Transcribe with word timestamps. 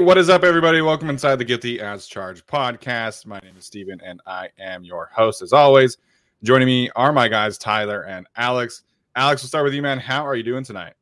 What 0.00 0.16
is 0.16 0.30
up, 0.30 0.44
everybody? 0.44 0.80
Welcome 0.80 1.10
inside 1.10 1.36
the 1.36 1.44
Guilty 1.44 1.78
as 1.78 2.06
Charged 2.06 2.46
podcast. 2.46 3.26
My 3.26 3.38
name 3.40 3.54
is 3.58 3.66
Steven, 3.66 4.00
and 4.02 4.18
I 4.26 4.48
am 4.58 4.82
your 4.82 5.10
host 5.12 5.42
as 5.42 5.52
always. 5.52 5.98
Joining 6.42 6.64
me 6.64 6.90
are 6.96 7.12
my 7.12 7.28
guys, 7.28 7.58
Tyler 7.58 8.06
and 8.06 8.26
Alex. 8.34 8.84
Alex, 9.14 9.42
we'll 9.42 9.48
start 9.48 9.64
with 9.64 9.74
you, 9.74 9.82
man. 9.82 9.98
How 9.98 10.26
are 10.26 10.34
you 10.34 10.42
doing 10.42 10.64
tonight? 10.64 10.94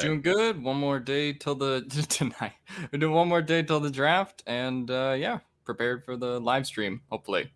Doing 0.00 0.22
good. 0.22 0.60
One 0.60 0.76
more 0.76 0.98
day 0.98 1.32
till 1.34 1.54
the 1.54 1.82
tonight. 2.08 2.54
We're 2.92 2.98
doing 2.98 3.14
one 3.14 3.28
more 3.28 3.42
day 3.42 3.62
till 3.62 3.78
the 3.78 3.90
draft, 3.90 4.42
and 4.44 4.90
uh, 4.90 5.14
yeah, 5.16 5.38
prepared 5.64 6.04
for 6.04 6.16
the 6.16 6.40
live 6.40 6.66
stream. 6.66 7.02
Hopefully, 7.10 7.52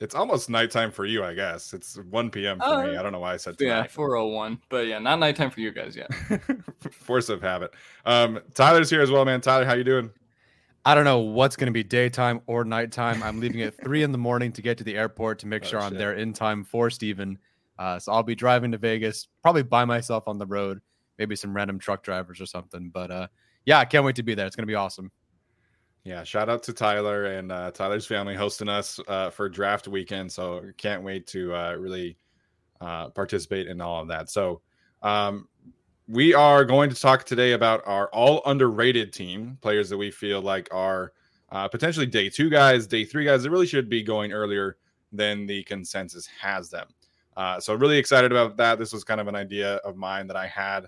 it's 0.00 0.14
almost 0.14 0.50
nighttime 0.50 0.90
for 0.90 1.04
you, 1.04 1.24
I 1.24 1.34
guess. 1.34 1.72
It's 1.72 1.96
1 1.96 2.30
p.m. 2.30 2.58
for 2.58 2.64
uh, 2.64 2.86
me. 2.86 2.96
I 2.96 3.02
don't 3.02 3.12
know 3.12 3.20
why 3.20 3.34
I 3.34 3.36
said 3.36 3.58
tonight. 3.58 3.76
Yeah, 3.76 3.86
401. 3.86 4.60
But 4.68 4.86
yeah, 4.86 4.98
not 4.98 5.18
nighttime 5.18 5.50
for 5.50 5.60
you 5.60 5.72
guys 5.72 5.96
yet. 5.96 6.10
Force 6.92 7.28
of 7.28 7.40
habit. 7.42 7.72
Um, 8.04 8.40
Tyler's 8.54 8.90
here 8.90 9.00
as 9.00 9.10
well, 9.10 9.24
man. 9.24 9.40
Tyler, 9.40 9.64
how 9.64 9.74
you 9.74 9.84
doing? 9.84 10.10
I 10.84 10.94
don't 10.94 11.04
know 11.04 11.18
what's 11.18 11.56
going 11.56 11.66
to 11.66 11.72
be 11.72 11.82
daytime 11.82 12.40
or 12.46 12.64
nighttime. 12.64 13.22
I'm 13.22 13.40
leaving 13.40 13.62
at 13.62 13.76
three 13.76 14.02
in 14.02 14.12
the 14.12 14.18
morning 14.18 14.52
to 14.52 14.62
get 14.62 14.78
to 14.78 14.84
the 14.84 14.96
airport 14.96 15.40
to 15.40 15.46
make 15.46 15.64
oh, 15.64 15.68
sure 15.68 15.80
shit. 15.80 15.92
I'm 15.92 15.98
there 15.98 16.14
in 16.14 16.32
time 16.32 16.64
for 16.64 16.88
Steven. 16.88 17.38
Uh, 17.78 17.98
so 17.98 18.12
I'll 18.12 18.22
be 18.22 18.34
driving 18.34 18.72
to 18.72 18.78
Vegas, 18.78 19.28
probably 19.42 19.62
by 19.62 19.84
myself 19.84 20.24
on 20.26 20.38
the 20.38 20.46
road, 20.46 20.80
maybe 21.18 21.36
some 21.36 21.54
random 21.54 21.78
truck 21.78 22.02
drivers 22.02 22.40
or 22.40 22.46
something. 22.46 22.90
But 22.92 23.10
uh, 23.10 23.28
yeah, 23.66 23.78
I 23.78 23.84
can't 23.84 24.04
wait 24.04 24.16
to 24.16 24.22
be 24.22 24.34
there. 24.34 24.46
It's 24.46 24.56
going 24.56 24.66
to 24.66 24.70
be 24.70 24.74
awesome. 24.74 25.12
Yeah, 26.08 26.24
shout 26.24 26.48
out 26.48 26.62
to 26.62 26.72
Tyler 26.72 27.26
and 27.26 27.52
uh, 27.52 27.70
Tyler's 27.70 28.06
family 28.06 28.34
hosting 28.34 28.66
us 28.66 28.98
uh, 29.08 29.28
for 29.28 29.46
draft 29.46 29.88
weekend. 29.88 30.32
So 30.32 30.62
can't 30.78 31.02
wait 31.02 31.26
to 31.26 31.54
uh, 31.54 31.74
really 31.74 32.16
uh, 32.80 33.10
participate 33.10 33.66
in 33.66 33.78
all 33.82 34.00
of 34.00 34.08
that. 34.08 34.30
So 34.30 34.62
um, 35.02 35.48
we 36.08 36.32
are 36.32 36.64
going 36.64 36.88
to 36.88 36.98
talk 36.98 37.24
today 37.24 37.52
about 37.52 37.82
our 37.84 38.08
all 38.08 38.40
underrated 38.46 39.12
team 39.12 39.58
players 39.60 39.90
that 39.90 39.98
we 39.98 40.10
feel 40.10 40.40
like 40.40 40.66
are 40.72 41.12
uh, 41.52 41.68
potentially 41.68 42.06
day 42.06 42.30
two 42.30 42.48
guys, 42.48 42.86
day 42.86 43.04
three 43.04 43.26
guys 43.26 43.42
that 43.42 43.50
really 43.50 43.66
should 43.66 43.90
be 43.90 44.02
going 44.02 44.32
earlier 44.32 44.78
than 45.12 45.44
the 45.44 45.62
consensus 45.64 46.26
has 46.40 46.70
them. 46.70 46.88
Uh, 47.36 47.60
so 47.60 47.74
really 47.74 47.98
excited 47.98 48.32
about 48.32 48.56
that. 48.56 48.78
This 48.78 48.94
was 48.94 49.04
kind 49.04 49.20
of 49.20 49.28
an 49.28 49.36
idea 49.36 49.74
of 49.84 49.94
mine 49.94 50.26
that 50.28 50.38
I 50.38 50.46
had 50.46 50.86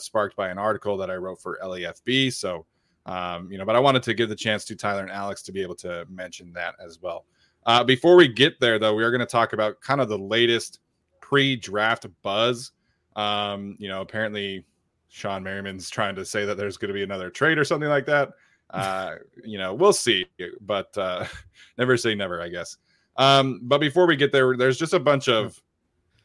sparked 0.00 0.34
by 0.34 0.48
an 0.48 0.56
article 0.56 0.96
that 0.96 1.10
I 1.10 1.16
wrote 1.16 1.42
for 1.42 1.58
LAFB. 1.62 2.32
So 2.32 2.64
um, 3.06 3.50
you 3.50 3.58
know, 3.58 3.64
but 3.64 3.76
I 3.76 3.80
wanted 3.80 4.02
to 4.04 4.14
give 4.14 4.28
the 4.28 4.36
chance 4.36 4.64
to 4.66 4.76
Tyler 4.76 5.02
and 5.02 5.10
Alex 5.10 5.42
to 5.42 5.52
be 5.52 5.62
able 5.62 5.74
to 5.76 6.04
mention 6.08 6.52
that 6.52 6.74
as 6.84 7.00
well. 7.00 7.24
Uh, 7.66 7.84
before 7.84 8.16
we 8.16 8.28
get 8.28 8.58
there, 8.60 8.78
though, 8.78 8.94
we 8.94 9.04
are 9.04 9.10
going 9.10 9.20
to 9.20 9.26
talk 9.26 9.52
about 9.52 9.80
kind 9.80 10.00
of 10.00 10.08
the 10.08 10.18
latest 10.18 10.80
pre-draft 11.20 12.06
buzz. 12.22 12.72
Um, 13.16 13.76
you 13.78 13.88
know, 13.88 14.00
apparently 14.00 14.64
Shawne 15.10 15.42
Merriman's 15.42 15.90
trying 15.90 16.14
to 16.16 16.24
say 16.24 16.44
that 16.44 16.56
there's 16.56 16.76
going 16.76 16.88
to 16.88 16.94
be 16.94 17.02
another 17.02 17.30
trade 17.30 17.58
or 17.58 17.64
something 17.64 17.88
like 17.88 18.06
that. 18.06 18.30
Uh, 18.72 19.16
you 19.44 19.58
know, 19.58 19.74
we'll 19.74 19.92
see, 19.92 20.24
but 20.60 20.96
uh, 20.96 21.26
never 21.76 21.96
say 21.96 22.14
never, 22.14 22.40
I 22.40 22.48
guess. 22.48 22.76
Um, 23.16 23.58
but 23.64 23.78
before 23.78 24.06
we 24.06 24.14
get 24.14 24.30
there, 24.30 24.56
there's 24.56 24.78
just 24.78 24.94
a 24.94 25.00
bunch 25.00 25.28
of 25.28 25.60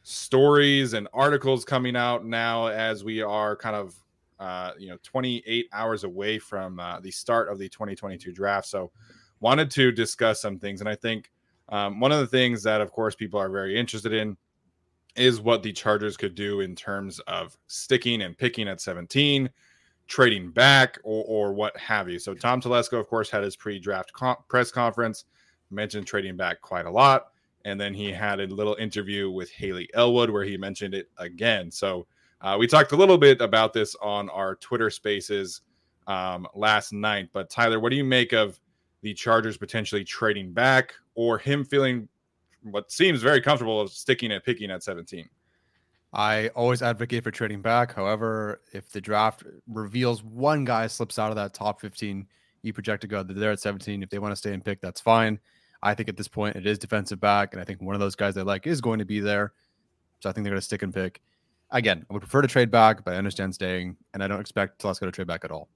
stories 0.04 0.92
and 0.92 1.08
articles 1.12 1.64
coming 1.64 1.96
out 1.96 2.24
now 2.24 2.68
as 2.68 3.02
we 3.02 3.20
are 3.20 3.56
kind 3.56 3.74
of 3.74 3.96
uh, 4.38 4.72
you 4.78 4.88
know 4.88 4.98
28 5.02 5.68
hours 5.72 6.04
away 6.04 6.38
from 6.38 6.78
uh, 6.80 7.00
the 7.00 7.10
start 7.10 7.48
of 7.48 7.58
the 7.58 7.68
2022 7.68 8.32
draft. 8.32 8.66
So 8.66 8.90
wanted 9.40 9.70
to 9.72 9.92
discuss 9.92 10.40
some 10.40 10.58
things, 10.58 10.80
and 10.80 10.88
I 10.88 10.94
think 10.94 11.30
um, 11.68 12.00
one 12.00 12.12
of 12.12 12.20
the 12.20 12.26
things 12.26 12.62
that, 12.62 12.80
of 12.80 12.92
course, 12.92 13.14
people 13.14 13.40
are 13.40 13.48
very 13.48 13.76
interested 13.78 14.12
in 14.12 14.36
is 15.16 15.40
what 15.40 15.62
the 15.62 15.72
Chargers 15.72 16.16
could 16.16 16.34
do 16.34 16.60
in 16.60 16.76
terms 16.76 17.18
of 17.20 17.56
sticking 17.68 18.22
and 18.22 18.36
picking 18.36 18.68
at 18.68 18.80
17, 18.80 19.48
trading 20.06 20.50
back, 20.50 20.98
or, 21.02 21.24
or 21.26 21.52
what 21.52 21.76
have 21.76 22.08
you. 22.08 22.18
So 22.18 22.34
Tom 22.34 22.60
Telesco, 22.60 23.00
of 23.00 23.08
course, 23.08 23.30
had 23.30 23.42
his 23.42 23.56
pre-draft 23.56 24.12
com- 24.12 24.36
press 24.48 24.70
conference, 24.70 25.24
mentioned 25.70 26.06
trading 26.06 26.36
back 26.36 26.60
quite 26.60 26.86
a 26.86 26.90
lot. 26.90 27.28
And 27.64 27.80
then 27.80 27.94
he 27.94 28.12
had 28.12 28.38
a 28.40 28.46
little 28.46 28.76
interview 28.76 29.30
with 29.30 29.50
Hayley 29.50 29.88
Elwood 29.94 30.30
where 30.30 30.44
he 30.44 30.56
mentioned 30.56 30.94
it 30.94 31.10
again. 31.18 31.70
So 31.70 32.06
uh, 32.40 32.56
we 32.58 32.66
talked 32.66 32.92
a 32.92 32.96
little 32.96 33.18
bit 33.18 33.40
about 33.40 33.72
this 33.72 33.94
on 34.02 34.28
our 34.30 34.56
Twitter 34.56 34.90
spaces 34.90 35.62
um, 36.06 36.46
last 36.54 36.92
night. 36.92 37.28
But 37.32 37.50
Tyler, 37.50 37.80
what 37.80 37.90
do 37.90 37.96
you 37.96 38.04
make 38.04 38.32
of 38.32 38.60
the 39.02 39.14
Chargers 39.14 39.56
potentially 39.56 40.04
trading 40.04 40.52
back 40.52 40.94
or 41.14 41.38
him 41.38 41.64
feeling 41.64 42.08
what 42.62 42.90
seems 42.90 43.22
very 43.22 43.40
comfortable 43.40 43.80
of 43.80 43.90
sticking 43.90 44.32
and 44.32 44.42
picking 44.42 44.70
at 44.70 44.82
17? 44.82 45.28
I 46.12 46.48
always 46.48 46.82
advocate 46.82 47.24
for 47.24 47.30
trading 47.30 47.62
back. 47.62 47.94
However, 47.94 48.62
if 48.72 48.90
the 48.90 49.00
draft 49.00 49.44
reveals 49.68 50.22
one 50.22 50.64
guy 50.64 50.86
slips 50.86 51.18
out 51.18 51.30
of 51.30 51.36
that 51.36 51.52
top 51.52 51.80
15, 51.80 52.26
you 52.62 52.72
project 52.72 53.02
to 53.02 53.06
go 53.06 53.22
they're 53.22 53.52
at 53.52 53.60
17. 53.60 54.02
If 54.02 54.10
they 54.10 54.18
want 54.18 54.32
to 54.32 54.36
stay 54.36 54.52
and 54.52 54.64
pick, 54.64 54.80
that's 54.80 55.00
fine. 55.00 55.38
I 55.82 55.94
think 55.94 56.08
at 56.08 56.16
this 56.16 56.28
point 56.28 56.56
it 56.56 56.66
is 56.66 56.78
defensive 56.78 57.20
back, 57.20 57.52
and 57.52 57.60
I 57.60 57.64
think 57.64 57.82
one 57.82 57.94
of 57.94 58.00
those 58.00 58.14
guys 58.14 58.34
they 58.34 58.42
like 58.42 58.66
is 58.66 58.80
going 58.80 58.98
to 58.98 59.04
be 59.04 59.20
there. 59.20 59.52
So 60.20 60.30
I 60.30 60.32
think 60.32 60.44
they're 60.44 60.52
going 60.52 60.60
to 60.60 60.64
stick 60.64 60.82
and 60.82 60.94
pick. 60.94 61.20
Again, 61.70 62.06
I 62.08 62.12
would 62.12 62.20
prefer 62.20 62.42
to 62.42 62.48
trade 62.48 62.70
back, 62.70 63.04
but 63.04 63.14
I 63.14 63.16
understand 63.16 63.54
staying, 63.54 63.96
and 64.14 64.22
I 64.22 64.28
don't 64.28 64.40
expect 64.40 64.80
Telesco 64.80 65.00
to 65.00 65.10
trade 65.10 65.26
back 65.26 65.44
at 65.44 65.50
all. 65.50 65.68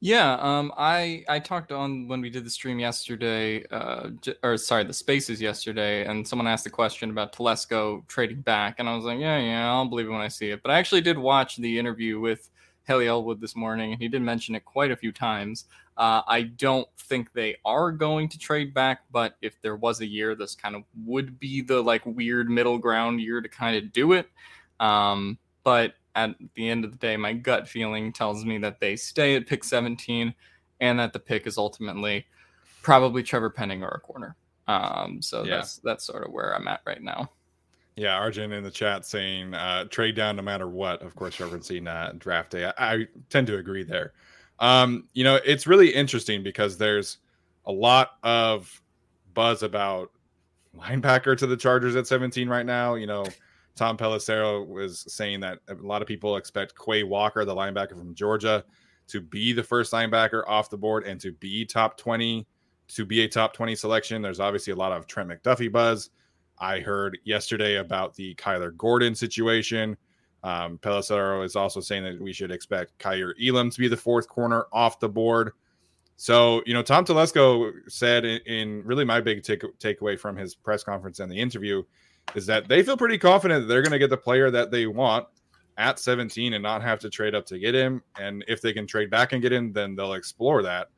Yeah, 0.00 0.34
um, 0.34 0.72
I 0.76 1.24
I 1.26 1.38
talked 1.38 1.72
on 1.72 2.06
when 2.06 2.20
we 2.20 2.28
did 2.28 2.44
the 2.44 2.50
stream 2.50 2.78
yesterday, 2.78 3.64
uh, 3.70 4.10
or 4.42 4.58
sorry, 4.58 4.84
the 4.84 4.92
spaces 4.92 5.40
yesterday, 5.40 6.04
and 6.04 6.26
someone 6.28 6.46
asked 6.46 6.66
a 6.66 6.70
question 6.70 7.08
about 7.10 7.32
Telesco 7.32 8.06
trading 8.06 8.42
back, 8.42 8.76
and 8.78 8.88
I 8.88 8.94
was 8.94 9.06
like, 9.06 9.18
yeah, 9.18 9.38
yeah, 9.38 9.72
I'll 9.72 9.88
believe 9.88 10.06
it 10.06 10.10
when 10.10 10.20
I 10.20 10.28
see 10.28 10.50
it. 10.50 10.62
But 10.62 10.70
I 10.70 10.78
actually 10.78 11.00
did 11.00 11.16
watch 11.16 11.56
the 11.56 11.78
interview 11.78 12.20
with 12.20 12.50
Hayley 12.84 13.08
Elwood 13.08 13.40
this 13.40 13.56
morning, 13.56 13.92
and 13.92 14.00
he 14.00 14.08
did 14.08 14.20
mention 14.20 14.54
it 14.54 14.66
quite 14.66 14.90
a 14.90 14.96
few 14.96 15.12
times. 15.12 15.64
Uh, 15.96 16.20
I 16.26 16.42
don't 16.42 16.86
think 16.98 17.32
they 17.32 17.56
are 17.64 17.90
going 17.90 18.28
to 18.28 18.38
trade 18.38 18.74
back, 18.74 19.00
but 19.10 19.36
if 19.40 19.60
there 19.62 19.76
was 19.76 20.02
a 20.02 20.06
year, 20.06 20.34
this 20.34 20.54
kind 20.54 20.76
of 20.76 20.82
would 21.06 21.40
be 21.40 21.62
the 21.62 21.80
like 21.80 22.04
weird 22.04 22.50
middle 22.50 22.76
ground 22.76 23.22
year 23.22 23.40
to 23.40 23.48
kind 23.48 23.76
of 23.76 23.92
do 23.92 24.12
it. 24.12 24.28
Um, 24.80 25.38
but 25.64 25.94
at 26.14 26.34
the 26.54 26.68
end 26.68 26.84
of 26.84 26.92
the 26.92 26.98
day, 26.98 27.16
my 27.16 27.32
gut 27.32 27.68
feeling 27.68 28.12
tells 28.12 28.44
me 28.44 28.58
that 28.58 28.80
they 28.80 28.96
stay 28.96 29.36
at 29.36 29.46
pick 29.46 29.64
17 29.64 30.34
and 30.80 30.98
that 30.98 31.12
the 31.12 31.18
pick 31.18 31.46
is 31.46 31.58
ultimately 31.58 32.26
probably 32.82 33.22
Trevor 33.22 33.50
Penning 33.50 33.82
or 33.82 33.88
a 33.88 34.00
corner. 34.00 34.36
Um, 34.68 35.20
so 35.22 35.44
yeah. 35.44 35.56
that's 35.56 35.76
that's 35.78 36.04
sort 36.04 36.26
of 36.26 36.32
where 36.32 36.54
I'm 36.54 36.68
at 36.68 36.80
right 36.86 37.02
now. 37.02 37.30
Yeah, 37.96 38.16
Arjun 38.16 38.52
in 38.52 38.62
the 38.62 38.70
chat 38.70 39.06
saying 39.06 39.54
uh, 39.54 39.84
trade 39.84 40.16
down 40.16 40.36
no 40.36 40.42
matter 40.42 40.68
what. 40.68 41.00
Of 41.02 41.14
course, 41.16 41.36
referencing 41.36 41.88
uh, 41.88 42.12
draft 42.18 42.50
day. 42.50 42.66
I, 42.66 42.72
I, 42.78 43.06
tend 43.30 43.46
to 43.46 43.56
agree 43.56 43.84
there. 43.84 44.12
Um, 44.58 45.08
you 45.14 45.24
know, 45.24 45.36
it's 45.44 45.66
really 45.66 45.88
interesting 45.94 46.42
because 46.42 46.76
there's 46.76 47.18
a 47.64 47.72
lot 47.72 48.12
of 48.22 48.82
buzz 49.32 49.62
about 49.62 50.10
linebacker 50.78 51.36
to 51.38 51.46
the 51.46 51.56
Chargers 51.56 51.96
at 51.96 52.06
17 52.06 52.48
right 52.48 52.66
now. 52.66 52.96
You 52.96 53.06
know, 53.06 53.26
Tom 53.76 53.96
Pelissero 53.96 54.66
was 54.66 55.04
saying 55.12 55.40
that 55.40 55.58
a 55.68 55.74
lot 55.74 56.02
of 56.02 56.08
people 56.08 56.36
expect 56.36 56.74
Quay 56.76 57.04
Walker, 57.04 57.44
the 57.44 57.54
linebacker 57.54 57.90
from 57.90 58.14
Georgia, 58.14 58.64
to 59.08 59.20
be 59.20 59.52
the 59.52 59.62
first 59.62 59.92
linebacker 59.92 60.42
off 60.46 60.70
the 60.70 60.78
board 60.78 61.04
and 61.04 61.20
to 61.20 61.32
be 61.32 61.64
top 61.64 61.96
20, 61.98 62.46
to 62.88 63.04
be 63.04 63.22
a 63.22 63.28
top 63.28 63.52
20 63.52 63.76
selection. 63.76 64.22
There's 64.22 64.40
obviously 64.40 64.72
a 64.72 64.76
lot 64.76 64.92
of 64.92 65.06
Trent 65.06 65.28
McDuffie 65.28 65.70
buzz. 65.70 66.10
I 66.58 66.80
heard 66.80 67.18
yesterday 67.24 67.76
about 67.76 68.14
the 68.14 68.34
Kyler 68.36 68.74
Gordon 68.76 69.14
situation. 69.14 69.96
Um, 70.42 70.78
Pelissero 70.78 71.44
is 71.44 71.54
also 71.54 71.80
saying 71.80 72.04
that 72.04 72.20
we 72.20 72.32
should 72.32 72.50
expect 72.50 72.98
Kaiir 72.98 73.34
Elam 73.42 73.70
to 73.70 73.78
be 73.78 73.88
the 73.88 73.96
fourth 73.96 74.28
corner 74.28 74.66
off 74.72 75.00
the 75.00 75.08
board. 75.08 75.52
So, 76.16 76.62
you 76.64 76.72
know, 76.72 76.82
Tom 76.82 77.04
Telesco 77.04 77.72
said 77.88 78.24
in, 78.24 78.40
in 78.46 78.82
really 78.84 79.04
my 79.04 79.20
big 79.20 79.42
take, 79.42 79.62
takeaway 79.78 80.18
from 80.18 80.34
his 80.34 80.54
press 80.54 80.82
conference 80.82 81.20
and 81.20 81.30
the 81.30 81.38
interview 81.38 81.82
is 82.34 82.46
that 82.46 82.68
they 82.68 82.82
feel 82.82 82.96
pretty 82.96 83.18
confident 83.18 83.62
that 83.62 83.66
they're 83.66 83.82
going 83.82 83.92
to 83.92 83.98
get 83.98 84.10
the 84.10 84.16
player 84.16 84.50
that 84.50 84.70
they 84.70 84.86
want 84.86 85.26
at 85.78 85.98
17 85.98 86.54
and 86.54 86.62
not 86.62 86.82
have 86.82 86.98
to 87.00 87.10
trade 87.10 87.34
up 87.34 87.46
to 87.46 87.58
get 87.58 87.74
him. 87.74 88.02
And 88.18 88.44
if 88.48 88.60
they 88.60 88.72
can 88.72 88.86
trade 88.86 89.10
back 89.10 89.32
and 89.32 89.42
get 89.42 89.52
him, 89.52 89.72
then 89.72 89.94
they'll 89.94 90.14
explore 90.14 90.62
that. 90.62 90.88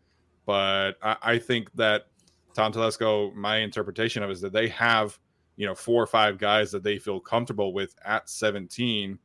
But 0.47 0.93
I, 1.03 1.17
I 1.23 1.39
think 1.39 1.73
that 1.75 2.07
Tom 2.55 2.73
Telesco, 2.73 3.35
my 3.35 3.59
interpretation 3.59 4.23
of 4.23 4.31
is 4.31 4.41
that 4.41 4.53
they 4.53 4.69
have, 4.69 5.19
you 5.57 5.67
know, 5.67 5.75
four 5.75 6.03
or 6.03 6.07
five 6.07 6.39
guys 6.39 6.71
that 6.71 6.83
they 6.83 6.99
feel 6.99 7.21
comfortable 7.21 7.73
with 7.73 7.95
at 8.05 8.29
17. 8.29 9.19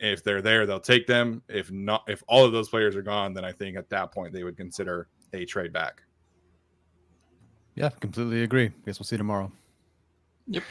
If 0.00 0.24
they're 0.24 0.42
there, 0.42 0.66
they'll 0.66 0.80
take 0.80 1.06
them. 1.06 1.42
If 1.48 1.70
not, 1.70 2.04
if 2.08 2.22
all 2.26 2.44
of 2.44 2.52
those 2.52 2.68
players 2.68 2.96
are 2.96 3.02
gone, 3.02 3.32
then 3.32 3.44
I 3.44 3.52
think 3.52 3.76
at 3.76 3.88
that 3.90 4.12
point 4.12 4.32
they 4.32 4.44
would 4.44 4.56
consider 4.56 5.08
a 5.32 5.44
trade 5.44 5.72
back. 5.72 6.02
Yeah, 7.74 7.90
completely 8.00 8.42
agree. 8.42 8.72
Guess 8.86 8.98
we'll 8.98 9.04
see 9.04 9.18
tomorrow. 9.18 9.52
Yep. 10.48 10.62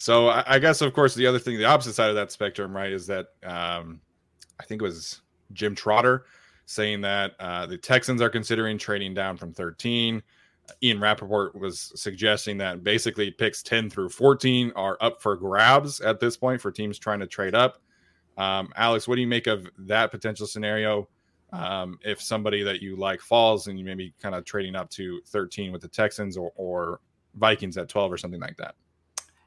So 0.00 0.28
I, 0.28 0.54
I, 0.54 0.58
guess, 0.58 0.80
of 0.80 0.94
course, 0.94 1.14
the 1.14 1.26
other 1.26 1.38
thing, 1.38 1.58
the 1.58 1.66
opposite 1.66 1.92
side 1.92 2.08
of 2.08 2.16
that 2.16 2.32
spectrum, 2.32 2.74
right, 2.74 2.90
is 2.90 3.06
that 3.08 3.26
um, 3.44 4.00
I 4.58 4.64
think 4.64 4.80
it 4.80 4.84
was 4.84 5.20
Jim 5.52 5.74
Trotter 5.74 6.24
saying 6.64 7.02
that 7.02 7.32
uh, 7.38 7.66
the 7.66 7.76
Texans 7.76 8.22
are 8.22 8.30
considering 8.30 8.78
trading 8.78 9.12
down 9.12 9.36
from 9.36 9.52
13. 9.52 10.22
Ian 10.82 11.00
Rapoport 11.00 11.54
was 11.54 11.92
suggesting 11.96 12.56
that 12.58 12.82
basically 12.82 13.30
picks 13.30 13.62
10 13.62 13.90
through 13.90 14.08
14 14.08 14.72
are 14.74 14.96
up 15.02 15.20
for 15.20 15.36
grabs 15.36 16.00
at 16.00 16.18
this 16.18 16.34
point 16.34 16.62
for 16.62 16.72
teams 16.72 16.98
trying 16.98 17.20
to 17.20 17.26
trade 17.26 17.54
up. 17.54 17.82
Um, 18.38 18.72
Alex, 18.76 19.06
what 19.06 19.16
do 19.16 19.20
you 19.20 19.26
make 19.26 19.48
of 19.48 19.68
that 19.80 20.10
potential 20.10 20.46
scenario? 20.46 21.10
Um, 21.52 21.98
if 22.02 22.22
somebody 22.22 22.62
that 22.62 22.80
you 22.80 22.96
like 22.96 23.20
falls 23.20 23.66
and 23.66 23.78
you 23.78 23.84
maybe 23.84 24.14
kind 24.22 24.34
of 24.34 24.46
trading 24.46 24.76
up 24.76 24.88
to 24.90 25.20
13 25.26 25.72
with 25.72 25.82
the 25.82 25.88
Texans 25.88 26.38
or, 26.38 26.52
or 26.56 27.00
Vikings 27.34 27.76
at 27.76 27.90
12 27.90 28.12
or 28.12 28.16
something 28.16 28.40
like 28.40 28.56
that? 28.56 28.76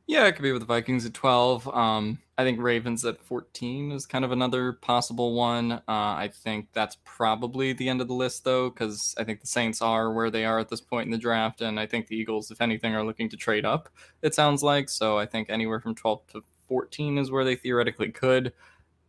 Yeah, 0.06 0.28
it 0.28 0.34
could 0.34 0.44
be 0.44 0.52
with 0.52 0.62
the 0.62 0.66
Vikings 0.66 1.06
at 1.06 1.14
12. 1.14 1.68
Um, 1.70 2.20
I 2.38 2.44
think 2.44 2.60
Ravens 2.60 3.06
at 3.06 3.24
14 3.24 3.94
is 3.94 4.06
kind 4.06 4.26
of 4.26 4.34
another 4.34 4.74
possible 4.74 5.34
one. 5.34 5.72
Uh, 5.72 5.82
I 5.88 6.30
think 6.34 6.68
that's 6.74 6.98
probably 7.06 7.72
the 7.72 7.88
end 7.88 8.02
of 8.02 8.10
the 8.10 8.14
list, 8.14 8.44
though, 8.44 8.70
because 8.70 9.16
I 9.18 9.24
think 9.24 9.40
the 9.40 9.48
Saints 9.48 9.82
are 9.82 10.12
where 10.12 10.30
they 10.30 10.44
are 10.44 10.60
at 10.60 10.68
this 10.68 10.82
point 10.82 11.06
in 11.06 11.12
the 11.12 11.18
draft. 11.18 11.62
And 11.62 11.80
I 11.80 11.86
think 11.86 12.08
the 12.08 12.18
Eagles, 12.18 12.52
if 12.52 12.60
anything, 12.60 12.94
are 12.94 13.06
looking 13.06 13.30
to 13.30 13.38
trade 13.38 13.64
up, 13.64 13.88
it 14.22 14.36
sounds 14.36 14.62
like. 14.62 14.90
So 14.90 15.18
I 15.18 15.26
think 15.26 15.50
anywhere 15.50 15.80
from 15.80 15.96
12 15.96 16.28
to 16.34 16.44
14 16.68 17.18
is 17.18 17.32
where 17.32 17.46
they 17.46 17.56
theoretically 17.56 18.12
could. 18.12 18.52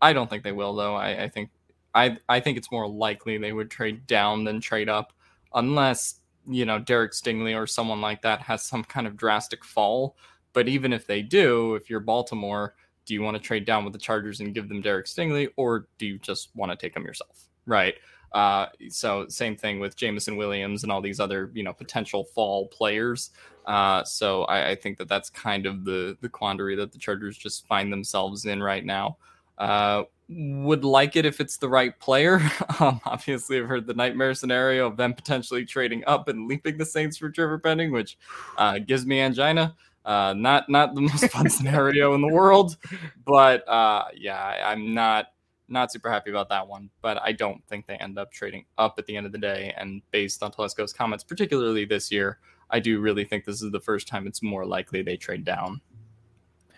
I 0.00 0.12
don't 0.12 0.30
think 0.30 0.44
they 0.44 0.52
will, 0.52 0.74
though. 0.76 0.94
I, 0.94 1.24
I 1.24 1.28
think. 1.28 1.50
I, 1.96 2.18
I 2.28 2.40
think 2.40 2.58
it's 2.58 2.72
more 2.72 2.88
likely 2.88 3.38
they 3.38 3.52
would 3.52 3.70
trade 3.70 4.06
down 4.06 4.42
than 4.44 4.60
trade 4.60 4.88
up, 4.88 5.12
unless 5.54 6.20
you 6.46 6.64
know 6.66 6.78
Derek 6.80 7.12
Stingley 7.12 7.56
or 7.56 7.68
someone 7.68 8.00
like 8.00 8.22
that 8.22 8.42
has 8.42 8.64
some 8.64 8.82
kind 8.82 9.06
of 9.06 9.16
drastic 9.16 9.64
fall 9.64 10.16
but 10.54 10.68
even 10.68 10.92
if 10.92 11.06
they 11.06 11.20
do, 11.20 11.74
if 11.74 11.90
you're 11.90 12.00
Baltimore, 12.00 12.74
do 13.04 13.12
you 13.12 13.20
want 13.20 13.36
to 13.36 13.42
trade 13.42 13.66
down 13.66 13.84
with 13.84 13.92
the 13.92 13.98
Chargers 13.98 14.40
and 14.40 14.54
give 14.54 14.68
them 14.70 14.80
Derek 14.80 15.06
Stingley, 15.06 15.50
or 15.56 15.88
do 15.98 16.06
you 16.06 16.18
just 16.18 16.48
want 16.56 16.72
to 16.72 16.76
take 16.76 16.94
them 16.94 17.04
yourself? 17.04 17.48
Right. 17.66 17.96
Uh, 18.32 18.66
so 18.88 19.28
same 19.28 19.56
thing 19.56 19.78
with 19.78 19.94
Jameson 19.94 20.36
Williams 20.36 20.82
and 20.82 20.90
all 20.90 21.00
these 21.00 21.20
other 21.20 21.52
you 21.54 21.62
know 21.62 21.72
potential 21.72 22.24
fall 22.24 22.66
players. 22.68 23.30
Uh, 23.66 24.02
so 24.04 24.42
I, 24.44 24.70
I, 24.70 24.74
think 24.74 24.98
that 24.98 25.08
that's 25.08 25.30
kind 25.30 25.66
of 25.66 25.84
the 25.84 26.18
the 26.20 26.28
quandary 26.28 26.74
that 26.76 26.92
the 26.92 26.98
Chargers 26.98 27.38
just 27.38 27.66
find 27.66 27.92
themselves 27.92 28.44
in 28.44 28.62
right 28.62 28.84
now. 28.84 29.18
Uh, 29.56 30.02
would 30.28 30.84
like 30.84 31.16
it 31.16 31.24
if 31.24 31.40
it's 31.40 31.58
the 31.58 31.68
right 31.68 31.98
player. 32.00 32.40
Um, 32.80 33.00
obviously, 33.04 33.58
I've 33.58 33.68
heard 33.68 33.86
the 33.86 33.94
nightmare 33.94 34.34
scenario 34.34 34.88
of 34.88 34.96
them 34.96 35.14
potentially 35.14 35.64
trading 35.64 36.02
up 36.08 36.26
and 36.26 36.48
leaping 36.48 36.76
the 36.76 36.84
Saints 36.84 37.16
for 37.16 37.30
Trevor 37.30 37.60
Penning, 37.60 37.92
which 37.92 38.18
uh, 38.58 38.80
gives 38.80 39.06
me 39.06 39.20
angina. 39.20 39.76
Uh, 40.04 40.34
not 40.36 40.68
not 40.68 40.94
the 40.94 41.00
most 41.02 41.30
fun 41.30 41.48
scenario 41.48 42.14
in 42.14 42.20
the 42.20 42.28
world, 42.28 42.76
but 43.24 43.66
uh, 43.68 44.04
yeah, 44.14 44.38
I, 44.38 44.72
I'm 44.72 44.92
not 44.92 45.28
not 45.68 45.90
super 45.90 46.10
happy 46.10 46.30
about 46.30 46.48
that 46.50 46.66
one. 46.66 46.90
But 47.00 47.20
I 47.22 47.32
don't 47.32 47.64
think 47.68 47.86
they 47.86 47.96
end 47.96 48.18
up 48.18 48.30
trading 48.30 48.64
up 48.78 48.98
at 48.98 49.06
the 49.06 49.16
end 49.16 49.26
of 49.26 49.32
the 49.32 49.38
day. 49.38 49.74
And 49.76 50.02
based 50.10 50.42
on 50.42 50.50
Telesco's 50.50 50.92
comments, 50.92 51.24
particularly 51.24 51.84
this 51.84 52.12
year, 52.12 52.38
I 52.70 52.80
do 52.80 53.00
really 53.00 53.24
think 53.24 53.44
this 53.44 53.62
is 53.62 53.70
the 53.70 53.80
first 53.80 54.08
time 54.08 54.26
it's 54.26 54.42
more 54.42 54.66
likely 54.66 55.02
they 55.02 55.16
trade 55.16 55.44
down. 55.44 55.80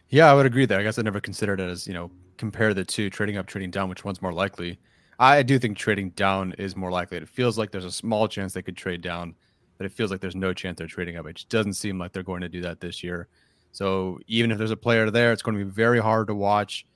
Yeah, 0.09 0.31
I 0.31 0.35
would 0.35 0.47
agree 0.47 0.67
there. 0.67 0.79
I 0.79 0.83
guess 0.85 0.99
I 0.99 1.03
never 1.03 1.21
considered 1.21 1.61
it 1.61 1.69
as 1.69 1.87
you 1.87 1.95
know 1.95 2.11
compare 2.37 2.75
the 2.75 2.85
two, 2.85 3.11
trading 3.11 3.37
up, 3.37 3.47
trading 3.47 3.71
down, 3.71 3.89
which 3.89 4.05
one's 4.05 4.23
more 4.23 4.33
likely. 4.33 4.79
I 5.19 5.43
do 5.43 5.59
think 5.59 5.79
trading 5.79 6.11
down 6.11 6.53
is 6.59 6.77
more 6.77 6.91
likely. 6.91 7.17
It 7.17 7.29
feels 7.29 7.57
like 7.57 7.71
there's 7.71 7.87
a 7.87 7.93
small 7.93 8.29
chance 8.29 8.53
they 8.53 8.61
could 8.61 8.77
trade 8.77 9.01
down 9.01 9.35
but 9.79 9.87
it 9.87 9.93
feels 9.93 10.11
like 10.11 10.21
there's 10.21 10.37
no 10.37 10.53
chance 10.53 10.79
they're 10.79 10.87
trading 10.87 11.17
up. 11.17 11.27
It 11.27 11.37
just 11.37 11.49
doesn't 11.49 11.75
seem 11.75 11.99
like 11.99 12.13
they're 12.13 12.23
going 12.23 12.41
to 12.41 12.49
do 12.49 12.63
that 12.63 12.81
this 12.81 13.03
year. 13.03 13.29
So 13.73 14.19
even 14.27 14.51
if 14.51 14.59
there's 14.59 14.71
a 14.71 14.77
player 14.77 15.11
there, 15.11 15.33
it's 15.33 15.43
going 15.43 15.59
to 15.59 15.65
be 15.65 15.71
very 15.71 16.01
hard 16.01 16.29
to 16.29 16.35
watch. 16.35 16.87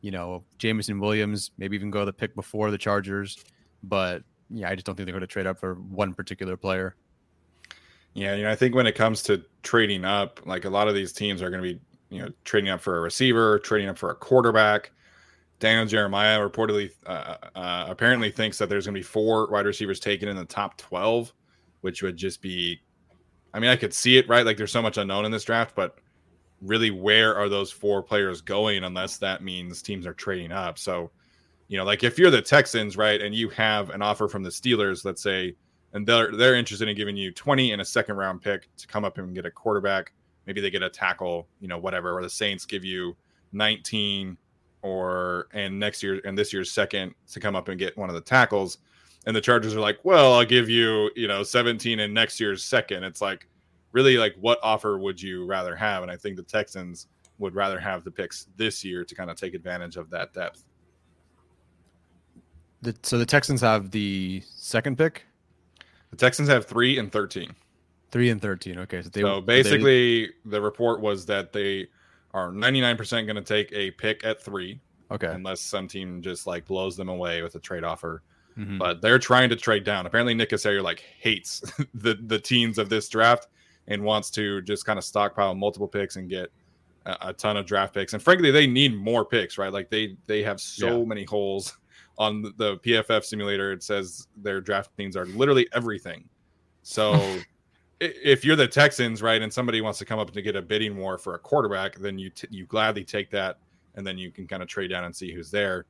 You 0.00 0.12
know, 0.12 0.44
Jameson 0.58 1.00
Williams, 1.00 1.50
maybe 1.58 1.76
even 1.76 1.90
go 1.90 2.04
the 2.04 2.12
pick 2.12 2.34
before 2.36 2.70
the 2.70 2.78
Chargers. 2.78 3.36
But 3.82 4.22
yeah, 4.50 4.70
I 4.70 4.74
just 4.74 4.86
don't 4.86 4.94
think 4.94 5.06
they're 5.06 5.12
going 5.12 5.20
to 5.20 5.26
trade 5.26 5.46
up 5.46 5.58
for 5.58 5.74
one 5.74 6.14
particular 6.14 6.56
player. 6.56 6.94
Yeah, 8.14 8.34
you 8.34 8.44
know, 8.44 8.50
I 8.50 8.56
think 8.56 8.74
when 8.74 8.86
it 8.86 8.94
comes 8.94 9.22
to 9.24 9.42
trading 9.62 10.04
up, 10.04 10.40
like 10.46 10.64
a 10.64 10.70
lot 10.70 10.88
of 10.88 10.94
these 10.94 11.12
teams 11.12 11.42
are 11.42 11.50
going 11.50 11.62
to 11.62 11.74
be, 11.74 11.80
you 12.10 12.22
know, 12.22 12.30
trading 12.44 12.70
up 12.70 12.80
for 12.80 12.98
a 12.98 13.00
receiver, 13.00 13.58
trading 13.58 13.88
up 13.88 13.98
for 13.98 14.10
a 14.10 14.14
quarterback. 14.14 14.92
Daniel 15.60 15.86
Jeremiah 15.86 16.38
reportedly, 16.38 16.92
uh, 17.06 17.36
uh, 17.54 17.86
apparently 17.88 18.30
thinks 18.30 18.58
that 18.58 18.68
there's 18.68 18.86
going 18.86 18.94
to 18.94 18.98
be 18.98 19.04
four 19.04 19.50
wide 19.50 19.66
receivers 19.66 19.98
taken 19.98 20.28
in 20.28 20.36
the 20.36 20.44
top 20.44 20.76
12 20.78 21.32
which 21.80 22.02
would 22.02 22.16
just 22.16 22.42
be 22.42 22.80
I 23.54 23.60
mean, 23.60 23.70
I 23.70 23.76
could 23.76 23.94
see 23.94 24.18
it, 24.18 24.28
right? 24.28 24.44
Like 24.44 24.56
there's 24.56 24.72
so 24.72 24.82
much 24.82 24.98
unknown 24.98 25.24
in 25.24 25.32
this 25.32 25.44
draft, 25.44 25.74
but 25.74 25.98
really 26.60 26.90
where 26.90 27.34
are 27.36 27.48
those 27.48 27.70
four 27.70 28.02
players 28.02 28.40
going 28.40 28.84
unless 28.84 29.16
that 29.18 29.42
means 29.42 29.80
teams 29.80 30.06
are 30.06 30.14
trading 30.14 30.52
up. 30.52 30.78
So, 30.78 31.10
you 31.68 31.78
know, 31.78 31.84
like 31.84 32.04
if 32.04 32.18
you're 32.18 32.30
the 32.30 32.42
Texans, 32.42 32.96
right, 32.96 33.20
and 33.20 33.34
you 33.34 33.48
have 33.50 33.90
an 33.90 34.02
offer 34.02 34.28
from 34.28 34.42
the 34.42 34.50
Steelers, 34.50 35.04
let's 35.04 35.22
say, 35.22 35.54
and 35.92 36.06
they're 36.06 36.30
they're 36.36 36.54
interested 36.54 36.88
in 36.88 36.96
giving 36.96 37.16
you 37.16 37.32
20 37.32 37.72
and 37.72 37.80
a 37.80 37.84
second 37.84 38.16
round 38.16 38.42
pick 38.42 38.68
to 38.76 38.86
come 38.86 39.04
up 39.04 39.18
and 39.18 39.34
get 39.34 39.46
a 39.46 39.50
quarterback, 39.50 40.12
maybe 40.46 40.60
they 40.60 40.70
get 40.70 40.82
a 40.82 40.90
tackle, 40.90 41.48
you 41.60 41.68
know, 41.68 41.78
whatever, 41.78 42.16
or 42.16 42.22
the 42.22 42.28
Saints 42.28 42.66
give 42.66 42.84
you 42.84 43.16
19 43.52 44.36
or 44.82 45.48
and 45.52 45.78
next 45.78 46.02
year 46.02 46.20
and 46.24 46.38
this 46.38 46.52
year's 46.52 46.70
second 46.70 47.14
to 47.26 47.40
come 47.40 47.56
up 47.56 47.68
and 47.68 47.78
get 47.78 47.96
one 47.96 48.08
of 48.08 48.14
the 48.14 48.20
tackles 48.20 48.78
and 49.28 49.36
the 49.36 49.42
Chargers 49.42 49.76
are 49.76 49.80
like, 49.80 49.98
well, 50.04 50.32
I'll 50.32 50.46
give 50.46 50.70
you, 50.70 51.10
you 51.14 51.28
know, 51.28 51.42
17 51.42 52.00
in 52.00 52.14
next 52.14 52.40
year's 52.40 52.64
second. 52.64 53.04
It's 53.04 53.20
like, 53.20 53.46
really, 53.92 54.16
like, 54.16 54.34
what 54.40 54.58
offer 54.62 54.98
would 54.98 55.20
you 55.20 55.44
rather 55.44 55.76
have? 55.76 56.02
And 56.02 56.10
I 56.10 56.16
think 56.16 56.36
the 56.36 56.42
Texans 56.42 57.08
would 57.36 57.54
rather 57.54 57.78
have 57.78 58.04
the 58.04 58.10
picks 58.10 58.46
this 58.56 58.82
year 58.82 59.04
to 59.04 59.14
kind 59.14 59.30
of 59.30 59.36
take 59.36 59.52
advantage 59.52 59.98
of 59.98 60.08
that 60.08 60.32
depth. 60.32 60.64
The, 62.80 62.96
so 63.02 63.18
the 63.18 63.26
Texans 63.26 63.60
have 63.60 63.90
the 63.90 64.42
second 64.46 64.96
pick. 64.96 65.26
The 66.08 66.16
Texans 66.16 66.48
have 66.48 66.64
three 66.64 66.98
and 66.98 67.12
thirteen. 67.12 67.54
Three 68.10 68.30
and 68.30 68.40
thirteen. 68.40 68.78
Okay, 68.78 69.02
so 69.02 69.10
they 69.10 69.20
so 69.20 69.42
basically 69.42 70.28
they, 70.28 70.32
the 70.46 70.62
report 70.62 71.02
was 71.02 71.26
that 71.26 71.52
they 71.52 71.88
are 72.32 72.50
ninety 72.50 72.80
nine 72.80 72.96
percent 72.96 73.26
going 73.26 73.36
to 73.36 73.42
take 73.42 73.70
a 73.72 73.90
pick 73.90 74.24
at 74.24 74.42
three. 74.42 74.80
Okay, 75.10 75.26
unless 75.26 75.60
some 75.60 75.86
team 75.86 76.22
just 76.22 76.46
like 76.46 76.64
blows 76.64 76.96
them 76.96 77.10
away 77.10 77.42
with 77.42 77.56
a 77.56 77.60
trade 77.60 77.84
offer. 77.84 78.22
Mm-hmm. 78.58 78.78
But 78.78 79.00
they're 79.00 79.18
trying 79.18 79.48
to 79.50 79.56
trade 79.56 79.84
down. 79.84 80.06
Apparently, 80.06 80.34
Nick 80.34 80.50
Caserio 80.50 80.82
like 80.82 81.00
hates 81.20 81.60
the 81.94 82.18
the 82.26 82.38
teens 82.38 82.78
of 82.78 82.88
this 82.88 83.08
draft 83.08 83.46
and 83.86 84.02
wants 84.02 84.30
to 84.30 84.60
just 84.62 84.84
kind 84.84 84.98
of 84.98 85.04
stockpile 85.04 85.54
multiple 85.54 85.88
picks 85.88 86.16
and 86.16 86.28
get 86.28 86.50
a, 87.06 87.16
a, 87.28 87.32
ton 87.32 87.56
of 87.56 87.66
draft 87.66 87.94
picks. 87.94 88.12
And 88.12 88.22
frankly, 88.22 88.50
they 88.50 88.66
need 88.66 88.94
more 88.94 89.24
picks, 89.24 89.58
right? 89.58 89.72
Like 89.72 89.90
they 89.90 90.16
they 90.26 90.42
have 90.42 90.60
so 90.60 90.98
yeah. 90.98 91.04
many 91.04 91.24
holes 91.24 91.76
on 92.18 92.42
the 92.56 92.78
PFF 92.78 93.24
simulator, 93.24 93.72
it 93.72 93.82
says 93.82 94.26
their 94.36 94.60
draft 94.60 94.90
teams 94.96 95.16
are 95.16 95.26
literally 95.26 95.68
everything. 95.72 96.28
So 96.82 97.38
if 98.00 98.44
you're 98.44 98.56
the 98.56 98.66
Texans, 98.66 99.22
right, 99.22 99.40
and 99.40 99.52
somebody 99.52 99.80
wants 99.80 99.98
to 100.00 100.04
come 100.04 100.18
up 100.18 100.32
to 100.32 100.42
get 100.42 100.56
a 100.56 100.62
bidding 100.62 100.96
war 100.96 101.16
for 101.16 101.34
a 101.34 101.38
quarterback, 101.38 101.96
then 101.96 102.18
you 102.18 102.30
t- 102.30 102.48
you 102.50 102.66
gladly 102.66 103.04
take 103.04 103.30
that, 103.30 103.58
and 103.94 104.06
then 104.06 104.18
you 104.18 104.30
can 104.30 104.46
kind 104.46 104.62
of 104.62 104.68
trade 104.68 104.88
down 104.88 105.04
and 105.04 105.14
see 105.14 105.32
who's 105.32 105.50
there. 105.50 105.86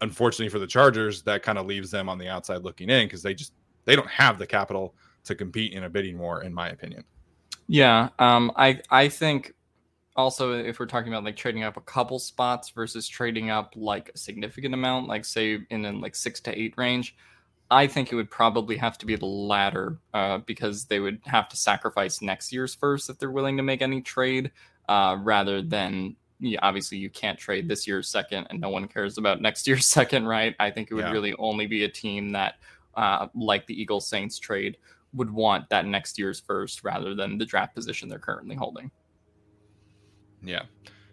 Unfortunately 0.00 0.48
for 0.48 0.58
the 0.58 0.66
Chargers, 0.66 1.22
that 1.22 1.42
kind 1.42 1.58
of 1.58 1.66
leaves 1.66 1.90
them 1.90 2.08
on 2.08 2.18
the 2.18 2.28
outside 2.28 2.62
looking 2.62 2.88
in 2.88 3.06
because 3.06 3.22
they 3.22 3.34
just 3.34 3.52
they 3.84 3.96
don't 3.96 4.08
have 4.08 4.38
the 4.38 4.46
capital 4.46 4.94
to 5.24 5.34
compete 5.34 5.72
in 5.72 5.84
a 5.84 5.88
bidding 5.88 6.18
war, 6.18 6.42
in 6.42 6.52
my 6.54 6.68
opinion. 6.68 7.04
Yeah, 7.66 8.08
um, 8.18 8.50
I 8.56 8.80
I 8.90 9.08
think 9.08 9.54
also 10.16 10.52
if 10.52 10.78
we're 10.78 10.86
talking 10.86 11.12
about 11.12 11.24
like 11.24 11.36
trading 11.36 11.62
up 11.62 11.76
a 11.76 11.80
couple 11.80 12.18
spots 12.18 12.70
versus 12.70 13.08
trading 13.08 13.50
up 13.50 13.72
like 13.76 14.10
a 14.14 14.18
significant 14.18 14.74
amount 14.74 15.08
like 15.08 15.24
say 15.24 15.58
in 15.70 15.84
a 15.84 15.92
like 15.92 16.14
six 16.14 16.40
to 16.40 16.58
eight 16.58 16.74
range 16.76 17.16
i 17.70 17.86
think 17.86 18.12
it 18.12 18.16
would 18.16 18.30
probably 18.30 18.76
have 18.76 18.98
to 18.98 19.06
be 19.06 19.16
the 19.16 19.26
latter 19.26 19.98
uh, 20.12 20.38
because 20.38 20.86
they 20.86 21.00
would 21.00 21.20
have 21.24 21.48
to 21.48 21.56
sacrifice 21.56 22.20
next 22.20 22.52
year's 22.52 22.74
first 22.74 23.08
if 23.08 23.18
they're 23.18 23.30
willing 23.30 23.56
to 23.56 23.62
make 23.62 23.82
any 23.82 24.00
trade 24.00 24.50
uh, 24.88 25.16
rather 25.20 25.62
than 25.62 26.16
yeah, 26.40 26.58
obviously 26.62 26.98
you 26.98 27.10
can't 27.10 27.38
trade 27.38 27.68
this 27.68 27.86
year's 27.86 28.08
second 28.08 28.46
and 28.50 28.60
no 28.60 28.70
one 28.70 28.88
cares 28.88 29.18
about 29.18 29.40
next 29.40 29.66
year's 29.68 29.86
second 29.98 30.26
right 30.26 30.54
i 30.58 30.70
think 30.70 30.90
it 30.90 30.94
would 30.94 31.04
yeah. 31.04 31.12
really 31.12 31.34
only 31.38 31.66
be 31.66 31.84
a 31.84 31.88
team 31.88 32.32
that 32.32 32.54
uh, 32.94 33.28
like 33.34 33.66
the 33.66 33.80
eagles 33.80 34.08
saints 34.08 34.38
trade 34.38 34.76
would 35.12 35.30
want 35.30 35.68
that 35.68 35.86
next 35.86 36.18
year's 36.18 36.40
first 36.40 36.82
rather 36.82 37.14
than 37.14 37.38
the 37.38 37.44
draft 37.44 37.74
position 37.74 38.08
they're 38.08 38.18
currently 38.18 38.56
holding 38.56 38.90
yeah. 40.42 40.62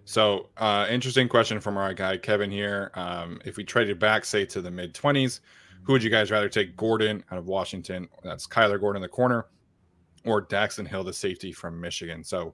So, 0.05 0.49
uh, 0.57 0.87
interesting 0.89 1.27
question 1.27 1.59
from 1.59 1.77
our 1.77 1.93
guy 1.93 2.17
Kevin 2.17 2.51
here. 2.51 2.91
Um, 2.95 3.41
if 3.45 3.57
we 3.57 3.63
traded 3.63 3.99
back, 3.99 4.25
say 4.25 4.45
to 4.45 4.61
the 4.61 4.71
mid 4.71 4.93
20s, 4.93 5.41
who 5.83 5.93
would 5.93 6.03
you 6.03 6.09
guys 6.09 6.31
rather 6.31 6.49
take? 6.49 6.77
Gordon 6.77 7.23
out 7.31 7.37
of 7.37 7.47
Washington, 7.47 8.07
that's 8.23 8.47
Kyler 8.47 8.79
Gordon 8.79 8.97
in 8.97 9.01
the 9.01 9.09
corner, 9.09 9.47
or 10.25 10.45
Daxton 10.45 10.87
Hill, 10.87 11.03
the 11.03 11.13
safety 11.13 11.51
from 11.51 11.79
Michigan? 11.79 12.23
So, 12.23 12.53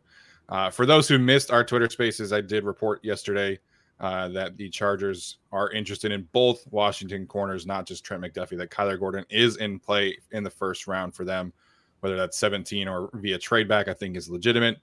uh, 0.49 0.69
for 0.69 0.85
those 0.85 1.07
who 1.07 1.17
missed 1.17 1.51
our 1.51 1.63
Twitter 1.63 1.89
spaces, 1.89 2.33
I 2.33 2.41
did 2.41 2.63
report 2.63 3.03
yesterday 3.03 3.59
uh, 3.99 4.27
that 4.29 4.57
the 4.57 4.69
Chargers 4.69 5.37
are 5.51 5.71
interested 5.71 6.11
in 6.11 6.27
both 6.31 6.65
Washington 6.71 7.25
corners, 7.25 7.65
not 7.65 7.85
just 7.85 8.03
Trent 8.03 8.23
McDuffie, 8.23 8.57
that 8.57 8.69
Kyler 8.69 8.99
Gordon 8.99 9.25
is 9.29 9.57
in 9.57 9.79
play 9.79 10.17
in 10.31 10.43
the 10.43 10.49
first 10.49 10.87
round 10.87 11.15
for 11.15 11.23
them, 11.23 11.53
whether 12.01 12.17
that's 12.17 12.37
17 12.37 12.87
or 12.87 13.09
via 13.13 13.37
trade 13.37 13.67
back, 13.67 13.87
I 13.87 13.93
think 13.93 14.17
is 14.17 14.29
legitimate. 14.29 14.77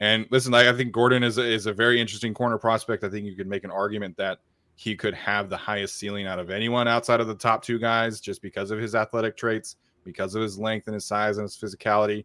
And 0.00 0.26
listen, 0.30 0.52
I, 0.54 0.70
I 0.70 0.72
think 0.72 0.92
Gordon 0.92 1.22
is 1.22 1.38
a, 1.38 1.44
is 1.44 1.66
a 1.66 1.72
very 1.72 2.00
interesting 2.00 2.34
corner 2.34 2.58
prospect. 2.58 3.04
I 3.04 3.08
think 3.08 3.26
you 3.26 3.36
could 3.36 3.46
make 3.46 3.64
an 3.64 3.70
argument 3.70 4.16
that 4.16 4.40
he 4.74 4.96
could 4.96 5.14
have 5.14 5.48
the 5.48 5.56
highest 5.56 5.96
ceiling 5.96 6.26
out 6.26 6.40
of 6.40 6.50
anyone 6.50 6.88
outside 6.88 7.20
of 7.20 7.28
the 7.28 7.34
top 7.34 7.62
two 7.62 7.78
guys 7.78 8.20
just 8.20 8.42
because 8.42 8.72
of 8.72 8.80
his 8.80 8.94
athletic 8.94 9.36
traits, 9.36 9.76
because 10.02 10.34
of 10.34 10.42
his 10.42 10.58
length 10.58 10.88
and 10.88 10.94
his 10.94 11.04
size 11.04 11.38
and 11.38 11.44
his 11.44 11.56
physicality. 11.56 12.24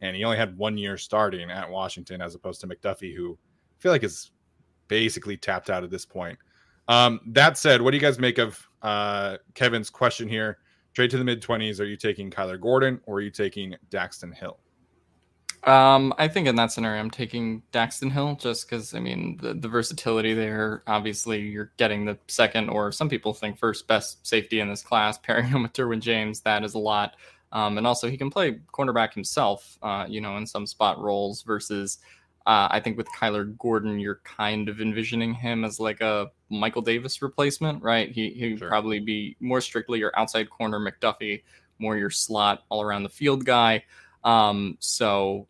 And 0.00 0.14
he 0.16 0.24
only 0.24 0.36
had 0.36 0.56
one 0.56 0.76
year 0.76 0.96
starting 0.98 1.50
at 1.50 1.70
Washington 1.70 2.20
as 2.20 2.34
opposed 2.34 2.60
to 2.60 2.66
McDuffie, 2.66 3.14
who 3.14 3.38
I 3.78 3.82
feel 3.82 3.92
like 3.92 4.04
is 4.04 4.30
basically 4.88 5.36
tapped 5.36 5.70
out 5.70 5.84
at 5.84 5.90
this 5.90 6.04
point. 6.04 6.38
Um, 6.88 7.20
that 7.26 7.58
said, 7.58 7.82
what 7.82 7.90
do 7.90 7.96
you 7.96 8.00
guys 8.00 8.18
make 8.18 8.38
of 8.38 8.66
uh, 8.82 9.38
Kevin's 9.54 9.90
question 9.90 10.28
here? 10.28 10.58
Trade 10.94 11.10
to 11.10 11.18
the 11.18 11.24
mid 11.24 11.42
20s. 11.42 11.80
Are 11.80 11.84
you 11.84 11.96
taking 11.96 12.30
Kyler 12.30 12.60
Gordon 12.60 13.00
or 13.06 13.16
are 13.16 13.20
you 13.20 13.30
taking 13.30 13.74
Daxton 13.90 14.34
Hill? 14.34 14.58
Um, 15.66 16.14
I 16.16 16.28
think 16.28 16.46
in 16.46 16.54
that 16.56 16.70
scenario, 16.70 17.00
I'm 17.00 17.10
taking 17.10 17.62
Daxton 17.72 18.12
Hill 18.12 18.36
just 18.36 18.68
because 18.68 18.94
I 18.94 19.00
mean 19.00 19.36
the, 19.42 19.54
the 19.54 19.68
versatility 19.68 20.32
there. 20.32 20.84
Obviously, 20.86 21.40
you're 21.40 21.72
getting 21.76 22.04
the 22.04 22.16
second, 22.28 22.68
or 22.68 22.92
some 22.92 23.08
people 23.08 23.34
think 23.34 23.58
first 23.58 23.88
best 23.88 24.24
safety 24.24 24.60
in 24.60 24.68
this 24.68 24.82
class, 24.82 25.18
pairing 25.18 25.46
him 25.46 25.64
with 25.64 25.72
Derwin 25.72 26.00
James. 26.00 26.40
That 26.42 26.62
is 26.62 26.74
a 26.74 26.78
lot. 26.78 27.16
Um, 27.52 27.78
and 27.78 27.86
also, 27.86 28.10
he 28.10 28.16
can 28.16 28.30
play 28.30 28.58
cornerback 28.72 29.14
himself, 29.14 29.78
uh, 29.82 30.06
you 30.08 30.20
know, 30.20 30.36
in 30.36 30.46
some 30.46 30.66
spot 30.66 30.98
roles. 30.98 31.42
Versus, 31.42 31.98
uh, 32.46 32.68
I 32.70 32.80
think 32.80 32.96
with 32.96 33.08
Kyler 33.16 33.56
Gordon, 33.58 33.98
you're 33.98 34.20
kind 34.24 34.68
of 34.68 34.80
envisioning 34.80 35.34
him 35.34 35.64
as 35.64 35.80
like 35.80 36.00
a 36.00 36.30
Michael 36.50 36.82
Davis 36.82 37.22
replacement, 37.22 37.82
right? 37.82 38.10
He 38.10 38.30
he'd 38.30 38.58
sure. 38.58 38.68
probably 38.68 39.00
be 39.00 39.36
more 39.40 39.60
strictly 39.60 39.98
your 39.98 40.12
outside 40.18 40.50
corner 40.50 40.78
McDuffie, 40.78 41.42
more 41.78 41.96
your 41.96 42.10
slot 42.10 42.64
all 42.68 42.82
around 42.82 43.02
the 43.02 43.08
field 43.08 43.44
guy. 43.44 43.84
Um, 44.24 44.76
so 44.80 45.46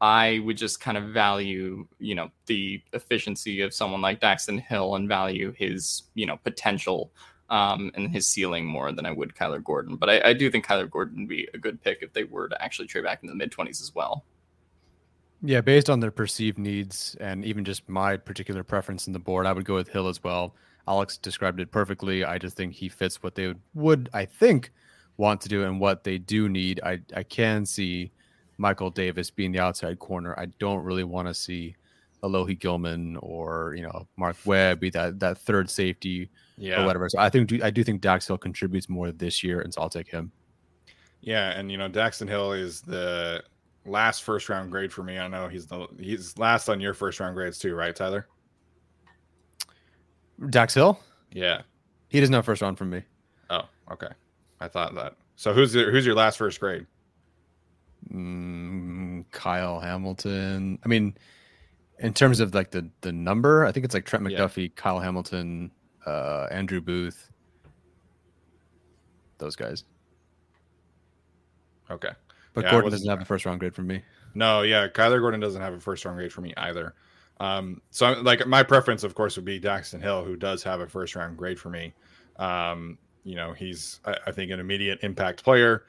I 0.00 0.40
would 0.44 0.56
just 0.56 0.80
kind 0.80 0.96
of 0.96 1.10
value, 1.10 1.86
you 1.98 2.14
know, 2.14 2.30
the 2.46 2.82
efficiency 2.92 3.60
of 3.60 3.74
someone 3.74 4.00
like 4.00 4.20
Daxton 4.20 4.60
Hill 4.60 4.94
and 4.94 5.06
value 5.06 5.52
his, 5.56 6.04
you 6.14 6.26
know, 6.26 6.38
potential 6.38 7.12
um, 7.50 7.90
and 7.94 8.10
his 8.10 8.26
ceiling 8.26 8.64
more 8.64 8.92
than 8.92 9.04
I 9.04 9.10
would 9.10 9.34
Kyler 9.34 9.62
Gordon. 9.62 9.96
But 9.96 10.08
I, 10.08 10.30
I, 10.30 10.32
do 10.32 10.50
think 10.50 10.64
Kyler 10.64 10.88
Gordon 10.88 11.22
would 11.22 11.28
be 11.28 11.48
a 11.52 11.58
good 11.58 11.82
pick 11.82 11.98
if 12.00 12.12
they 12.12 12.24
were 12.24 12.48
to 12.48 12.62
actually 12.62 12.86
trade 12.86 13.04
back 13.04 13.22
in 13.22 13.28
the 13.28 13.34
mid 13.34 13.50
20s 13.50 13.82
as 13.82 13.92
well. 13.94 14.24
Yeah, 15.42 15.60
based 15.60 15.90
on 15.90 16.00
their 16.00 16.10
perceived 16.10 16.58
needs 16.58 17.16
and 17.20 17.44
even 17.44 17.64
just 17.64 17.88
my 17.88 18.16
particular 18.16 18.62
preference 18.62 19.06
in 19.06 19.12
the 19.12 19.18
board, 19.18 19.46
I 19.46 19.52
would 19.52 19.64
go 19.64 19.74
with 19.74 19.88
Hill 19.88 20.06
as 20.06 20.22
well. 20.22 20.54
Alex 20.86 21.16
described 21.16 21.60
it 21.60 21.70
perfectly. 21.70 22.24
I 22.24 22.38
just 22.38 22.56
think 22.56 22.74
he 22.74 22.88
fits 22.88 23.22
what 23.22 23.34
they 23.34 23.48
would, 23.48 23.60
would 23.74 24.10
I 24.12 24.26
think, 24.26 24.70
want 25.16 25.40
to 25.42 25.48
do 25.48 25.64
and 25.64 25.80
what 25.80 26.04
they 26.04 26.18
do 26.18 26.48
need. 26.48 26.80
I, 26.84 27.00
I 27.16 27.22
can 27.22 27.66
see 27.66 28.12
Michael 28.58 28.90
Davis 28.90 29.30
being 29.30 29.52
the 29.52 29.60
outside 29.60 29.98
corner. 29.98 30.38
I 30.38 30.46
don't 30.58 30.84
really 30.84 31.04
want 31.04 31.26
to 31.28 31.34
see 31.34 31.74
Alohi 32.22 32.58
Gilman 32.58 33.16
or 33.16 33.74
you 33.76 33.82
know 33.82 34.06
Mark 34.16 34.36
Webb 34.44 34.80
be 34.80 34.90
that 34.90 35.18
that 35.20 35.38
third 35.38 35.70
safety 35.70 36.30
yeah. 36.56 36.82
or 36.82 36.86
whatever. 36.86 37.08
So 37.08 37.18
I 37.18 37.28
think 37.30 37.62
I 37.62 37.70
do 37.70 37.84
think 37.84 38.00
Dax 38.00 38.26
Hill 38.26 38.38
contributes 38.38 38.88
more 38.88 39.12
this 39.12 39.42
year, 39.42 39.60
and 39.60 39.72
so 39.72 39.82
I'll 39.82 39.90
take 39.90 40.08
him. 40.08 40.32
Yeah, 41.20 41.50
and 41.50 41.70
you 41.70 41.78
know 41.78 41.88
Daxton 41.88 42.28
Hill 42.28 42.52
is 42.52 42.80
the 42.80 43.42
last 43.86 44.22
first 44.22 44.48
round 44.48 44.70
grade 44.70 44.92
for 44.92 45.02
me. 45.02 45.18
I 45.18 45.28
know 45.28 45.48
he's 45.48 45.66
the 45.66 45.86
he's 45.98 46.36
last 46.38 46.68
on 46.68 46.80
your 46.80 46.94
first 46.94 47.20
round 47.20 47.34
grades 47.34 47.58
too, 47.58 47.74
right, 47.74 47.94
Tyler? 47.94 48.26
Dax 50.48 50.74
Hill? 50.74 50.98
Yeah. 51.32 51.62
He 52.08 52.18
doesn't 52.18 52.32
have 52.34 52.46
first 52.46 52.62
round 52.62 52.78
from 52.78 52.90
me. 52.90 53.02
Oh, 53.50 53.68
okay. 53.92 54.08
I 54.58 54.68
thought 54.68 54.94
that. 54.94 55.14
So 55.36 55.52
who's 55.52 55.74
your, 55.74 55.92
who's 55.92 56.06
your 56.06 56.14
last 56.14 56.38
first 56.38 56.58
grade? 56.58 56.86
mm, 58.08 59.24
Kyle 59.30 59.80
Hamilton. 59.80 60.78
I 60.84 60.88
mean, 60.88 61.16
in 62.00 62.14
terms 62.14 62.40
of 62.40 62.54
like 62.54 62.70
the 62.70 62.88
the 63.02 63.12
number, 63.12 63.64
I 63.64 63.72
think 63.72 63.84
it's 63.84 63.94
like 63.94 64.04
Trent 64.04 64.24
McDuffie, 64.24 64.68
yeah. 64.68 64.74
Kyle 64.74 64.98
Hamilton, 64.98 65.70
uh, 66.06 66.46
Andrew 66.50 66.80
Booth, 66.80 67.30
those 69.38 69.56
guys. 69.56 69.84
Okay, 71.90 72.10
but 72.54 72.64
yeah, 72.64 72.70
Gordon 72.70 72.90
doesn't 72.90 73.08
have 73.08 73.20
a 73.20 73.24
first 73.24 73.44
round 73.46 73.60
grade 73.60 73.74
for 73.74 73.82
me. 73.82 74.02
No, 74.34 74.62
yeah, 74.62 74.88
Kyler 74.88 75.20
Gordon 75.20 75.40
doesn't 75.40 75.60
have 75.60 75.74
a 75.74 75.80
first 75.80 76.04
round 76.04 76.16
grade 76.16 76.32
for 76.32 76.40
me 76.40 76.54
either. 76.56 76.94
Um, 77.40 77.80
so 77.90 78.12
like 78.22 78.46
my 78.46 78.62
preference, 78.62 79.02
of 79.02 79.14
course, 79.14 79.36
would 79.36 79.44
be 79.44 79.60
Daxton 79.60 80.02
Hill, 80.02 80.24
who 80.24 80.36
does 80.36 80.62
have 80.62 80.80
a 80.80 80.86
first 80.86 81.16
round 81.16 81.36
grade 81.36 81.58
for 81.58 81.70
me. 81.70 81.92
Um, 82.36 82.98
you 83.24 83.34
know, 83.34 83.52
he's 83.52 84.00
I, 84.04 84.16
I 84.28 84.32
think 84.32 84.50
an 84.50 84.60
immediate 84.60 85.00
impact 85.02 85.42
player. 85.42 85.84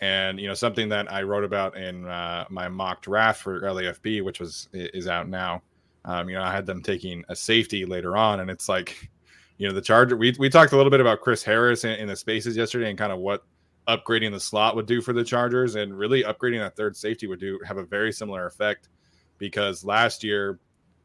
And 0.00 0.40
you 0.40 0.48
know 0.48 0.54
something 0.54 0.88
that 0.88 1.12
I 1.12 1.22
wrote 1.22 1.44
about 1.44 1.76
in 1.76 2.06
uh, 2.06 2.46
my 2.48 2.68
mock 2.68 3.02
draft 3.02 3.42
for 3.42 3.60
LAFB, 3.60 4.24
which 4.24 4.40
was 4.40 4.68
is 4.72 5.06
out 5.06 5.28
now. 5.28 5.62
Um, 6.06 6.28
you 6.28 6.36
know, 6.36 6.42
I 6.42 6.50
had 6.50 6.64
them 6.64 6.82
taking 6.82 7.24
a 7.28 7.36
safety 7.36 7.84
later 7.84 8.16
on, 8.16 8.40
and 8.40 8.50
it's 8.50 8.68
like, 8.68 9.10
you 9.58 9.68
know, 9.68 9.74
the 9.74 9.82
Charger. 9.82 10.16
We 10.16 10.34
we 10.38 10.48
talked 10.48 10.72
a 10.72 10.76
little 10.76 10.90
bit 10.90 11.00
about 11.00 11.20
Chris 11.20 11.42
Harris 11.42 11.84
in, 11.84 11.92
in 11.92 12.08
the 12.08 12.16
spaces 12.16 12.56
yesterday, 12.56 12.88
and 12.88 12.98
kind 12.98 13.12
of 13.12 13.18
what 13.18 13.44
upgrading 13.88 14.32
the 14.32 14.40
slot 14.40 14.76
would 14.76 14.86
do 14.86 15.02
for 15.02 15.12
the 15.12 15.24
Chargers, 15.24 15.74
and 15.74 15.96
really 15.96 16.22
upgrading 16.22 16.60
that 16.60 16.76
third 16.76 16.96
safety 16.96 17.26
would 17.26 17.40
do 17.40 17.60
have 17.66 17.76
a 17.76 17.84
very 17.84 18.12
similar 18.12 18.46
effect. 18.46 18.88
Because 19.36 19.84
last 19.84 20.24
year, 20.24 20.58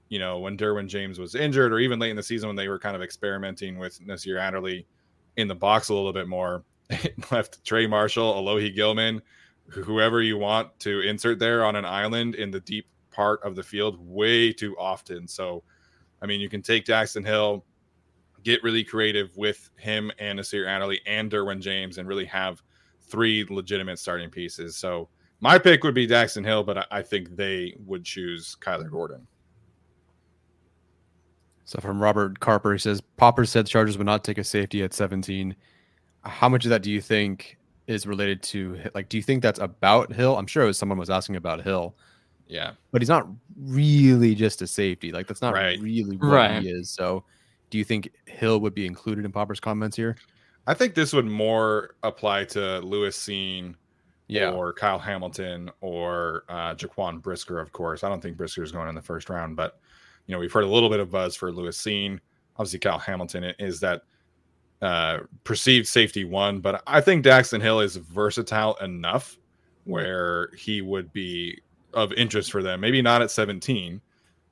you 0.08 0.20
know, 0.20 0.40
when 0.40 0.58
Derwin 0.58 0.88
James 0.88 1.20
was 1.20 1.36
injured, 1.36 1.74
or 1.74 1.80
even 1.80 2.00
late 2.00 2.12
in 2.12 2.16
the 2.16 2.24
season 2.24 2.48
when 2.48 2.56
they 2.56 2.70
were 2.70 2.80
kind 2.80 2.96
of 2.96 3.02
experimenting 3.02 3.78
with 3.78 4.00
Nasir 4.00 4.38
Adderley 4.38 4.86
in 5.36 5.50
the 5.50 5.56
box 5.56 5.90
a 5.90 5.94
little 5.94 6.14
bit 6.14 6.30
more, 6.30 6.64
left 7.32 7.64
Trey 7.66 7.88
Marshall, 7.88 8.34
Alohi 8.34 8.74
Gilman, 8.74 9.22
whoever 9.68 10.22
you 10.22 10.38
want 10.38 10.78
to 10.80 11.02
insert 11.02 11.40
there 11.40 11.66
on 11.66 11.76
an 11.76 11.86
island 11.86 12.36
in 12.36 12.52
the 12.52 12.60
deep 12.62 12.88
part 13.12 13.42
of 13.44 13.56
the 13.56 13.64
field 13.64 13.98
way 14.00 14.52
too 14.52 14.76
often. 14.78 15.28
So, 15.28 15.64
I 16.22 16.26
mean, 16.26 16.42
you 16.42 16.50
can 16.50 16.62
take 16.62 16.86
Daxton 16.86 17.26
Hill, 17.26 17.66
get 18.44 18.64
really 18.64 18.84
creative 18.84 19.36
with 19.38 19.70
him 19.78 20.12
and 20.20 20.38
Nasir 20.38 20.68
Adderley 20.68 21.02
and 21.08 21.32
Derwin 21.32 21.62
James, 21.62 21.98
and 21.98 22.08
really 22.08 22.26
have 22.26 22.62
three 23.02 23.46
legitimate 23.50 24.00
starting 24.00 24.30
pieces. 24.30 24.76
So, 24.76 25.10
my 25.42 25.60
pick 25.60 25.84
would 25.84 25.94
be 25.94 26.08
Daxton 26.08 26.46
Hill, 26.46 26.64
but 26.64 26.78
I, 26.78 26.86
I 26.92 27.02
think 27.02 27.36
they 27.36 27.76
would 27.86 28.04
choose 28.04 28.56
Kyler 28.62 28.90
Gordon. 28.90 29.28
So 31.66 31.80
from 31.82 32.02
Robert 32.02 32.40
Carper, 32.40 32.74
he 32.74 32.80
says 32.80 33.02
Popper 33.02 33.46
said 33.46 33.66
the 33.66 33.70
Chargers 33.70 33.98
would 33.98 34.06
not 34.06 34.24
take 34.24 34.38
a 34.38 34.44
safety 34.44 34.84
at 34.84 34.94
17. 34.94 35.56
How 36.26 36.50
much 36.50 36.66
of 36.66 36.70
that 36.70 36.82
do 36.82 36.92
you 36.92 37.02
think 37.02 37.58
is 37.88 38.08
related 38.08 38.42
to 38.44 38.80
like? 38.94 39.10
Do 39.10 39.18
you 39.18 39.24
think 39.24 39.44
that's 39.44 39.60
about 39.60 40.12
Hill? 40.12 40.38
I'm 40.38 40.48
sure 40.48 40.64
it 40.64 40.68
was 40.68 40.78
someone 40.78 40.98
was 40.98 41.10
asking 41.10 41.36
about 41.36 41.64
Hill. 41.64 41.96
Yeah, 42.48 42.72
but 42.92 43.02
he's 43.02 43.10
not 43.10 43.28
really 43.60 44.36
just 44.36 44.62
a 44.62 44.68
safety. 44.68 45.12
Like 45.12 45.28
that's 45.28 45.42
not 45.42 45.54
right. 45.54 45.80
really 45.80 46.18
what 46.18 46.28
right. 46.28 46.62
he 46.62 46.70
is. 46.70 46.90
So, 46.90 47.24
do 47.70 47.78
you 47.78 47.84
think 47.84 48.12
Hill 48.26 48.60
would 48.60 48.74
be 48.74 48.86
included 48.86 49.26
in 49.26 49.32
Popper's 49.32 49.60
comments 49.60 49.96
here? 49.96 50.16
I 50.68 50.74
think 50.74 50.96
this 50.96 51.14
would 51.14 51.26
more 51.26 51.96
apply 52.04 52.46
to 52.46 52.80
Lewis 52.80 53.18
Cine, 53.18 53.76
yeah. 54.28 54.52
or 54.52 54.74
Kyle 54.74 55.00
Hamilton, 55.00 55.70
or 55.82 56.44
uh, 56.50 56.74
Jaquan 56.74 57.22
Brisker. 57.22 57.60
Of 57.60 57.72
course, 57.72 58.04
I 58.04 58.10
don't 58.10 58.22
think 58.22 58.38
Brisker 58.38 58.64
is 58.64 58.72
going 58.72 58.90
in 58.90 58.96
the 58.96 59.02
first 59.02 59.30
round, 59.30 59.56
but 59.56 59.80
you 60.26 60.34
know, 60.34 60.40
we've 60.40 60.52
heard 60.52 60.64
a 60.64 60.70
little 60.70 60.90
bit 60.90 61.00
of 61.00 61.12
buzz 61.12 61.36
for 61.36 61.52
Lewis 61.52 61.78
Cine. 61.78 62.20
Obviously, 62.58 62.80
Kyle 62.80 62.98
Hamilton 62.98 63.44
is 63.60 63.80
that 63.82 64.04
uh, 64.82 65.20
perceived 65.44 65.88
safety 65.88 66.26
one, 66.26 66.60
but 66.60 66.84
I 66.86 67.02
think 67.02 67.26
Daxton 67.26 67.62
Hill 67.62 67.80
is 67.80 67.96
versatile 67.96 68.76
enough 68.76 69.38
where 69.86 70.50
he 70.58 70.82
would 70.82 71.14
be 71.14 71.62
of 71.94 72.12
interest 72.14 72.52
for 72.52 72.62
them. 72.62 72.82
Maybe 72.82 73.02
not 73.02 73.22
at 73.22 73.32
17, 73.32 74.02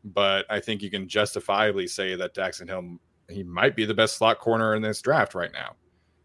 but 0.05 0.45
I 0.49 0.59
think 0.59 0.81
you 0.81 0.89
can 0.89 1.07
justifiably 1.07 1.87
say 1.87 2.15
that 2.15 2.33
Daxton 2.33 2.67
Hill 2.67 2.97
he 3.29 3.43
might 3.43 3.75
be 3.75 3.85
the 3.85 3.93
best 3.93 4.17
slot 4.17 4.39
corner 4.39 4.75
in 4.75 4.81
this 4.81 5.01
draft 5.01 5.33
right 5.33 5.51
now. 5.51 5.75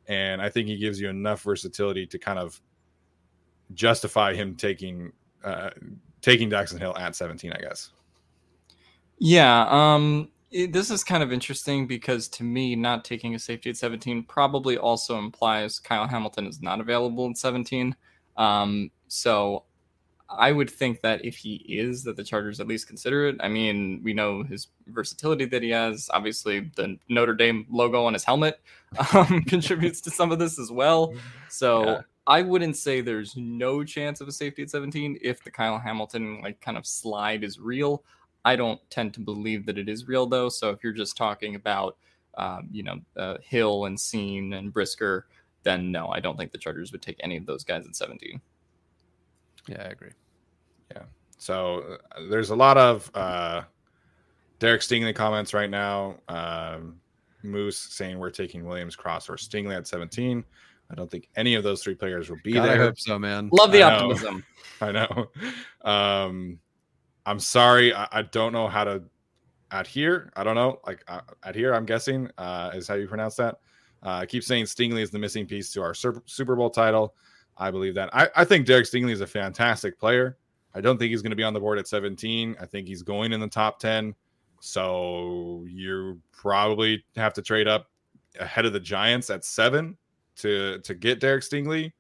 And 0.07 0.43
I 0.43 0.49
think 0.49 0.69
he 0.69 0.77
gives 0.77 1.01
you 1.01 1.09
enough 1.09 1.43
versatility 1.43 2.07
to 2.07 2.19
kind 2.19 2.39
of 2.39 2.61
justify 3.75 4.35
him 4.35 4.57
taking 4.57 5.13
uh, 5.45 5.71
taking 6.21 6.51
Daxton 6.51 6.79
Hill 6.79 6.97
at 6.97 7.15
17, 7.15 7.53
I 7.53 7.61
guess. 7.61 7.91
Yeah, 9.19 9.67
um, 9.69 10.31
it, 10.51 10.73
this 10.73 10.91
is 10.91 11.05
kind 11.05 11.23
of 11.23 11.33
interesting 11.33 11.87
because 11.87 12.29
to 12.29 12.45
me, 12.45 12.75
not 12.75 13.05
taking 13.05 13.35
a 13.35 13.39
safety 13.39 13.71
at 13.71 13.77
17 13.77 14.25
probably 14.25 14.79
also 14.79 15.19
implies 15.19 15.79
Kyle 15.79 16.07
Hamilton 16.07 16.47
is 16.47 16.63
not 16.63 16.81
available 16.81 17.29
at 17.31 17.37
17. 17.37 17.95
Um, 18.37 18.91
so 19.09 19.65
I 20.31 20.53
would 20.53 20.71
think 20.71 21.01
that 21.01 21.25
if 21.25 21.37
he 21.37 21.55
is, 21.69 22.05
that 22.05 22.17
the 22.17 22.25
Chargers 22.25 22.61
at 22.61 22.69
least 22.69 22.87
consider 22.87 23.29
it. 23.29 23.37
I 23.41 23.49
mean, 23.49 24.01
we 24.03 24.13
know 24.13 24.43
his 24.43 24.69
versatility 24.87 25.47
that 25.47 25.63
he 25.63 25.71
has. 25.71 26.11
Obviously, 26.13 26.71
the 26.77 26.99
Notre 27.09 27.35
Dame 27.35 27.67
logo 27.71 28.05
on 28.05 28.13
his 28.13 28.25
helmet 28.25 28.61
um, 29.15 29.43
contributes 29.45 30.01
to 30.03 30.11
some 30.11 30.31
of 30.31 30.39
this 30.39 30.59
as 30.59 30.71
well. 30.71 31.15
So 31.49 31.85
yeah. 31.85 32.01
I 32.27 32.43
wouldn't 32.43 32.77
say 32.77 33.01
there's 33.01 33.37
no 33.37 33.83
chance 33.85 34.21
of 34.21 34.29
a 34.29 34.33
safety 34.33 34.63
at 34.63 34.71
17 34.71 35.19
if 35.23 35.43
the 35.43 35.51
Kyle 35.51 35.79
Hamilton 35.79 36.43
like 36.43 36.61
kind 36.61 36.77
of 36.77 36.87
slide 36.87 37.43
is 37.43 37.59
real. 37.59 38.05
I 38.49 38.57
don't 38.57 38.81
tend 38.89 39.13
to 39.13 39.21
believe 39.21 39.67
that 39.67 39.77
it 39.77 39.91
is 39.91 40.09
real 40.09 40.27
though. 40.27 40.49
So 40.49 40.71
if 40.71 40.83
you're 40.83 40.95
just 40.95 41.19
talking 41.19 41.55
about, 41.55 41.99
um, 42.39 42.67
you 42.73 42.83
know, 42.83 42.99
uh, 43.15 43.37
Hill 43.43 43.85
and 43.85 43.99
Cine 43.99 44.55
and 44.55 44.73
Brisker, 44.73 45.27
then 45.65 45.93
no, 45.93 46.09
I 46.09 46.21
don't 46.21 46.39
think 46.39 46.51
the 46.51 46.57
Chargers 46.57 46.91
would 46.93 47.03
take 47.03 47.19
any 47.21 47.37
of 47.37 47.45
those 47.45 47.63
guys 47.63 47.87
at 47.87 47.95
17. 47.95 48.41
Yeah, 49.69 49.83
I 49.83 49.89
agree. 49.89 50.13
Yeah. 50.93 51.03
So 51.37 51.99
uh, 52.17 52.23
there's 52.31 52.49
a 52.49 52.57
lot 52.57 52.79
of 52.79 53.11
uh, 53.15 53.65
Derek 54.61 54.81
Stingley 54.81 55.15
comments 55.15 55.53
right 55.53 55.69
now. 55.69 56.17
Um, 56.29 57.03
Moose 57.43 57.77
saying 57.77 58.19
we're 58.19 58.31
taking 58.31 58.65
Williams, 58.65 58.97
Cross, 58.97 59.29
or 59.29 59.37
Stingley 59.37 59.77
at 59.77 59.87
17. 59.87 60.43
I 60.91 60.95
don't 60.95 61.11
think 61.11 61.29
any 61.37 61.55
of 61.55 61.65
those 61.65 61.83
three 61.83 61.95
players 61.95 62.31
will 62.31 62.41
be 62.43 62.53
God, 62.53 62.65
there. 62.65 62.77
I 62.77 62.79
hope 62.79 62.99
so, 62.99 63.19
man. 63.19 63.51
Love 63.53 63.73
the 63.73 63.83
I 63.83 63.93
optimism. 63.93 64.43
Know. 64.81 64.87
I 64.87 64.93
know. 64.93 65.91
Um, 65.91 66.61
I'm 67.29 67.41
sorry, 67.41 67.93
I, 67.93 68.09
I, 68.11 68.23
don't 68.23 68.55
know 68.55 68.69
how 68.69 68.85
to 68.85 69.03
adhere. 69.71 70.33
I 70.35 70.45
don't 70.45 70.55
know, 70.55 70.81
like 70.87 71.05
uh, 71.09 71.21
adhere. 71.43 71.75
I'm 71.75 71.85
guessing 71.85 72.31
uh, 72.39 72.71
is 72.73 72.89
how 72.89 72.95
you 72.95 73.07
pronounce 73.07 73.37
that. 73.37 73.57
Uh, 74.03 74.13
I 74.13 74.27
keep 74.27 74.43
saying 74.43 74.65
Stingley 74.65 75.03
is 75.03 75.11
the 75.11 75.19
missing 75.19 75.45
piece 75.45 75.71
to 75.75 75.83
our 75.83 75.93
Super 75.93 76.57
Bowl 76.57 76.71
title. 76.71 77.15
I 77.59 77.71
believe 77.71 77.95
that. 77.97 78.09
I, 78.17 78.31
I 78.35 78.45
think 78.47 78.65
Derek 78.65 78.87
Stingley 78.87 79.13
is 79.13 79.21
a 79.21 79.27
fantastic 79.27 79.99
player. 79.99 80.39
I 80.75 80.81
don't 80.81 80.97
think 80.97 81.11
he's 81.11 81.21
going 81.21 81.31
to 81.31 81.37
be 81.37 81.43
on 81.43 81.53
the 81.53 81.61
board 81.61 81.79
at 81.79 81.87
17. 81.87 82.57
I 82.59 82.65
think 82.65 82.89
he's 82.89 83.03
going 83.03 83.35
in 83.35 83.41
the 83.41 83.49
top 83.49 83.79
10. 83.79 84.15
So 84.61 85.67
you 85.69 86.23
probably 86.33 87.05
have 87.17 87.35
to 87.35 87.43
trade 87.43 87.69
up 87.69 87.91
ahead 88.41 88.65
of 88.65 88.73
the 88.73 88.81
Giants 88.81 89.29
at 89.29 89.45
seven 89.45 89.99
to 90.37 90.79
to 90.79 90.95
get 90.95 91.21
Derek 91.21 91.45
Stingley, 91.45 91.93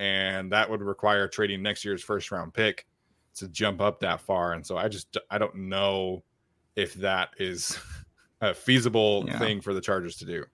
and 0.00 0.50
that 0.50 0.68
would 0.68 0.82
require 0.82 1.28
trading 1.28 1.62
next 1.62 1.84
year's 1.84 2.02
first 2.02 2.32
round 2.32 2.52
pick 2.52 2.86
to 3.36 3.48
jump 3.48 3.80
up 3.80 4.00
that 4.00 4.20
far. 4.20 4.52
And 4.52 4.64
so 4.66 4.76
I 4.76 4.88
just 4.88 5.16
I 5.30 5.38
don't 5.38 5.54
know 5.54 6.22
if 6.76 6.94
that 6.94 7.30
is 7.38 7.78
a 8.40 8.54
feasible 8.54 9.24
yeah. 9.26 9.38
thing 9.38 9.60
for 9.60 9.74
the 9.74 9.80
Chargers 9.80 10.16
to 10.16 10.24
do. 10.24 10.44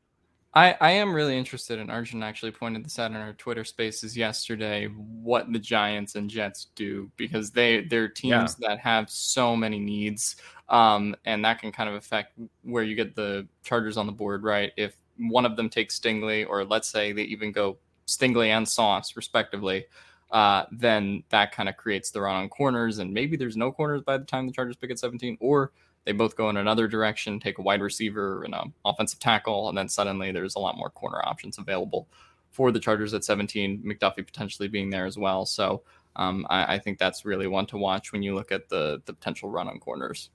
I, 0.52 0.76
I 0.80 0.90
am 0.92 1.14
really 1.14 1.38
interested, 1.38 1.78
and 1.78 1.92
Arjun 1.92 2.24
actually 2.24 2.50
pointed 2.50 2.84
this 2.84 2.98
out 2.98 3.12
in 3.12 3.16
our 3.16 3.34
Twitter 3.34 3.64
spaces 3.64 4.16
yesterday, 4.16 4.86
what 4.86 5.52
the 5.52 5.60
Giants 5.60 6.16
and 6.16 6.28
Jets 6.28 6.66
do 6.74 7.08
because 7.16 7.52
they 7.52 7.82
they're 7.82 8.08
teams 8.08 8.56
yeah. 8.58 8.68
that 8.68 8.80
have 8.80 9.08
so 9.08 9.54
many 9.54 9.78
needs, 9.78 10.36
um, 10.68 11.14
and 11.24 11.44
that 11.44 11.60
can 11.60 11.70
kind 11.70 11.88
of 11.88 11.94
affect 11.94 12.36
where 12.62 12.82
you 12.82 12.96
get 12.96 13.14
the 13.14 13.46
Chargers 13.62 13.96
on 13.96 14.06
the 14.06 14.12
board, 14.12 14.42
right? 14.42 14.72
If 14.76 14.96
one 15.18 15.46
of 15.46 15.54
them 15.54 15.68
takes 15.68 16.00
Stingley, 16.00 16.44
or 16.48 16.64
let's 16.64 16.88
say 16.88 17.12
they 17.12 17.22
even 17.22 17.52
go 17.52 17.78
Stingley 18.08 18.48
and 18.48 18.66
Sauce 18.66 19.14
respectively, 19.14 19.86
uh, 20.30 20.64
then 20.70 21.24
that 21.30 21.52
kind 21.52 21.68
of 21.68 21.76
creates 21.76 22.10
the 22.10 22.20
run 22.20 22.36
on 22.36 22.48
corners. 22.48 22.98
And 22.98 23.12
maybe 23.12 23.36
there's 23.36 23.56
no 23.56 23.72
corners 23.72 24.02
by 24.02 24.18
the 24.18 24.24
time 24.24 24.46
the 24.46 24.52
Chargers 24.52 24.76
pick 24.76 24.90
at 24.90 24.98
17, 24.98 25.38
or 25.40 25.72
they 26.04 26.12
both 26.12 26.36
go 26.36 26.48
in 26.48 26.56
another 26.56 26.88
direction, 26.88 27.40
take 27.40 27.58
a 27.58 27.62
wide 27.62 27.82
receiver 27.82 28.42
and 28.44 28.54
an 28.54 28.72
offensive 28.84 29.18
tackle, 29.18 29.68
and 29.68 29.76
then 29.76 29.88
suddenly 29.88 30.32
there's 30.32 30.54
a 30.54 30.58
lot 30.58 30.76
more 30.76 30.90
corner 30.90 31.20
options 31.24 31.58
available 31.58 32.08
for 32.50 32.72
the 32.72 32.80
Chargers 32.80 33.14
at 33.14 33.24
17. 33.24 33.82
McDuffie 33.82 34.26
potentially 34.26 34.68
being 34.68 34.90
there 34.90 35.06
as 35.06 35.18
well. 35.18 35.44
So 35.44 35.82
um, 36.16 36.46
I, 36.48 36.74
I, 36.74 36.78
think 36.78 36.98
that's 36.98 37.24
really 37.24 37.46
one 37.46 37.66
to 37.66 37.78
watch 37.78 38.12
when 38.12 38.22
you 38.22 38.34
look 38.34 38.50
at 38.50 38.68
the 38.68 39.00
the 39.04 39.12
potential 39.12 39.48
run 39.48 39.68
on 39.68 39.78
corners. 39.78 40.30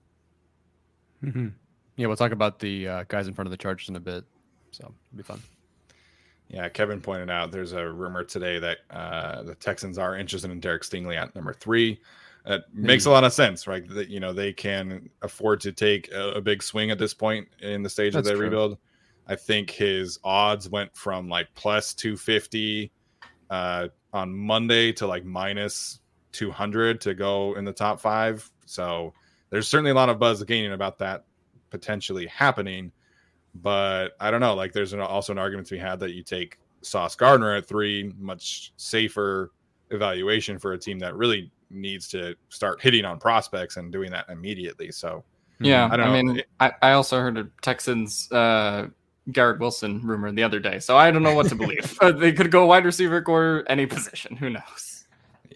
Mm-hmm. 1.24 1.50
Yeah, 1.98 2.08
we'll 2.08 2.16
talk 2.16 2.32
about 2.32 2.60
the 2.60 2.88
uh, 2.88 3.04
guys 3.08 3.28
in 3.28 3.34
front 3.34 3.48
of 3.48 3.52
the 3.52 3.58
Chargers 3.58 3.90
in 3.90 3.96
a 3.96 4.00
bit, 4.00 4.24
so 4.72 4.84
it'll 4.84 5.18
be 5.18 5.24
fun. 5.24 5.42
Yeah, 6.48 6.70
Kevin 6.70 7.02
pointed 7.02 7.30
out 7.30 7.52
there's 7.52 7.74
a 7.74 7.90
rumor 7.90 8.24
today 8.24 8.60
that 8.60 8.78
uh, 8.92 9.44
the 9.44 9.56
Texans 9.56 9.98
are 9.98 10.16
interested 10.16 10.52
in 10.52 10.60
Derek 10.60 10.84
Stingley 10.84 11.18
at 11.18 11.34
number 11.36 11.54
three. 11.54 12.00
It 12.46 12.62
mm-hmm. 12.62 12.86
makes 12.86 13.06
a 13.06 13.10
lot 13.10 13.24
of 13.24 13.34
sense, 13.34 13.66
right? 13.68 13.88
That 13.90 14.10
you 14.10 14.20
know 14.20 14.32
they 14.32 14.54
can 14.54 15.10
afford 15.22 15.60
to 15.62 15.72
take 15.72 16.12
a, 16.12 16.34
a 16.34 16.42
big 16.42 16.62
swing 16.62 16.92
at 16.92 17.00
this 17.00 17.14
point 17.14 17.48
in 17.62 17.82
the 17.82 17.90
stage 17.90 18.14
That's 18.14 18.22
of 18.22 18.26
their 18.26 18.36
true. 18.38 18.46
rebuild. 18.46 18.78
I 19.28 19.36
think 19.36 19.72
his 19.72 20.20
odds 20.24 20.70
went 20.70 20.96
from 20.96 21.28
like 21.28 21.48
plus 21.56 21.94
250 21.96 22.92
uh, 23.50 23.88
on 24.14 24.36
Monday 24.36 24.92
to 24.94 25.08
like 25.08 25.26
minus 25.26 26.00
200 26.32 27.02
to 27.02 27.14
go 27.16 27.56
in 27.56 27.66
the 27.66 27.74
top 27.74 28.00
five. 28.00 28.50
So 28.66 29.14
there's 29.50 29.68
certainly 29.68 29.92
a 29.92 29.96
lot 29.96 30.10
of 30.10 30.20
buzz 30.20 30.44
gaining 30.44 30.74
about 30.74 31.00
that 31.00 31.26
potentially 31.70 32.28
happening. 32.28 32.92
But 33.62 34.10
I 34.20 34.32
don't 34.32 34.42
know. 34.42 34.54
Like, 34.54 34.74
there's 34.74 34.94
an, 34.94 35.00
also 35.00 35.32
an 35.32 35.40
argument 35.40 35.68
to 35.70 35.76
be 35.76 35.80
had 35.80 36.00
that 36.02 36.14
you 36.14 36.24
take 36.24 36.58
Sauce 36.82 37.16
Gardner 37.16 37.56
at 37.56 37.66
three, 37.66 38.14
much 38.20 38.74
safer 38.78 39.52
evaluation 39.92 40.60
for 40.60 40.74
a 40.74 40.78
team 40.78 41.00
that 41.00 41.16
really 41.16 41.52
needs 41.70 42.08
to 42.10 42.36
start 42.50 42.82
hitting 42.82 43.06
on 43.06 43.18
prospects 43.18 43.78
and 43.78 43.92
doing 43.92 44.12
that 44.12 44.26
immediately. 44.30 44.92
So, 44.92 45.24
yeah, 45.60 45.88
I, 45.90 45.96
I 45.96 46.22
mean, 46.22 46.42
I, 46.60 46.72
I 46.82 46.92
also 46.92 47.20
heard 47.20 47.38
a 47.38 47.48
Texans 47.62 48.30
uh, 48.32 48.88
Garrett 49.32 49.60
Wilson 49.60 50.02
rumor 50.06 50.32
the 50.32 50.44
other 50.44 50.60
day, 50.60 50.80
so 50.80 50.98
I 50.98 51.10
don't 51.12 51.24
know 51.24 51.34
what 51.34 51.48
to 51.48 51.56
believe. 51.56 51.98
they 52.16 52.34
could 52.34 52.52
go 52.52 52.66
wide 52.66 52.84
receiver 52.84 53.24
or 53.26 53.64
any 53.68 53.86
position. 53.86 54.36
Who 54.36 54.50
knows? 54.50 55.06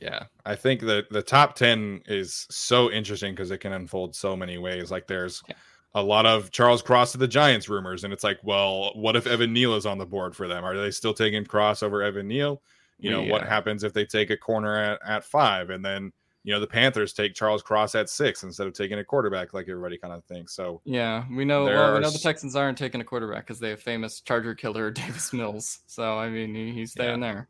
Yeah, 0.02 0.26
I 0.46 0.56
think 0.56 0.82
that 0.82 1.10
the 1.10 1.22
top 1.22 1.56
ten 1.56 2.02
is 2.08 2.48
so 2.50 2.90
interesting 2.90 3.34
because 3.34 3.52
it 3.52 3.58
can 3.58 3.74
unfold 3.74 4.16
so 4.16 4.38
many 4.38 4.58
ways. 4.58 4.90
Like, 4.90 5.08
there's 5.08 5.44
yeah 5.50 5.56
a 5.96 6.04
lot 6.04 6.26
of 6.26 6.52
Charles 6.52 6.82
Cross 6.82 7.14
to 7.14 7.18
the 7.18 7.28
Giants 7.28 7.68
rumors, 7.68 8.04
and 8.04 8.14
it's 8.14 8.24
like, 8.24 8.40
well, 8.44 8.92
what 8.96 9.16
if 9.16 9.26
Evan 9.26 9.54
Neal 9.54 9.74
is 9.76 9.86
on 9.86 9.98
the 9.98 10.06
board 10.06 10.36
for 10.36 10.48
them? 10.48 10.64
Are 10.64 10.78
they 10.78 10.92
still 10.92 11.14
taking 11.14 11.46
Cross 11.46 11.84
over 11.84 12.04
Evan 12.04 12.28
Neal? 12.28 12.62
You 13.00 13.12
know, 13.12 13.22
yeah. 13.22 13.32
what 13.32 13.48
happens 13.48 13.84
if 13.84 13.94
they 13.94 14.06
take 14.06 14.30
a 14.30 14.38
corner 14.38 14.78
at, 14.78 15.00
at 15.06 15.24
five, 15.24 15.70
and 15.70 15.84
then 15.84 16.12
you 16.44 16.54
know 16.54 16.60
the 16.60 16.68
Panthers 16.68 17.14
take 17.14 17.34
Charles 17.34 17.64
Cross 17.64 17.96
at 17.96 18.10
six 18.10 18.44
instead 18.44 18.68
of 18.68 18.74
taking 18.74 19.00
a 19.00 19.04
quarterback, 19.04 19.54
like 19.54 19.68
everybody 19.70 19.98
kind 19.98 20.14
of 20.14 20.24
thinks. 20.26 20.54
So 20.54 20.82
yeah, 20.84 21.24
we 21.32 21.46
know. 21.46 21.64
Well, 21.66 21.94
we 21.94 22.00
know 22.02 22.10
the 22.10 22.20
Texans 22.20 22.56
aren't 22.56 22.78
taking 22.78 23.02
a 23.02 23.06
quarterback 23.06 23.48
because 23.48 23.60
they 23.60 23.70
have 23.70 23.82
famous 23.82 24.20
Charger 24.22 24.54
killer 24.54 24.92
Davis 24.92 25.32
Mills. 25.32 25.80
So 25.88 26.18
I 26.18 26.30
mean, 26.30 26.54
he, 26.54 26.74
he's 26.74 26.92
staying 26.92 27.22
yeah. 27.22 27.34
there. 27.34 27.50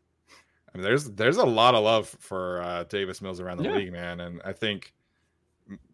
I 0.74 0.78
mean, 0.78 0.84
there's 0.84 1.06
there's 1.12 1.38
a 1.38 1.46
lot 1.46 1.76
of 1.76 1.84
love 1.84 2.08
for 2.08 2.62
uh, 2.62 2.84
Davis 2.84 3.22
Mills 3.22 3.40
around 3.40 3.58
the 3.58 3.66
yeah. 3.66 3.76
league, 3.76 3.92
man, 3.92 4.20
and 4.20 4.42
I 4.46 4.54
think 4.54 4.94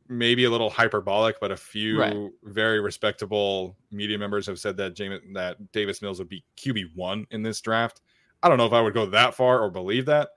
maybe 0.07 0.43
a 0.45 0.49
little 0.49 0.69
hyperbolic, 0.69 1.39
but 1.39 1.51
a 1.51 1.57
few 1.57 1.99
Right. 1.99 2.29
very 2.43 2.79
respectable 2.79 3.75
media 3.91 4.17
members 4.17 4.45
have 4.47 4.59
said 4.59 4.77
that 4.77 4.95
James 4.95 5.21
that 5.33 5.71
Davis 5.71 6.01
Mills 6.01 6.19
would 6.19 6.29
be 6.29 6.43
QB 6.57 6.95
one 6.95 7.25
in 7.31 7.41
this 7.43 7.59
draft. 7.61 8.01
I 8.43 8.49
don't 8.49 8.57
know 8.57 8.65
if 8.67 8.73
I 8.73 8.81
would 8.81 8.93
go 8.93 9.05
that 9.07 9.33
far 9.33 9.59
or 9.61 9.69
believe 9.71 10.05
that, 10.05 10.29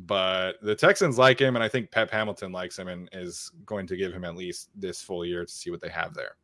but 0.00 0.54
the 0.62 0.74
Texans 0.74 1.18
like 1.18 1.38
him, 1.40 1.54
and 1.54 1.62
I 1.62 1.68
think 1.68 1.90
Pep 1.92 2.10
Hamilton 2.10 2.50
likes 2.50 2.76
him 2.78 2.88
and 2.88 3.08
is 3.12 3.52
going 3.64 3.86
to 3.86 3.96
give 3.96 4.12
him 4.12 4.24
at 4.24 4.34
least 4.34 4.70
this 4.74 5.00
full 5.00 5.24
year 5.24 5.44
to 5.44 5.52
see 5.52 5.70
what 5.70 5.80
they 5.80 5.88
have 5.90 6.14
there. 6.14 6.36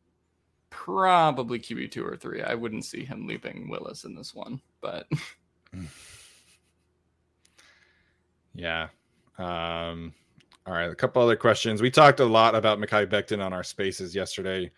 Probably 0.69 1.59
QB 1.59 1.91
two 1.91 2.05
or 2.05 2.15
three. 2.15 2.41
I 2.41 2.53
wouldn't 2.53 2.85
see 2.85 3.03
him 3.03 3.27
leaving 3.27 3.67
Willis 3.69 4.05
in 4.05 4.15
this 4.15 4.33
one, 4.33 4.61
but 4.81 5.07
Yeah. 8.53 8.87
Um, 9.37 10.13
all 10.65 10.73
right. 10.73 10.89
A 10.89 10.95
couple 10.95 11.21
other 11.21 11.35
questions. 11.35 11.81
We 11.81 11.89
talked 11.89 12.19
a 12.19 12.25
lot 12.25 12.55
about 12.55 12.79
Mekhi 12.79 13.07
Becton 13.07 13.43
on 13.43 13.53
our 13.53 13.63
spaces 13.63 14.13
yesterday. 14.13 14.71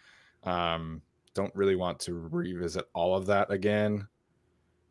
Um, 0.44 1.02
don't 1.34 1.54
really 1.56 1.76
want 1.76 2.00
to 2.02 2.14
revisit 2.14 2.86
all 2.94 3.16
of 3.16 3.26
that 3.28 3.52
again. 3.52 4.08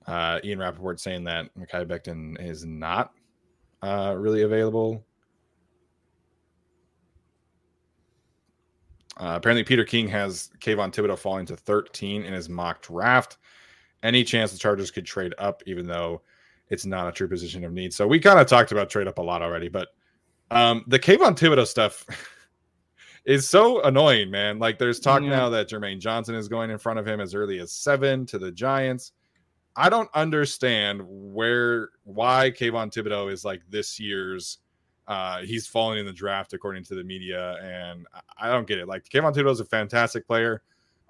Uh, 0.06 0.40
Ian 0.42 0.58
Rapoport 0.58 1.00
saying 1.00 1.24
that 1.24 1.54
Mekhi 1.56 1.86
Becton 1.86 2.40
is 2.40 2.64
not 2.64 3.12
uh, 3.82 4.14
really 4.16 4.42
available. 4.42 5.04
Uh, 9.18 9.34
apparently, 9.36 9.64
Peter 9.64 9.84
King 9.84 10.08
has 10.08 10.50
Kayvon 10.60 10.92
Thibodeaux 10.92 11.18
falling 11.18 11.44
to 11.46 11.56
13 11.56 12.24
in 12.24 12.32
his 12.32 12.48
mock 12.48 12.80
draft. 12.80 13.36
Any 14.02 14.24
chance 14.24 14.50
the 14.50 14.58
Chargers 14.58 14.90
could 14.90 15.04
trade 15.04 15.34
up, 15.36 15.62
even 15.66 15.86
though 15.86 16.22
it's 16.70 16.86
not 16.86 17.06
a 17.06 17.12
true 17.12 17.28
position 17.28 17.64
of 17.64 17.72
need. 17.72 17.92
So 17.92 18.06
we 18.06 18.18
kind 18.18 18.38
of 18.38 18.46
talked 18.46 18.72
about 18.72 18.88
trade 18.88 19.08
up 19.08 19.18
a 19.18 19.22
lot 19.22 19.42
already, 19.42 19.68
but 19.68 19.88
um, 20.50 20.84
the 20.86 20.98
Kayvon 20.98 21.36
Thibodeaux 21.36 21.66
stuff 21.66 22.04
is 23.24 23.48
so 23.48 23.82
annoying, 23.82 24.30
man. 24.30 24.58
Like 24.58 24.78
there's 24.78 25.00
talk 25.00 25.22
Yeah. 25.22 25.30
now 25.30 25.48
that 25.50 25.68
Jermaine 25.68 25.98
Johnson 26.00 26.34
is 26.34 26.48
going 26.48 26.70
in 26.70 26.78
front 26.78 26.98
of 26.98 27.06
him 27.06 27.20
as 27.20 27.34
early 27.34 27.58
as 27.60 27.72
seven 27.72 28.26
to 28.26 28.38
the 28.38 28.50
Giants. 28.50 29.12
I 29.76 29.88
don't 29.88 30.10
understand 30.14 31.00
where 31.06 31.90
why 32.04 32.50
Kayvon 32.50 32.92
Thibodeaux 32.92 33.30
is 33.32 33.44
like 33.44 33.62
this 33.68 34.00
year's. 34.00 34.58
Uh, 35.06 35.40
he's 35.42 35.66
falling 35.66 35.98
in 35.98 36.06
the 36.06 36.12
draft 36.12 36.52
according 36.52 36.84
to 36.84 36.94
the 36.94 37.02
media, 37.02 37.56
and 37.62 38.06
I- 38.14 38.48
I 38.48 38.52
don't 38.52 38.66
get 38.66 38.78
it. 38.78 38.86
Like 38.86 39.08
Kayvon 39.08 39.34
Thibodeaux 39.34 39.50
is 39.52 39.60
a 39.60 39.64
fantastic 39.64 40.26
player. 40.26 40.62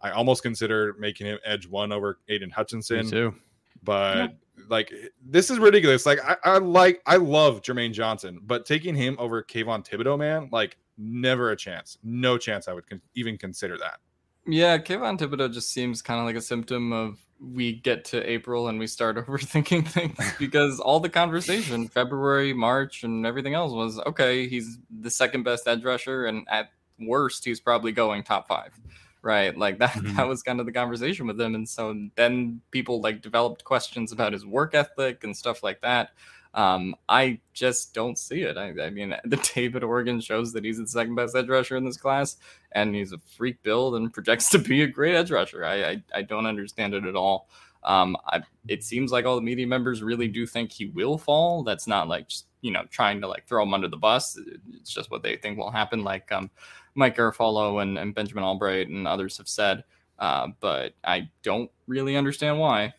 I 0.03 0.11
almost 0.13 0.43
consider 0.43 0.95
making 0.99 1.27
him 1.27 1.39
edge 1.45 1.67
one 1.67 1.93
over 1.93 2.19
Aidan 2.29 2.49
Me 2.49 2.53
Hutchinson 2.55 3.09
too. 3.11 3.35
but 3.83 4.33
like 4.69 4.93
this 5.25 5.51
is 5.51 5.59
ridiculous. 5.59 6.07
Like 6.07 6.19
I, 6.25 6.37
I 6.45 6.59
like 6.59 7.03
I 7.07 7.17
love 7.17 7.63
Jermaine 7.63 7.93
Johnson, 7.93 8.41
but 8.43 8.67
taking 8.67 8.95
him 8.95 9.17
over 9.19 9.43
Kayvon 9.43 9.87
Thibodeaux, 9.87 10.19
man, 10.19 10.49
like 10.53 10.77
never 10.99 11.51
a 11.51 11.57
chance. 11.57 11.99
No 12.03 12.37
chance 12.39 12.69
I 12.69 12.73
would 12.73 12.89
con- 12.89 13.03
even 13.15 13.39
consider 13.39 13.79
that. 13.79 13.99
yeah, 14.47 14.79
Kayvon 14.79 15.19
Thibodeaux 15.19 15.53
just 15.53 15.73
seems 15.73 16.03
kind 16.03 16.21
of 16.21 16.27
like 16.27 16.37
a 16.37 16.41
symptom 16.41 16.93
of 16.93 17.19
we 17.41 17.73
get 17.73 18.05
to 18.05 18.31
April 18.31 18.69
and 18.69 18.79
we 18.79 18.87
start 18.87 19.17
overthinking 19.27 19.89
things 19.89 20.19
because 20.39 20.79
all 20.81 21.01
the 21.01 21.09
conversation 21.09 21.89
February, 21.89 22.53
March, 22.53 23.03
and 23.03 23.25
everything 23.25 23.55
else 23.55 23.73
was 23.73 23.99
okay. 24.01 24.47
He's 24.47 24.79
the 25.01 25.11
second 25.11 25.43
best 25.45 25.67
edge 25.67 25.83
rusher, 25.85 26.27
and 26.27 26.47
at 26.51 26.71
worst, 26.99 27.45
he's 27.45 27.61
probably 27.61 27.93
going 27.93 28.23
top 28.23 28.47
five. 28.47 28.79
Right, 29.23 29.57
like 29.57 29.79
that. 29.79 29.91
Mm-hmm. 30.01 30.07
Mhm. 30.13 30.17
That 30.17 30.29
was 30.29 30.43
kind 30.43 30.61
of 30.61 30.67
the 30.67 30.73
conversation 30.73 31.27
with 31.27 31.41
him, 31.41 31.55
and 31.55 31.69
so 31.69 31.95
then 32.17 32.61
people 32.71 33.01
like 33.03 33.21
developed 33.23 33.65
questions 33.65 34.13
about 34.13 34.33
his 34.33 34.47
work 34.47 34.75
ethic 34.75 35.25
and 35.25 35.37
stuff 35.37 35.63
like 35.63 35.81
that. 35.83 36.11
Um, 36.55 36.97
I 37.09 37.39
just 37.53 37.95
don't 37.95 38.19
see 38.19 38.43
it. 38.43 38.57
I, 38.57 38.71
I 38.87 38.91
mean, 38.91 39.15
the 39.25 39.37
tape 39.37 39.77
at 39.77 39.85
Oregon 39.85 40.21
shows 40.21 40.53
that 40.55 40.65
he's 40.65 40.79
the 40.79 40.87
second 40.87 41.15
best 41.17 41.37
edge 41.37 41.49
rusher 41.49 41.77
in 41.77 41.85
this 41.85 41.97
class, 41.99 42.37
and 42.73 42.95
he's 42.95 43.13
a 43.13 43.19
freak 43.37 43.63
build 43.63 43.95
and 43.97 44.13
projects 44.15 44.49
to 44.51 44.59
be 44.59 44.83
a 44.83 44.87
great 44.87 45.15
edge 45.15 45.31
rusher. 45.31 45.65
I 45.65 45.85
I, 45.91 46.03
I 46.15 46.23
don't 46.23 46.47
understand 46.47 46.95
it 46.95 47.05
at 47.05 47.17
all. 47.17 47.49
Um, 47.83 48.17
I, 48.27 48.43
it 48.69 48.85
seems 48.85 49.11
like 49.11 49.25
all 49.25 49.37
the 49.37 49.43
media 49.43 49.67
members 49.67 50.03
really 50.03 50.29
do 50.29 50.47
think 50.47 50.71
he 50.71 50.87
will 50.87 51.17
fall. 51.17 51.63
That's 51.63 51.87
not 51.87 52.09
like 52.09 52.29
just, 52.29 52.47
you 52.61 52.71
know 52.71 52.85
trying 52.91 53.21
to 53.23 53.27
like 53.27 53.47
throw 53.47 53.63
him 53.63 53.73
under 53.73 53.89
the 53.89 53.97
bus. 53.97 54.39
It's 54.75 54.91
just 54.91 55.11
what 55.11 55.23
they 55.23 55.37
think 55.37 55.59
will 55.59 55.71
happen. 55.71 56.05
Like 56.05 56.31
um, 56.31 56.51
Mike 56.95 57.17
Garafolo 57.17 57.83
and, 57.83 57.99
and 57.99 58.15
Benjamin 58.15 58.45
Allbright 58.45 58.87
and 58.87 59.07
others 59.07 59.39
have 59.39 59.49
said. 59.49 59.85
Uh, 60.19 60.49
but 60.61 60.93
I 61.03 61.31
don't 61.43 61.71
really 61.87 62.17
understand 62.17 62.59
why. 62.59 62.93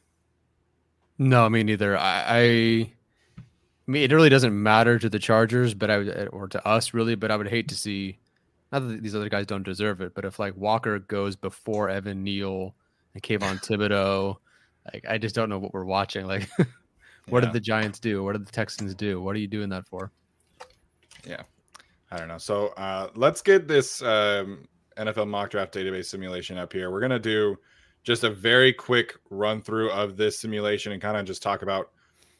No, 1.19 1.47
me 1.47 1.61
neither. 1.61 1.95
I, 1.95 2.23
I, 2.25 2.39
I 2.39 3.91
mean, 3.91 4.03
it 4.03 4.11
really 4.11 4.29
doesn't 4.29 4.63
matter 4.63 4.97
to 4.97 5.07
the 5.07 5.19
Chargers, 5.19 5.75
but 5.75 5.91
I 5.91 6.25
or 6.27 6.47
to 6.47 6.67
us 6.67 6.95
really, 6.95 7.13
but 7.13 7.29
I 7.29 7.37
would 7.37 7.47
hate 7.47 7.67
to 7.69 7.75
see. 7.75 8.17
Not 8.71 8.87
that 8.87 9.03
these 9.03 9.15
other 9.15 9.29
guys 9.29 9.45
don't 9.45 9.63
deserve 9.63 10.01
it, 10.01 10.15
but 10.15 10.25
if 10.25 10.39
like 10.39 10.55
Walker 10.55 10.97
goes 10.97 11.35
before 11.35 11.89
Evan 11.89 12.23
Neal 12.23 12.73
and 13.13 13.21
Kayvon 13.21 13.61
Thibodeaux, 13.63 14.37
like 14.93 15.05
I 15.07 15.17
just 15.17 15.35
don't 15.35 15.49
know 15.49 15.59
what 15.59 15.73
we're 15.73 15.85
watching. 15.85 16.25
Like, 16.25 16.49
what 17.29 17.39
Yeah. 17.43 17.47
did 17.47 17.53
the 17.53 17.59
Giants 17.59 17.99
do? 17.99 18.23
What 18.23 18.33
did 18.33 18.45
the 18.45 18.51
Texans 18.51 18.95
do? 18.95 19.21
What 19.21 19.35
are 19.35 19.39
you 19.39 19.47
doing 19.47 19.69
that 19.69 19.87
for? 19.87 20.11
Yeah. 21.25 21.43
I 22.11 22.17
don't 22.17 22.27
know. 22.27 22.37
So 22.37 22.67
uh, 22.69 23.09
let's 23.15 23.41
get 23.41 23.67
this 23.67 24.01
um, 24.01 24.67
NFL 24.97 25.27
mock 25.29 25.49
draft 25.51 25.73
database 25.73 26.05
simulation 26.05 26.57
up 26.57 26.73
here. 26.73 26.91
We're 26.91 26.99
gonna 26.99 27.19
do 27.19 27.57
just 28.03 28.23
a 28.23 28.29
very 28.29 28.73
quick 28.73 29.15
run 29.29 29.61
through 29.61 29.91
of 29.91 30.17
this 30.17 30.39
simulation 30.39 30.91
and 30.91 31.01
kind 31.01 31.15
of 31.17 31.25
just 31.25 31.41
talk 31.43 31.61
about 31.61 31.91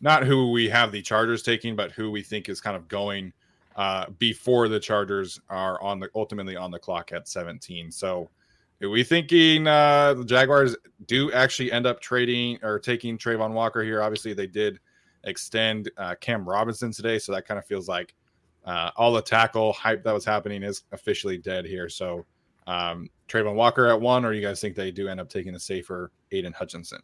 not 0.01 0.23
who 0.25 0.51
we 0.51 0.67
have 0.67 0.91
the 0.91 1.01
Chargers 1.01 1.43
taking, 1.43 1.75
but 1.75 1.91
who 1.91 2.09
we 2.11 2.23
think 2.23 2.49
is 2.49 2.59
kind 2.59 2.75
of 2.75 2.87
going 2.87 3.31
uh, 3.75 4.07
before 4.17 4.67
the 4.67 4.79
Chargers 4.79 5.39
are 5.49 5.81
on 5.81 5.99
the 5.99 6.09
ultimately 6.15 6.55
on 6.57 6.71
the 6.71 6.79
clock 6.79 7.11
at 7.13 7.27
17. 7.27 7.91
So 7.91 8.29
are 8.81 8.89
we 8.89 9.03
thinking 9.03 9.67
uh, 9.67 10.13
the 10.15 10.25
Jaguars 10.25 10.75
do 11.05 11.31
actually 11.31 11.71
end 11.71 11.85
up 11.85 11.99
trading 11.99 12.57
or 12.63 12.79
taking 12.79 13.17
Travon 13.17 13.51
Walker 13.53 13.83
here? 13.83 14.01
Obviously, 14.01 14.33
they 14.33 14.47
did 14.47 14.79
extend 15.23 15.91
uh, 15.97 16.15
Cam 16.19 16.47
Robinson 16.47 16.91
today, 16.91 17.19
so 17.19 17.31
that 17.31 17.45
kind 17.45 17.57
of 17.57 17.65
feels 17.65 17.87
like 17.87 18.15
uh, 18.65 18.91
all 18.95 19.13
the 19.13 19.21
tackle 19.21 19.73
hype 19.73 20.03
that 20.03 20.13
was 20.13 20.25
happening 20.25 20.63
is 20.63 20.83
officially 20.91 21.37
dead 21.37 21.65
here. 21.65 21.89
So 21.89 22.25
um, 22.67 23.09
Travon 23.27 23.55
Walker 23.55 23.87
at 23.87 23.99
one, 23.99 24.25
or 24.25 24.33
you 24.33 24.41
guys 24.41 24.61
think 24.61 24.75
they 24.75 24.91
do 24.91 25.07
end 25.07 25.19
up 25.19 25.29
taking 25.29 25.53
the 25.53 25.59
safer 25.59 26.11
Aidan 26.31 26.53
Hutchinson? 26.53 27.01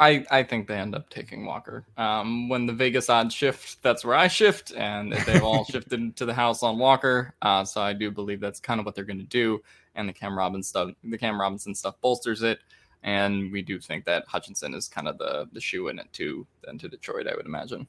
I, 0.00 0.24
I 0.30 0.42
think 0.44 0.68
they 0.68 0.76
end 0.76 0.94
up 0.94 1.10
taking 1.10 1.44
Walker. 1.44 1.84
Um, 1.96 2.48
when 2.48 2.66
the 2.66 2.72
Vegas 2.72 3.10
odds 3.10 3.34
shift, 3.34 3.82
that's 3.82 4.04
where 4.04 4.14
I 4.14 4.28
shift, 4.28 4.72
and 4.72 5.12
they've 5.26 5.42
all 5.42 5.64
shifted 5.64 6.16
to 6.16 6.24
the 6.24 6.34
house 6.34 6.62
on 6.62 6.78
Walker. 6.78 7.34
Uh, 7.42 7.64
so 7.64 7.80
I 7.80 7.92
do 7.92 8.10
believe 8.10 8.40
that's 8.40 8.60
kind 8.60 8.78
of 8.78 8.86
what 8.86 8.94
they're 8.94 9.04
going 9.04 9.18
to 9.18 9.24
do. 9.24 9.60
And 9.96 10.08
the 10.08 10.12
Cam 10.12 10.38
Robinson 10.38 10.62
stuff, 10.62 10.90
the 11.02 11.18
Cam 11.18 11.40
Robinson 11.40 11.74
stuff 11.74 11.96
bolsters 12.00 12.42
it. 12.42 12.60
And 13.02 13.52
we 13.52 13.62
do 13.62 13.78
think 13.80 14.04
that 14.04 14.24
Hutchinson 14.26 14.74
is 14.74 14.88
kind 14.88 15.08
of 15.08 15.18
the 15.18 15.48
the 15.52 15.60
shoe 15.60 15.88
in 15.88 15.98
it 15.98 16.12
too. 16.12 16.46
Then 16.64 16.78
to 16.78 16.88
Detroit, 16.88 17.28
I 17.28 17.34
would 17.36 17.46
imagine. 17.46 17.86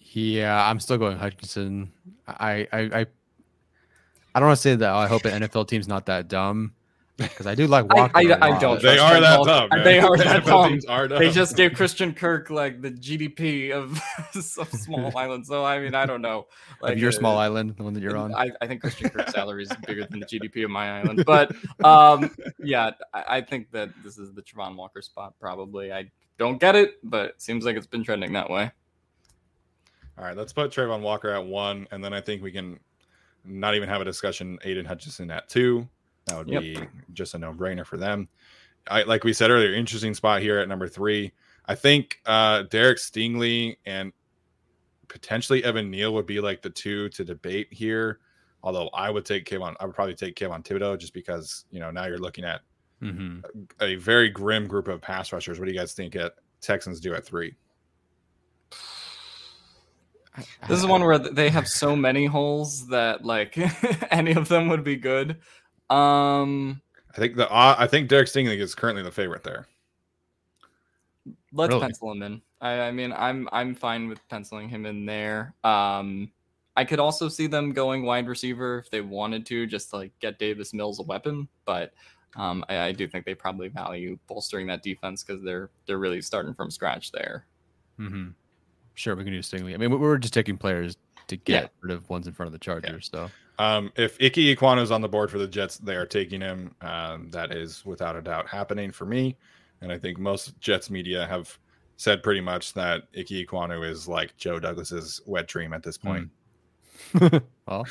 Yeah, 0.00 0.64
I'm 0.68 0.80
still 0.80 0.96
going 0.96 1.18
Hutchinson. 1.18 1.92
I, 2.26 2.66
I, 2.72 2.78
I, 2.80 3.06
I 4.34 4.40
don't 4.40 4.48
want 4.48 4.56
to 4.56 4.62
say 4.62 4.74
that. 4.76 4.90
I 4.90 5.06
hope 5.06 5.24
an 5.26 5.42
NFL 5.42 5.68
team's 5.68 5.86
not 5.86 6.06
that 6.06 6.28
dumb 6.28 6.72
because 7.18 7.46
I 7.46 7.54
do 7.54 7.66
like 7.66 7.84
I- 7.90 7.94
Walker. 7.94 8.12
I- 8.16 8.22
a 8.22 8.38
I 8.38 8.48
lot. 8.50 8.60
don't 8.60 8.82
They 8.82 8.96
are 8.98 9.20
that 9.20 9.38
all. 9.40 9.44
dumb. 9.44 9.68
They 9.84 9.98
are 9.98 10.16
that 10.18 10.44
dumb. 10.46 10.68
teams 10.70 10.84
are 10.86 11.08
dumb. 11.08 11.18
They 11.18 11.30
just 11.30 11.56
gave 11.56 11.74
Christian 11.74 12.14
Kirk 12.14 12.48
like 12.48 12.80
the 12.80 12.90
GDP 12.90 13.72
of 13.72 14.00
some 14.42 14.66
small 14.66 15.12
island. 15.18 15.46
So 15.46 15.64
I 15.64 15.78
mean, 15.80 15.94
I 15.94 16.06
don't 16.06 16.22
know. 16.22 16.46
Like 16.80 16.94
of 16.94 16.98
your 16.98 17.08
uh, 17.10 17.12
small 17.12 17.36
island, 17.36 17.74
the 17.76 17.82
one 17.82 17.92
that 17.94 18.02
you're 18.02 18.16
on. 18.16 18.34
I, 18.34 18.50
I 18.60 18.66
think 18.66 18.80
Christian 18.80 19.10
Kirk's 19.10 19.32
salary 19.32 19.64
is 19.64 19.72
bigger 19.86 20.06
than 20.06 20.20
the 20.20 20.26
GDP 20.26 20.64
of 20.64 20.70
my 20.70 21.00
island. 21.00 21.24
But 21.26 21.52
um, 21.84 22.30
yeah, 22.58 22.92
I, 23.12 23.24
I 23.28 23.40
think 23.40 23.70
that 23.72 23.90
this 24.04 24.16
is 24.16 24.32
the 24.32 24.42
Travon 24.42 24.76
Walker 24.76 25.02
spot. 25.02 25.34
Probably. 25.40 25.92
I 25.92 26.10
don't 26.38 26.60
get 26.60 26.76
it, 26.76 26.94
but 27.02 27.26
it 27.30 27.42
seems 27.42 27.64
like 27.64 27.76
it's 27.76 27.86
been 27.86 28.04
trending 28.04 28.32
that 28.34 28.48
way. 28.48 28.70
All 30.16 30.24
right, 30.24 30.36
let's 30.36 30.52
put 30.52 30.70
Travon 30.72 31.00
Walker 31.00 31.30
at 31.30 31.44
one, 31.44 31.86
and 31.90 32.02
then 32.02 32.12
I 32.12 32.20
think 32.20 32.42
we 32.42 32.50
can 32.52 32.78
not 33.44 33.74
even 33.74 33.88
have 33.88 34.00
a 34.00 34.04
discussion. 34.04 34.58
Aidan 34.64 34.84
Hutchinson 34.84 35.30
at 35.30 35.48
two. 35.48 35.88
That 36.28 36.38
would 36.38 36.48
Yep. 36.48 36.62
be 36.62 36.88
just 37.12 37.34
a 37.34 37.38
no-brainer 37.38 37.86
for 37.86 37.96
them. 37.96 38.28
I 38.90 39.02
like 39.02 39.24
we 39.24 39.32
said 39.32 39.50
earlier, 39.50 39.74
interesting 39.74 40.14
spot 40.14 40.40
here 40.42 40.58
at 40.58 40.68
number 40.68 40.88
three. 40.88 41.32
I 41.66 41.74
think 41.74 42.20
uh 42.26 42.62
Derek 42.64 42.98
Stingley 42.98 43.76
and 43.86 44.12
potentially 45.08 45.64
Evan 45.64 45.90
Neal 45.90 46.14
would 46.14 46.26
be 46.26 46.40
like 46.40 46.62
the 46.62 46.70
two 46.70 47.08
to 47.10 47.24
debate 47.24 47.68
here. 47.72 48.20
Although 48.62 48.88
I 48.88 49.10
would 49.10 49.24
take 49.24 49.44
Kayvon, 49.46 49.74
I 49.80 49.86
would 49.86 49.94
probably 49.94 50.14
take 50.14 50.36
Kayvon 50.36 50.64
Thibodeaux 50.64 50.98
just 50.98 51.14
because 51.14 51.64
you 51.70 51.80
know 51.80 51.90
now 51.90 52.06
you're 52.06 52.18
looking 52.18 52.44
at 52.44 52.60
hmm 53.00 53.40
a 53.80 53.94
very 53.96 54.28
grim 54.28 54.66
group 54.66 54.88
of 54.88 55.00
pass 55.00 55.32
rushers. 55.32 55.58
What 55.58 55.66
do 55.66 55.72
you 55.72 55.78
guys 55.78 55.92
think 55.92 56.16
at 56.16 56.34
Texans 56.60 57.00
do 57.00 57.14
at 57.14 57.24
three? 57.24 57.54
This 60.68 60.78
is 60.78 60.86
one 60.86 61.02
where 61.04 61.18
they 61.18 61.48
have 61.50 61.66
so 61.68 61.96
many 61.96 62.26
holes 62.26 62.86
that 62.88 63.24
like 63.24 63.56
any 64.12 64.32
of 64.32 64.48
them 64.48 64.68
would 64.68 64.84
be 64.84 64.96
good. 64.96 65.38
Um, 65.90 66.80
I 67.14 67.18
think 67.18 67.36
the 67.36 67.50
uh, 67.50 67.76
I 67.78 67.86
think 67.86 68.08
Derek 68.08 68.28
Stingley 68.28 68.58
is 68.58 68.74
currently 68.74 69.02
the 69.02 69.10
favorite 69.10 69.42
there. 69.42 69.66
let's 71.52 71.70
Really? 71.70 71.80
pencil 71.80 72.12
him 72.12 72.22
in. 72.22 72.42
I, 72.60 72.80
I 72.80 72.90
mean, 72.90 73.12
I'm 73.12 73.48
I'm 73.52 73.74
fine 73.74 74.08
with 74.08 74.26
penciling 74.28 74.68
him 74.68 74.86
in 74.86 75.06
there. 75.06 75.54
Um, 75.64 76.30
I 76.76 76.84
could 76.84 77.00
also 77.00 77.28
see 77.28 77.48
them 77.48 77.72
going 77.72 78.04
wide 78.04 78.28
receiver 78.28 78.78
if 78.78 78.90
they 78.90 79.00
wanted 79.00 79.44
to, 79.46 79.66
just 79.66 79.90
to 79.90 79.96
like 79.96 80.12
get 80.20 80.38
Davis 80.38 80.72
Mills 80.72 81.00
a 81.00 81.02
weapon. 81.02 81.48
But 81.64 81.92
um, 82.36 82.64
I, 82.68 82.78
I, 82.78 82.92
do 82.92 83.08
think 83.08 83.24
they 83.24 83.34
probably 83.34 83.68
value 83.68 84.18
bolstering 84.28 84.66
that 84.68 84.82
defense 84.82 85.24
because 85.24 85.42
they're 85.42 85.70
they're 85.86 85.98
really 85.98 86.22
starting 86.22 86.54
from 86.54 86.70
scratch 86.70 87.10
there. 87.10 87.46
Mm-hmm. 87.98 88.28
Sure, 88.94 89.16
we 89.16 89.24
can 89.24 89.32
do 89.32 89.40
Stingley. 89.40 89.74
I 89.74 89.76
mean, 89.76 89.98
we're 89.98 90.18
just 90.18 90.34
taking 90.34 90.56
players 90.56 90.96
to 91.28 91.36
get 91.36 91.62
yeah. 91.64 91.68
rid 91.80 91.92
of 91.92 92.08
ones 92.08 92.26
in 92.26 92.32
front 92.32 92.48
of 92.48 92.52
the 92.52 92.58
Chargers. 92.58 93.10
Yeah. 93.12 93.26
So, 93.26 93.30
um, 93.58 93.92
if 93.96 94.18
Ekwonu 94.18 94.82
is 94.82 94.90
on 94.90 95.00
the 95.00 95.08
board 95.08 95.30
for 95.30 95.38
the 95.38 95.48
Jets, 95.48 95.78
they 95.78 95.96
are 95.96 96.06
taking 96.06 96.40
him. 96.40 96.74
Um, 96.80 97.30
that 97.30 97.52
is 97.52 97.84
without 97.84 98.16
a 98.16 98.22
doubt 98.22 98.48
happening 98.48 98.92
for 98.92 99.04
me, 99.04 99.36
and 99.80 99.90
I 99.92 99.98
think 99.98 100.18
most 100.18 100.58
Jets 100.60 100.90
media 100.90 101.26
have 101.26 101.58
said 101.96 102.22
pretty 102.22 102.40
much 102.40 102.72
that 102.74 103.04
Ike 103.16 103.26
Ekwonu 103.26 103.88
is 103.88 104.06
like 104.06 104.36
Joe 104.36 104.60
Douglas's 104.60 105.20
wet 105.26 105.48
dream 105.48 105.72
at 105.72 105.82
this 105.82 105.98
point. 105.98 106.30
Mm. 107.14 107.42
well, 107.66 107.86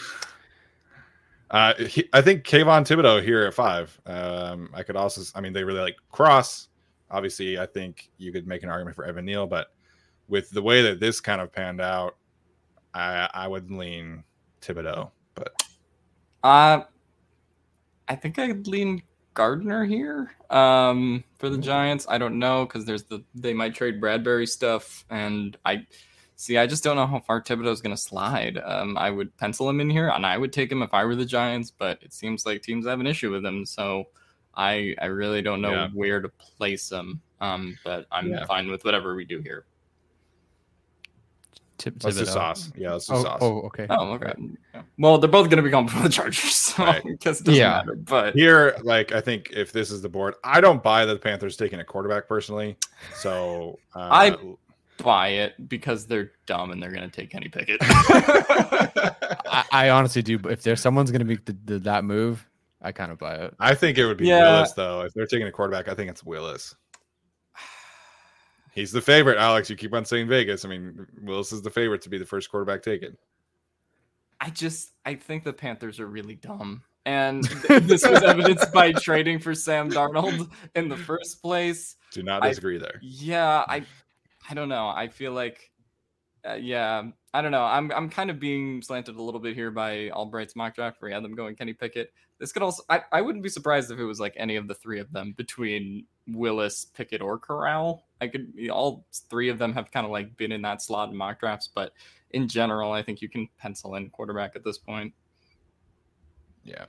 uh, 1.51 1.73
he, 1.75 2.07
I 2.13 2.21
think 2.21 2.43
Kayvon 2.45 2.85
Thibodeaux 2.85 3.23
here 3.23 3.45
at 3.45 3.53
five. 3.53 3.99
Um, 4.05 4.69
I 4.73 4.83
could 4.83 4.95
also, 4.95 5.21
I 5.35 5.41
mean, 5.41 5.53
they 5.53 5.63
really 5.63 5.81
like 5.81 5.97
Cross. 6.11 6.69
Obviously, 7.11 7.59
I 7.59 7.65
think 7.65 8.09
you 8.17 8.31
could 8.31 8.47
make 8.47 8.63
an 8.63 8.69
argument 8.69 8.95
for 8.95 9.05
Evan 9.05 9.25
Neal, 9.25 9.47
but 9.47 9.67
with 10.27 10.49
the 10.49 10.61
way 10.61 10.81
that 10.81 10.99
this 10.99 11.21
kind 11.21 11.39
of 11.39 11.51
panned 11.51 11.79
out, 11.79 12.17
I, 12.93 13.29
I 13.33 13.47
would 13.47 13.71
lean 13.71 14.23
Thibodeaux. 14.61 15.11
But 15.37 15.63
uh, 16.43 16.81
I 18.07 18.15
think 18.15 18.39
I'd 18.39 18.67
lean 18.67 19.03
Gardner 19.33 19.85
here 19.85 20.31
um, 20.49 21.23
for 21.37 21.49
the 21.49 21.57
Giants. 21.57 22.05
I 22.09 22.17
don't 22.17 22.39
know 22.39 22.65
because 22.65 22.85
there's 22.85 23.03
the 23.03 23.23
they 23.35 23.53
might 23.53 23.75
trade 23.75 24.01
Bradberry 24.01 24.49
stuff, 24.49 25.05
and 25.09 25.55
I 25.63 25.85
See, 26.39 26.55
I 26.55 26.67
just 26.67 26.83
don't 26.83 26.95
know 26.95 27.07
how 27.07 27.19
far 27.19 27.41
Thibodeaux 27.41 27.71
is 27.71 27.81
going 27.81 27.95
to 27.95 28.01
slide. 28.01 28.59
Um, 28.63 28.95
I 28.95 29.09
would 29.09 29.35
pencil 29.37 29.67
him 29.67 29.81
in 29.81 29.89
here, 29.89 30.09
and 30.09 30.23
I 30.23 30.37
would 30.37 30.53
take 30.53 30.71
him 30.71 30.83
if 30.83 30.93
I 30.93 31.03
were 31.03 31.15
the 31.15 31.25
Giants, 31.25 31.71
but 31.71 31.97
it 32.03 32.13
seems 32.13 32.45
like 32.45 32.61
teams 32.61 32.85
have 32.85 32.99
an 32.99 33.07
issue 33.07 33.31
with 33.31 33.43
him. 33.43 33.65
So 33.65 34.05
I 34.55 34.95
I 35.01 35.07
really 35.07 35.41
don't 35.41 35.61
know 35.61 35.71
yeah. 35.71 35.89
where 35.95 36.21
to 36.21 36.29
place 36.29 36.91
him. 36.91 37.21
Um, 37.41 37.75
but 37.83 38.05
I'm 38.11 38.29
yeah. 38.29 38.45
fine 38.45 38.69
with 38.69 38.85
whatever 38.85 39.15
we 39.15 39.25
do 39.25 39.41
here. 39.41 39.65
Tip, 41.77 42.03
let's 42.03 42.17
do 42.17 42.25
sauce. 42.25 42.71
Yeah, 42.75 42.93
let's 42.93 43.05
do 43.05 43.13
oh, 43.13 43.23
sauce. 43.23 43.39
Oh, 43.41 43.61
okay. 43.61 43.85
Oh, 43.89 44.13
okay. 44.13 44.33
Yeah. 44.73 44.81
Well, 44.97 45.17
they're 45.19 45.29
both 45.29 45.49
going 45.49 45.57
to 45.57 45.63
be 45.63 45.69
gone 45.69 45.87
for 45.87 46.01
the 46.01 46.09
Chargers, 46.17 46.55
so 46.55 46.83
right. 46.83 47.03
I 47.05 47.09
guess 47.19 47.39
it 47.39 47.45
doesn't 47.45 47.59
yeah. 47.59 47.83
matter. 47.85 47.95
But 47.95 48.33
here, 48.33 48.75
like, 48.83 49.11
I 49.11 49.21
think 49.21 49.51
if 49.51 49.71
this 49.71 49.91
is 49.91 50.01
the 50.01 50.09
board, 50.09 50.35
I 50.43 50.59
don't 50.59 50.81
buy 50.81 51.05
that 51.05 51.13
the 51.13 51.19
Panthers 51.19 51.55
taking 51.55 51.79
a 51.79 51.83
quarterback 51.83 52.27
personally. 52.27 52.77
So 53.13 53.77
uh, 53.95 54.09
I 54.11 54.37
buy 54.97 55.29
it 55.29 55.69
because 55.69 56.05
they're 56.05 56.31
dumb 56.45 56.71
and 56.71 56.81
they're 56.81 56.91
going 56.91 57.09
to 57.09 57.15
take 57.15 57.29
Kenny 57.29 57.49
Pickett. 57.49 57.77
I, 57.81 59.63
I, 59.71 59.89
honestly 59.89 60.21
do. 60.21 60.37
But 60.39 60.53
If 60.53 60.63
there's 60.63 60.81
someone's 60.81 61.11
going 61.11 61.19
to 61.19 61.25
make 61.25 61.45
the, 61.45 61.55
the, 61.65 61.79
that 61.79 62.03
move, 62.03 62.45
I 62.81 62.91
kind 62.91 63.11
of 63.11 63.17
buy 63.17 63.35
it. 63.35 63.53
I 63.59 63.75
think 63.75 63.97
it 63.97 64.05
would 64.05 64.17
be 64.17 64.27
yeah. 64.27 64.53
Willis 64.53 64.73
though. 64.73 65.01
If 65.01 65.13
they're 65.13 65.27
taking 65.27 65.47
a 65.47 65.51
quarterback, 65.51 65.87
I 65.87 65.93
think 65.93 66.09
it's 66.09 66.23
Willis. 66.23 66.75
He's 68.77 68.91
the 68.91 69.01
favorite, 69.01 69.39
Alex. 69.39 69.71
You 69.71 69.75
keep 69.75 69.95
on 69.95 70.05
saying 70.05 70.27
Vegas. 70.27 70.63
I 70.63 70.67
mean, 70.67 71.07
Willis 71.23 71.51
is 71.51 71.63
the 71.63 71.71
favorite 71.71 72.03
to 72.03 72.09
be 72.09 72.19
the 72.19 72.27
first 72.27 72.51
quarterback 72.51 72.83
taken. 72.83 73.17
I 74.39 74.51
just 74.51 74.91
I 75.03 75.15
think 75.15 75.43
the 75.43 75.51
Panthers 75.51 75.99
are 75.99 76.05
really 76.05 76.35
dumb. 76.35 76.83
And 77.03 77.43
this 77.43 78.07
was 78.07 78.21
evidenced 78.21 78.71
by 78.71 78.91
trading 78.91 79.39
for 79.39 79.55
Sam 79.55 79.89
Darnold 79.89 80.51
in 80.75 80.89
the 80.89 80.95
first 80.95 81.41
place. 81.41 81.95
Do 82.11 82.21
not 82.21 82.43
disagree 82.43 82.75
I, 82.75 82.79
there. 82.79 82.99
Yeah, 83.01 83.65
I 83.67 83.83
I 84.47 84.53
don't 84.53 84.69
know. 84.69 84.89
I 84.89 85.07
feel 85.07 85.31
like, 85.31 85.71
uh, 86.47 86.53
yeah, 86.53 87.01
I 87.33 87.41
don't 87.41 87.51
know. 87.51 87.63
I'm 87.63 87.91
I'm 87.91 88.09
kind 88.09 88.29
of 88.29 88.39
being 88.39 88.83
slanted 88.83 89.15
a 89.15 89.21
little 89.23 89.39
bit 89.39 89.55
here 89.55 89.71
by 89.71 90.09
Allbright's 90.09 90.55
mock 90.55 90.75
draft 90.75 91.01
where 91.01 91.09
he 91.09 91.15
had 91.15 91.23
them 91.23 91.33
going 91.33 91.55
Kenny 91.55 91.73
Pickett. 91.73 92.13
This 92.37 92.51
could 92.51 92.61
also, 92.61 92.83
I, 92.91 93.01
I 93.11 93.21
wouldn't 93.21 93.43
be 93.43 93.49
surprised 93.49 93.89
if 93.89 93.97
it 93.97 94.05
was 94.05 94.19
like 94.19 94.35
any 94.37 94.55
of 94.55 94.67
the 94.67 94.75
three 94.75 94.99
of 94.99 95.11
them 95.11 95.33
between 95.35 96.05
Willis, 96.27 96.85
Pickett, 96.85 97.23
or 97.23 97.39
Corral. 97.39 98.03
I 98.21 98.27
could, 98.27 98.53
all 98.71 99.05
three 99.29 99.49
of 99.49 99.57
them 99.57 99.73
have 99.73 99.91
kind 99.91 100.05
of 100.05 100.11
like 100.11 100.35
been 100.37 100.51
in 100.51 100.61
that 100.63 100.81
slot 100.81 101.09
in 101.09 101.15
mock 101.15 101.39
drafts, 101.39 101.69
but 101.73 101.93
in 102.31 102.47
general, 102.47 102.91
I 102.91 103.03
think 103.03 103.21
you 103.21 103.29
can 103.29 103.47
pencil 103.57 103.95
in 103.95 104.09
quarterback 104.09 104.55
at 104.55 104.63
this 104.63 104.77
point. 104.77 105.13
Yeah. 106.63 106.85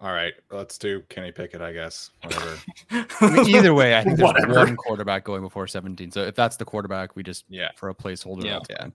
All 0.00 0.12
right, 0.12 0.34
let's 0.52 0.78
do 0.78 1.02
Kenny 1.08 1.32
Pickett, 1.32 1.60
I 1.60 1.72
guess. 1.72 2.10
Whatever. 2.22 2.58
I 3.20 3.30
mean, 3.30 3.48
either 3.48 3.74
way, 3.74 3.98
I 3.98 4.04
think 4.04 4.16
there's 4.16 4.28
Whatever. 4.28 4.54
one 4.54 4.76
quarterback 4.76 5.24
going 5.24 5.42
before 5.42 5.66
17. 5.66 6.12
So 6.12 6.22
if 6.22 6.36
that's 6.36 6.56
the 6.56 6.64
quarterback, 6.64 7.16
we 7.16 7.24
just 7.24 7.44
yeah 7.48 7.70
for 7.74 7.88
a 7.88 7.94
placeholder. 7.94 8.44
Yeah. 8.44 8.60
yeah. 8.70 8.88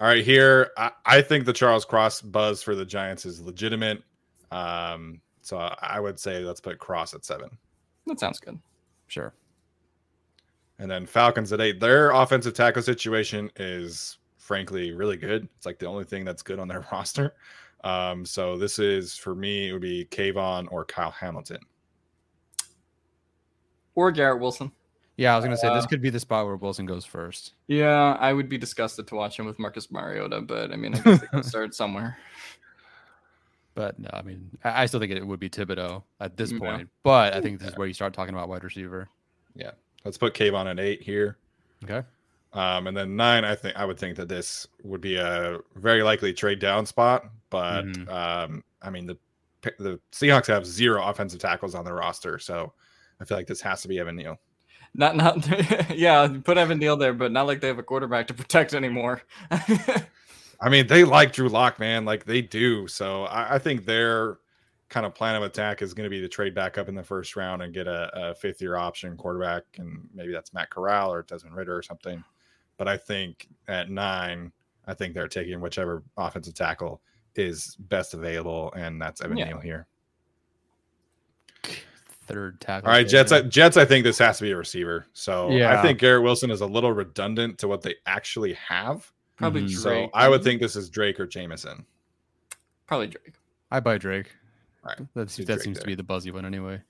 All 0.00 0.06
right, 0.06 0.24
here 0.24 0.70
I, 0.76 0.92
I, 1.04 1.22
think 1.22 1.44
the 1.44 1.52
Charles 1.52 1.84
Cross 1.84 2.22
buzz 2.22 2.62
for 2.62 2.76
the 2.76 2.84
Giants 2.84 3.26
is 3.26 3.40
legitimate. 3.40 4.02
Um, 4.52 5.20
so 5.40 5.56
I 5.58 5.98
would 5.98 6.20
say 6.20 6.44
let's 6.44 6.60
put 6.60 6.78
Cross 6.78 7.14
at 7.14 7.24
seven. 7.24 7.50
That 8.06 8.20
sounds 8.20 8.38
good. 8.38 8.58
Sure. 9.08 9.34
And 10.78 10.90
then 10.90 11.06
Falcons 11.06 11.52
at 11.52 11.60
eight. 11.60 11.80
Their 11.80 12.10
offensive 12.10 12.54
tackle 12.54 12.82
situation 12.82 13.50
is 13.56 14.18
frankly 14.38 14.92
really 14.92 15.16
good. 15.16 15.48
It's 15.56 15.66
like 15.66 15.78
the 15.78 15.86
only 15.86 16.04
thing 16.04 16.24
that's 16.24 16.42
good 16.42 16.58
on 16.58 16.68
their 16.68 16.84
roster. 16.92 17.34
Um, 17.84 18.24
so 18.24 18.56
this 18.56 18.78
is 18.78 19.16
for 19.16 19.34
me, 19.34 19.68
it 19.68 19.72
would 19.72 19.82
be 19.82 20.06
Kayvon 20.10 20.68
or 20.70 20.84
Kyle 20.84 21.10
Hamilton. 21.10 21.60
Or 23.94 24.10
Garrett 24.10 24.40
Wilson. 24.40 24.72
Yeah, 25.16 25.34
I 25.34 25.36
was 25.36 25.44
gonna 25.44 25.56
say 25.56 25.68
uh, 25.68 25.74
this 25.74 25.86
could 25.86 26.02
be 26.02 26.10
the 26.10 26.18
spot 26.18 26.44
where 26.44 26.56
Wilson 26.56 26.86
goes 26.86 27.04
first. 27.04 27.52
Yeah, 27.68 28.16
I 28.18 28.32
would 28.32 28.48
be 28.48 28.58
disgusted 28.58 29.06
to 29.08 29.14
watch 29.14 29.38
him 29.38 29.46
with 29.46 29.60
Marcus 29.60 29.90
Mariota, 29.92 30.40
but 30.40 30.72
I 30.72 30.76
mean, 30.76 30.94
I 30.94 30.98
guess 30.98 31.20
they 31.20 31.26
can 31.28 31.42
start 31.44 31.74
somewhere. 31.74 32.18
But 33.74 33.98
no, 33.98 34.10
I 34.12 34.22
mean, 34.22 34.50
I, 34.62 34.86
still 34.86 35.00
think 35.00 35.12
it 35.12 35.24
would 35.24 35.40
be 35.40 35.50
Thibodeaux 35.50 36.02
at 36.20 36.36
this 36.36 36.52
point. 36.52 36.88
But 37.02 37.34
I 37.34 37.40
think 37.40 37.58
this 37.58 37.70
is 37.70 37.76
where 37.76 37.88
you 37.88 37.94
start 37.94 38.12
talking 38.12 38.34
about 38.34 38.48
wide 38.48 38.62
receiver. 38.62 39.08
Yeah, 39.54 39.72
let's 40.04 40.18
put 40.18 40.34
Kayvon 40.34 40.70
at 40.70 40.78
eight 40.78 41.02
here. 41.02 41.36
Okay. 41.82 42.02
Um, 42.52 42.86
and 42.86 42.96
then 42.96 43.16
nine, 43.16 43.44
I 43.44 43.54
think 43.54 43.76
I 43.76 43.84
would 43.84 43.98
think 43.98 44.16
that 44.16 44.28
this 44.28 44.66
would 44.84 45.00
be 45.00 45.16
a 45.16 45.58
very 45.74 46.02
likely 46.02 46.32
trade 46.32 46.60
down 46.60 46.86
spot. 46.86 47.24
But 47.50 47.82
mm-hmm. 47.82 48.08
um, 48.08 48.62
I 48.80 48.90
mean, 48.90 49.06
the 49.06 49.18
the 49.78 49.98
Seahawks 50.12 50.46
have 50.46 50.66
zero 50.66 51.02
offensive 51.04 51.40
tackles 51.40 51.74
on 51.74 51.84
their 51.84 51.94
roster, 51.94 52.38
so 52.38 52.72
I 53.20 53.24
feel 53.24 53.36
like 53.36 53.46
this 53.46 53.60
has 53.62 53.82
to 53.82 53.88
be 53.88 53.98
Evan 53.98 54.16
Neal. 54.16 54.38
Not 54.94 55.16
not 55.16 55.90
yeah, 55.96 56.28
put 56.44 56.58
Evan 56.58 56.78
Neal 56.78 56.96
there, 56.96 57.12
but 57.12 57.32
not 57.32 57.46
like 57.46 57.60
they 57.60 57.68
have 57.68 57.78
a 57.78 57.82
quarterback 57.82 58.28
to 58.28 58.34
protect 58.34 58.74
anymore. 58.74 59.22
I 60.60 60.68
mean, 60.70 60.86
they 60.86 61.02
like 61.04 61.32
Drew 61.32 61.48
Lock, 61.48 61.80
man, 61.80 62.04
like 62.04 62.24
they 62.24 62.40
do. 62.40 62.86
So 62.86 63.24
I, 63.24 63.56
I 63.56 63.58
think 63.58 63.84
their 63.84 64.38
kind 64.94 65.04
of 65.04 65.12
plan 65.12 65.34
of 65.34 65.42
attack 65.42 65.82
is 65.82 65.92
going 65.92 66.04
to 66.04 66.10
be 66.10 66.20
to 66.20 66.28
trade 66.28 66.54
back 66.54 66.78
up 66.78 66.88
in 66.88 66.94
the 66.94 67.02
first 67.02 67.34
round 67.34 67.62
and 67.62 67.74
get 67.74 67.88
a, 67.88 68.08
a 68.14 68.34
fifth 68.36 68.62
year 68.62 68.76
option 68.76 69.16
quarterback, 69.16 69.64
and 69.78 70.08
maybe 70.14 70.30
that's 70.30 70.54
Matt 70.54 70.70
Corral 70.70 71.12
or 71.12 71.22
Desmond 71.22 71.56
Ridder 71.56 71.76
or 71.76 71.82
something. 71.82 72.22
But 72.76 72.86
I 72.86 72.96
think 72.96 73.48
at 73.66 73.90
nine, 73.90 74.52
I 74.86 74.94
think 74.94 75.12
they're 75.12 75.26
taking 75.26 75.60
whichever 75.60 76.04
offensive 76.16 76.54
tackle 76.54 77.02
is 77.34 77.74
best 77.80 78.14
available, 78.14 78.72
and 78.76 79.02
that's 79.02 79.20
Evan 79.20 79.36
yeah. 79.36 79.46
Neal 79.46 79.58
here. 79.58 79.88
Third 82.26 82.60
tackle. 82.60 82.88
All 82.88 82.94
right, 82.94 83.06
Jets. 83.06 83.32
I, 83.32 83.42
Jets. 83.42 83.76
I 83.76 83.84
think 83.84 84.04
this 84.04 84.18
has 84.18 84.38
to 84.38 84.44
be 84.44 84.52
a 84.52 84.56
receiver. 84.56 85.06
So 85.12 85.50
yeah. 85.50 85.76
I 85.76 85.82
think 85.82 85.98
Garrett 85.98 86.22
Wilson 86.22 86.52
is 86.52 86.60
a 86.60 86.66
little 86.66 86.92
redundant 86.92 87.58
to 87.58 87.66
what 87.66 87.82
they 87.82 87.96
actually 88.06 88.52
have. 88.52 89.10
Probably 89.34 89.62
mm-hmm. 89.62 89.74
So 89.74 90.08
I 90.14 90.28
would 90.28 90.44
think 90.44 90.60
this 90.60 90.76
is 90.76 90.88
Drake 90.88 91.18
or 91.18 91.26
Jameson. 91.26 91.84
Probably 92.86 93.08
Drake. 93.08 93.34
I 93.72 93.80
buy 93.80 93.98
Drake. 93.98 94.30
All 94.84 94.92
right. 94.98 95.08
That's, 95.14 95.36
that 95.36 95.60
seems 95.62 95.78
to 95.78 95.86
be 95.86 95.94
the 95.94 96.02
buzzy 96.02 96.30
one 96.30 96.44
anyway. 96.44 96.80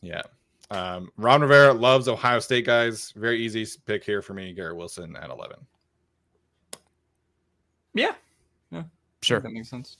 Yeah. 0.00 0.22
Um, 0.70 1.10
Ron 1.16 1.40
Rivera 1.40 1.72
loves 1.72 2.08
Ohio 2.08 2.40
State 2.40 2.66
guys. 2.66 3.12
Very 3.16 3.40
easy 3.44 3.66
pick 3.86 4.04
here 4.04 4.22
for 4.22 4.34
me. 4.34 4.52
Garrett 4.52 4.76
Wilson 4.76 5.16
at 5.16 5.30
11. 5.30 5.56
Yeah. 7.94 8.12
Yeah. 8.70 8.84
Sure. 9.22 9.40
That 9.40 9.50
makes 9.50 9.70
sense. 9.70 9.96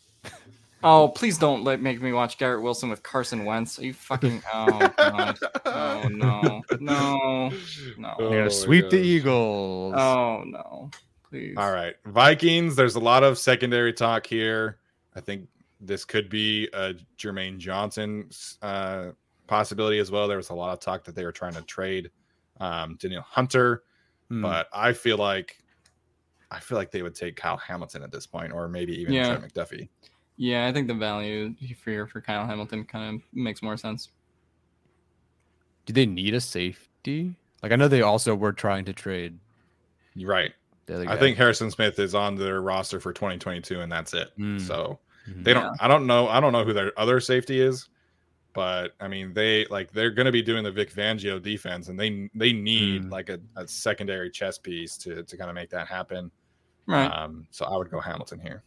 Oh, 0.84 1.08
please 1.08 1.38
don't 1.38 1.64
let 1.64 1.80
make 1.80 2.00
me 2.00 2.12
watch 2.12 2.38
Garrett 2.38 2.62
Wilson 2.62 2.88
with 2.88 3.02
Carson 3.02 3.44
Wentz. 3.44 3.80
Are 3.80 3.84
you 3.84 3.92
fucking 3.92 4.42
oh 4.54 4.92
god. 4.96 5.38
Oh 5.66 6.08
no. 6.08 6.62
No. 6.78 7.50
No. 7.96 8.14
Oh, 8.18 8.48
sweep 8.48 8.84
gosh. 8.84 8.90
the 8.92 8.98
Eagles. 8.98 9.94
Oh 9.96 10.44
no. 10.46 10.90
Please. 11.28 11.54
All 11.56 11.72
right. 11.72 11.96
Vikings, 12.06 12.76
there's 12.76 12.94
a 12.94 13.00
lot 13.00 13.24
of 13.24 13.38
secondary 13.38 13.92
talk 13.92 14.26
here. 14.26 14.78
I 15.16 15.20
think 15.20 15.48
this 15.80 16.04
could 16.04 16.28
be 16.28 16.68
a 16.72 16.94
Jermaine 17.16 17.58
Johnson 17.58 18.30
uh, 18.62 19.08
possibility 19.46 19.98
as 19.98 20.10
well. 20.10 20.28
There 20.28 20.36
was 20.36 20.50
a 20.50 20.54
lot 20.54 20.72
of 20.72 20.80
talk 20.80 21.04
that 21.04 21.14
they 21.14 21.24
were 21.24 21.32
trying 21.32 21.54
to 21.54 21.62
trade 21.62 22.10
um, 22.60 22.96
Danielle 22.96 23.22
Hunter, 23.22 23.84
hmm. 24.28 24.42
but 24.42 24.68
I 24.72 24.92
feel 24.92 25.18
like 25.18 25.58
I 26.50 26.60
feel 26.60 26.78
like 26.78 26.90
they 26.90 27.02
would 27.02 27.14
take 27.14 27.36
Kyle 27.36 27.56
Hamilton 27.56 28.02
at 28.02 28.10
this 28.10 28.26
point, 28.26 28.52
or 28.52 28.68
maybe 28.68 29.00
even 29.00 29.14
yeah. 29.14 29.36
Trent 29.36 29.52
McDuffie. 29.52 29.88
Yeah, 30.36 30.66
I 30.66 30.72
think 30.72 30.88
the 30.88 30.94
value 30.94 31.54
for 31.82 32.06
for 32.06 32.20
Kyle 32.20 32.46
Hamilton 32.46 32.84
kind 32.84 33.16
of 33.16 33.22
makes 33.32 33.62
more 33.62 33.76
sense. 33.76 34.10
Do 35.86 35.92
they 35.92 36.06
need 36.06 36.34
a 36.34 36.40
safety? 36.40 37.34
Like 37.62 37.72
I 37.72 37.76
know 37.76 37.88
they 37.88 38.02
also 38.02 38.34
were 38.34 38.52
trying 38.52 38.84
to 38.86 38.92
trade. 38.92 39.38
Right. 40.16 40.52
I 40.90 41.16
think 41.16 41.36
Harrison 41.36 41.70
Smith 41.70 41.98
is 41.98 42.14
on 42.14 42.34
their 42.34 42.62
roster 42.62 42.98
for 42.98 43.12
2022, 43.12 43.80
and 43.80 43.92
that's 43.92 44.14
it. 44.14 44.30
Mm. 44.38 44.58
So. 44.58 44.98
They 45.36 45.54
don't. 45.54 45.76
I 45.80 45.88
don't 45.88 46.06
know. 46.06 46.28
I 46.28 46.40
don't 46.40 46.52
know 46.52 46.64
who 46.64 46.72
their 46.72 46.98
other 46.98 47.20
safety 47.20 47.60
is, 47.60 47.88
but 48.54 48.92
I 49.00 49.08
mean, 49.08 49.32
they 49.34 49.66
like 49.66 49.92
they're 49.92 50.10
going 50.10 50.26
to 50.26 50.32
be 50.32 50.42
doing 50.42 50.64
the 50.64 50.72
Vic 50.72 50.92
Fangio 50.92 51.40
defense, 51.42 51.88
and 51.88 51.98
they 51.98 52.28
they 52.34 52.52
need 52.52 53.04
Mm. 53.04 53.10
like 53.10 53.28
a, 53.28 53.38
a 53.56 53.66
secondary 53.68 54.30
chess 54.30 54.58
piece 54.58 54.96
to 54.98 55.22
to 55.22 55.36
kind 55.36 55.50
of 55.50 55.54
make 55.54 55.70
that 55.70 55.86
happen. 55.88 56.30
Right. 56.86 57.06
Um, 57.08 57.46
so 57.50 57.66
I 57.66 57.76
would 57.76 57.90
go 57.90 58.00
Hamilton 58.00 58.40
here. 58.40 58.62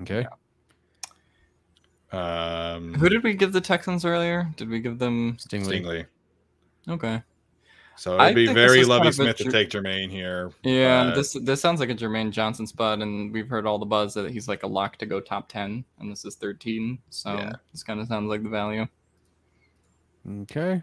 Okay. 0.00 0.26
Um, 2.12 2.94
Who 2.94 3.08
did 3.08 3.22
we 3.22 3.34
give 3.34 3.52
the 3.52 3.60
Texans 3.60 4.04
earlier? 4.04 4.48
Did 4.56 4.68
we 4.70 4.80
give 4.80 4.98
them? 4.98 5.36
Stingley. 5.38 5.82
Stingley? 5.82 6.06
Okay. 6.88 7.22
So 7.98 8.20
it'd 8.20 8.34
be 8.36 8.46
very 8.46 8.80
is 8.80 8.86
kind 8.86 8.98
Lovey 8.98 9.08
of 9.08 9.12
a 9.12 9.12
Smith 9.14 9.36
to 9.38 9.44
tr- 9.44 9.50
take 9.50 9.70
Jermaine 9.70 10.08
here. 10.10 10.52
Yeah, 10.62 11.06
but- 11.06 11.14
this 11.16 11.32
this 11.42 11.60
sounds 11.60 11.80
like 11.80 11.90
a 11.90 11.94
Jermaine 11.94 12.30
Johnson 12.30 12.66
spot, 12.66 13.00
and 13.02 13.32
we've 13.32 13.48
heard 13.48 13.66
all 13.66 13.78
the 13.78 13.86
buzz 13.86 14.14
that 14.14 14.30
he's 14.30 14.46
like 14.48 14.62
a 14.62 14.66
lock 14.68 14.96
to 14.98 15.06
go 15.06 15.20
top 15.20 15.48
ten, 15.48 15.84
and 15.98 16.10
this 16.10 16.24
is 16.24 16.36
thirteen. 16.36 16.98
So 17.10 17.34
Yeah. 17.34 17.52
this 17.72 17.82
kind 17.82 18.00
of 18.00 18.06
sounds 18.06 18.28
like 18.28 18.42
the 18.44 18.48
value. 18.48 18.86
Okay. 20.42 20.82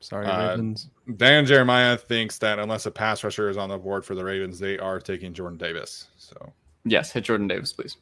Sorry, 0.00 0.26
Uh, 0.26 0.50
Ravens. 0.50 0.88
Dan 1.16 1.46
Jeremiah 1.46 1.96
thinks 1.96 2.38
that 2.38 2.58
unless 2.58 2.86
a 2.86 2.90
pass 2.90 3.22
rusher 3.22 3.48
is 3.48 3.56
on 3.56 3.68
the 3.68 3.78
board 3.78 4.04
for 4.04 4.14
the 4.14 4.24
Ravens, 4.24 4.58
they 4.58 4.78
are 4.78 4.98
taking 5.00 5.32
Jordan 5.32 5.58
Davis. 5.58 6.08
So 6.16 6.52
Yes, 6.84 7.12
hit 7.12 7.24
Jordan 7.24 7.46
Davis, 7.46 7.72
please. 7.72 7.96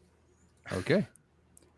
Okay. 0.73 1.07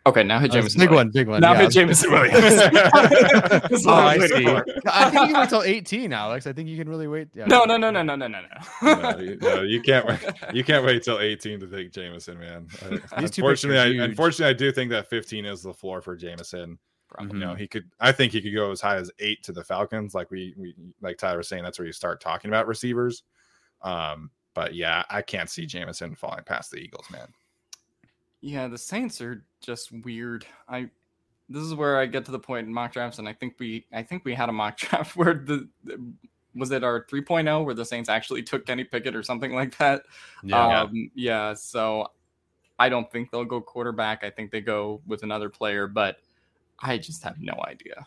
Okay, 0.04 0.24
now 0.24 0.40
hit 0.40 0.50
Uh, 0.50 0.54
Jameson. 0.54 0.80
big 0.80 0.90
Williams. 0.90 1.06
one, 1.06 1.10
big 1.12 1.28
one. 1.28 1.40
Now 1.40 1.52
yeah. 1.52 1.60
hit 1.62 1.70
Jameson 1.72 2.10
Williams. 2.12 2.34
Oh, 3.86 3.92
I 3.94 4.18
see. 4.18 4.44
for. 4.44 4.64
I 4.86 5.10
think 5.10 5.28
you 5.28 5.34
wait 5.34 5.48
till 5.48 5.62
18, 5.62 6.12
Alex. 6.12 6.46
I 6.46 6.52
think 6.52 6.68
you 6.68 6.76
can 6.76 6.88
really 6.88 7.06
wait. 7.06 7.28
Yeah. 7.34 7.46
No, 7.46 7.64
no, 7.64 7.76
no, 7.76 7.90
no, 7.90 8.02
no, 8.02 8.16
no, 8.16 8.26
no, 8.26 8.40
no, 8.82 8.94
no. 9.12 9.18
you, 9.18 9.36
no, 9.40 9.62
you 9.62 9.80
can't 9.80 10.06
wait. 10.06 10.18
You 10.52 10.64
can't 10.64 10.84
wait 10.84 11.02
till 11.04 11.20
18 11.20 11.60
to 11.60 11.66
take 11.68 11.92
Jameson, 11.92 12.38
man. 12.38 12.66
These 12.90 13.00
unfortunately, 13.12 14.00
are 14.00 14.02
I, 14.02 14.04
unfortunately, 14.06 14.50
I 14.50 14.56
do 14.56 14.72
think 14.72 14.90
that 14.90 15.08
15 15.08 15.44
is 15.46 15.62
the 15.62 15.72
floor 15.72 16.02
for 16.02 16.16
Jameson. 16.16 16.78
Probably. 17.08 17.38
You 17.38 17.44
know, 17.44 17.52
Mhm. 17.54 17.58
he 17.58 17.68
could. 17.68 17.84
I 18.00 18.10
think 18.12 18.32
he 18.32 18.40
could 18.40 18.54
go 18.54 18.70
as 18.72 18.80
high 18.80 18.96
as 18.96 19.10
eight 19.18 19.42
to 19.44 19.52
the 19.52 19.62
Falcons. 19.62 20.14
Like 20.14 20.30
we, 20.30 20.54
we, 20.56 20.74
like 21.00 21.18
Tyler 21.18 21.38
was 21.38 21.48
saying, 21.48 21.62
that's 21.62 21.78
where 21.78 21.86
you 21.86 21.92
start 21.92 22.20
talking 22.20 22.50
about 22.50 22.66
receivers. 22.66 23.22
Um, 23.82 24.30
but 24.54 24.74
yeah, 24.74 25.04
I 25.10 25.22
can't 25.22 25.48
see 25.50 25.66
Jameson 25.66 26.14
falling 26.16 26.44
past 26.44 26.70
the 26.70 26.78
Eagles, 26.78 27.06
man. 27.10 27.28
Yeah, 28.42 28.68
the 28.68 28.76
Saints 28.76 29.20
are 29.20 29.44
just 29.60 29.90
weird. 30.04 30.44
I 30.68 30.90
this 31.48 31.62
is 31.62 31.74
where 31.74 31.98
I 31.98 32.06
get 32.06 32.24
to 32.26 32.30
the 32.32 32.38
point 32.38 32.66
in 32.66 32.74
mock 32.74 32.92
drafts, 32.92 33.18
and 33.18 33.28
I 33.28 33.32
think 33.32 33.54
we 33.58 33.86
I 33.92 34.02
think 34.02 34.24
we 34.24 34.34
had 34.34 34.48
a 34.48 34.52
mock 34.52 34.76
draft 34.78 35.16
where 35.16 35.34
the, 35.34 35.68
the- 35.84 36.12
was 36.54 36.70
it 36.70 36.84
our 36.84 37.06
3.0 37.06 37.64
where 37.64 37.74
the 37.74 37.84
Saints 37.84 38.10
actually 38.10 38.42
took 38.42 38.66
Kenny 38.66 38.84
Pickett 38.84 39.16
or 39.16 39.22
something 39.22 39.54
like 39.54 39.74
that. 39.78 40.02
Yeah. 40.42 40.82
Um, 40.82 41.10
yeah. 41.14 41.54
So 41.54 42.08
I 42.78 42.90
don't 42.90 43.10
think 43.10 43.30
they'll 43.30 43.46
go 43.46 43.60
quarterback. 43.60 44.22
I 44.22 44.28
think 44.28 44.50
they 44.50 44.60
go 44.60 45.00
with 45.06 45.22
another 45.22 45.48
player, 45.48 45.86
but 45.86 46.18
I 46.78 46.98
just 46.98 47.22
have 47.22 47.40
no 47.40 47.54
idea. 47.66 48.06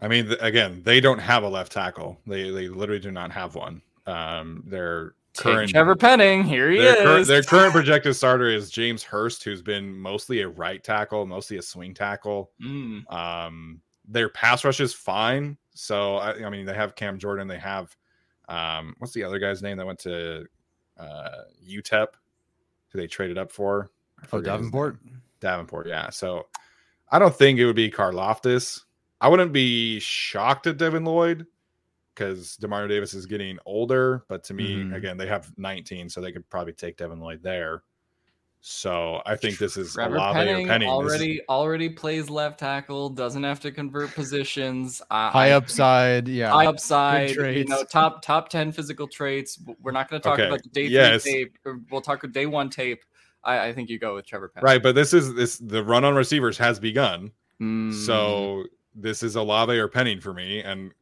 I 0.00 0.08
mean, 0.08 0.32
again, 0.40 0.82
they 0.84 1.00
don't 1.00 1.20
have 1.20 1.42
a 1.44 1.48
left 1.48 1.70
tackle. 1.70 2.18
They, 2.26 2.50
they 2.50 2.68
literally 2.68 3.00
do 3.00 3.10
not 3.12 3.30
have 3.30 3.54
one. 3.54 3.80
Um, 4.06 4.64
their 5.36 5.52
Take 5.52 5.56
current 5.56 5.70
Trevor 5.70 5.96
Penning. 5.96 6.44
Here 6.44 6.70
he 6.70 6.78
their, 6.78 6.96
cur- 7.02 7.18
is. 7.18 7.28
their 7.28 7.42
current 7.42 7.72
projected 7.72 8.14
starter 8.16 8.48
is 8.48 8.70
James 8.70 9.02
Hurst, 9.02 9.44
who's 9.44 9.62
been 9.62 9.96
mostly 9.98 10.40
a 10.40 10.48
right 10.48 10.82
tackle, 10.82 11.26
mostly 11.26 11.58
a 11.58 11.62
swing 11.62 11.94
tackle. 11.94 12.50
Mm, 12.62 13.10
Um, 13.12 13.80
their 14.08 14.28
pass 14.28 14.64
rush 14.64 14.80
is 14.80 14.92
fine. 14.94 15.56
So 15.74 16.16
I, 16.16 16.44
I 16.46 16.50
mean, 16.50 16.64
they 16.66 16.74
have 16.74 16.94
Cam 16.94 17.18
Jordan. 17.18 17.48
They 17.48 17.58
have 17.58 17.94
um, 18.48 18.94
what's 18.98 19.12
the 19.12 19.24
other 19.24 19.38
guy's 19.38 19.62
name 19.62 19.76
that 19.78 19.86
went 19.86 19.98
to 20.00 20.46
uh, 20.98 21.28
UTEP, 21.68 22.06
who 22.88 22.98
they 22.98 23.06
traded 23.06 23.36
up 23.38 23.50
for? 23.50 23.90
Oh, 24.32 24.40
Davenport. 24.40 24.98
Davenport, 25.40 25.86
yeah. 25.88 26.10
So 26.10 26.46
I 27.10 27.18
don't 27.18 27.34
think 27.34 27.58
it 27.58 27.66
would 27.66 27.76
be 27.76 27.90
Karlaftis. 27.90 28.82
I 29.20 29.28
wouldn't 29.28 29.52
be 29.52 29.98
shocked 29.98 30.66
at 30.66 30.76
Devin 30.76 31.04
Lloyd 31.04 31.46
because 32.16 32.56
Demario 32.56 32.88
Davis 32.88 33.12
is 33.14 33.26
getting 33.26 33.58
older. 33.66 34.24
But 34.28 34.42
to 34.44 34.54
me, 34.54 34.76
Mhm. 34.76 34.96
again, 34.96 35.16
they 35.18 35.26
have 35.26 35.52
19, 35.58 36.08
so 36.08 36.20
they 36.20 36.32
could 36.32 36.48
probably 36.48 36.72
take 36.72 36.96
Devin 36.96 37.20
Lloyd 37.20 37.42
there. 37.42 37.82
So 38.62 39.22
I 39.24 39.36
think 39.36 39.58
this 39.58 39.76
is 39.76 39.92
Trevor 39.94 40.16
Olave 40.16 40.34
Penning 40.34 40.66
or 40.66 40.68
Penny. 40.68 40.86
This 40.86 40.90
is- 40.90 40.90
already 40.90 41.40
already 41.48 41.88
plays 41.90 42.28
left 42.28 42.58
tackle. 42.58 43.10
Doesn't 43.10 43.44
have 43.44 43.60
to 43.60 43.70
convert 43.70 44.12
positions. 44.14 45.00
I- 45.08 45.30
High 45.30 45.50
upside. 45.52 46.26
Yeah. 46.26 46.50
high 46.50 46.66
upside, 46.66 47.30
you 47.36 47.64
know, 47.66 47.84
top 47.84 48.22
top 48.22 48.48
ten 48.48 48.72
physical 48.72 49.06
traits. 49.06 49.60
We're 49.80 49.92
not 49.92 50.08
going 50.10 50.20
to 50.20 50.28
talk 50.28 50.38
Okay, 50.40 50.48
about 50.48 50.62
the 50.64 50.70
day 50.70 50.86
yes. 50.86 51.22
three 51.22 51.32
tape. 51.44 51.58
We'll 51.90 52.00
talk 52.00 52.24
about 52.24 52.32
day 52.34 52.46
one 52.46 52.68
tape. 52.70 53.04
I, 53.44 53.68
I 53.68 53.72
think 53.72 53.88
you 53.88 54.00
go 54.00 54.16
with 54.16 54.26
Trevor 54.26 54.48
Penning. 54.48 54.64
right, 54.64 54.82
but 54.82 54.96
this 54.96 55.12
is 55.14 55.34
this 55.34 55.58
the 55.58 55.84
run 55.84 56.04
on 56.04 56.16
receivers 56.16 56.58
has 56.58 56.80
begun. 56.80 57.30
Mm, 57.62 57.92
So 57.92 58.64
this 58.96 59.22
is 59.22 59.36
Olave 59.36 59.78
or 59.78 59.86
Penning 59.86 60.20
for 60.20 60.32
me, 60.34 60.60
and 60.60 60.92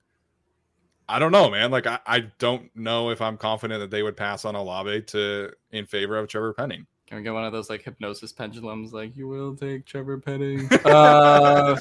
I 1.08 1.18
don't 1.18 1.32
know, 1.32 1.50
man. 1.50 1.70
Like 1.70 1.86
I, 1.86 1.98
I 2.06 2.20
don't 2.38 2.74
know 2.74 3.10
if 3.10 3.20
I'm 3.20 3.36
confident 3.36 3.80
that 3.80 3.90
they 3.90 4.02
would 4.02 4.16
pass 4.16 4.44
on 4.44 4.54
Olave 4.54 5.02
to 5.02 5.50
in 5.72 5.86
favor 5.86 6.16
of 6.18 6.28
Trevor 6.28 6.52
Penning. 6.54 6.86
can 7.06 7.18
we 7.18 7.22
get 7.24 7.34
one 7.34 7.44
of 7.44 7.52
those 7.52 7.68
like 7.68 7.82
hypnosis 7.82 8.32
pendulums? 8.32 8.92
Like 8.92 9.16
you 9.16 9.28
will 9.28 9.54
take 9.54 9.84
Trevor 9.84 10.18
Penning. 10.18 10.68
uh, 10.84 11.76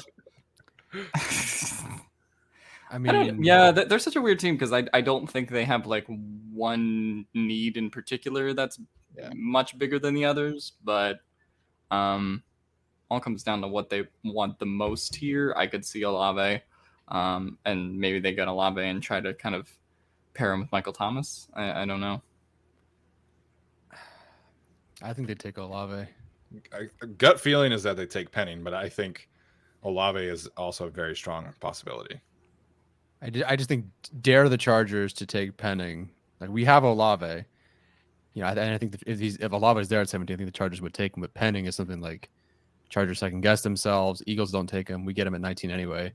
I 1.14 2.96
I 2.96 2.98
mean, 2.98 3.12
don't, 3.12 3.44
yeah, 3.44 3.72
th- 3.72 3.88
they're 3.88 3.98
such 3.98 4.16
a 4.16 4.20
weird 4.20 4.38
team 4.38 4.54
because 4.54 4.72
I, 4.72 4.84
I 4.92 5.00
don't 5.00 5.28
think 5.28 5.50
they 5.50 5.64
have 5.64 5.86
like 5.86 6.06
one 6.52 7.26
need 7.34 7.76
in 7.76 7.90
particular 7.90 8.52
that's 8.52 8.78
Yeah. 9.16 9.30
much 9.34 9.76
bigger 9.78 9.98
than 9.98 10.14
the 10.14 10.24
others, 10.26 10.72
but 10.84 11.20
um, 11.90 12.42
all 13.10 13.20
comes 13.20 13.42
down 13.42 13.62
to 13.62 13.68
what 13.68 13.88
they 13.90 14.04
want 14.22 14.58
the 14.58 14.66
most 14.66 15.16
here. 15.16 15.54
I 15.56 15.66
could 15.66 15.84
see 15.84 16.02
Olave, 16.02 16.60
um, 17.08 17.58
and 17.64 17.98
maybe 17.98 18.20
they 18.20 18.32
get 18.32 18.48
Olave 18.48 18.80
and 18.80 19.02
try 19.02 19.20
to 19.20 19.34
kind 19.34 19.54
of 19.54 19.70
pair 20.34 20.52
him 20.52 20.60
with 20.60 20.72
Michael 20.72 20.92
Thomas. 20.92 21.48
I, 21.54 21.82
I 21.82 21.84
don't 21.84 22.00
know. 22.00 22.22
I 25.02 25.12
think 25.12 25.28
they 25.28 25.34
take 25.34 25.58
Olave. 25.58 26.06
I, 26.72 27.06
gut 27.18 27.40
feeling 27.40 27.72
is 27.72 27.82
that 27.82 27.96
they 27.96 28.06
take 28.06 28.30
Penning, 28.30 28.62
but 28.62 28.74
I 28.74 28.88
think 28.88 29.28
Olave 29.82 30.20
is 30.20 30.46
also 30.56 30.86
a 30.86 30.90
very 30.90 31.14
strong 31.16 31.52
possibility. 31.60 32.20
I, 33.20 33.30
ju- 33.30 33.44
I 33.46 33.56
just 33.56 33.68
think 33.68 33.86
dare 34.20 34.48
the 34.48 34.56
Chargers 34.56 35.12
to 35.14 35.26
take 35.26 35.56
Penning. 35.56 36.10
Like 36.40 36.50
we 36.50 36.64
have 36.64 36.84
Olave. 36.84 37.44
You 38.34 38.42
know, 38.42 38.48
I, 38.48 38.52
and 38.52 38.74
I 38.74 38.78
think 38.78 38.96
if 39.06 39.18
he's 39.18 39.36
if 39.36 39.52
Olave 39.52 39.80
is 39.80 39.88
there 39.88 40.00
at 40.00 40.08
17, 40.08 40.34
I 40.34 40.36
think 40.36 40.46
the 40.46 40.56
Chargers 40.56 40.80
would 40.80 40.94
take 40.94 41.16
him. 41.16 41.20
But 41.20 41.34
Penning 41.34 41.66
is 41.66 41.76
something 41.76 42.00
like 42.00 42.30
Chargers 42.88 43.18
second 43.18 43.40
guess 43.40 43.62
themselves. 43.62 44.22
Eagles 44.26 44.50
don't 44.50 44.66
take 44.66 44.88
him. 44.88 45.04
We 45.04 45.12
get 45.12 45.26
him 45.26 45.34
at 45.34 45.40
19 45.40 45.70
anyway. 45.70 46.12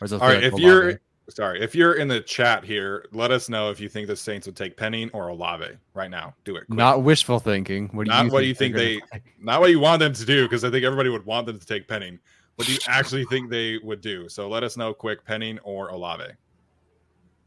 Whereas 0.00 0.12
All 0.14 0.20
right, 0.20 0.42
if 0.42 0.54
you're 0.58 0.98
sorry, 1.28 1.60
if 1.62 1.74
you're 1.74 1.94
in 1.94 2.08
the 2.08 2.20
chat 2.20 2.64
here, 2.64 3.06
let 3.12 3.30
us 3.30 3.48
know 3.48 3.70
if 3.70 3.78
you 3.78 3.88
think 3.88 4.08
the 4.08 4.16
Saints 4.16 4.46
would 4.46 4.56
take 4.56 4.76
Penning 4.76 5.10
or 5.12 5.28
Olave 5.28 5.66
right 5.94 6.10
now. 6.10 6.34
Do 6.44 6.56
it. 6.56 6.66
quick. 6.66 6.76
not 6.76 7.02
wishful 7.02 7.38
thinking, 7.38 7.88
what 7.92 8.04
do 8.06 8.10
Not 8.10 8.24
you 8.26 8.30
what 8.32 8.40
think 8.40 8.48
you 8.48 8.54
think 8.54 8.74
they're 8.74 8.84
they- 8.86 8.94
gonna 8.98 9.06
play? 9.10 9.22
not 9.40 9.60
what 9.60 9.70
you 9.70 9.78
want 9.78 10.00
them 10.00 10.12
to 10.14 10.24
do 10.24 10.44
because 10.46 10.64
I 10.64 10.70
think 10.70 10.84
everybody 10.84 11.10
would 11.10 11.24
want 11.26 11.46
them 11.46 11.58
to 11.58 11.66
take 11.66 11.86
Penning. 11.86 12.18
What 12.56 12.66
do 12.66 12.72
you 12.72 12.78
actually 12.88 13.24
think 13.26 13.48
they 13.50 13.78
would 13.82 14.00
do? 14.00 14.28
So 14.28 14.48
let 14.48 14.62
us 14.64 14.76
know 14.76 14.92
quick, 14.92 15.24
Penning 15.24 15.58
or 15.60 15.88
Olave. 15.88 16.24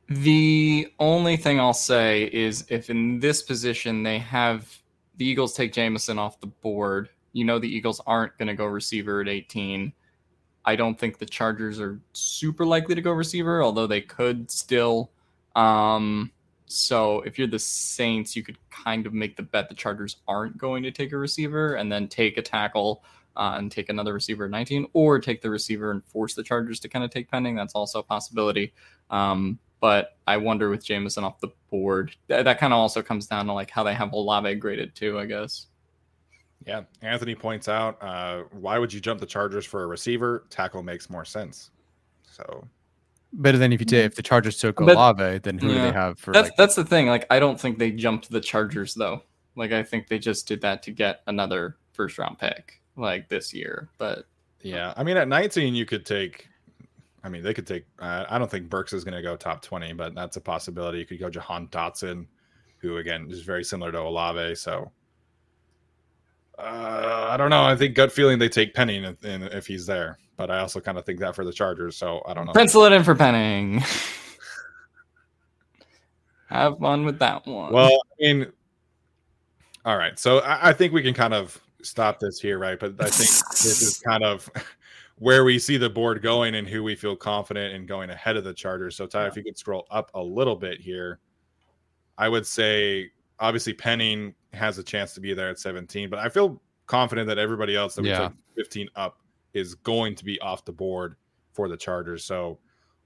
The 0.09 0.87
only 0.99 1.37
thing 1.37 1.59
I'll 1.59 1.73
say 1.73 2.29
is 2.33 2.65
if 2.69 2.89
in 2.89 3.19
this 3.19 3.41
position 3.41 4.03
they 4.03 4.19
have 4.19 4.67
the 5.17 5.25
Eagles 5.25 5.53
take 5.53 5.73
Jameson 5.73 6.19
off 6.19 6.39
the 6.39 6.47
board, 6.47 7.09
you 7.31 7.45
know 7.45 7.57
the 7.57 7.67
Eagles 7.73 8.01
aren't 8.05 8.37
going 8.37 8.47
to 8.47 8.53
go 8.53 8.65
receiver 8.65 9.21
at 9.21 9.27
18. 9.27 9.93
I 10.65 10.76
don't 10.76 10.97
think 10.97 11.17
the 11.17 11.26
Chargers 11.26 11.80
are 11.80 11.99
super 12.13 12.65
likely 12.65 12.95
to 12.95 13.02
go 13.02 13.12
receiver, 13.12 13.62
although 13.62 13.88
they 13.88 14.02
could 14.02 14.49
still. 14.49 15.12
Um, 15.56 16.32
so 16.65 17.21
if 17.21 17.38
you're 17.38 17.47
the 17.47 17.60
Saints, 17.60 18.36
you 18.36 18.43
could 18.43 18.58
kind 18.69 19.06
of 19.06 19.13
make 19.13 19.36
the 19.36 19.43
bet 19.43 19.69
the 19.69 19.76
Chargers 19.76 20.17
aren't 20.28 20.58
going 20.58 20.84
to 20.84 20.91
take 20.91 21.12
a 21.12 21.17
receiver 21.17 21.76
and 21.76 21.91
then 21.91 22.08
take 22.08 22.38
a 22.38 22.41
tackle 22.41 23.04
uh, 23.36 23.55
and 23.57 23.72
take 23.72 23.89
another 23.89 24.14
receiver 24.14 24.45
at 24.45 24.51
19, 24.51 24.88
or 24.93 25.20
take 25.20 25.41
the 25.41 25.49
receiver 25.49 25.91
and 25.91 26.03
force 26.05 26.34
the 26.34 26.43
Chargers 26.43 26.80
to 26.80 26.89
kind 26.89 27.03
of 27.03 27.11
take 27.11 27.30
Penning. 27.30 27.55
That's 27.55 27.76
also 27.76 27.99
a 27.99 28.03
possibility. 28.03 28.74
Um, 29.09 29.59
but 29.80 30.18
I 30.26 30.38
wonder 30.38 30.70
with 30.70 30.86
Jameson 30.86 31.24
off 31.24 31.41
the 31.41 31.49
board, 31.70 32.16
that, 32.28 32.43
that 32.45 32.59
kind 32.59 32.72
of 32.72 32.80
also 32.80 33.01
comes 33.01 33.28
down 33.28 33.47
to 33.47 33.53
like 33.53 33.70
how 33.70 33.84
they 33.84 33.93
have 33.93 34.14
Olave 34.14 34.55
graded 34.55 34.95
too, 34.95 35.20
I 35.20 35.26
guess. 35.26 35.68
Yeah, 36.66 36.84
Anthony 37.01 37.36
points 37.36 37.68
out, 37.68 38.01
uh, 38.01 38.43
why 38.51 38.78
would 38.78 38.93
you 38.93 38.99
jump 38.99 39.20
the 39.20 39.26
Chargers 39.26 39.66
for 39.66 39.84
a 39.84 39.88
receiver? 39.88 40.45
Tackle 40.49 40.84
makes 40.84 41.09
more 41.09 41.26
sense. 41.26 41.72
So 42.24 42.68
better 43.34 43.57
than 43.57 43.74
if 43.74 43.80
you 43.80 43.86
take 43.86 44.05
if 44.05 44.16
the 44.16 44.22
Chargers 44.22 44.57
took 44.57 44.80
Olave, 44.80 45.39
then 45.39 45.57
who 45.57 45.70
do 45.70 45.74
they 45.74 45.91
have 45.91 46.20
for 46.20 46.32
That's 46.32 46.49
like 46.49 46.57
that's 46.57 46.76
the 46.76 46.86
thing. 46.86 47.07
Like 47.07 47.26
I 47.30 47.39
don't 47.39 47.59
think 47.59 47.80
they 47.80 47.91
jumped 47.91 48.30
the 48.30 48.39
Chargers 48.39 48.93
though. 48.93 49.24
Like 49.55 49.72
I 49.72 49.84
think 49.84 50.07
they 50.07 50.20
just 50.20 50.47
did 50.47 50.61
that 50.61 50.84
to 50.84 50.91
get 50.91 51.22
another 51.28 51.78
first 51.91 52.18
round 52.18 52.39
pick 52.39 52.82
like 52.95 53.30
this 53.30 53.53
year. 53.53 53.89
But 53.97 54.26
yeah, 54.61 54.93
I 54.95 55.03
mean 55.03 55.18
at 55.18 55.28
19 55.28 55.76
you 55.76 55.86
could 55.86 56.05
take. 56.05 56.47
I 57.24 57.30
mean 57.30 57.43
they 57.43 57.53
could 57.53 57.68
take. 57.68 57.86
Uh, 57.99 58.26
I 58.30 58.38
don't 58.38 58.51
think 58.51 58.70
Burks 58.70 58.93
is 58.93 59.03
going 59.03 59.16
to 59.16 59.22
go 59.22 59.36
top 59.36 59.61
20, 59.61 59.93
but 59.93 60.14
that's 60.14 60.38
a 60.38 60.41
possibility. 60.41 60.99
You 60.99 61.05
could 61.05 61.20
go 61.20 61.30
Jahan 61.30 61.68
Dotson, 61.68 62.28
who 62.78 62.97
again 62.97 63.28
is 63.30 63.41
very 63.41 63.64
similar 63.64 63.91
to 63.91 63.99
Olave. 63.99 64.55
So 64.55 64.91
uh, 66.58 67.28
I 67.30 67.38
don't 67.38 67.49
know. 67.49 67.64
I 67.64 67.76
think 67.76 67.95
gut 67.95 68.12
feeling 68.12 68.39
they 68.39 68.49
take 68.49 68.74
Penning 68.74 69.04
if, 69.04 69.24
if 69.24 69.68
he's 69.68 69.86
there, 69.86 70.18
but 70.38 70.51
I 70.51 70.60
also 70.60 70.80
kind 70.80 70.97
of 70.97 71.06
think 71.06 71.20
that 71.20 71.36
for 71.36 71.43
the 71.43 71.51
Chargers. 71.51 71.97
So 71.97 72.22
I 72.28 72.34
don't 72.34 72.45
know. 72.45 72.54
Pencil 72.54 72.84
it 72.86 72.93
in 72.93 73.04
for 73.04 73.16
Penning. 73.16 73.84
Have 76.49 76.78
fun 76.78 77.04
with 77.06 77.20
that 77.20 77.47
one. 77.47 77.74
Well, 77.74 77.89
I 77.89 78.22
mean, 78.22 78.45
all 79.86 79.97
right. 79.97 80.20
So 80.20 80.39
I, 80.39 80.70
I 80.70 80.74
think 80.74 80.93
we 80.93 81.01
can 81.01 81.16
kind 81.16 81.34
of 81.34 81.60
stop 81.82 82.20
this 82.20 82.39
here, 82.39 82.60
right? 82.60 82.80
But 82.80 82.91
I 82.99 83.06
think 83.06 83.30
this 83.49 83.82
is 83.82 83.97
kind 84.06 84.24
of 84.24 84.47
where 85.18 85.43
we 85.43 85.58
see 85.58 85.78
the 85.78 85.89
board 85.89 86.22
going 86.22 86.54
and 86.56 86.68
who 86.68 86.84
we 86.84 86.95
feel 86.95 87.16
confident 87.16 87.74
in 87.74 87.88
going 87.88 88.12
ahead 88.12 88.38
of 88.38 88.43
the 88.43 88.54
Chargers. 88.54 88.95
So 88.95 89.08
Ty, 89.08 89.22
yeah. 89.24 89.28
if 89.28 89.36
you 89.36 89.43
could 89.43 89.58
scroll 89.58 89.88
up 89.89 90.12
a 90.14 90.22
little 90.22 90.56
bit 90.56 90.80
here, 90.80 91.20
I 92.18 92.30
would 92.30 92.45
say 92.45 93.12
obviously 93.39 93.74
Penning 93.74 94.36
has 94.54 94.78
a 94.78 94.84
chance 94.84 95.14
to 95.14 95.20
be 95.20 95.34
there 95.34 95.49
at 95.49 95.60
17, 95.60 96.10
but 96.10 96.20
I 96.20 96.30
feel 96.30 96.62
confident 96.88 97.28
that 97.28 97.38
everybody 97.38 97.76
else 97.76 97.95
that 97.95 98.04
we 98.04 98.10
yeah. 98.10 98.30
took 98.30 98.34
15 98.56 98.89
up 98.95 99.20
is 99.54 99.76
going 99.76 100.16
to 100.16 100.26
be 100.26 100.39
off 100.41 100.66
the 100.66 100.72
board 100.72 101.16
for 101.54 101.68
the 101.68 101.78
Chargers. 101.78 102.26
So 102.26 102.60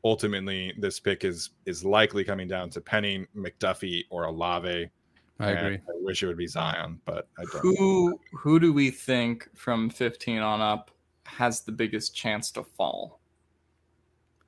ultimately, 0.03 0.73
this 0.77 0.99
pick 0.99 1.23
is 1.23 1.51
is 1.65 1.83
likely 1.83 2.23
coming 2.23 2.47
down 2.47 2.69
to 2.71 2.81
Penning, 2.81 3.27
McDuffie, 3.35 4.03
or 4.09 4.25
Olave. 4.25 4.89
I 5.39 5.49
agree. 5.51 5.75
I 5.75 5.91
wish 6.01 6.23
it 6.23 6.27
would 6.27 6.37
be 6.37 6.47
Zion, 6.47 6.99
but 7.05 7.27
I 7.37 7.43
don't. 7.51 7.61
Who 7.61 8.19
who 8.31 8.59
do 8.59 8.73
we 8.73 8.89
think 8.89 9.49
from 9.55 9.89
15 9.89 10.39
on 10.39 10.61
up 10.61 10.91
has 11.25 11.61
the 11.61 11.71
biggest 11.71 12.15
chance 12.15 12.51
to 12.51 12.63
fall? 12.63 13.19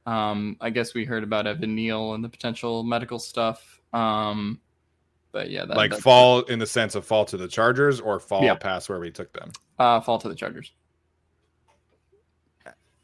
Um, 0.06 0.58
I 0.60 0.72
guess 0.72 0.95
we 0.95 1.06
heard 1.06 1.24
about 1.24 1.45
Evan 1.45 1.76
Neal 1.76 2.16
and 2.16 2.24
the 2.24 2.30
potential 2.30 2.84
medical 2.84 3.20
stuff. 3.20 3.80
Um, 3.93 4.60
but 5.32 5.49
yeah, 5.49 5.65
that, 5.65 5.77
like 5.77 5.93
fall 5.93 6.41
in 6.41 6.59
the 6.59 6.65
sense 6.65 6.95
of 6.95 7.05
fall 7.05 7.25
to 7.25 7.38
the 7.38 7.47
Chargers 7.47 7.99
or 7.99 8.19
fall 8.19 8.43
yeah. 8.43 8.55
past 8.55 8.89
where 8.89 8.99
we 8.99 9.11
took 9.11 9.32
them. 9.34 9.51
Uh, 9.77 9.99
fall 10.01 10.17
to 10.19 10.30
the 10.30 10.36
Chargers. 10.36 10.71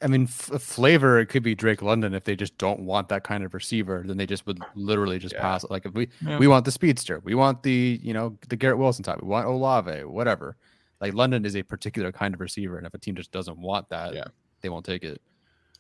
I 0.01 0.07
mean, 0.07 0.23
f- 0.23 0.61
flavor 0.61 1.19
it 1.19 1.27
could 1.27 1.43
be 1.43 1.55
Drake 1.55 1.81
London 1.81 2.13
if 2.13 2.25
they 2.25 2.35
just 2.35 2.57
don't 2.57 2.81
want 2.81 3.09
that 3.09 3.23
kind 3.23 3.43
of 3.43 3.53
receiver, 3.53 4.03
then 4.05 4.17
they 4.17 4.25
just 4.25 4.45
would 4.45 4.59
literally 4.75 5.19
just 5.19 5.33
yeah. 5.33 5.41
pass 5.41 5.63
it. 5.63 5.71
Like 5.71 5.85
if 5.85 5.93
we 5.93 6.09
yeah. 6.25 6.37
we 6.37 6.47
want 6.47 6.65
the 6.65 6.71
speedster, 6.71 7.21
we 7.23 7.35
want 7.35 7.63
the 7.63 7.99
you 8.03 8.13
know 8.13 8.37
the 8.49 8.55
Garrett 8.55 8.77
Wilson 8.77 9.03
type, 9.03 9.21
we 9.21 9.27
want 9.27 9.47
Olave, 9.47 10.03
whatever. 10.03 10.57
Like 11.01 11.13
London 11.13 11.45
is 11.45 11.55
a 11.55 11.63
particular 11.63 12.11
kind 12.11 12.33
of 12.33 12.39
receiver, 12.39 12.77
and 12.77 12.85
if 12.85 12.93
a 12.93 12.97
team 12.97 13.15
just 13.15 13.31
doesn't 13.31 13.57
want 13.57 13.89
that, 13.89 14.13
yeah, 14.13 14.25
they 14.61 14.69
won't 14.69 14.85
take 14.85 15.03
it. 15.03 15.21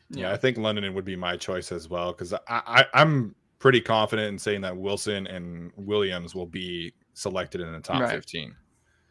Yeah, 0.09 0.31
I 0.31 0.37
think 0.37 0.57
London 0.57 0.93
would 0.93 1.05
be 1.05 1.15
my 1.15 1.35
choice 1.35 1.71
as 1.71 1.89
well 1.89 2.11
because 2.11 2.33
I, 2.33 2.39
I 2.47 2.85
I'm 2.93 3.35
pretty 3.65 3.81
confident 3.81 4.27
in 4.27 4.37
saying 4.37 4.61
that 4.61 4.77
Wilson 4.77 5.25
and 5.25 5.71
Williams 5.75 6.35
will 6.35 6.45
be 6.45 6.93
selected 7.15 7.61
in 7.61 7.73
the 7.73 7.79
top 7.79 7.99
right. 7.99 8.11
15. 8.11 8.55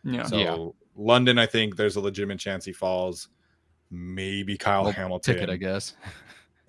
Yeah. 0.04 0.22
So 0.22 0.36
yeah. 0.36 0.68
London, 0.94 1.40
I 1.40 1.46
think 1.46 1.74
there's 1.74 1.96
a 1.96 2.00
legitimate 2.00 2.38
chance 2.38 2.64
he 2.64 2.72
falls. 2.72 3.30
Maybe 3.90 4.56
Kyle 4.56 4.84
well, 4.84 4.92
Hamilton. 4.92 5.34
Ticket, 5.34 5.50
I 5.50 5.56
guess. 5.56 5.96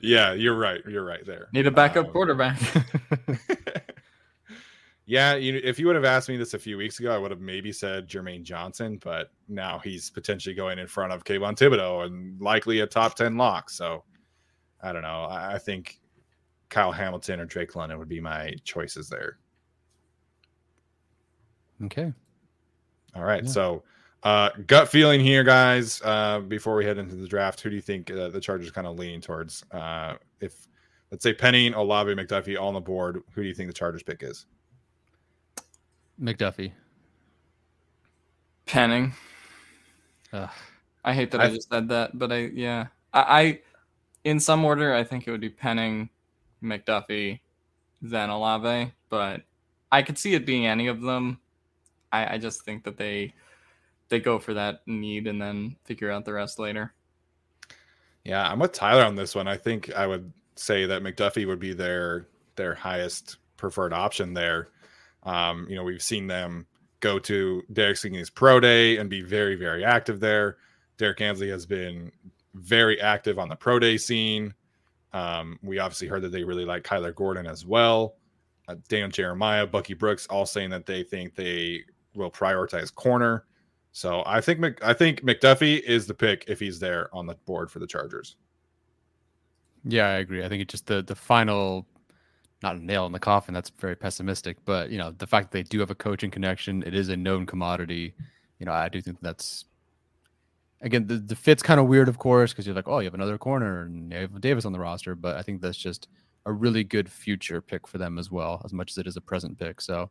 yeah, 0.00 0.34
you're 0.34 0.56
right. 0.56 0.82
You're 0.88 1.04
right 1.04 1.26
there. 1.26 1.48
Need 1.52 1.66
a 1.66 1.72
backup 1.72 2.06
um, 2.06 2.12
quarterback. 2.12 2.60
yeah, 5.06 5.34
you, 5.34 5.60
if 5.64 5.80
you 5.80 5.88
would 5.88 5.96
have 5.96 6.04
asked 6.04 6.28
me 6.28 6.36
this 6.36 6.54
a 6.54 6.60
few 6.60 6.78
weeks 6.78 7.00
ago, 7.00 7.12
I 7.12 7.18
would 7.18 7.32
have 7.32 7.40
maybe 7.40 7.72
said 7.72 8.06
Jermaine 8.06 8.44
Johnson, 8.44 9.00
but 9.02 9.32
now 9.48 9.80
he's 9.80 10.10
potentially 10.10 10.54
going 10.54 10.78
in 10.78 10.86
front 10.86 11.12
of 11.12 11.24
Kayvon 11.24 11.56
Thibodeaux 11.56 12.06
and 12.06 12.40
likely 12.40 12.78
a 12.78 12.86
top 12.86 13.16
10 13.16 13.36
lock. 13.36 13.68
So 13.68 14.04
I 14.80 14.92
don't 14.92 15.02
know. 15.02 15.24
I, 15.24 15.54
I 15.54 15.58
think 15.58 15.98
Kyle 16.68 16.92
Hamilton 16.92 17.40
or 17.40 17.44
Drake 17.44 17.76
London 17.76 17.98
would 17.98 18.08
be 18.08 18.20
my 18.20 18.54
choices 18.64 19.08
there. 19.08 19.38
Okay. 21.84 22.12
All 23.14 23.24
right. 23.24 23.44
Yeah. 23.44 23.50
So, 23.50 23.82
uh, 24.22 24.50
gut 24.66 24.88
feeling 24.88 25.20
here, 25.20 25.44
guys. 25.44 26.00
Uh, 26.02 26.40
before 26.40 26.74
we 26.74 26.84
head 26.84 26.98
into 26.98 27.14
the 27.14 27.28
draft, 27.28 27.60
who 27.60 27.70
do 27.70 27.76
you 27.76 27.82
think 27.82 28.10
uh, 28.10 28.28
the 28.28 28.40
Chargers 28.40 28.70
kind 28.70 28.86
of 28.86 28.98
leaning 28.98 29.20
towards? 29.20 29.64
Uh, 29.70 30.14
if 30.40 30.66
let's 31.10 31.22
say 31.22 31.34
Penning, 31.34 31.74
Olave, 31.74 32.12
McDuffie 32.14 32.58
all 32.58 32.68
on 32.68 32.74
the 32.74 32.80
board, 32.80 33.22
who 33.34 33.42
do 33.42 33.48
you 33.48 33.54
think 33.54 33.68
the 33.68 33.74
Chargers 33.74 34.02
pick 34.02 34.22
is? 34.22 34.46
McDuffie. 36.20 36.72
Penning. 38.66 39.12
Ugh. 40.32 40.50
I 41.04 41.12
hate 41.12 41.30
that 41.32 41.40
I, 41.40 41.44
I, 41.44 41.50
just 41.50 41.68
said 41.68 41.88
that, 41.88 42.18
but 42.18 42.32
I 42.32 42.46
yeah. 42.54 42.86
I, 43.12 43.20
I 43.20 43.60
in 44.24 44.40
some 44.40 44.64
order, 44.64 44.94
I 44.94 45.04
think 45.04 45.28
it 45.28 45.30
would 45.30 45.40
be 45.40 45.50
Penning, 45.50 46.08
McDuffie, 46.64 47.40
then 48.02 48.30
Olave. 48.30 48.92
But 49.08 49.42
I 49.92 50.02
could 50.02 50.18
see 50.18 50.34
it 50.34 50.46
being 50.46 50.66
any 50.66 50.88
of 50.88 51.00
them. 51.00 51.38
I, 52.12 52.34
I 52.34 52.38
just 52.38 52.64
think 52.64 52.84
that 52.84 52.96
they 52.96 53.34
they 54.08 54.20
go 54.20 54.38
for 54.38 54.54
that 54.54 54.82
need 54.86 55.26
and 55.26 55.40
then 55.40 55.76
figure 55.84 56.10
out 56.10 56.24
the 56.24 56.32
rest 56.32 56.58
later. 56.58 56.92
Yeah, 58.24 58.48
I'm 58.48 58.58
with 58.58 58.72
Tyler 58.72 59.04
on 59.04 59.16
this 59.16 59.34
one. 59.34 59.48
I 59.48 59.56
think 59.56 59.92
I 59.94 60.06
would 60.06 60.32
say 60.56 60.86
that 60.86 61.02
McDuffie 61.02 61.46
would 61.46 61.60
be 61.60 61.74
their 61.74 62.28
their 62.56 62.74
highest 62.74 63.38
preferred 63.56 63.92
option 63.92 64.34
there. 64.34 64.68
Um, 65.24 65.66
you 65.68 65.76
know, 65.76 65.84
we've 65.84 66.02
seen 66.02 66.26
them 66.26 66.66
go 67.00 67.18
to 67.18 67.62
Derek 67.72 67.96
Stingley's 67.96 68.30
pro 68.30 68.60
day 68.60 68.96
and 68.96 69.10
be 69.10 69.22
very, 69.22 69.56
very 69.56 69.84
active 69.84 70.20
there. 70.20 70.58
Derrick 70.96 71.20
Ansley 71.20 71.50
has 71.50 71.66
been 71.66 72.10
very 72.54 73.00
active 73.00 73.38
on 73.38 73.48
the 73.48 73.56
pro 73.56 73.78
day 73.78 73.96
scene. 73.96 74.54
Um, 75.14 75.60
we 75.62 75.78
obviously 75.78 76.08
heard 76.08 76.22
that 76.22 76.32
they 76.32 76.42
really 76.42 76.64
like 76.64 76.82
Kyler 76.82 77.14
Gordon 77.14 77.46
as 77.46 77.64
well. 77.64 78.16
Uh, 78.66 78.74
Daniel 78.88 79.08
Jeremiah, 79.08 79.66
Bucky 79.66 79.94
Brooks, 79.94 80.26
all 80.26 80.44
saying 80.44 80.70
that 80.70 80.86
they 80.86 81.04
think 81.04 81.36
they 81.36 81.82
will 82.14 82.30
prioritize 82.30 82.92
corner. 82.92 83.44
So 83.92 84.24
I 84.26 84.40
think 84.40 84.58
Mc, 84.58 84.82
I 84.82 84.92
think 84.92 85.22
McDuffie 85.22 85.80
is 85.82 86.06
the 86.06 86.14
pick 86.14 86.44
if 86.48 86.58
he's 86.58 86.80
there 86.80 87.08
on 87.14 87.26
the 87.26 87.34
board 87.46 87.70
for 87.70 87.78
the 87.78 87.86
Chargers. 87.86 88.34
Yeah, 89.84 90.08
I 90.08 90.14
agree. 90.14 90.44
I 90.44 90.48
think 90.48 90.62
it's 90.62 90.72
just 90.72 90.86
the 90.86 91.02
the 91.02 91.14
final, 91.14 91.86
not 92.62 92.74
a 92.74 92.84
nail 92.84 93.06
in 93.06 93.12
the 93.12 93.20
coffin. 93.20 93.54
That's 93.54 93.70
very 93.70 93.94
pessimistic, 93.94 94.56
but 94.64 94.90
you 94.90 94.98
know 94.98 95.12
the 95.12 95.28
fact 95.28 95.52
that 95.52 95.58
they 95.58 95.62
do 95.62 95.78
have 95.78 95.90
a 95.90 95.94
coaching 95.94 96.30
connection, 96.30 96.82
it 96.84 96.94
is 96.94 97.08
a 97.08 97.16
known 97.16 97.46
commodity. 97.46 98.14
You 98.58 98.66
know, 98.66 98.72
I 98.72 98.88
do 98.88 99.00
think 99.00 99.18
that's 99.20 99.66
again, 100.80 101.06
the, 101.06 101.16
the 101.16 101.36
fit's 101.36 101.62
kind 101.62 101.80
of 101.80 101.86
weird, 101.86 102.08
of 102.08 102.18
course, 102.18 102.52
because 102.52 102.66
you're 102.66 102.74
like, 102.74 102.88
oh, 102.88 102.98
you 102.98 103.06
have 103.06 103.14
another 103.14 103.38
corner 103.38 103.82
and 103.82 104.12
you 104.12 104.18
have 104.18 104.40
Davis 104.40 104.64
on 104.64 104.72
the 104.72 104.78
roster. 104.78 105.14
But 105.14 105.36
I 105.36 105.42
think 105.42 105.60
that's 105.60 105.78
just 105.78 106.08
a 106.46 106.52
really 106.52 106.84
good 106.84 107.10
future 107.10 107.60
pick 107.60 107.86
for 107.86 107.98
them 107.98 108.18
as 108.18 108.30
well, 108.30 108.60
as 108.64 108.72
much 108.72 108.90
as 108.90 108.98
it 108.98 109.06
is 109.06 109.16
a 109.16 109.20
present 109.20 109.58
pick. 109.58 109.80
So 109.80 110.10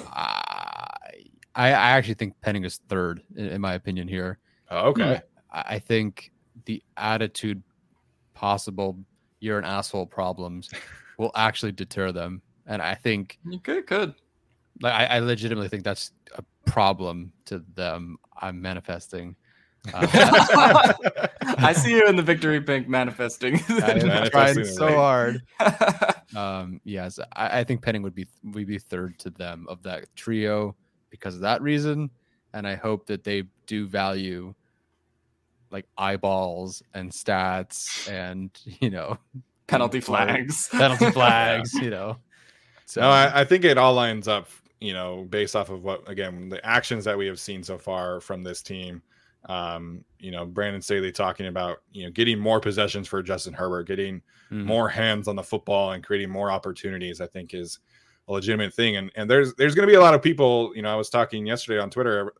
I 0.00 0.86
I, 1.54 1.70
actually 1.70 2.14
think 2.14 2.40
Penning 2.40 2.64
is 2.64 2.80
third 2.88 3.22
in, 3.36 3.46
in 3.46 3.60
my 3.60 3.74
opinion 3.74 4.08
here. 4.08 4.38
Oh, 4.70 4.88
okay. 4.90 5.20
I, 5.52 5.74
I 5.74 5.78
think 5.78 6.32
the 6.64 6.82
attitude 6.96 7.62
possible 8.34 8.96
you're 9.40 9.58
an 9.58 9.64
asshole 9.64 10.06
problems 10.06 10.70
will 11.18 11.32
actually 11.34 11.72
deter 11.72 12.12
them. 12.12 12.42
And 12.66 12.80
I 12.80 12.94
think 12.94 13.38
you 13.44 13.58
could 13.58 13.86
could. 13.86 14.14
Like 14.80 14.94
I, 14.94 15.16
I 15.16 15.18
legitimately 15.18 15.68
think 15.68 15.82
that's 15.82 16.12
a 16.36 16.44
problem 16.66 17.32
to 17.46 17.64
them. 17.74 18.16
I'm 18.40 18.62
manifesting. 18.62 19.34
Uh, 19.92 20.92
I 21.42 21.72
see 21.72 21.92
you 21.92 22.06
in 22.06 22.16
the 22.16 22.22
victory 22.22 22.60
pink 22.60 22.88
manifesting. 22.88 23.60
I'm 23.68 24.30
trying 24.30 24.64
so 24.64 24.94
hard. 24.94 25.42
um, 26.36 26.80
yes, 26.84 27.18
I, 27.34 27.60
I, 27.60 27.64
think 27.64 27.82
Penning 27.82 28.02
would 28.02 28.14
be 28.14 28.26
would 28.44 28.66
be 28.66 28.78
third 28.78 29.18
to 29.20 29.30
them 29.30 29.66
of 29.68 29.82
that 29.84 30.14
trio 30.14 30.76
because 31.08 31.34
of 31.34 31.40
that 31.42 31.62
reason, 31.62 32.10
and 32.52 32.66
I 32.66 32.74
hope 32.74 33.06
that 33.06 33.24
they 33.24 33.44
do 33.66 33.86
value 33.86 34.54
like 35.70 35.86
eyeballs 35.96 36.82
and 36.94 37.10
stats 37.10 38.10
and 38.10 38.50
you 38.80 38.90
know 38.90 39.18
penalty 39.66 40.00
flags, 40.00 40.68
penalty 40.68 41.10
flags. 41.10 41.72
You 41.74 41.90
know, 41.90 42.16
so 42.84 43.00
no, 43.00 43.08
I, 43.08 43.40
I 43.40 43.44
think 43.44 43.64
it 43.64 43.78
all 43.78 43.94
lines 43.94 44.28
up. 44.28 44.48
You 44.78 44.94
know, 44.94 45.26
based 45.28 45.56
off 45.56 45.68
of 45.68 45.84
what 45.84 46.08
again 46.08 46.48
the 46.48 46.64
actions 46.64 47.04
that 47.04 47.16
we 47.16 47.26
have 47.26 47.40
seen 47.40 47.62
so 47.62 47.76
far 47.76 48.20
from 48.20 48.42
this 48.42 48.62
team 48.62 49.02
um, 49.46 50.04
you 50.18 50.30
know, 50.30 50.44
Brandon 50.44 50.82
Staley 50.82 51.12
talking 51.12 51.46
about, 51.46 51.78
you 51.92 52.04
know, 52.04 52.10
getting 52.10 52.38
more 52.38 52.60
possessions 52.60 53.08
for 53.08 53.22
Justin 53.22 53.54
Herbert, 53.54 53.84
getting 53.84 54.16
mm-hmm. 54.50 54.64
more 54.64 54.88
hands 54.88 55.28
on 55.28 55.36
the 55.36 55.42
football 55.42 55.92
and 55.92 56.04
creating 56.04 56.30
more 56.30 56.50
opportunities, 56.50 57.20
I 57.20 57.26
think 57.26 57.54
is 57.54 57.78
a 58.28 58.32
legitimate 58.32 58.74
thing. 58.74 58.96
And 58.96 59.10
and 59.16 59.30
there's 59.30 59.54
there's 59.54 59.74
gonna 59.74 59.86
be 59.86 59.94
a 59.94 60.00
lot 60.00 60.14
of 60.14 60.22
people, 60.22 60.72
you 60.74 60.82
know, 60.82 60.92
I 60.92 60.96
was 60.96 61.10
talking 61.10 61.46
yesterday 61.46 61.80
on 61.80 61.90
Twitter 61.90 62.32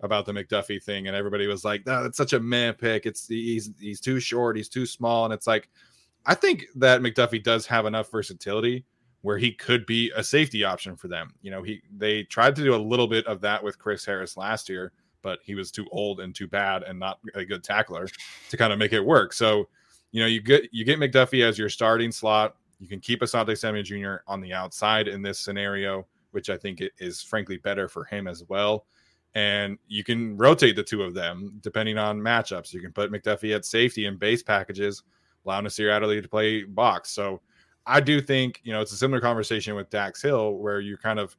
about 0.00 0.26
the 0.26 0.32
McDuffie 0.32 0.82
thing, 0.82 1.06
and 1.06 1.16
everybody 1.16 1.46
was 1.46 1.64
like, 1.64 1.86
"No, 1.86 2.02
that's 2.02 2.16
such 2.16 2.32
a 2.32 2.40
man 2.40 2.74
pick. 2.74 3.06
It's 3.06 3.28
he's 3.28 3.70
he's 3.78 4.00
too 4.00 4.18
short, 4.18 4.56
he's 4.56 4.68
too 4.68 4.86
small." 4.86 5.24
And 5.24 5.34
it's 5.34 5.46
like, 5.46 5.68
I 6.26 6.34
think 6.34 6.66
that 6.76 7.00
McDuffie 7.00 7.42
does 7.42 7.66
have 7.66 7.86
enough 7.86 8.10
versatility 8.10 8.84
where 9.22 9.36
he 9.36 9.52
could 9.52 9.84
be 9.84 10.10
a 10.16 10.24
safety 10.24 10.64
option 10.64 10.96
for 10.96 11.08
them. 11.08 11.34
You 11.42 11.50
know, 11.50 11.62
he 11.62 11.82
they 11.96 12.24
tried 12.24 12.56
to 12.56 12.64
do 12.64 12.74
a 12.74 12.76
little 12.76 13.06
bit 13.06 13.26
of 13.26 13.40
that 13.42 13.62
with 13.62 13.78
Chris 13.78 14.04
Harris 14.04 14.36
last 14.36 14.68
year, 14.68 14.92
but 15.22 15.38
he 15.44 15.54
was 15.54 15.70
too 15.70 15.86
old 15.90 16.20
and 16.20 16.34
too 16.34 16.46
bad 16.46 16.82
and 16.82 16.98
not 16.98 17.18
a 17.34 17.44
good 17.44 17.62
tackler 17.62 18.08
to 18.48 18.56
kind 18.56 18.72
of 18.72 18.78
make 18.78 18.92
it 18.92 19.00
work. 19.00 19.32
So, 19.32 19.68
you 20.12 20.20
know, 20.20 20.26
you 20.26 20.40
get 20.40 20.68
you 20.72 20.84
get 20.84 20.98
McDuffie 20.98 21.44
as 21.44 21.58
your 21.58 21.68
starting 21.68 22.12
slot 22.12 22.56
You 22.80 22.88
can 22.88 22.98
keep 22.98 23.20
Asante 23.20 23.56
Samuel 23.56 23.84
Jr. 23.84 24.22
on 24.26 24.40
the 24.40 24.52
outside 24.52 25.06
in 25.06 25.22
this 25.22 25.38
scenario, 25.38 26.06
which 26.32 26.48
I 26.50 26.56
think 26.56 26.82
is 26.98 27.22
frankly 27.22 27.58
better 27.58 27.88
for 27.88 28.04
him 28.04 28.26
as 28.26 28.42
well. 28.48 28.86
And 29.34 29.78
you 29.86 30.02
can 30.02 30.36
rotate 30.36 30.74
the 30.74 30.82
two 30.82 31.02
of 31.02 31.14
them 31.14 31.58
depending 31.60 31.98
on 31.98 32.18
matchups. 32.18 32.72
You 32.72 32.80
can 32.80 32.92
put 32.92 33.12
McDuffie 33.12 33.54
at 33.54 33.64
safety 33.64 34.06
in 34.06 34.16
base 34.16 34.42
packages, 34.42 35.04
allow 35.44 35.60
Nasir 35.60 35.90
Adderley 35.90 36.20
to 36.20 36.28
play 36.28 36.64
box. 36.64 37.10
So 37.10 37.40
I 37.86 38.00
do 38.00 38.20
think, 38.20 38.60
you 38.64 38.72
know, 38.72 38.80
it's 38.80 38.92
a 38.92 38.96
similar 38.96 39.20
conversation 39.20 39.74
with 39.76 39.90
Dax 39.90 40.22
Hill 40.22 40.54
where 40.54 40.80
you're 40.80 40.98
kind 40.98 41.18
of 41.18 41.36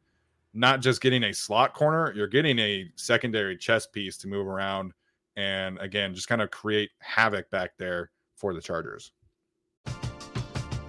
not 0.53 0.81
just 0.81 1.01
getting 1.01 1.23
a 1.23 1.33
slot 1.33 1.73
corner, 1.73 2.13
you're 2.15 2.27
getting 2.27 2.59
a 2.59 2.89
secondary 2.95 3.57
chess 3.57 3.87
piece 3.87 4.17
to 4.17 4.27
move 4.27 4.47
around 4.47 4.93
and 5.35 5.79
again, 5.79 6.13
just 6.13 6.27
kind 6.27 6.41
of 6.41 6.51
create 6.51 6.91
havoc 6.99 7.49
back 7.49 7.71
there 7.77 8.11
for 8.35 8.53
the 8.53 8.61
Chargers. 8.61 9.11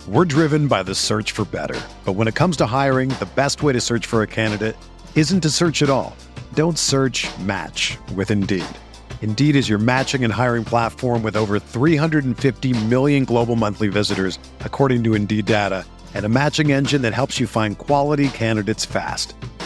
We're 0.08 0.24
driven 0.24 0.66
by 0.66 0.82
the 0.82 0.94
search 0.94 1.30
for 1.30 1.44
better. 1.44 1.80
But 2.04 2.14
when 2.14 2.26
it 2.26 2.34
comes 2.34 2.56
to 2.56 2.66
hiring, 2.66 3.10
the 3.10 3.28
best 3.36 3.62
way 3.62 3.72
to 3.72 3.80
search 3.80 4.04
for 4.04 4.22
a 4.22 4.26
candidate 4.26 4.76
isn't 5.14 5.42
to 5.42 5.50
search 5.50 5.82
at 5.82 5.90
all. 5.90 6.16
Don't 6.54 6.78
search 6.78 7.28
match 7.38 7.98
with 8.14 8.30
Indeed. 8.30 8.64
Indeed 9.20 9.54
is 9.54 9.68
your 9.68 9.78
matching 9.78 10.24
and 10.24 10.32
hiring 10.32 10.64
platform 10.64 11.22
with 11.22 11.36
over 11.36 11.60
350 11.60 12.84
million 12.86 13.24
global 13.24 13.54
monthly 13.54 13.88
visitors, 13.88 14.40
according 14.60 15.04
to 15.04 15.14
Indeed 15.14 15.46
data, 15.46 15.86
and 16.14 16.24
a 16.24 16.28
matching 16.28 16.72
engine 16.72 17.02
that 17.02 17.14
helps 17.14 17.38
you 17.38 17.46
find 17.46 17.78
quality 17.78 18.28
candidates 18.30 18.84
fast. 18.84 19.36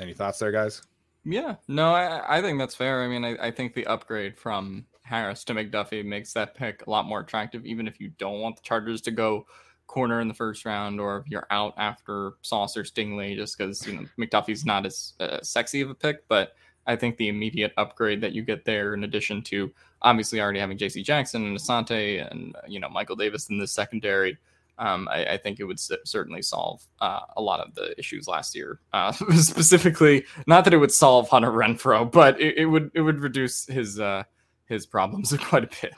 Any 0.00 0.14
thoughts 0.14 0.38
there, 0.38 0.50
guys? 0.50 0.82
Yeah, 1.24 1.56
no, 1.68 1.92
I, 1.92 2.38
I 2.38 2.42
think 2.42 2.58
that's 2.58 2.74
fair. 2.74 3.02
I 3.02 3.08
mean, 3.08 3.24
I, 3.24 3.48
I 3.48 3.50
think 3.50 3.74
the 3.74 3.86
upgrade 3.86 4.38
from 4.38 4.86
Harris 5.02 5.44
to 5.44 5.54
McDuffie 5.54 6.04
makes 6.04 6.32
that 6.32 6.54
pick 6.54 6.86
a 6.86 6.90
lot 6.90 7.04
more 7.04 7.20
attractive, 7.20 7.66
even 7.66 7.86
if 7.86 8.00
you 8.00 8.10
don't 8.16 8.40
want 8.40 8.56
the 8.56 8.62
Chargers 8.62 9.02
to 9.02 9.10
go 9.10 9.46
corner 9.86 10.20
in 10.20 10.28
the 10.28 10.34
first 10.34 10.64
round 10.64 11.00
or 11.00 11.18
if 11.18 11.28
you're 11.28 11.48
out 11.50 11.74
after 11.76 12.34
Sauce 12.42 12.76
or 12.76 12.84
Stingley, 12.84 13.36
just 13.36 13.58
because 13.58 13.86
you 13.86 13.94
know 13.94 14.06
McDuffie's 14.18 14.64
not 14.64 14.86
as 14.86 15.14
uh, 15.20 15.42
sexy 15.42 15.82
of 15.82 15.90
a 15.90 15.94
pick. 15.94 16.26
But 16.28 16.54
I 16.86 16.96
think 16.96 17.16
the 17.16 17.28
immediate 17.28 17.72
upgrade 17.76 18.20
that 18.22 18.32
you 18.32 18.42
get 18.42 18.64
there, 18.64 18.94
in 18.94 19.04
addition 19.04 19.42
to 19.42 19.70
obviously 20.00 20.40
already 20.40 20.60
having 20.60 20.78
J.C. 20.78 21.02
Jackson 21.02 21.44
and 21.44 21.58
Asante 21.58 22.30
and 22.30 22.56
you 22.66 22.80
know 22.80 22.88
Michael 22.88 23.16
Davis 23.16 23.50
in 23.50 23.58
the 23.58 23.66
secondary, 23.66 24.38
um, 24.80 25.08
I, 25.08 25.24
I, 25.26 25.36
think 25.36 25.60
it 25.60 25.64
would 25.64 25.78
certainly 25.78 26.40
solve 26.40 26.82
uh, 27.00 27.20
a 27.36 27.42
lot 27.42 27.60
of 27.60 27.74
the 27.74 27.94
issues 27.98 28.26
last 28.26 28.56
year. 28.56 28.80
Uh, 28.94 29.12
specifically, 29.36 30.24
not 30.46 30.64
that 30.64 30.72
it 30.72 30.78
would 30.78 30.90
solve 30.90 31.28
Hunter 31.28 31.50
Renfrow, 31.50 32.10
but 32.10 32.40
it, 32.40 32.56
it 32.56 32.66
would 32.66 32.90
it 32.94 33.02
would 33.02 33.20
reduce 33.20 33.66
his 33.66 34.00
uh, 34.00 34.24
his 34.64 34.86
problems 34.86 35.36
quite 35.40 35.64
a 35.64 35.68
bit. 35.82 35.92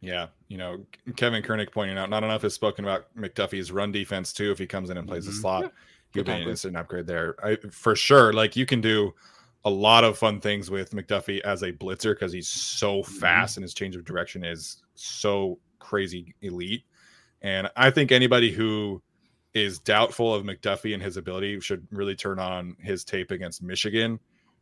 Yeah, 0.00 0.26
you 0.48 0.58
know, 0.58 0.84
Kevin 1.14 1.42
Kernick 1.42 1.70
pointing 1.70 1.96
out 1.96 2.10
not 2.10 2.24
enough 2.24 2.44
is 2.44 2.52
spoken 2.52 2.84
about 2.84 3.06
McDuffie's 3.16 3.70
run 3.70 3.92
defense 3.92 4.32
too. 4.32 4.50
If 4.50 4.58
he 4.58 4.66
comes 4.66 4.90
in 4.90 4.98
and 4.98 5.06
plays 5.06 5.22
mm-hmm. 5.22 5.32
the 5.32 5.40
slot, 5.40 5.62
yeah. 5.62 5.68
he'll 6.12 6.24
be 6.24 6.32
an 6.32 6.48
instant 6.48 6.76
upgrade 6.76 7.06
there 7.06 7.36
I, 7.44 7.56
for 7.70 7.94
sure. 7.94 8.32
Like 8.32 8.56
you 8.56 8.66
can 8.66 8.80
do 8.80 9.14
a 9.64 9.70
lot 9.70 10.02
of 10.02 10.18
fun 10.18 10.40
things 10.40 10.68
with 10.68 10.90
McDuffie 10.90 11.40
as 11.42 11.62
a 11.62 11.72
blitzer 11.72 12.14
because 12.14 12.32
he's 12.32 12.48
so 12.48 13.02
mm-hmm. 13.02 13.12
fast 13.18 13.52
mm-hmm. 13.52 13.60
and 13.60 13.64
his 13.64 13.74
change 13.74 13.94
of 13.94 14.04
direction 14.04 14.44
is 14.44 14.82
so 14.96 15.60
crazy 15.78 16.34
elite 16.42 16.82
and 17.42 17.70
I 17.76 17.90
think 17.90 18.12
anybody 18.12 18.50
who 18.50 19.02
is 19.54 19.78
doubtful 19.78 20.34
of 20.34 20.44
McDuffie 20.44 20.94
and 20.94 21.02
his 21.02 21.16
ability 21.16 21.60
should 21.60 21.86
really 21.90 22.14
turn 22.14 22.38
on 22.38 22.76
his 22.80 23.04
tape 23.04 23.30
against 23.30 23.62
Michigan. 23.62 24.18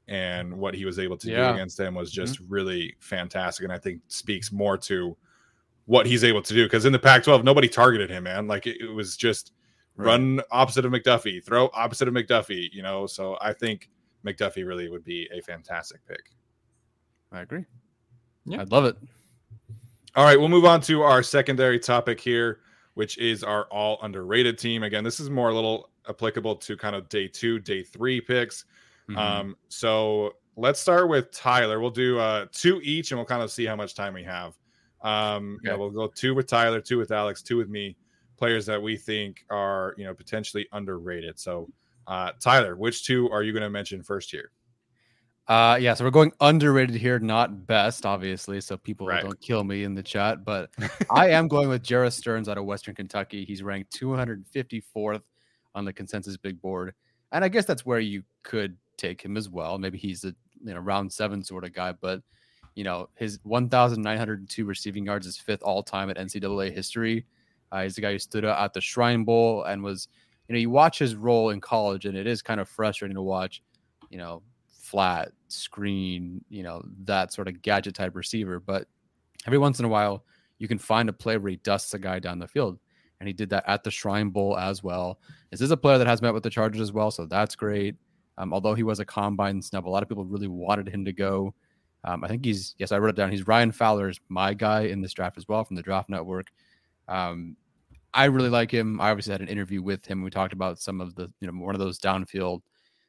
And 0.06 0.56
what 0.56 0.74
he 0.74 0.84
was 0.84 0.98
able 0.98 1.16
to 1.18 1.30
yeah. 1.30 1.48
do 1.48 1.54
against 1.54 1.76
them 1.76 1.94
was 1.94 2.12
just 2.12 2.34
mm-hmm. 2.34 2.52
really 2.52 2.96
fantastic. 3.00 3.64
And 3.64 3.72
I 3.72 3.78
think 3.78 4.02
speaks 4.08 4.52
more 4.52 4.76
to 4.78 5.16
what 5.86 6.06
he's 6.06 6.22
able 6.22 6.42
to 6.42 6.54
do. 6.54 6.64
Because 6.64 6.84
in 6.84 6.92
the 6.92 6.98
Pac 6.98 7.24
12, 7.24 7.42
nobody 7.42 7.68
targeted 7.68 8.10
him, 8.10 8.24
man. 8.24 8.46
Like 8.46 8.66
it, 8.66 8.80
it 8.80 8.92
was 8.92 9.16
just 9.16 9.52
right. 9.96 10.06
run 10.06 10.40
opposite 10.50 10.84
of 10.84 10.92
McDuffie, 10.92 11.42
throw 11.42 11.70
opposite 11.74 12.06
of 12.06 12.14
McDuffie, 12.14 12.68
you 12.72 12.82
know. 12.82 13.06
So 13.06 13.36
I 13.40 13.52
think 13.52 13.88
McDuffie 14.24 14.66
really 14.66 14.88
would 14.88 15.04
be 15.04 15.28
a 15.32 15.40
fantastic 15.40 16.06
pick. 16.06 16.30
I 17.32 17.40
agree. 17.40 17.64
Yeah. 18.44 18.60
I'd 18.60 18.70
love 18.70 18.84
it. 18.84 18.96
All 20.16 20.24
right, 20.24 20.38
we'll 20.38 20.48
move 20.48 20.64
on 20.64 20.80
to 20.82 21.02
our 21.02 21.24
secondary 21.24 21.80
topic 21.80 22.20
here, 22.20 22.60
which 22.95 23.18
is 23.18 23.45
our 23.45 23.64
all 23.64 23.99
underrated 24.03 24.59
team. 24.59 24.82
Again, 24.82 25.05
this 25.05 25.20
is 25.20 25.30
more 25.30 25.51
a 25.51 25.55
little 25.55 25.90
applicable 26.09 26.57
to 26.57 26.76
kind 26.76 26.97
of 26.97 27.09
day 27.09 27.28
two, 27.28 27.59
day 27.59 27.82
three 27.82 28.20
picks. 28.20 28.64
Mm-hmm. 29.09 29.18
Um, 29.18 29.57
so 29.68 30.34
let's 30.57 30.80
start 30.80 31.09
with 31.09 31.30
Tyler. 31.32 31.80
We'll 31.80 31.90
do 31.90 32.18
uh, 32.18 32.47
two 32.53 32.80
each, 32.82 33.11
and 33.11 33.18
we'll 33.18 33.26
kind 33.26 33.42
of 33.42 33.51
see 33.51 33.66
how 33.66 33.76
much 33.76 33.95
time 33.95 34.14
we 34.14 34.24
have. 34.24 34.57
Um, 35.03 35.59
okay. 35.61 35.70
yeah, 35.70 35.76
we'll 35.76 35.90
go 35.90 36.07
two 36.07 36.34
with 36.34 36.47
Tyler, 36.47 36.80
two 36.80 36.99
with 36.99 37.11
Alex, 37.11 37.42
two 37.42 37.57
with 37.57 37.68
me. 37.68 37.97
Players 38.36 38.66
that 38.66 38.82
we 38.82 38.97
think 38.97 39.45
are 39.51 39.95
you 39.97 40.05
know 40.05 40.14
potentially 40.14 40.66
underrated. 40.72 41.38
So, 41.38 41.68
uh, 42.07 42.32
Tyler, 42.40 42.76
which 42.76 43.05
two 43.05 43.30
are 43.30 43.42
you 43.42 43.53
going 43.53 43.62
to 43.62 43.70
mention 43.70 44.03
first 44.03 44.30
here? 44.30 44.51
Uh, 45.47 45.76
yeah, 45.78 45.92
so 45.92 46.05
we're 46.05 46.11
going 46.11 46.32
underrated 46.40 46.97
here, 46.97 47.18
not 47.18 47.66
best, 47.66 48.07
obviously, 48.07 48.61
so 48.62 48.78
people 48.78 49.07
right. 49.07 49.22
don't 49.22 49.40
kill 49.40 49.62
me 49.62 49.84
in 49.84 49.95
the 49.95 50.03
chat. 50.03 50.45
But 50.45 50.70
I 51.11 51.28
am 51.30 51.49
going 51.49 51.68
with 51.68 51.82
Jerreth 51.82 52.14
Sterns 52.14 52.49
out 52.49 52.57
of 52.57 52.64
Western 52.64 52.95
Kentucky. 52.95 53.45
He's 53.45 53.62
ranked 53.62 53.92
254th 53.99 55.22
on 55.74 55.84
the 55.84 55.92
consensus 55.92 56.36
big 56.38 56.61
board, 56.62 56.95
and 57.32 57.45
I 57.45 57.49
guess 57.49 57.66
that's 57.66 57.84
where 57.84 58.01
you 58.01 58.22
could 58.42 58.76
take 58.97 59.22
him 59.22 59.36
as 59.36 59.51
well. 59.51 59.76
Maybe 59.76 59.99
he's 59.99 60.24
a 60.24 60.34
you 60.64 60.72
know 60.72 60.80
round 60.80 61.12
seven 61.12 61.42
sort 61.45 61.64
of 61.64 61.74
guy, 61.74 61.92
but 61.92 62.22
you 62.74 62.84
know 62.84 63.11
his 63.14 63.38
1,902 63.42 64.64
receiving 64.64 65.05
yards 65.05 65.26
is 65.26 65.36
fifth 65.36 65.62
all 65.62 65.82
time 65.82 66.09
at 66.09 66.16
NCAA 66.16 66.72
history. 66.72 67.26
Uh, 67.70 67.82
he's 67.82 67.97
the 67.97 68.01
guy 68.01 68.12
who 68.12 68.18
stood 68.18 68.47
out 68.47 68.62
at 68.62 68.72
the 68.72 68.80
Shrine 68.80 69.24
Bowl 69.24 69.64
and 69.64 69.82
was, 69.82 70.09
you 70.49 70.55
know, 70.55 70.59
you 70.61 70.70
watch 70.70 70.99
his 70.99 71.16
role 71.16 71.51
in 71.51 71.61
college, 71.61 72.07
and 72.07 72.16
it 72.16 72.26
is 72.26 72.40
kind 72.40 72.61
of 72.61 72.68
frustrating 72.68 73.16
to 73.16 73.22
watch. 73.22 73.62
You 74.11 74.18
know, 74.18 74.42
flat 74.95 75.32
screen, 75.49 76.45
you 76.49 76.62
know, 76.62 76.80
that 77.03 77.32
sort 77.32 77.49
of 77.49 77.61
gadget 77.62 77.97
type 77.97 78.14
receiver. 78.14 78.61
But 78.61 78.86
every 79.45 79.59
once 79.59 79.80
in 79.80 79.84
a 79.84 79.88
while, 79.88 80.24
you 80.59 80.68
can 80.68 80.78
find 80.78 81.09
a 81.09 81.12
play 81.12 81.36
where 81.36 81.51
he 81.51 81.57
dusts 81.57 81.92
a 81.95 81.99
guy 81.99 82.20
down 82.20 82.38
the 82.38 82.47
field. 82.47 82.78
And 83.18 83.26
he 83.26 83.32
did 83.32 83.51
that 83.51 83.64
at 83.66 83.82
the 83.82 83.90
Shrine 83.90 84.28
Bowl 84.30 84.57
as 84.57 84.84
well. 84.84 85.18
This 85.51 85.61
is 85.61 85.72
a 85.72 85.76
player 85.76 85.99
that 85.99 86.07
has 86.07 86.22
met 86.22 86.32
with 86.32 86.45
the 86.45 86.51
Chargers 86.51 86.80
as 86.80 86.92
well, 86.92 87.11
so 87.11 87.26
that's 87.26 87.57
great. 87.57 87.97
Um, 88.38 88.53
although 88.53 88.74
he 88.74 88.84
was 88.84 89.01
a 89.01 89.05
combine 89.05 89.61
snub, 89.62 89.88
a 89.88 89.90
lot 89.90 90.05
of 90.05 90.09
people 90.09 90.24
really 90.24 90.47
wanted 90.47 90.88
him 90.88 91.05
to 91.07 91.12
go. 91.12 91.55
Um, 92.05 92.22
I 92.22 92.28
think 92.28 92.45
he's 92.45 92.76
yes, 92.78 92.92
I 92.92 92.99
wrote 92.99 93.11
it 93.11 93.16
down. 93.16 93.32
He's 93.32 93.49
Ryan 93.49 93.72
Fowler's 93.72 94.20
my 94.28 94.55
guy 94.55 94.82
in 94.82 95.01
this 95.01 95.12
draft 95.12 95.38
as 95.38 95.49
well 95.49 95.64
from 95.64 95.74
the 95.74 95.82
Draft 95.82 96.09
Network. 96.09 96.53
Um, 97.09 97.57
I 98.12 98.26
really 98.26 98.51
like 98.51 98.70
him. 98.70 99.01
I 99.01 99.11
obviously 99.11 99.32
had 99.32 99.40
an 99.40 99.49
interview 99.49 99.82
with 99.82 100.07
him. 100.07 100.22
We 100.22 100.30
talked 100.30 100.53
about 100.53 100.78
some 100.78 101.01
of 101.01 101.16
the 101.16 101.32
you 101.40 101.51
know 101.51 101.64
one 101.64 101.74
of 101.74 101.80
those 101.80 101.99
downfield 101.99 102.61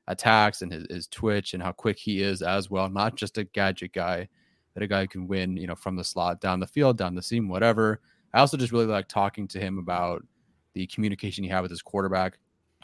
attacks 0.07 0.61
and 0.61 0.71
his, 0.71 0.85
his 0.89 1.07
twitch 1.07 1.53
and 1.53 1.63
how 1.63 1.71
quick 1.71 1.97
he 1.97 2.21
is 2.21 2.41
as 2.41 2.69
well. 2.69 2.89
Not 2.89 3.15
just 3.15 3.37
a 3.37 3.43
gadget 3.43 3.93
guy, 3.93 4.27
that 4.73 4.83
a 4.83 4.87
guy 4.87 5.07
can 5.07 5.27
win, 5.27 5.57
you 5.57 5.67
know, 5.67 5.75
from 5.75 5.95
the 5.95 6.03
slot, 6.03 6.41
down 6.41 6.59
the 6.59 6.67
field, 6.67 6.97
down 6.97 7.15
the 7.15 7.21
seam, 7.21 7.47
whatever. 7.47 8.01
I 8.33 8.39
also 8.39 8.57
just 8.57 8.73
really 8.73 8.85
like 8.85 9.07
talking 9.07 9.47
to 9.49 9.59
him 9.59 9.77
about 9.77 10.23
the 10.73 10.85
communication 10.87 11.43
he 11.43 11.49
had 11.49 11.61
with 11.61 11.71
his 11.71 11.81
quarterback, 11.81 12.37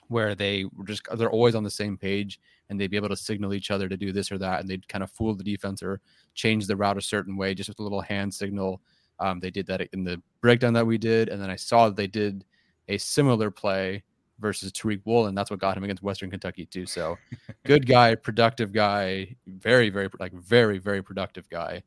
where 0.07 0.34
they 0.34 0.65
were 0.76 0.86
just 0.86 1.03
they're 1.15 1.30
always 1.30 1.55
on 1.55 1.63
the 1.63 1.69
same 1.69 1.97
page 1.97 2.39
and 2.69 2.80
they'd 2.80 2.91
be 2.91 2.97
able 2.97 3.09
to 3.09 3.17
signal 3.17 3.53
each 3.53 3.69
other 3.69 3.89
to 3.89 3.97
do 3.97 4.13
this 4.13 4.32
or 4.32 4.38
that, 4.38 4.61
and 4.61 4.69
they'd 4.69 4.88
kind 4.88 5.03
of 5.03 5.11
fool 5.11 5.36
the 5.36 5.43
defense 5.43 5.84
or 5.84 5.99
change 6.34 6.67
the 6.67 6.76
route 6.76 6.97
a 6.97 7.01
certain 7.01 7.36
way 7.36 7.53
just 7.53 7.67
with 7.69 7.80
a 7.80 7.84
little 7.84 8.01
hand 8.01 8.34
signal. 8.34 8.82
Um, 9.19 9.39
they 9.39 9.51
did 9.51 9.67
that 9.67 9.82
in 9.91 10.05
the 10.05 10.22
breakdown 10.39 10.74
that 10.74 10.88
we 10.88 10.97
did, 10.97 11.28
and 11.28 11.41
then 11.41 11.49
I 11.49 11.57
saw 11.57 11.88
that 11.88 11.97
they 11.97 12.07
did 12.07 12.45
a 12.88 12.97
similar 12.97 13.51
play 13.51 14.03
versus 14.42 14.72
Tariq 14.72 15.02
Woolen. 15.06 15.36
That's 15.36 15.50
what 15.50 15.60
got 15.60 15.78
him 15.78 15.84
against 15.84 16.04
Western 16.04 16.30
Kentucky 16.30 16.66
too. 16.66 16.86
So 16.86 17.18
good 17.64 17.86
guy, 17.88 18.16
productive 18.16 18.74
guy, 18.74 19.36
very, 19.48 19.89
very 19.89 20.10
like 20.20 20.34
very, 20.34 20.80
very 20.80 21.02
productive 21.02 21.50
guy. 21.50 21.84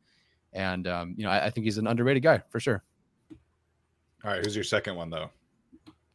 And 0.52 0.86
um, 0.86 1.14
you 1.16 1.24
know, 1.24 1.30
I, 1.30 1.46
I 1.46 1.50
think 1.50 1.64
he's 1.64 1.78
an 1.78 1.86
underrated 1.86 2.22
guy 2.22 2.42
for 2.48 2.60
sure. 2.60 2.82
All 4.24 4.30
right, 4.30 4.42
who's 4.42 4.54
your 4.54 4.64
second 4.64 4.96
one 4.96 5.10
though? 5.10 5.30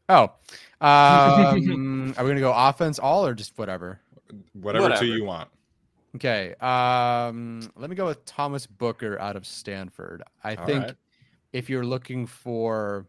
Oh, 0.07 0.23
um, 0.81 2.15
are 2.17 2.23
we 2.23 2.29
gonna 2.29 2.39
go 2.39 2.53
offense 2.55 2.97
all 2.97 3.25
or 3.25 3.35
just 3.35 3.57
whatever? 3.57 3.99
Whatever, 4.53 4.83
whatever. 4.83 5.01
two 5.01 5.07
you 5.07 5.25
want. 5.25 5.49
Okay. 6.15 6.55
Um, 6.55 7.71
let 7.75 7.89
me 7.89 7.95
go 7.95 8.05
with 8.05 8.25
Thomas 8.25 8.65
Booker 8.65 9.19
out 9.19 9.35
of 9.35 9.45
Stanford. 9.45 10.23
I 10.43 10.55
all 10.55 10.65
think 10.65 10.85
right. 10.85 10.95
if 11.53 11.69
you're 11.69 11.85
looking 11.85 12.25
for 12.25 13.05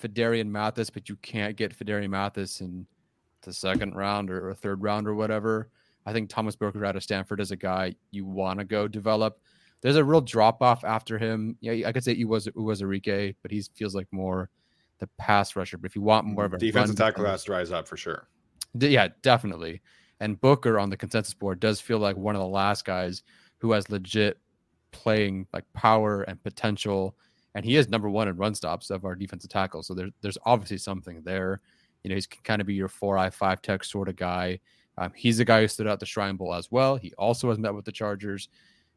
Phidarian 0.00 0.48
Mathis, 0.48 0.90
but 0.90 1.08
you 1.08 1.16
can't 1.16 1.56
get 1.56 1.76
Phidarian 1.76 2.10
Mathis 2.10 2.60
in 2.60 2.86
the 3.42 3.52
second 3.52 3.94
round 3.94 4.30
or, 4.30 4.48
or 4.48 4.54
third 4.54 4.82
round 4.82 5.08
or 5.08 5.14
whatever, 5.14 5.70
I 6.06 6.12
think 6.12 6.30
Thomas 6.30 6.56
Booker 6.56 6.84
out 6.84 6.96
of 6.96 7.02
Stanford 7.02 7.40
is 7.40 7.50
a 7.50 7.56
guy 7.56 7.94
you 8.10 8.24
want 8.24 8.58
to 8.58 8.64
go 8.64 8.88
develop. 8.88 9.40
There's 9.80 9.96
a 9.96 10.04
real 10.04 10.20
drop 10.20 10.62
off 10.62 10.84
after 10.84 11.18
him. 11.18 11.56
Yeah, 11.60 11.88
I 11.88 11.92
could 11.92 12.04
say 12.04 12.14
he 12.14 12.24
was 12.24 12.46
Uwazurike, 12.48 13.36
but 13.42 13.50
he 13.50 13.62
feels 13.74 13.94
like 13.94 14.08
more 14.10 14.50
the 14.98 15.08
pass 15.18 15.56
rusher. 15.56 15.78
But 15.78 15.90
if 15.90 15.96
you 15.96 16.02
want 16.02 16.26
more 16.26 16.44
of 16.44 16.54
a 16.54 16.58
defensive 16.58 16.96
tackle 16.96 17.24
has 17.24 17.44
to 17.44 17.52
rise 17.52 17.70
up 17.70 17.88
for 17.88 17.96
sure. 17.96 18.28
Yeah, 18.74 19.08
definitely. 19.22 19.80
And 20.20 20.40
Booker 20.40 20.78
on 20.78 20.90
the 20.90 20.98
consensus 20.98 21.32
board 21.32 21.60
does 21.60 21.80
feel 21.80 21.98
like 21.98 22.16
one 22.16 22.34
of 22.34 22.40
the 22.40 22.46
last 22.46 22.84
guys 22.84 23.22
who 23.58 23.72
has 23.72 23.88
legit 23.88 24.38
playing 24.92 25.46
like 25.54 25.64
power 25.72 26.22
and 26.22 26.42
potential. 26.42 27.16
And 27.54 27.64
he 27.64 27.76
is 27.76 27.88
number 27.88 28.08
one 28.08 28.28
in 28.28 28.36
run 28.36 28.54
stops 28.54 28.90
of 28.90 29.04
our 29.04 29.14
defensive 29.14 29.50
tackle. 29.50 29.82
So 29.82 29.94
there's 29.94 30.12
there's 30.20 30.38
obviously 30.44 30.78
something 30.78 31.22
there. 31.24 31.60
You 32.02 32.10
know, 32.10 32.14
he's 32.14 32.26
kind 32.26 32.60
of 32.60 32.66
be 32.66 32.74
your 32.74 32.88
four 32.88 33.18
I 33.18 33.30
five 33.30 33.60
tech 33.62 33.84
sort 33.84 34.08
of 34.08 34.16
guy. 34.16 34.60
Um, 34.98 35.12
he's 35.14 35.40
a 35.40 35.44
guy 35.44 35.60
who 35.62 35.68
stood 35.68 35.86
out 35.86 36.00
the 36.00 36.06
Shrine 36.06 36.36
Bowl 36.36 36.54
as 36.54 36.70
well. 36.70 36.96
He 36.96 37.12
also 37.18 37.48
has 37.48 37.58
met 37.58 37.74
with 37.74 37.84
the 37.84 37.92
Chargers. 37.92 38.48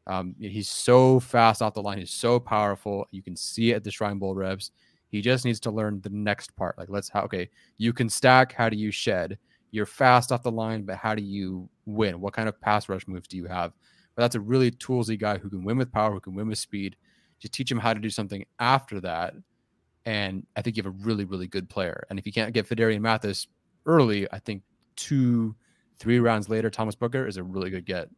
Um, 0.06 0.34
he's 0.38 0.68
so 0.68 1.18
fast 1.18 1.62
off 1.62 1.74
the 1.74 1.82
line. 1.82 1.98
He's 1.98 2.10
so 2.10 2.38
powerful. 2.38 3.06
You 3.10 3.22
can 3.22 3.36
see 3.36 3.72
it 3.72 3.76
at 3.76 3.84
the 3.84 3.90
Shrine 3.90 4.18
Bowl 4.18 4.34
reps. 4.34 4.70
He 5.08 5.20
just 5.20 5.44
needs 5.44 5.60
to 5.60 5.70
learn 5.70 6.00
the 6.00 6.10
next 6.10 6.54
part. 6.56 6.76
Like, 6.76 6.90
let's 6.90 7.08
how 7.08 7.22
okay, 7.22 7.48
you 7.78 7.92
can 7.92 8.08
stack. 8.08 8.52
How 8.52 8.68
do 8.68 8.76
you 8.76 8.90
shed? 8.90 9.38
You're 9.70 9.86
fast 9.86 10.30
off 10.30 10.42
the 10.42 10.50
line, 10.50 10.82
but 10.82 10.96
how 10.96 11.14
do 11.14 11.22
you 11.22 11.68
win? 11.86 12.20
What 12.20 12.34
kind 12.34 12.48
of 12.48 12.60
pass 12.60 12.88
rush 12.88 13.08
moves 13.08 13.28
do 13.28 13.36
you 13.36 13.46
have? 13.46 13.72
But 14.14 14.22
that's 14.22 14.34
a 14.34 14.40
really 14.40 14.70
toolsy 14.70 15.18
guy 15.18 15.38
who 15.38 15.48
can 15.48 15.64
win 15.64 15.78
with 15.78 15.92
power, 15.92 16.12
who 16.12 16.20
can 16.20 16.34
win 16.34 16.48
with 16.48 16.58
speed. 16.58 16.96
Just 17.44 17.52
teach 17.52 17.70
him 17.70 17.78
how 17.78 17.92
to 17.92 18.00
do 18.00 18.08
something 18.08 18.42
after 18.58 19.00
that, 19.02 19.34
and 20.06 20.46
I 20.56 20.62
think 20.62 20.78
you 20.78 20.82
have 20.82 20.94
a 20.94 21.04
really, 21.04 21.26
really 21.26 21.46
good 21.46 21.68
player. 21.68 22.06
And 22.08 22.18
if 22.18 22.24
you 22.24 22.32
can't 22.32 22.54
get 22.54 22.66
Phidarian 22.66 23.02
Mathis 23.02 23.46
early, 23.84 24.26
I 24.32 24.38
think 24.38 24.62
two, 24.96 25.54
three 25.98 26.20
rounds 26.20 26.48
later, 26.48 26.70
Thomas 26.70 26.94
Booker 26.94 27.26
is 27.26 27.36
a 27.36 27.42
really 27.42 27.68
good 27.68 27.84
get. 27.84 28.08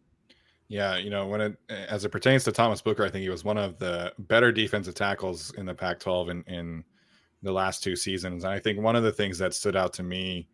Yeah, 0.69 0.97
you 0.97 1.11
know, 1.11 1.27
when 1.27 1.41
it 1.41 1.59
as 1.69 2.05
it 2.05 2.11
pertains 2.11 2.45
to 2.45 2.53
Thomas 2.53 2.81
Booker, 2.81 3.05
I 3.05 3.11
think 3.11 3.23
he 3.23 3.29
was 3.29 3.43
one 3.43 3.59
of 3.59 3.81
the 3.81 4.13
better 4.21 4.53
defensive 4.53 4.95
tackles 4.95 5.53
in 5.55 5.67
the 5.67 5.75
Pac-12 5.75 6.31
in, 6.31 6.45
in 6.47 6.85
the 7.43 7.51
last 7.51 7.83
two 7.83 7.97
seasons. 7.97 8.45
And 8.45 8.53
I 8.53 8.61
think 8.61 8.81
one 8.81 8.95
of 8.95 9.03
the 9.03 9.11
things 9.11 9.39
that 9.39 9.55
stood 9.55 9.75
out 9.75 9.93
to 9.95 10.05
me 10.05 10.47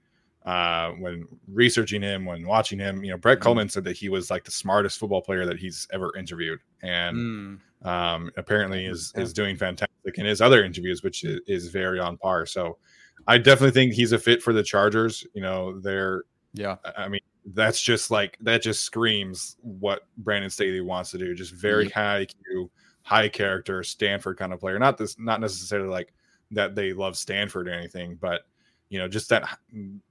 uh, 0.46 0.92
when 0.92 1.28
researching 1.46 2.00
him, 2.00 2.24
when 2.24 2.46
watching 2.46 2.78
him, 2.78 3.04
you 3.04 3.10
know, 3.10 3.16
Brett 3.18 3.38
mm. 3.38 3.42
Coleman 3.42 3.68
said 3.68 3.84
that 3.84 3.96
he 3.96 4.08
was 4.08 4.30
like 4.30 4.44
the 4.44 4.50
smartest 4.50 4.98
football 4.98 5.20
player 5.20 5.44
that 5.44 5.58
he's 5.58 5.86
ever 5.92 6.16
interviewed, 6.16 6.60
and 6.82 7.16
mm. 7.16 7.58
Um, 7.84 8.30
apparently 8.36 8.86
is 8.86 9.12
is 9.16 9.32
doing 9.32 9.56
fantastic 9.56 10.16
in 10.16 10.26
his 10.26 10.40
other 10.40 10.64
interviews, 10.64 11.02
which 11.02 11.24
is, 11.24 11.40
is 11.46 11.68
very 11.68 11.98
on 11.98 12.16
par. 12.18 12.46
So, 12.46 12.78
I 13.26 13.38
definitely 13.38 13.72
think 13.72 13.92
he's 13.92 14.12
a 14.12 14.18
fit 14.18 14.42
for 14.42 14.52
the 14.52 14.62
Chargers. 14.62 15.26
You 15.34 15.42
know, 15.42 15.78
they're 15.80 16.24
yeah. 16.54 16.76
I 16.96 17.08
mean, 17.08 17.20
that's 17.46 17.80
just 17.80 18.10
like 18.10 18.36
that 18.40 18.62
just 18.62 18.82
screams 18.82 19.56
what 19.60 20.02
Brandon 20.18 20.50
Staley 20.50 20.80
wants 20.80 21.10
to 21.12 21.18
do. 21.18 21.34
Just 21.34 21.54
very 21.54 21.86
mm-hmm. 21.86 21.98
high 21.98 22.26
IQ, 22.26 22.70
high 23.02 23.28
character, 23.28 23.82
Stanford 23.82 24.38
kind 24.38 24.52
of 24.52 24.60
player. 24.60 24.78
Not 24.78 24.98
this, 24.98 25.18
not 25.18 25.40
necessarily 25.40 25.88
like 25.88 26.12
that 26.52 26.74
they 26.74 26.92
love 26.92 27.16
Stanford 27.16 27.68
or 27.68 27.72
anything, 27.72 28.16
but 28.20 28.42
you 28.90 28.98
know, 28.98 29.08
just 29.08 29.30
that 29.30 29.58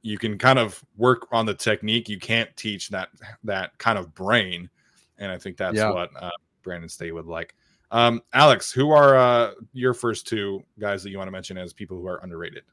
you 0.01 0.17
can 0.17 0.37
kind 0.37 0.57
of 0.57 0.83
work 0.97 1.27
on 1.31 1.45
the 1.45 1.53
technique. 1.53 2.09
You 2.09 2.19
can't 2.19 2.49
teach 2.57 2.89
that 2.89 3.09
that 3.43 3.77
kind 3.77 3.99
of 3.99 4.13
brain, 4.15 4.69
and 5.19 5.31
I 5.31 5.37
think 5.37 5.57
that's 5.57 5.77
yeah. 5.77 5.91
what 5.91 6.09
uh, 6.19 6.31
Brandon 6.63 6.89
Staley 6.89 7.11
would 7.11 7.27
like. 7.27 7.55
Um, 7.91 8.21
Alex, 8.33 8.71
who 8.71 8.91
are 8.91 9.17
uh, 9.17 9.51
your 9.73 9.93
first 9.93 10.27
two 10.27 10.63
guys 10.79 11.03
that 11.03 11.09
you 11.09 11.17
want 11.17 11.27
to 11.27 11.31
mention 11.31 11.57
as 11.57 11.73
people 11.73 11.97
who 11.97 12.07
are 12.07 12.23
underrated? 12.23 12.63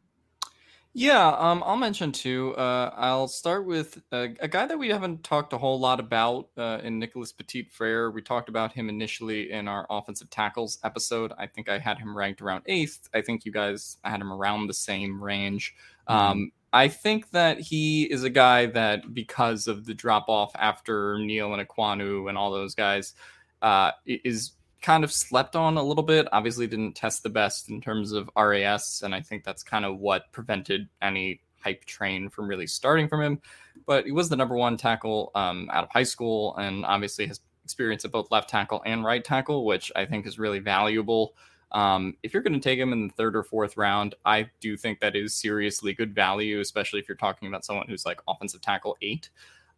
Yeah, 0.95 1.29
um, 1.39 1.63
I'll 1.67 1.77
mention 1.77 2.13
two. 2.13 2.55
Uh, 2.57 2.93
I'll 2.97 3.29
start 3.29 3.67
with 3.67 4.03
a, 4.11 4.35
a, 4.41 4.49
guy 4.49 4.67
that 4.67 4.79
we 4.79 4.89
haven't 4.89 5.23
talked 5.23 5.53
a 5.53 5.59
whole 5.59 5.79
lot 5.79 6.01
about 6.01 6.49
uh, 6.57 6.81
in 6.83 6.99
Nicholas 6.99 7.31
Petit 7.31 7.65
Frere. 7.65 8.11
We 8.11 8.23
talked 8.23 8.49
about 8.49 8.73
him 8.73 8.89
initially 8.89 9.53
in 9.53 9.69
our 9.69 9.87
offensive 9.91 10.31
tackles 10.31 10.79
episode. 10.83 11.33
I 11.39 11.47
think 11.47 11.69
I 11.69 11.79
had 11.79 11.99
him 11.99 12.17
ranked 12.17 12.41
around 12.41 12.63
eighth. 12.67 13.09
I 13.15 13.21
think 13.21 13.45
you 13.45 13.53
guys 13.53 13.99
had 14.03 14.21
him 14.21 14.33
around 14.33 14.67
the 14.67 14.75
same 14.75 15.23
range. 15.23 15.75
Mm-hmm. 16.09 16.21
Um, 16.21 16.53
I 16.73 16.89
think 16.89 17.31
that 17.31 17.61
he 17.61 18.05
is 18.05 18.25
a 18.25 18.31
guy 18.31 18.67
that, 18.67 19.15
because 19.15 19.69
of 19.69 19.85
the 19.85 19.95
drop 19.95 20.29
off 20.29 20.53
after 20.57 21.19
Neal 21.19 21.55
and 21.55 21.67
Ekwonu 21.67 22.29
and 22.29 22.37
all 22.37 22.51
those 22.51 22.75
guys, 22.75 23.15
uh, 23.63 23.93
is 24.05 24.53
kind 24.81 25.05
of 25.05 25.13
slept 25.13 25.57
on 25.57 25.77
a 25.77 25.83
little 25.83 26.03
bit. 26.03 26.29
Obviously, 26.33 26.67
didn't 26.67 26.95
test 26.95 27.23
the 27.23 27.29
best 27.29 27.69
in 27.69 27.81
terms 27.81 28.13
of 28.13 28.31
RAS, 28.37 29.03
and 29.03 29.15
I 29.15 29.21
think 29.21 29.45
that's 29.45 29.63
kind 29.63 29.85
of 29.85 29.99
what 29.99 30.31
prevented 30.33 30.89
any 31.03 31.41
hype 31.61 31.85
train 31.85 32.29
from 32.29 32.49
really 32.49 32.67
starting 32.67 33.09
from 33.09 33.23
him. 33.23 33.41
But 33.87 34.07
he 34.07 34.13
was 34.13 34.29
the 34.29 34.37
number 34.37 34.57
one 34.57 34.77
tackle 34.77 35.31
um, 35.35 35.69
out 35.73 35.85
of 35.85 35.91
high 35.91 36.05
school, 36.05 36.57
and 36.57 36.85
obviously 36.85 37.27
has 37.27 37.41
experience 37.65 38.05
at 38.05 38.13
both 38.13 38.31
left 38.31 38.49
tackle 38.49 38.83
and 38.87 39.05
right 39.05 39.25
tackle, 39.25 39.67
which 39.67 39.93
I 39.95 40.07
think 40.07 40.27
is 40.27 40.39
really 40.39 40.59
valuable. 40.59 41.35
Um, 41.73 42.17
if 42.23 42.33
you're 42.33 42.43
going 42.43 42.55
to 42.55 42.61
take 42.61 42.79
him 42.79 42.93
in 42.95 43.09
the 43.09 43.13
third 43.15 43.37
or 43.37 43.43
fourth 43.43 43.77
round, 43.77 44.15
I 44.25 44.49
do 44.61 44.77
think 44.77 45.01
that 45.01 45.15
is 45.15 45.35
seriously 45.35 45.93
good 45.93 46.15
value, 46.15 46.61
especially 46.61 47.01
if 47.01 47.09
you're 47.09 47.17
talking 47.17 47.47
about 47.47 47.65
someone 47.65 47.87
who's 47.87 48.07
like 48.07 48.21
offensive 48.27 48.63
tackle 48.63 48.97
eight. 49.03 49.29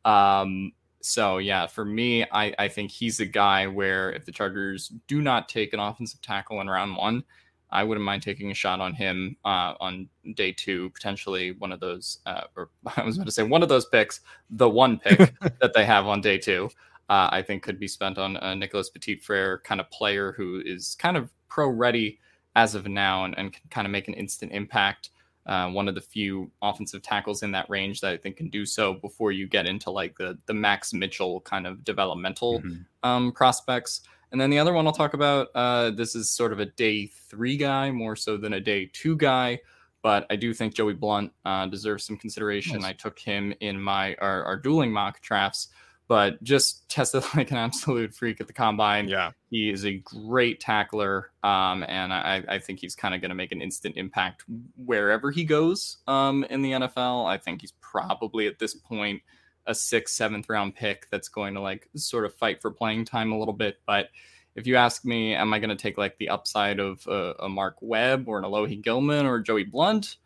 Um, 0.05 0.73
so 1.03 1.39
yeah, 1.39 1.67
for 1.67 1.85
me, 1.85 2.25
I, 2.31 2.55
I 2.59 2.69
think 2.69 2.91
he's 2.91 3.21
a 3.21 3.27
guy 3.27 3.67
where 3.67 4.13
if 4.13 4.25
the 4.25 4.33
Chargers 4.33 4.93
do 5.07 5.23
not 5.23 5.49
take 5.49 5.73
an 5.73 5.81
offensive 5.81 6.21
tackle 6.21 6.61
in 6.61 6.69
round 6.69 6.97
one, 6.97 7.25
I 7.73 7.85
wouldn't 7.85 8.05
mind 8.05 8.23
taking 8.23 8.51
a 8.51 8.55
shot 8.55 8.81
on 8.81 8.95
him 8.95 9.37
uh, 9.45 9.75
on 9.81 10.09
day 10.35 10.53
two, 10.53 10.91
potentially 10.91 11.53
one 11.53 11.73
of 11.73 11.81
those, 11.81 12.19
uh, 12.27 12.43
or 12.57 12.71
I 12.97 13.05
was 13.05 13.17
going 13.17 13.27
to 13.27 13.33
say 13.33 13.43
one 13.43 13.63
of 13.63 13.69
those 13.69 13.87
picks, 13.87 14.21
the 14.51 14.69
one 14.69 14.99
pick 14.99 15.35
that 15.61 15.73
they 15.75 15.85
have 15.85 16.07
on 16.07 16.21
day 16.21 16.39
two, 16.39 16.69
uh, 17.09 17.29
I 17.33 17.43
think 17.43 17.63
could 17.63 17.81
be 17.81 17.89
spent 17.89 18.19
on 18.19 18.37
a 18.37 18.55
Nicholas 18.55 18.91
Petit 18.91 19.17
Frere 19.17 19.61
kind 19.65 19.81
of 19.81 19.91
player 19.91 20.33
who 20.33 20.63
is 20.65 20.97
kind 20.99 21.17
of 21.17 21.31
pro 21.49 21.69
ready 21.69 22.19
as 22.57 22.75
of 22.75 22.87
now 22.87 23.25
and, 23.25 23.37
and 23.39 23.53
can 23.53 23.63
kind 23.71 23.87
of 23.87 23.91
make 23.91 24.09
an 24.09 24.15
instant 24.15 24.53
impact 24.53 25.11
uh, 25.51 25.69
one 25.69 25.89
of 25.89 25.97
the 25.97 26.01
few 26.01 26.49
offensive 26.63 27.03
tackles 27.03 27.43
in 27.43 27.51
that 27.51 27.69
range 27.69 28.01
that 28.01 28.13
I 28.13 28.17
think 28.17 28.37
can 28.37 28.49
do 28.49 28.65
so 28.65 28.95
before 28.95 29.33
you 29.33 29.49
get 29.49 29.67
into 29.67 29.91
like 29.91 30.17
the 30.17 30.39
the 30.47 30.55
Max 30.55 30.95
Mitchell 30.95 31.41
kind 31.41 31.67
of 31.67 31.85
developmental 31.85 32.61
mm-hmm. 32.61 32.83
um, 33.03 33.33
prospects. 33.33 34.03
And 34.31 34.41
then 34.41 34.49
the 34.49 34.61
other 34.61 34.73
one 34.73 34.87
I'll 34.87 34.93
talk 34.93 35.15
about. 35.15 35.49
Uh, 35.57 35.91
this 35.91 36.15
is 36.15 36.31
sort 36.31 36.53
of 36.53 36.61
a 36.61 36.67
day 36.67 37.07
three 37.07 37.57
guy 37.57 37.91
more 37.91 38.15
so 38.15 38.37
than 38.37 38.53
a 38.53 38.61
day 38.61 38.89
two 38.93 39.17
guy, 39.17 39.59
but 40.03 40.25
I 40.31 40.37
do 40.37 40.55
think 40.55 40.77
Joey 40.77 40.95
Blount 40.95 41.33
uh, 41.45 41.67
deserves 41.67 42.05
some 42.05 42.17
consideration. 42.17 42.83
Nice. 42.83 42.91
I 42.91 42.93
took 42.93 43.19
him 43.19 43.53
in 43.59 43.81
my 43.81 44.15
our, 44.21 44.45
our 44.45 44.57
dueling 44.57 44.93
mock 44.93 45.21
drafts 45.21 45.69
but 46.11 46.43
just 46.43 46.89
tested 46.89 47.23
like 47.37 47.53
an 47.53 47.57
absolute 47.57 48.13
freak 48.13 48.41
at 48.41 48.49
the 48.49 48.53
combine. 48.53 49.07
Yeah, 49.07 49.31
he 49.49 49.71
is 49.71 49.87
a 49.87 49.93
great 49.99 50.59
tackler, 50.59 51.31
um, 51.45 51.85
and 51.87 52.13
I, 52.13 52.43
I, 52.49 52.59
think 52.59 52.81
he's 52.81 52.97
kind 52.97 53.15
of 53.15 53.21
going 53.21 53.29
to 53.29 53.37
make 53.37 53.53
an 53.53 53.63
instant 53.63 53.97
impact 53.97 54.45
wherever 54.77 55.31
he 55.31 55.45
goes 55.45 55.99
um, 56.09 56.43
in 56.51 56.63
the 56.63 56.73
NFL. 56.73 57.27
I 57.27 57.39
think 57.39 57.61
he's 57.61 57.75
probably 57.81 58.49
at 58.49 58.59
this 58.59 58.75
point 58.75 59.23
a 59.67 59.75
sixth, 59.75 60.17
seventh 60.17 60.49
round 60.49 60.75
pick 60.75 61.09
that's 61.11 61.29
going 61.29 61.55
to 61.55 61.61
like 61.61 61.89
sort 61.95 62.25
of 62.25 62.35
fight 62.35 62.61
for 62.61 62.73
playing 62.73 63.05
time 63.05 63.31
a 63.31 63.39
little 63.39 63.55
bit. 63.55 63.79
But 63.87 64.09
if 64.57 64.67
you 64.67 64.75
ask 64.75 65.05
me, 65.05 65.37
am 65.37 65.55
I 65.55 65.61
going 65.61 65.71
to 65.71 65.77
take 65.77 65.97
like 65.97 66.19
the 66.19 66.31
upside 66.31 66.81
of 66.81 67.07
uh, 67.07 67.35
a 67.39 67.49
Mark 67.49 67.77
Webb 67.81 68.25
or 68.27 68.37
an 68.37 68.45
Alohi 68.45 68.83
Gilman 68.83 69.27
or 69.27 69.39
Joey 69.39 69.63
Blount? 69.63 70.17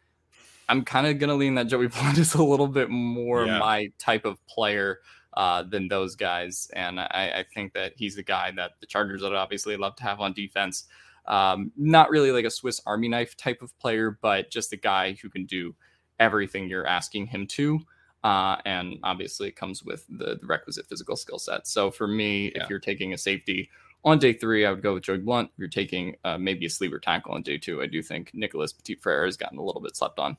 I'm 0.66 0.82
kind 0.82 1.06
of 1.06 1.18
going 1.18 1.28
to 1.28 1.36
lean 1.36 1.56
that 1.56 1.66
Joey 1.66 1.88
Blount 1.88 2.16
is 2.16 2.32
a 2.32 2.42
little 2.42 2.68
bit 2.68 2.88
more 2.88 3.44
yeah. 3.44 3.58
my 3.58 3.92
type 3.98 4.24
of 4.24 4.44
player 4.46 5.00
uh, 5.36 5.62
than 5.64 5.88
those 5.88 6.14
guys. 6.16 6.68
And 6.74 7.00
I, 7.00 7.32
I, 7.38 7.44
think 7.54 7.72
that 7.74 7.94
he's 7.96 8.14
the 8.14 8.22
guy 8.22 8.52
that 8.52 8.72
the 8.80 8.86
Chargers 8.86 9.22
would 9.22 9.32
obviously 9.32 9.76
love 9.76 9.96
to 9.96 10.04
have 10.04 10.20
on 10.20 10.32
defense. 10.32 10.84
Um, 11.26 11.72
not 11.76 12.10
really 12.10 12.30
like 12.30 12.44
a 12.44 12.50
Swiss 12.50 12.80
Army 12.86 13.08
knife 13.08 13.36
type 13.36 13.62
of 13.62 13.76
player, 13.78 14.18
but 14.22 14.50
just 14.50 14.72
a 14.72 14.76
guy 14.76 15.16
who 15.20 15.28
can 15.28 15.44
do 15.46 15.74
everything 16.20 16.68
you're 16.68 16.86
asking 16.86 17.26
him 17.26 17.46
to. 17.48 17.80
Uh, 18.22 18.56
and 18.64 18.98
obviously, 19.02 19.48
it 19.48 19.56
comes 19.56 19.82
with 19.82 20.06
the, 20.08 20.38
the 20.40 20.46
requisite 20.46 20.86
physical 20.86 21.16
skill 21.16 21.38
set. 21.38 21.66
So 21.66 21.90
for 21.90 22.06
me, 22.06 22.52
yeah. 22.54 22.62
if 22.62 22.70
you're 22.70 22.78
taking 22.78 23.12
a 23.12 23.18
safety 23.18 23.70
on 24.04 24.18
day 24.18 24.32
three, 24.32 24.64
I 24.64 24.70
would 24.70 24.82
go 24.82 24.94
with 24.94 25.02
Joey 25.02 25.18
Blount. 25.18 25.50
If 25.52 25.58
you're 25.58 25.68
taking 25.68 26.14
uh, 26.24 26.38
maybe 26.38 26.66
a 26.66 26.70
sleeper 26.70 26.98
tackle 26.98 27.32
on 27.32 27.42
day 27.42 27.58
two, 27.58 27.82
I 27.82 27.86
do 27.86 28.02
think 28.02 28.30
Nicholas 28.34 28.72
Petit 28.72 28.96
Frere 28.96 29.24
has 29.24 29.36
gotten 29.36 29.58
a 29.58 29.62
little 29.64 29.82
bit 29.82 29.96
slept 29.96 30.18
on. 30.18 30.36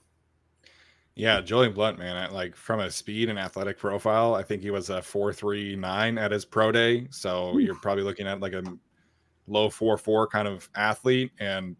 Yeah, 1.15 1.39
Julian 1.39 1.73
Blount, 1.73 1.97
man, 1.97 2.33
like 2.33 2.57
from 2.57 2.81
a 2.81 2.91
speed 2.91 3.29
and 3.29 3.39
athletic 3.39 3.77
profile, 3.77 4.35
I 4.35 4.43
think 4.43 4.61
he 4.61 4.69
was 4.69 4.89
a 4.89 5.01
four 5.01 5.31
three 5.31 5.75
nine 5.75 6.17
at 6.17 6.31
his 6.31 6.43
pro 6.43 6.73
day. 6.73 7.07
So 7.09 7.57
you're 7.57 7.75
probably 7.75 8.03
looking 8.03 8.27
at 8.27 8.41
like 8.41 8.51
a 8.51 8.63
low 9.47 9.69
four 9.69 9.97
four 9.97 10.27
kind 10.27 10.45
of 10.45 10.69
athlete, 10.75 11.31
and 11.39 11.77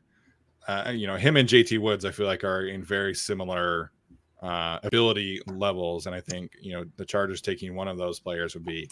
uh, 0.70 0.94
you 0.96 1.06
know 1.06 1.18
him 1.18 1.36
and 1.36 1.50
JT 1.50 1.80
Woods, 1.80 2.06
I 2.06 2.12
feel 2.12 2.28
like 2.28 2.46
are 2.46 2.66
in 2.66 2.82
very 2.82 3.14
similar 3.14 3.92
uh, 4.42 4.80
ability 4.84 5.42
levels, 5.48 6.06
and 6.06 6.16
I 6.16 6.22
think 6.22 6.54
you 6.62 6.72
know 6.72 6.86
the 6.96 7.06
Chargers 7.06 7.42
taking 7.42 7.76
one 7.76 7.90
of 7.90 7.98
those 7.98 8.22
players 8.22 8.54
would 8.54 8.66
be 8.66 8.90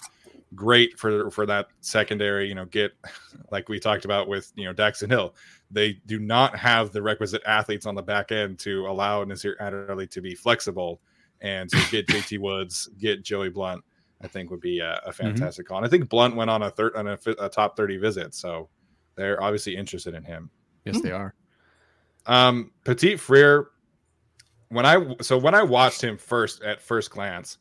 great 0.56 1.00
for 1.00 1.30
for 1.32 1.46
that 1.46 1.68
secondary. 1.82 2.48
You 2.48 2.56
know, 2.56 2.66
get 2.66 2.94
like 3.52 3.70
we 3.70 3.80
talked 3.80 4.06
about 4.06 4.28
with 4.28 4.52
you 4.56 4.66
know 4.66 4.74
Daxton 4.74 5.10
Hill, 5.10 5.36
they 5.72 5.94
do 6.06 6.20
not 6.20 6.58
have 6.58 6.92
the 6.92 7.02
requisite 7.02 7.42
athletes 7.46 7.86
on 7.86 7.96
the 7.96 8.02
back 8.02 8.32
end 8.32 8.60
to 8.60 8.88
allow 8.88 9.24
Nasir 9.24 9.58
Adderley 9.60 10.08
to 10.08 10.22
be 10.22 10.36
flexible 10.36 11.02
and 11.42 11.70
to 11.70 11.78
get 11.92 12.08
JT 12.08 12.40
Woods, 12.40 12.90
get 12.98 13.24
Joey 13.24 13.50
Blount. 13.50 13.84
I 14.22 14.28
think 14.28 14.52
would 14.52 14.62
be 14.62 14.80
a, 14.80 14.94
a 15.06 15.10
mm-hmm. 15.10 15.12
fantastic 15.12 15.66
mm-hmm. 15.66 15.74
call. 15.74 15.78
And 15.80 15.86
I 15.86 15.90
think 15.90 16.08
Blount 16.08 16.36
went 16.36 16.50
on 16.50 16.64
a 16.64 16.70
third 16.70 16.96
on 16.96 17.08
a, 17.08 17.18
a, 17.40 17.50
top 17.50 17.76
thirty 17.76 17.98
visit, 17.98 18.34
so 18.34 18.70
they're 19.16 19.42
obviously 19.44 19.76
interested 19.76 20.14
in 20.14 20.24
him. 20.24 20.50
Yes, 20.86 21.02
they 21.02 21.12
are. 21.12 21.36
Um, 22.26 22.72
Petit 22.86 23.18
Frere, 23.18 23.68
when 24.70 24.86
I 24.86 25.16
so 25.22 25.38
when 25.38 25.54
I 25.54 25.64
watched 25.64 26.02
him 26.02 26.18
first 26.18 26.64
at 26.64 26.82
first 26.82 27.12
glance, 27.12 27.58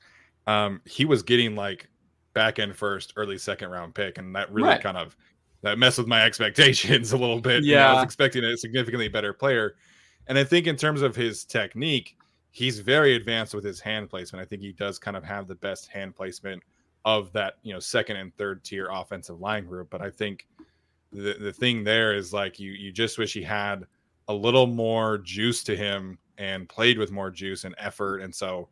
um, 0.47 0.81
he 0.85 1.05
was 1.05 1.23
getting 1.23 1.57
like 1.57 1.89
back 2.35 2.59
end 2.59 2.77
first, 2.77 3.13
early 3.17 3.39
second 3.39 3.71
round 3.71 3.95
pick, 3.95 4.19
and 4.19 4.35
that 4.35 4.53
really 4.53 4.69
right. 4.69 4.83
kind 4.83 4.97
of 4.97 5.17
that 5.63 5.79
messed 5.79 5.99
with 5.99 6.07
my 6.07 6.23
expectations 6.25 7.13
a 7.13 7.17
little 7.17 7.41
bit. 7.41 7.65
Yeah, 7.65 7.71
you 7.71 7.77
know, 7.77 7.87
I 7.87 7.95
was 7.95 8.05
expecting 8.05 8.45
a 8.45 8.57
significantly 8.57 9.09
better 9.09 9.33
player, 9.33 9.77
and 10.27 10.39
I 10.39 10.45
think 10.45 10.67
in 10.67 10.77
terms 10.77 11.03
of 11.03 11.17
his 11.17 11.45
technique, 11.45 12.17
he's 12.51 12.79
very 12.79 13.15
advanced 13.15 13.55
with 13.55 13.65
his 13.65 13.81
hand 13.81 14.11
placement. 14.11 14.45
I 14.45 14.47
think 14.47 14.63
he 14.63 14.73
does 14.73 14.99
kind 14.99 15.17
of 15.17 15.25
have 15.25 15.49
the 15.49 15.55
best 15.57 15.89
hand 15.89 16.15
placement 16.15 16.63
of 17.05 17.33
that 17.33 17.55
you 17.63 17.73
know 17.73 17.81
second 17.81 18.17
and 18.17 18.35
third 18.37 18.63
tier 18.63 18.89
offensive 18.91 19.41
line 19.41 19.67
group. 19.67 19.91
But 19.91 20.03
I 20.03 20.11
think 20.11 20.47
the 21.13 21.35
the 21.35 21.53
thing 21.53 21.85
there 21.85 22.15
is 22.15 22.33
like 22.33 22.59
you 22.59 22.73
you 22.73 22.93
just 22.93 23.19
wish 23.19 23.33
he 23.33 23.43
had 23.43 23.87
a 24.29 24.35
little 24.35 24.67
more 24.67 25.19
juice 25.19 25.65
to 25.65 25.77
him 25.77 26.19
and 26.39 26.69
played 26.69 26.99
with 26.99 27.11
more 27.11 27.31
juice 27.31 27.65
and 27.65 27.75
effort, 27.79 28.19
and 28.19 28.35
so 28.35 28.69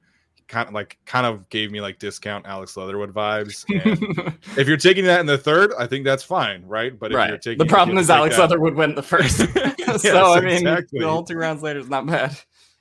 kind 0.51 0.69
of 0.69 0.75
like 0.75 0.99
kind 1.07 1.27
of 1.27 1.49
gave 1.49 1.71
me 1.71 1.81
like 1.81 1.99
discount 1.99 2.45
Alex 2.45 2.77
Leatherwood 2.77 3.15
vibes. 3.15 3.65
if 4.59 4.67
you're 4.67 4.77
taking 4.77 5.05
that 5.05 5.21
in 5.21 5.27
the 5.27 5.39
third, 5.39 5.73
I 5.79 5.87
think 5.87 6.05
that's 6.05 6.25
fine, 6.25 6.67
right? 6.67 6.99
But 6.99 7.13
right. 7.13 7.25
if 7.25 7.31
you're 7.31 7.39
taking 7.39 7.59
the 7.59 7.67
problem 7.73 7.97
is 7.97 8.11
Alex 8.11 8.37
that... 8.37 8.43
Leatherwood 8.43 8.75
went 8.75 8.97
the 8.97 9.03
first, 9.03 9.37
so 9.53 9.53
yes, 9.55 10.05
I 10.05 10.41
mean, 10.41 10.57
exactly. 10.57 11.01
the 11.01 11.09
whole 11.09 11.23
two 11.23 11.37
rounds 11.37 11.63
later 11.63 11.79
is 11.79 11.89
not 11.89 12.05
bad. 12.07 12.37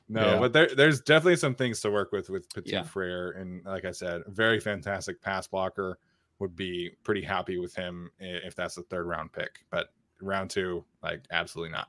No, 0.09 0.25
yeah. 0.25 0.39
but 0.39 0.53
there, 0.53 0.69
there's 0.75 1.01
definitely 1.01 1.35
some 1.35 1.53
things 1.53 1.79
to 1.81 1.91
work 1.91 2.11
with 2.11 2.29
with 2.29 2.51
Petit 2.53 2.71
yeah. 2.71 2.83
Frere, 2.83 3.31
and 3.33 3.63
like 3.63 3.85
I 3.85 3.91
said, 3.91 4.23
very 4.27 4.59
fantastic 4.59 5.21
pass 5.21 5.47
blocker. 5.47 5.99
Would 6.39 6.55
be 6.55 6.91
pretty 7.03 7.21
happy 7.21 7.57
with 7.57 7.75
him 7.75 8.09
if 8.17 8.55
that's 8.55 8.75
the 8.75 8.83
third 8.83 9.05
round 9.05 9.31
pick, 9.33 9.65
but 9.69 9.89
round 10.21 10.49
two, 10.49 10.83
like 11.03 11.21
absolutely 11.31 11.73
not. 11.73 11.87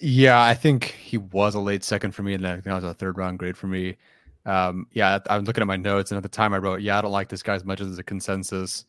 Yeah, 0.00 0.42
I 0.42 0.54
think 0.54 0.84
he 0.84 1.18
was 1.18 1.54
a 1.54 1.60
late 1.60 1.84
second 1.84 2.12
for 2.12 2.22
me, 2.22 2.34
and 2.34 2.44
then 2.44 2.62
that 2.64 2.74
was 2.74 2.84
a 2.84 2.94
third 2.94 3.18
round 3.18 3.38
grade 3.38 3.56
for 3.56 3.66
me. 3.66 3.96
Um, 4.46 4.86
yeah, 4.92 5.18
I'm 5.28 5.44
looking 5.44 5.60
at 5.60 5.66
my 5.66 5.76
notes, 5.76 6.10
and 6.10 6.16
at 6.16 6.22
the 6.22 6.28
time 6.28 6.54
I 6.54 6.58
wrote, 6.58 6.80
"Yeah, 6.80 6.98
I 6.98 7.00
don't 7.02 7.12
like 7.12 7.28
this 7.28 7.42
guy 7.42 7.54
as 7.54 7.64
much 7.64 7.80
as 7.80 7.98
a 7.98 8.02
consensus," 8.02 8.86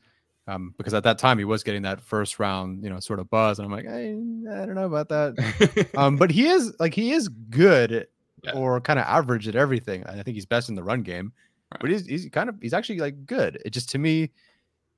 um, 0.48 0.74
because 0.78 0.94
at 0.94 1.04
that 1.04 1.18
time 1.18 1.38
he 1.38 1.46
was 1.46 1.64
getting 1.64 1.82
that 1.82 2.00
first 2.00 2.40
round, 2.40 2.84
you 2.84 2.90
know, 2.90 3.00
sort 3.00 3.20
of 3.20 3.30
buzz, 3.30 3.60
and 3.60 3.66
I'm 3.66 3.72
like, 3.72 3.88
I, 3.88 4.62
I 4.62 4.66
don't 4.66 4.76
know 4.76 4.86
about 4.86 5.10
that. 5.10 5.90
um, 5.98 6.16
but 6.16 6.32
he 6.32 6.48
is 6.48 6.74
like 6.80 6.94
he 6.94 7.12
is 7.12 7.28
good 7.28 8.08
yeah. 8.44 8.54
or 8.54 8.80
kind 8.80 9.00
of 9.00 9.06
average 9.06 9.48
at 9.48 9.56
everything. 9.56 10.06
I 10.06 10.22
think 10.24 10.36
he's 10.36 10.46
best 10.46 10.70
in 10.70 10.76
the 10.76 10.84
run 10.84 11.02
game, 11.02 11.34
right. 11.72 11.82
but 11.82 11.90
he's 11.90 12.06
he's 12.06 12.30
kind 12.30 12.50
of 12.50 12.56
he's 12.62 12.74
actually 12.74 13.00
like 13.00 13.26
good. 13.26 13.62
It 13.66 13.72
just 13.72 13.90
to 13.90 13.98
me, 13.98 14.30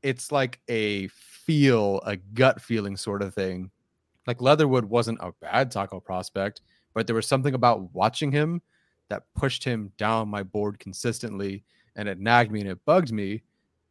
it's 0.04 0.32
like 0.32 0.60
a 0.68 1.08
feel, 1.08 2.02
a 2.06 2.18
gut 2.18 2.62
feeling 2.62 2.98
sort 2.98 3.22
of 3.22 3.34
thing 3.34 3.72
like 4.28 4.42
Leatherwood 4.42 4.86
wasn't 4.86 5.20
a 5.22 5.34
bad 5.42 5.72
tackle 5.72 6.02
prospect, 6.02 6.62
but 6.94 7.08
there 7.08 7.16
was 7.16 7.28
something 7.28 7.54
about 7.54 7.94
watching 7.94 8.32
him 8.32 8.62
that 9.10 9.24
pushed 9.36 9.64
him 9.64 9.92
down 9.98 10.30
my 10.30 10.44
board 10.44 10.80
consistently 10.80 11.64
and 11.96 12.08
it 12.08 12.20
nagged 12.20 12.52
me 12.52 12.62
and 12.62 12.70
it 12.70 12.84
bugged 12.86 13.12
me. 13.12 13.44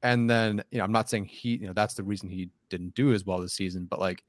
And 0.02 0.30
then, 0.30 0.62
you 0.70 0.78
know, 0.78 0.84
I'm 0.84 0.92
not 0.92 1.10
saying 1.10 1.26
he, 1.26 1.56
you 1.56 1.66
know, 1.66 1.74
that's 1.74 1.94
the 1.94 2.02
reason 2.02 2.28
he 2.28 2.48
didn't 2.70 2.94
do 2.94 3.12
as 3.12 3.26
well 3.26 3.38
this 3.38 3.52
season, 3.52 3.84
but 3.84 4.00
like 4.00 4.24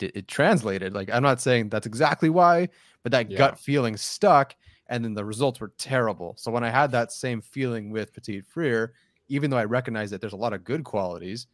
it, 0.00 0.12
it 0.16 0.28
translated. 0.28 0.94
Like, 0.94 1.10
I'm 1.12 1.22
not 1.22 1.40
saying 1.40 1.68
that's 1.68 1.86
exactly 1.86 2.30
why, 2.30 2.68
but 3.02 3.12
that 3.12 3.30
yeah. 3.30 3.38
gut 3.38 3.58
feeling 3.58 3.96
stuck. 3.96 4.56
And 4.88 5.04
then 5.04 5.14
the 5.14 5.24
results 5.24 5.60
were 5.60 5.72
terrible. 5.78 6.34
So 6.36 6.50
when 6.50 6.64
I 6.64 6.70
had 6.70 6.90
that 6.92 7.12
same 7.12 7.40
feeling 7.40 7.90
with 7.90 8.12
Petit 8.12 8.40
Frere, 8.40 8.92
even 9.28 9.50
though 9.50 9.58
I 9.58 9.64
recognize 9.64 10.10
that 10.10 10.20
there's 10.20 10.32
a 10.32 10.36
lot 10.36 10.52
of 10.52 10.64
good 10.64 10.82
qualities, 10.84 11.46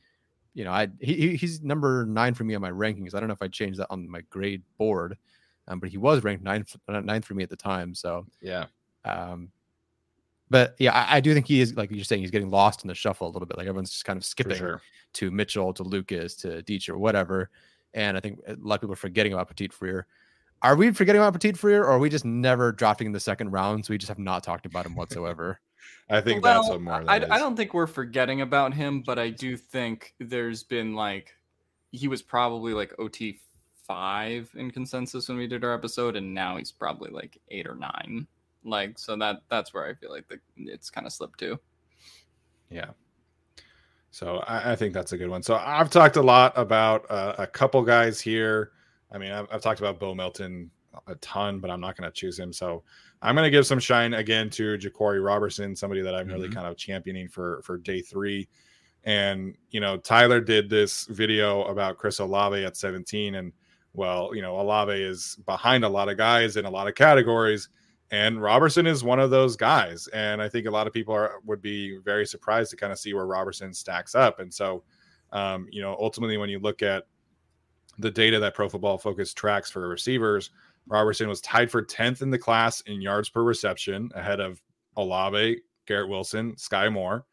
you 0.57 0.65
know, 0.65 0.73
I 0.73 0.89
he, 1.01 1.37
he's 1.37 1.63
number 1.63 2.07
nine 2.07 2.33
for 2.33 2.45
me 2.45 2.55
on 2.55 2.63
my 2.63 2.71
rankings. 2.71 3.15
I 3.15 3.21
don't 3.21 3.29
know 3.29 3.35
if 3.35 3.43
I 3.43 3.49
changed 3.49 3.79
that 3.79 3.89
on 3.91 4.09
my 4.09 4.23
grade 4.31 4.63
board, 4.79 5.19
um, 5.69 5.81
but 5.81 5.91
he 5.91 5.99
was 5.99 6.25
ranked 6.25 6.43
ninth 6.43 6.75
uh, 6.89 6.99
ninth 7.01 7.27
for 7.27 7.35
me 7.35 7.43
at 7.43 7.51
the 7.51 7.57
time. 7.57 7.95
So 7.95 8.27
yeah, 8.41 8.65
um, 9.05 9.51
but 10.49 10.75
yeah, 10.79 10.95
I, 10.95 11.19
I, 11.19 11.21
do 11.21 11.35
think 11.35 11.47
he 11.47 11.61
is 11.61 11.77
like 11.77 11.91
you're 11.91 12.05
saying 12.05 12.23
he's 12.23 12.31
getting 12.31 12.49
lost 12.49 12.85
in 12.85 12.89
the 12.89 12.95
shuffle 12.95 13.29
a 13.29 13.33
little 13.33 13.45
bit. 13.45 13.59
Like 13.59 13.67
everyone's 13.67 13.91
just 13.91 14.07
kind 14.07 14.17
of 14.17 14.25
skipping 14.25 14.57
sure. 14.57 14.81
to 15.13 15.31
Mitchell, 15.31 15.75
to 15.75 15.83
Lucas, 15.83 16.35
to 16.37 16.63
Deitch 16.63 16.89
or 16.89 16.97
whatever. 16.97 17.51
And 17.93 18.17
I 18.17 18.21
think 18.21 18.41
a 18.49 18.57
lot 18.59 18.77
of 18.77 18.81
people 18.81 18.95
are 18.95 18.97
forgetting 18.97 19.35
about 19.35 19.49
Petit 19.49 19.69
Frere. 19.69 20.07
Are 20.63 20.75
we 20.75 20.91
forgetting 20.91 21.21
about 21.21 21.35
Petit 21.35 21.53
Frere, 21.53 21.83
or 21.83 21.89
are 21.89 21.99
we 21.99 22.09
just 22.09 22.25
never 22.25 22.73
drafting 22.73 23.09
in 23.09 23.13
the 23.13 23.21
second 23.21 23.51
round? 23.51 23.85
So 23.85 23.93
we 23.93 23.99
just 23.99 24.09
have 24.09 24.19
not 24.19 24.43
talked 24.43 24.65
about 24.65 24.87
him 24.87 24.95
whatsoever. 24.97 25.61
I 26.09 26.21
think 26.21 26.43
well, 26.43 26.63
that's 26.63 26.71
what 26.71 26.81
more. 26.81 27.05
I, 27.09 27.17
I 27.17 27.39
don't 27.39 27.57
think 27.57 27.75
we're 27.75 27.87
forgetting 27.87 28.41
about 28.41 28.73
him, 28.73 29.03
but 29.03 29.19
I 29.19 29.31
do 29.31 29.57
think 29.57 30.15
there's 30.21 30.63
been 30.63 30.95
like 30.95 31.35
he 31.91 32.09
was 32.09 32.23
probably 32.23 32.75
like 32.75 32.95
OT 32.99 33.41
five 33.87 34.51
in 34.55 34.71
consensus 34.71 35.29
when 35.29 35.39
we 35.39 35.47
did 35.47 35.65
our 35.65 35.75
episode, 35.75 36.17
and 36.17 36.33
now 36.33 36.57
he's 36.57 36.73
probably 36.73 37.11
like 37.11 37.39
eight 37.51 37.67
or 37.67 37.75
nine. 37.75 38.27
Like 38.65 38.99
so 38.99 39.17
that 39.17 39.43
that's 39.49 39.75
where 39.75 39.87
I 39.87 39.95
feel 39.95 40.11
like 40.11 40.29
the, 40.29 40.39
it's 40.57 40.91
kind 40.91 41.07
of 41.07 41.13
slipped 41.13 41.41
to. 41.41 41.59
Yeah. 42.71 42.91
So 44.11 44.39
I, 44.47 44.73
I, 44.73 44.77
think 44.77 44.95
that's 44.95 45.13
a 45.13 45.19
good 45.19 45.29
one. 45.29 45.43
So 45.43 45.57
I've 45.57 45.91
talked 45.91 46.17
a 46.17 46.23
lot 46.23 46.53
about 46.57 47.05
uh, 47.11 47.35
a 47.37 47.47
couple 47.47 47.83
guys 47.83 48.19
here. 48.19 48.73
I 49.13 49.19
mean, 49.19 49.31
I've, 49.31 49.47
I've 49.53 49.61
talked 49.61 49.79
about 49.79 50.01
Bo 50.01 50.15
Melton 50.15 50.71
a 51.07 51.15
ton, 51.17 51.61
but 51.61 51.71
I'm 51.71 51.81
not 51.81 51.97
going 51.97 52.11
to 52.11 52.15
choose 52.15 52.39
him. 52.39 52.53
So 52.53 52.83
I'm 53.23 53.35
going 53.35 53.47
to 53.47 53.51
give 53.51 53.67
some 53.67 53.79
shine 53.79 54.15
again 54.15 54.51
to 54.51 54.77
Jaquarii 54.77 55.25
Roberson, 55.25 55.75
somebody 55.75 56.03
that 56.03 56.15
I'm 56.15 56.27
mm-hmm. 56.27 56.35
really 56.35 56.49
kind 56.49 56.67
of 56.67 56.77
championing 56.77 57.29
for 57.29 57.63
for 57.63 57.79
day 57.79 58.01
three. 58.01 58.49
And 59.05 59.57
you 59.71 59.81
know, 59.81 59.97
Tyler 59.97 60.41
did 60.41 60.69
this 60.69 61.07
video 61.07 61.65
about 61.65 61.97
Chris 61.97 62.19
Olave 62.19 62.65
at 62.65 62.77
17, 62.77 63.37
and 63.37 63.53
well, 63.95 64.35
you 64.35 64.43
know, 64.43 64.61
Olave 64.61 64.93
is 64.93 65.37
behind 65.47 65.85
a 65.85 65.89
lot 65.89 66.09
of 66.09 66.17
guys 66.17 66.57
in 66.57 66.67
a 66.67 66.71
lot 66.71 66.89
of 66.89 66.95
categories, 66.95 67.69
and 68.11 68.43
Roberson 68.43 68.87
is 68.87 69.03
one 69.03 69.21
of 69.21 69.31
those 69.31 69.57
guys. 69.57 70.09
And 70.09 70.43
I 70.43 70.49
think 70.49 70.67
a 70.67 70.71
lot 70.71 70.87
of 70.87 70.93
people 70.93 71.15
are 71.15 71.41
would 71.45 71.63
be 71.63 71.99
very 72.05 72.27
surprised 72.27 72.71
to 72.73 72.77
kind 72.77 72.93
of 72.93 72.99
see 72.99 73.15
where 73.15 73.27
Roberson 73.27 73.73
stacks 73.73 74.15
up. 74.15 74.41
And 74.41 74.53
so, 74.53 74.83
um, 75.33 75.67
you 75.71 75.81
know, 75.81 75.97
ultimately, 76.01 76.37
when 76.37 76.51
you 76.51 76.59
look 76.59 76.83
at 76.83 77.05
the 77.99 78.11
data 78.11 78.39
that 78.41 78.55
Pro 78.55 78.69
Football 78.69 78.99
Focus 78.99 79.33
tracks 79.33 79.71
for 79.71 79.89
receivers, 79.89 80.51
Roberson 80.89 81.29
was 81.29 81.41
tied 81.41 81.71
for 81.71 81.83
10th 81.83 82.23
in 82.23 82.31
the 82.31 82.39
class 82.39 82.81
in 82.83 83.01
yards 83.01 83.29
per 83.29 83.43
reception, 83.43 84.11
ahead 84.15 84.41
of 84.41 84.63
Olave, 84.97 85.61
Garrett 85.87 86.09
Wilson, 86.09 86.55
Skyy 86.55 86.93
Moore, 86.93 87.25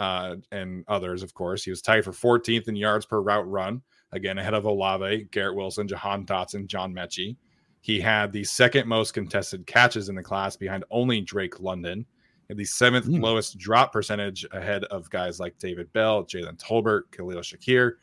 uh, 0.00 0.36
and 0.50 0.84
others, 0.88 1.22
of 1.22 1.34
course. 1.34 1.64
He 1.64 1.70
was 1.70 1.82
tied 1.82 2.04
for 2.04 2.12
14th 2.12 2.68
in 2.68 2.76
yards 2.76 3.06
per 3.06 3.20
route 3.20 3.48
run, 3.48 3.82
again, 4.12 4.38
ahead 4.38 4.54
of 4.54 4.64
Olave, 4.64 5.28
Garrett 5.30 5.56
Wilson, 5.56 5.88
Jahan 5.88 6.24
Dotson, 6.24 6.66
John 6.66 6.94
Metchie. 6.94 7.36
He 7.80 8.00
had 8.00 8.32
the 8.32 8.44
second 8.44 8.88
most 8.88 9.14
contested 9.14 9.66
catches 9.66 10.08
in 10.08 10.14
the 10.14 10.22
class 10.22 10.56
behind 10.56 10.84
only 10.90 11.20
Drake 11.20 11.60
London. 11.60 12.06
and 12.48 12.58
the 12.58 12.64
seventh 12.64 13.06
mm. 13.06 13.20
lowest 13.20 13.58
drop 13.58 13.92
percentage 13.92 14.46
ahead 14.52 14.84
of 14.84 15.10
guys 15.10 15.40
like 15.40 15.58
David 15.58 15.92
Bell, 15.92 16.24
Jalen 16.24 16.58
Tolbert, 16.58 17.02
Khalil 17.10 17.40
Shakir. 17.40 17.94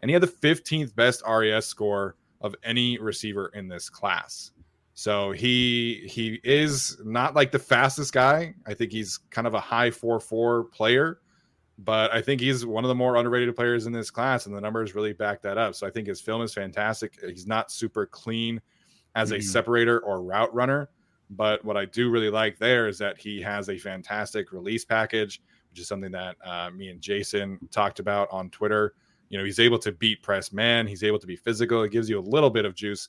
And 0.00 0.08
he 0.08 0.12
had 0.12 0.22
the 0.22 0.28
15th 0.28 0.94
best 0.96 1.22
RES 1.28 1.66
score 1.66 2.16
of 2.42 2.54
any 2.64 2.98
receiver 2.98 3.50
in 3.54 3.68
this 3.68 3.88
class. 3.88 4.50
So 4.94 5.32
he 5.32 6.06
he 6.06 6.40
is 6.44 6.98
not 7.02 7.34
like 7.34 7.50
the 7.50 7.58
fastest 7.58 8.12
guy. 8.12 8.54
I 8.66 8.74
think 8.74 8.92
he's 8.92 9.18
kind 9.30 9.46
of 9.46 9.54
a 9.54 9.60
high 9.60 9.90
4-4 9.90 10.70
player, 10.70 11.20
but 11.78 12.12
I 12.12 12.20
think 12.20 12.40
he's 12.40 12.66
one 12.66 12.84
of 12.84 12.88
the 12.88 12.94
more 12.94 13.16
underrated 13.16 13.56
players 13.56 13.86
in 13.86 13.92
this 13.92 14.10
class 14.10 14.46
and 14.46 14.54
the 14.54 14.60
numbers 14.60 14.94
really 14.94 15.14
back 15.14 15.40
that 15.42 15.56
up. 15.56 15.74
So 15.74 15.86
I 15.86 15.90
think 15.90 16.06
his 16.06 16.20
film 16.20 16.42
is 16.42 16.52
fantastic. 16.52 17.18
He's 17.26 17.46
not 17.46 17.72
super 17.72 18.04
clean 18.04 18.60
as 19.14 19.30
mm-hmm. 19.30 19.38
a 19.38 19.42
separator 19.42 20.00
or 20.00 20.22
route 20.22 20.54
runner, 20.54 20.90
but 21.30 21.64
what 21.64 21.78
I 21.78 21.86
do 21.86 22.10
really 22.10 22.30
like 22.30 22.58
there 22.58 22.86
is 22.86 22.98
that 22.98 23.18
he 23.18 23.40
has 23.40 23.70
a 23.70 23.78
fantastic 23.78 24.52
release 24.52 24.84
package, 24.84 25.40
which 25.70 25.80
is 25.80 25.88
something 25.88 26.12
that 26.12 26.36
uh, 26.44 26.70
me 26.70 26.90
and 26.90 27.00
Jason 27.00 27.58
talked 27.70 27.98
about 27.98 28.28
on 28.30 28.50
Twitter 28.50 28.94
you 29.32 29.38
know, 29.38 29.44
he's 29.44 29.58
able 29.58 29.78
to 29.78 29.90
beat 29.90 30.22
press 30.22 30.52
man. 30.52 30.86
He's 30.86 31.02
able 31.02 31.18
to 31.18 31.26
be 31.26 31.36
physical. 31.36 31.82
It 31.82 31.90
gives 31.90 32.08
you 32.08 32.18
a 32.18 32.20
little 32.20 32.50
bit 32.50 32.66
of 32.66 32.74
juice 32.74 33.08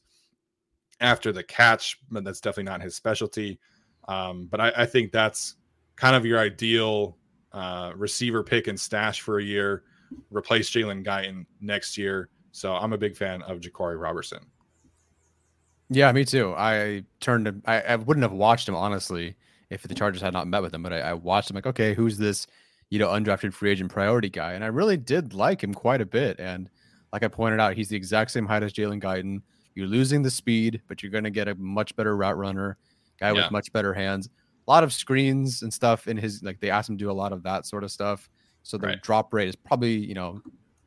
after 1.02 1.34
the 1.34 1.44
catch, 1.44 2.00
but 2.10 2.24
that's 2.24 2.40
definitely 2.40 2.72
not 2.72 2.82
his 2.82 2.96
specialty. 2.96 3.60
Um, 4.08 4.48
but 4.50 4.62
I, 4.62 4.72
I, 4.78 4.86
think 4.86 5.12
that's 5.12 5.56
kind 5.98 6.16
of 6.16 6.26
your 6.26 6.40
ideal 6.40 7.18
uh, 7.52 7.92
receiver 7.96 8.42
pick 8.42 8.68
and 8.68 8.80
stash 8.80 9.20
for 9.20 9.40
a 9.40 9.44
year. 9.44 9.84
Replace 10.30 10.70
Jalen 10.70 11.06
Guyton 11.06 11.46
next 11.60 11.98
year. 11.98 12.30
So 12.54 12.74
I'm 12.74 12.94
a 12.94 12.98
big 12.98 13.18
fan 13.18 13.42
of 13.42 13.60
Jaquarii 13.60 14.00
Roberson. 14.00 14.46
Yeah, 15.90 16.10
me 16.14 16.24
too. 16.24 16.54
I 16.58 17.04
turned. 17.20 17.62
I, 17.66 17.82
I, 17.82 17.96
wouldn't 17.98 18.24
have 18.24 18.32
watched 18.32 18.70
him 18.70 18.76
honestly 18.76 19.36
if 19.70 19.84
the 19.84 19.94
Chargers 19.94 20.22
had 20.22 20.34
not 20.34 20.48
met 20.48 20.62
with 20.62 20.74
him, 20.74 20.84
but 20.84 20.94
I, 20.94 21.00
I 21.00 21.14
watched 21.14 21.50
him 21.50 21.56
like, 21.56 21.68
okay, 21.68 21.94
who's 21.94 22.18
this, 22.18 22.48
you 22.94 23.00
know, 23.00 23.08
undrafted 23.08 23.52
free 23.56 23.72
agent 23.72 23.92
priority 23.92 24.30
guy? 24.30 24.54
And 24.54 24.64
I 24.64 24.68
really 24.68 24.98
did 24.98 25.34
like 25.34 25.64
him 25.64 25.74
quite 25.74 26.00
a 26.00 26.06
bit. 26.06 26.40
And 26.40 26.70
like 27.12 27.24
I 27.24 27.28
pointed 27.28 27.60
out, 27.60 27.76
he's 27.76 27.90
the 27.90 27.96
exact 27.96 28.30
same 28.30 28.46
height 28.46 28.62
as 28.62 28.72
Jalen 28.72 29.02
Guyton. 29.02 29.42
You're 29.74 29.88
losing 29.88 30.22
the 30.22 30.30
speed, 30.30 30.80
but 30.88 31.02
you're 31.02 31.12
going 31.12 31.24
to 31.24 31.32
get 31.32 31.48
a 31.48 31.56
much 31.56 31.96
better 31.96 32.16
route 32.16 32.38
runner, 32.38 32.78
guy 33.20 33.32
yeah. 33.32 33.34
with 33.34 33.52
much 33.52 33.74
better 33.74 33.96
hands. 33.96 34.30
A 34.68 34.72
lot 34.72 34.84
of 34.84 34.94
screens 34.94 35.64
and 35.64 35.74
stuff 35.74 36.08
in 36.08 36.18
his 36.18 36.44
like 36.44 36.60
they 36.60 36.70
asked 36.70 36.88
him 36.88 36.96
to 37.00 37.04
do 37.04 37.10
a 37.10 37.14
lot 37.14 37.34
of 37.34 37.42
that 37.42 37.66
sort 37.66 37.84
of 37.84 37.90
stuff. 37.90 38.30
So 38.62 38.78
the 38.78 38.86
right. 38.86 39.02
drop 39.02 39.34
rate 39.34 39.50
is 39.50 39.56
probably, 39.56 39.96
you 39.96 40.14
know, 40.14 40.40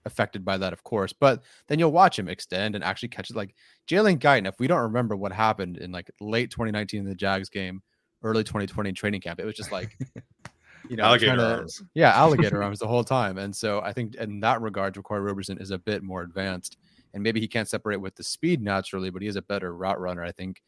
affected 0.04 0.44
by 0.44 0.59
that, 0.59 0.72
of 0.72 0.84
course. 0.84 1.12
But 1.12 1.42
then 1.66 1.80
you'll 1.80 1.90
watch 1.90 2.16
him 2.16 2.28
extend 2.28 2.76
and 2.76 2.84
actually 2.84 3.09
catch 3.09 3.30
it. 3.30 3.36
Like 3.36 3.57
Jalen 3.88 4.20
Guyton, 4.20 4.46
if 4.46 4.61
we 4.61 4.68
don't 4.68 4.82
remember 4.82 5.16
what 5.16 5.32
happened 5.32 5.76
in 5.78 5.90
like 5.90 6.09
late 6.20 6.52
2019 6.52 7.00
in 7.00 7.07
the 7.07 7.16
Jags 7.16 7.48
game, 7.48 7.82
early 8.22 8.44
2020 8.44 8.92
training 8.92 9.22
camp, 9.22 9.40
it 9.40 9.44
was 9.44 9.57
just 9.57 9.72
like 9.72 9.98
you 10.89 10.97
know, 10.97 11.05
alligator 11.05 11.37
to, 11.37 11.57
arms. 11.57 11.82
Yeah, 11.95 12.11
alligator 12.11 12.62
arms 12.64 12.78
the 12.78 12.87
whole 12.87 13.05
time. 13.05 13.39
And 13.39 13.55
so 13.55 13.80
I 13.80 13.93
think 13.93 14.14
in 14.16 14.41
that 14.41 14.61
regard, 14.61 14.95
Jaquarii 14.95 15.24
Roberson 15.24 15.59
is 15.59 15.70
a 15.70 15.78
bit 15.78 16.03
more 16.03 16.22
advanced. 16.22 16.78
And 17.14 17.22
maybe 17.22 17.41
he 17.41 17.49
can't 17.49 17.68
separate 17.68 18.01
with 18.01 18.14
the 18.14 18.22
speed 18.22 18.61
naturally, 18.61 19.11
but 19.11 19.22
he 19.22 19.28
is 19.28 19.37
a 19.37 19.43
better 19.43 19.74
route 19.74 20.01
runner, 20.01 20.22
I 20.22 20.32
think, 20.32 20.62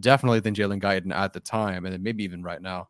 definitely 0.00 0.40
than 0.40 0.54
Jalen 0.54 0.82
Guyton 0.82 1.14
at 1.14 1.32
the 1.32 1.40
time, 1.40 1.86
and 1.86 1.94
then 1.94 2.02
maybe 2.02 2.24
even 2.24 2.42
right 2.42 2.60
now. 2.60 2.88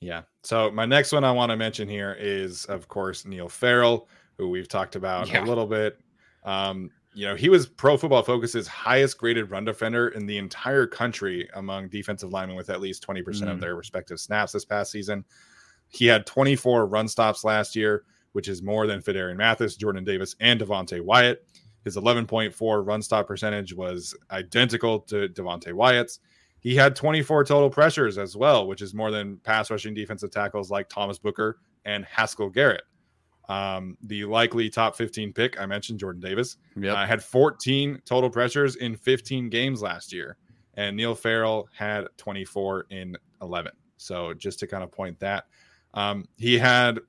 Yeah. 0.00 0.22
So 0.42 0.70
my 0.70 0.84
next 0.84 1.12
one 1.12 1.24
I 1.24 1.32
want 1.32 1.50
to 1.50 1.56
mention 1.56 1.88
here 1.88 2.16
is, 2.18 2.66
of 2.66 2.88
course, 2.88 3.24
Neil 3.24 3.48
Farrell, 3.48 4.08
who 4.38 4.50
we've 4.50 4.68
talked 4.68 4.96
about 4.96 5.28
yeah. 5.28 5.42
a 5.42 5.46
little 5.46 5.66
bit. 5.66 5.98
Um, 6.44 6.90
you 7.14 7.26
know, 7.26 7.36
he 7.36 7.48
was 7.48 7.66
Pro 7.66 7.96
Football 7.96 8.22
Focus's 8.22 8.66
highest 8.66 9.18
graded 9.18 9.50
run 9.50 9.64
defender 9.64 10.08
in 10.08 10.26
the 10.26 10.36
entire 10.36 10.86
country 10.86 11.48
among 11.54 11.88
defensive 11.88 12.32
linemen 12.32 12.56
with 12.56 12.70
at 12.70 12.80
least 12.80 13.06
20% 13.06 13.22
mm. 13.24 13.50
of 13.50 13.60
their 13.60 13.76
respective 13.76 14.18
snaps 14.18 14.52
this 14.52 14.64
past 14.64 14.90
season. 14.90 15.24
He 15.88 16.06
had 16.06 16.26
24 16.26 16.86
run 16.86 17.06
stops 17.06 17.44
last 17.44 17.76
year, 17.76 18.04
which 18.32 18.48
is 18.48 18.62
more 18.62 18.88
than 18.88 19.00
Phidarian 19.00 19.36
Mathis, 19.36 19.76
Jordan 19.76 20.02
Davis, 20.02 20.34
and 20.40 20.60
Devonte 20.60 21.00
Wyatt. 21.00 21.46
His 21.84 21.96
11.4 21.96 22.86
run 22.86 23.02
stop 23.02 23.28
percentage 23.28 23.74
was 23.74 24.14
identical 24.30 25.00
to 25.00 25.28
Devonte 25.28 25.72
Wyatt's. 25.72 26.18
He 26.58 26.74
had 26.74 26.96
24 26.96 27.44
total 27.44 27.70
pressures 27.70 28.18
as 28.18 28.36
well, 28.36 28.66
which 28.66 28.82
is 28.82 28.94
more 28.94 29.10
than 29.10 29.36
pass 29.44 29.70
rushing 29.70 29.94
defensive 29.94 30.30
tackles 30.30 30.70
like 30.70 30.88
Thomas 30.88 31.18
Booker 31.18 31.58
and 31.84 32.04
Haskell 32.06 32.48
Garrett. 32.48 32.82
Um, 33.48 33.98
the 34.02 34.24
likely 34.24 34.70
top 34.70 34.96
15 34.96 35.32
pick, 35.32 35.60
I 35.60 35.66
mentioned 35.66 36.00
Jordan 36.00 36.20
Davis. 36.20 36.56
Yep. 36.76 36.96
Uh, 36.96 37.06
had 37.06 37.22
14 37.22 38.00
total 38.04 38.30
pressures 38.30 38.76
in 38.76 38.96
15 38.96 39.50
games 39.50 39.82
last 39.82 40.12
year, 40.12 40.36
and 40.74 40.96
Neil 40.96 41.14
Farrell 41.14 41.68
had 41.76 42.06
24 42.16 42.86
in 42.90 43.16
11. 43.42 43.72
So 43.96 44.34
just 44.34 44.58
to 44.60 44.66
kind 44.66 44.82
of 44.82 44.90
point 44.90 45.18
that, 45.20 45.44
um, 45.92 46.26
he 46.36 46.58
had 46.58 47.00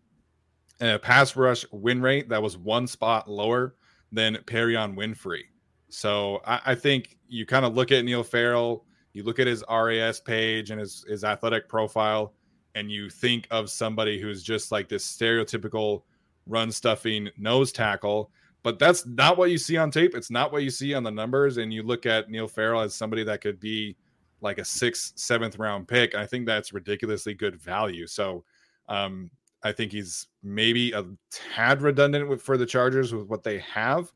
a 0.81 0.99
pass 0.99 1.35
rush 1.35 1.65
win 1.71 2.01
rate 2.01 2.29
that 2.29 2.41
was 2.41 2.57
one 2.57 2.87
spot 2.87 3.29
lower 3.29 3.75
than 4.11 4.35
Perrion 4.45 4.95
Winfrey. 4.95 5.43
So 5.89 6.41
I, 6.45 6.61
I 6.67 6.75
think 6.75 7.17
you 7.27 7.45
kind 7.45 7.65
of 7.65 7.75
look 7.75 7.91
at 7.91 8.03
Neil 8.03 8.23
Farrell, 8.23 8.85
you 9.13 9.23
look 9.23 9.39
at 9.39 9.47
his 9.47 9.63
RAS 9.69 10.19
page 10.19 10.71
and 10.71 10.79
his 10.79 11.05
his 11.07 11.23
athletic 11.23 11.69
profile, 11.69 12.33
and 12.75 12.91
you 12.91 13.09
think 13.09 13.47
of 13.51 13.69
somebody 13.69 14.19
who's 14.19 14.43
just 14.43 14.71
like 14.71 14.89
this 14.89 15.05
stereotypical 15.05 16.03
run 16.47 16.71
stuffing 16.71 17.29
nose 17.37 17.71
tackle. 17.71 18.31
But 18.63 18.79
that's 18.79 19.05
not 19.05 19.37
what 19.37 19.51
you 19.51 19.57
see 19.57 19.77
on 19.77 19.91
tape. 19.91 20.15
It's 20.15 20.31
not 20.31 20.51
what 20.51 20.63
you 20.63 20.71
see 20.71 20.93
on 20.95 21.03
the 21.03 21.11
numbers. 21.11 21.57
And 21.57 21.71
you 21.71 21.83
look 21.83 22.05
at 22.05 22.29
Neil 22.29 22.47
Farrell 22.47 22.81
as 22.81 22.95
somebody 22.95 23.23
that 23.23 23.41
could 23.41 23.59
be 23.59 23.95
like 24.41 24.57
a 24.57 24.65
sixth, 24.65 25.13
seventh 25.15 25.59
round 25.59 25.87
pick. 25.87 26.15
I 26.15 26.25
think 26.25 26.45
that's 26.45 26.73
ridiculously 26.73 27.33
good 27.33 27.55
value. 27.55 28.07
So 28.07 28.43
um, 28.89 29.29
I 29.63 29.71
think 29.71 29.91
he's 29.91 30.27
maybe 30.43 30.91
a 30.91 31.05
tad 31.31 31.81
redundant 31.81 32.27
with, 32.27 32.41
for 32.41 32.57
the 32.57 32.65
Chargers 32.65 33.13
with 33.13 33.27
what 33.27 33.43
they 33.43 33.59
have, 33.59 34.11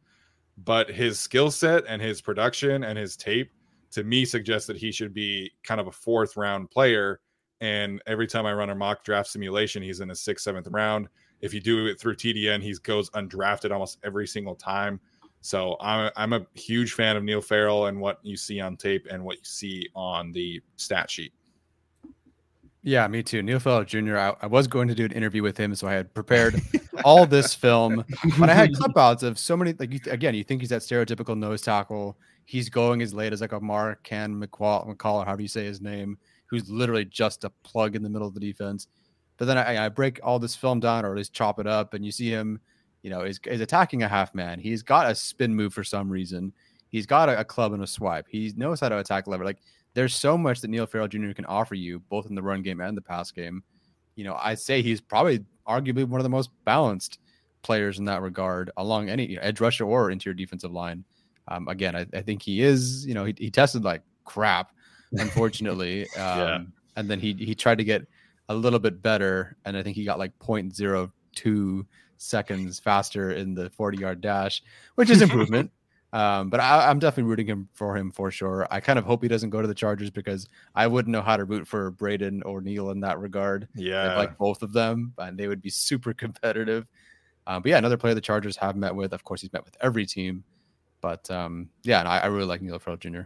but 0.57 0.89
his 0.89 1.19
skill 1.19 1.51
set 1.51 1.84
and 1.88 2.01
his 2.01 2.21
production 2.21 2.84
and 2.84 2.97
his 2.97 3.15
tape 3.15 3.51
to 3.91 4.03
me 4.03 4.25
suggests 4.25 4.67
that 4.67 4.77
he 4.77 4.91
should 4.91 5.13
be 5.13 5.51
kind 5.63 5.82
of 5.82 5.88
a 5.88 5.91
fourth 5.91 6.38
round 6.38 6.69
player. 6.69 7.19
And 7.61 8.01
every 8.07 8.27
time 8.27 8.45
I 8.45 8.53
run 8.53 8.69
a 8.69 8.75
mock 8.75 9.03
draft 9.03 9.30
simulation, 9.30 9.82
he's 9.82 9.99
in 9.99 10.11
a 10.11 10.15
sixth, 10.15 10.43
seventh 10.43 10.67
round. 10.67 11.07
If 11.41 11.53
you 11.53 11.61
do 11.61 11.87
it 11.87 11.99
through 11.99 12.15
TDN, 12.15 12.61
he 12.61 12.75
goes 12.83 13.09
undrafted 13.11 13.71
almost 13.71 13.99
every 14.03 14.27
single 14.27 14.55
time. 14.55 14.99
So 15.41 15.77
I'm 15.79 16.11
I'm 16.15 16.33
a 16.33 16.45
huge 16.53 16.93
fan 16.93 17.15
of 17.15 17.23
Neil 17.23 17.41
Farrell 17.41 17.87
and 17.87 17.99
what 17.99 18.19
you 18.23 18.35
see 18.35 18.59
on 18.59 18.75
tape 18.75 19.07
and 19.09 19.23
what 19.23 19.37
you 19.37 19.45
see 19.45 19.87
on 19.95 20.31
the 20.31 20.61
stat 20.75 21.09
sheet. 21.09 21.33
Yeah, 22.81 23.07
me 23.07 23.23
too. 23.23 23.43
Neil 23.43 23.59
Farrell 23.59 23.83
Jr. 23.83 24.17
I, 24.17 24.35
I, 24.41 24.47
was 24.47 24.65
going 24.67 24.87
to 24.87 24.95
do 24.95 25.03
an 25.03 25.11
interview 25.11 25.43
with 25.43 25.57
him, 25.57 25.75
so 25.75 25.87
I 25.87 25.93
had 25.93 26.13
prepared 26.13 26.61
all 27.03 27.25
this 27.25 27.53
film, 27.53 28.05
but 28.39 28.49
I 28.49 28.53
had 28.53 28.73
clip 28.73 28.97
outs 28.97 29.21
of 29.21 29.37
so 29.37 29.57
many. 29.57 29.73
Like 29.77 29.91
you 29.91 29.99
again, 30.09 30.33
you 30.33 30.43
think 30.43 30.61
he's 30.61 30.69
that 30.69 30.81
stereotypical 30.81 31.37
nose 31.37 31.61
tackle. 31.61 32.17
He's 32.45 32.69
going 32.69 33.01
as 33.01 33.13
late 33.13 33.33
as 33.33 33.41
like 33.41 33.51
a 33.51 33.59
Marquan 33.59 34.43
McCall, 34.43 34.87
McCall, 34.87 35.15
or 35.15 35.25
however 35.25 35.41
you 35.41 35.47
say 35.47 35.65
his 35.65 35.81
name, 35.81 36.17
who's 36.47 36.69
literally 36.69 37.05
just 37.05 37.43
a 37.43 37.49
plug 37.63 37.95
in 37.95 38.01
the 38.01 38.09
middle 38.09 38.27
of 38.27 38.33
the 38.33 38.39
defense. 38.39 38.87
But 39.39 39.45
then 39.45 39.57
I, 39.57 39.85
I 39.85 39.89
break 39.89 40.19
all 40.21 40.37
this 40.37 40.55
film 40.55 40.81
down 40.81 41.05
or 41.05 41.11
at 41.11 41.17
least 41.17 41.33
chop 41.33 41.59
it 41.59 41.65
up, 41.65 41.93
and 41.93 42.05
you 42.05 42.11
see 42.11 42.29
him, 42.29 42.59
you 43.01 43.09
know, 43.09 43.21
is, 43.21 43.39
is 43.45 43.61
attacking 43.61 44.03
a 44.03 44.07
half 44.07 44.35
man. 44.35 44.59
He's 44.59 44.83
got 44.83 45.09
a 45.09 45.15
spin 45.15 45.55
move 45.55 45.73
for 45.73 45.83
some 45.83 46.09
reason. 46.09 46.51
He's 46.89 47.05
got 47.05 47.29
a, 47.29 47.39
a 47.39 47.45
club 47.45 47.71
and 47.71 47.81
a 47.81 47.87
swipe. 47.87 48.27
He 48.29 48.53
knows 48.57 48.81
how 48.81 48.89
to 48.89 48.97
attack 48.97 49.27
lever. 49.27 49.45
Like 49.45 49.61
there's 49.93 50.13
so 50.13 50.37
much 50.37 50.59
that 50.59 50.67
Neil 50.67 50.85
Farrell 50.85 51.07
Jr. 51.07 51.31
can 51.31 51.45
offer 51.45 51.73
you, 51.73 51.99
both 52.09 52.27
in 52.27 52.35
the 52.35 52.41
run 52.41 52.61
game 52.61 52.81
and 52.81 52.97
the 52.97 53.01
pass 53.01 53.31
game. 53.31 53.63
You 54.15 54.25
know, 54.25 54.37
I'd 54.41 54.59
say 54.59 54.81
he's 54.81 54.99
probably 54.99 55.45
arguably 55.65 56.03
one 56.03 56.19
of 56.19 56.23
the 56.23 56.29
most 56.29 56.49
balanced 56.65 57.19
players 57.61 57.97
in 57.97 58.05
that 58.05 58.21
regard, 58.21 58.71
along 58.75 59.07
any 59.07 59.25
you 59.25 59.35
know, 59.37 59.41
edge 59.41 59.61
rusher 59.61 59.85
or 59.85 60.11
interior 60.11 60.33
defensive 60.33 60.73
line. 60.73 61.05
Um, 61.47 61.69
again, 61.69 61.95
I, 61.95 62.05
I, 62.13 62.21
think 62.21 62.41
he 62.41 62.61
is. 62.61 63.05
You 63.05 63.13
know, 63.13 63.23
he, 63.23 63.33
he 63.37 63.49
tested 63.49 63.85
like 63.85 64.01
crap, 64.25 64.73
unfortunately. 65.13 66.07
Um, 66.17 66.39
yeah. 66.39 66.59
And 66.97 67.09
then 67.09 67.21
he 67.21 67.33
he 67.33 67.55
tried 67.55 67.77
to 67.77 67.85
get 67.85 68.05
a 68.50 68.56
little 68.56 68.80
bit 68.80 69.02
better, 69.02 69.56
and 69.64 69.78
I 69.78 69.84
think 69.84 69.95
he 69.95 70.04
got 70.04 70.20
like 70.20 70.38
0.02 70.39 71.86
seconds 72.18 72.80
faster 72.80 73.32
in 73.32 73.54
the 73.54 73.70
40 73.70 73.97
yard 73.97 74.22
dash, 74.22 74.62
which 74.95 75.10
is 75.10 75.22
improvement. 75.22 75.72
um, 76.14 76.50
but 76.50 76.60
I, 76.60 76.89
am 76.89 77.00
definitely 77.00 77.30
rooting 77.30 77.47
him 77.47 77.70
for 77.74 77.95
him 77.95 78.12
for 78.12 78.32
sure. 78.32 78.68
I 78.72 78.80
kind 78.80 79.00
of 79.00 79.06
hope 79.06 79.22
he 79.22 79.30
doesn't 79.30 79.52
go 79.52 79.62
to 79.62 79.68
the 79.68 79.76
Chargers 79.76 80.10
because 80.10 80.50
I 80.76 80.88
wouldn't 80.88 81.12
know 81.12 81.22
how 81.22 81.38
to 81.38 81.45
root 81.45 81.68
for 81.68 81.91
Braden 81.91 82.43
or 82.43 82.60
Neil 82.60 82.89
in 82.89 83.00
that 83.02 83.20
regard. 83.20 83.68
Yeah, 83.76 84.18
like 84.18 84.38
both 84.38 84.64
of 84.64 84.74
them, 84.74 85.14
and 85.20 85.38
they 85.38 85.47
would 85.47 85.62
be 85.62 85.70
super 85.70 86.14
competitive. 86.26 86.88
Um, 87.47 87.62
but 87.62 87.70
yeah, 87.70 87.78
another 87.78 87.97
player 87.97 88.14
the 88.16 88.22
Chargers 88.22 88.58
have 88.58 88.76
met 88.76 88.93
with. 88.93 89.14
Of 89.14 89.24
course, 89.24 89.41
he's 89.41 89.54
met 89.54 89.64
with 89.64 89.78
every 89.80 90.06
team. 90.06 90.43
But 91.02 91.30
um, 91.32 91.70
yeah, 91.84 92.00
and 92.00 92.08
I, 92.08 92.20
I 92.20 92.26
really 92.26 92.45
like 92.45 92.62
Neil 92.62 92.78
Farrell 92.80 92.97
Jr. 92.97 93.22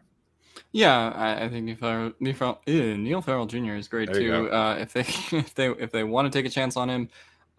Yeah, 0.71 1.09
I, 1.09 1.45
I 1.45 1.49
think 1.49 1.65
Neil 1.65 1.75
Farrell, 1.75 2.11
Neil 2.19 2.33
Farrell, 2.33 2.61
ew, 2.65 2.97
Neil 2.97 3.21
Farrell 3.21 3.45
Jr. 3.45 3.73
is 3.73 3.87
great 3.87 4.11
there 4.11 4.21
too. 4.21 4.51
Uh, 4.51 4.77
if 4.79 4.93
they 4.93 5.37
if 5.37 5.53
they 5.55 5.69
if 5.69 5.91
they 5.91 6.03
want 6.03 6.31
to 6.31 6.37
take 6.37 6.45
a 6.45 6.53
chance 6.53 6.75
on 6.77 6.89
him, 6.89 7.09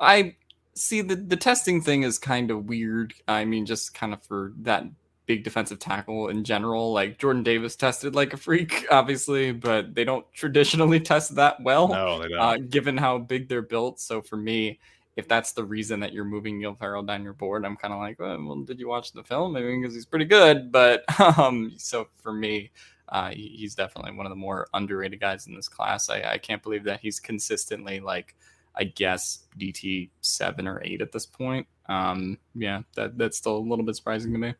I 0.00 0.36
see 0.74 1.00
the 1.00 1.16
the 1.16 1.36
testing 1.36 1.80
thing 1.80 2.02
is 2.02 2.18
kind 2.18 2.50
of 2.50 2.66
weird. 2.66 3.14
I 3.28 3.44
mean, 3.44 3.66
just 3.66 3.94
kind 3.94 4.12
of 4.12 4.22
for 4.22 4.52
that 4.62 4.84
big 5.26 5.44
defensive 5.44 5.78
tackle 5.78 6.28
in 6.28 6.44
general. 6.44 6.92
Like 6.92 7.18
Jordan 7.18 7.42
Davis 7.42 7.76
tested 7.76 8.14
like 8.14 8.32
a 8.32 8.36
freak, 8.36 8.86
obviously, 8.90 9.52
but 9.52 9.94
they 9.94 10.04
don't 10.04 10.30
traditionally 10.32 11.00
test 11.00 11.34
that 11.36 11.62
well. 11.62 11.88
No, 11.88 12.22
they 12.22 12.28
don't. 12.28 12.38
Uh, 12.38 12.56
given 12.58 12.96
how 12.96 13.18
big 13.18 13.48
they're 13.48 13.62
built. 13.62 14.00
So 14.00 14.20
for 14.20 14.36
me, 14.36 14.78
if 15.16 15.28
that's 15.28 15.52
the 15.52 15.64
reason 15.64 16.00
that 16.00 16.12
you're 16.12 16.24
moving 16.24 16.58
Neil 16.58 16.74
Farrell 16.74 17.02
down 17.02 17.22
your 17.22 17.32
board, 17.32 17.64
I'm 17.64 17.76
kind 17.76 17.94
of 17.94 18.00
like, 18.00 18.18
well, 18.18 18.42
well, 18.44 18.62
did 18.62 18.80
you 18.80 18.88
watch 18.88 19.12
the 19.12 19.22
film? 19.22 19.52
Maybe 19.52 19.76
because 19.78 19.94
he's 19.94 20.06
pretty 20.06 20.24
good. 20.24 20.72
But 20.72 21.04
um, 21.38 21.72
so 21.76 22.08
for 22.16 22.32
me, 22.32 22.70
uh, 23.08 23.30
he's 23.30 23.74
definitely 23.74 24.12
one 24.12 24.26
of 24.26 24.30
the 24.30 24.36
more 24.36 24.66
underrated 24.74 25.20
guys 25.20 25.46
in 25.46 25.54
this 25.54 25.68
class. 25.68 26.10
I, 26.10 26.22
I 26.22 26.38
can't 26.38 26.62
believe 26.62 26.84
that 26.84 27.00
he's 27.00 27.20
consistently 27.20 28.00
like, 28.00 28.34
I 28.74 28.84
guess 28.84 29.46
DT 29.58 30.10
seven 30.20 30.66
or 30.66 30.82
eight 30.84 31.00
at 31.00 31.12
this 31.12 31.26
point. 31.26 31.66
Um, 31.88 32.38
yeah, 32.54 32.82
that 32.96 33.16
that's 33.16 33.36
still 33.36 33.56
a 33.56 33.58
little 33.58 33.84
bit 33.84 33.94
surprising 33.94 34.32
to 34.32 34.38
me. 34.38 34.54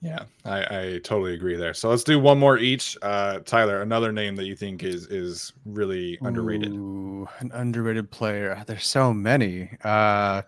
Yeah, 0.00 0.24
I, 0.44 0.58
I 0.60 1.00
totally 1.02 1.34
agree 1.34 1.56
there. 1.56 1.74
So 1.74 1.88
let's 1.90 2.04
do 2.04 2.20
one 2.20 2.38
more 2.38 2.56
each. 2.56 2.96
Uh, 3.02 3.40
Tyler, 3.40 3.82
another 3.82 4.12
name 4.12 4.36
that 4.36 4.44
you 4.44 4.54
think 4.54 4.84
is 4.84 5.06
is 5.06 5.52
really 5.64 6.18
underrated. 6.20 6.70
Ooh, 6.72 7.28
an 7.40 7.50
underrated 7.52 8.08
player. 8.10 8.62
There's 8.66 8.86
so 8.86 9.12
many. 9.12 9.70
Uh, 9.82 10.42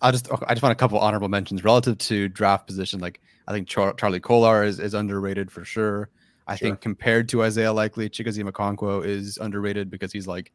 I'll 0.00 0.12
just 0.12 0.30
I 0.46 0.54
just 0.54 0.62
want 0.62 0.72
a 0.72 0.76
couple 0.76 0.98
honorable 0.98 1.28
mentions 1.28 1.62
relative 1.62 1.98
to 1.98 2.28
draft 2.28 2.66
position. 2.66 3.00
Like 3.00 3.20
I 3.46 3.52
think 3.52 3.68
Char- 3.68 3.94
Charlie 3.94 4.20
Kolar 4.20 4.64
is, 4.64 4.80
is 4.80 4.94
underrated 4.94 5.50
for 5.50 5.64
sure. 5.64 6.08
I 6.46 6.56
sure. 6.56 6.68
think 6.68 6.80
compared 6.80 7.28
to 7.30 7.42
Isaiah 7.42 7.72
Likely, 7.72 8.08
Chigoziem 8.08 8.50
Okonkwo 8.50 9.04
is 9.04 9.36
underrated 9.38 9.90
because 9.90 10.12
he's 10.12 10.26
like 10.26 10.52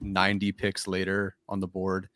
90 0.00 0.52
picks 0.52 0.86
later 0.86 1.36
on 1.48 1.60
the 1.60 1.68
board. 1.68 2.08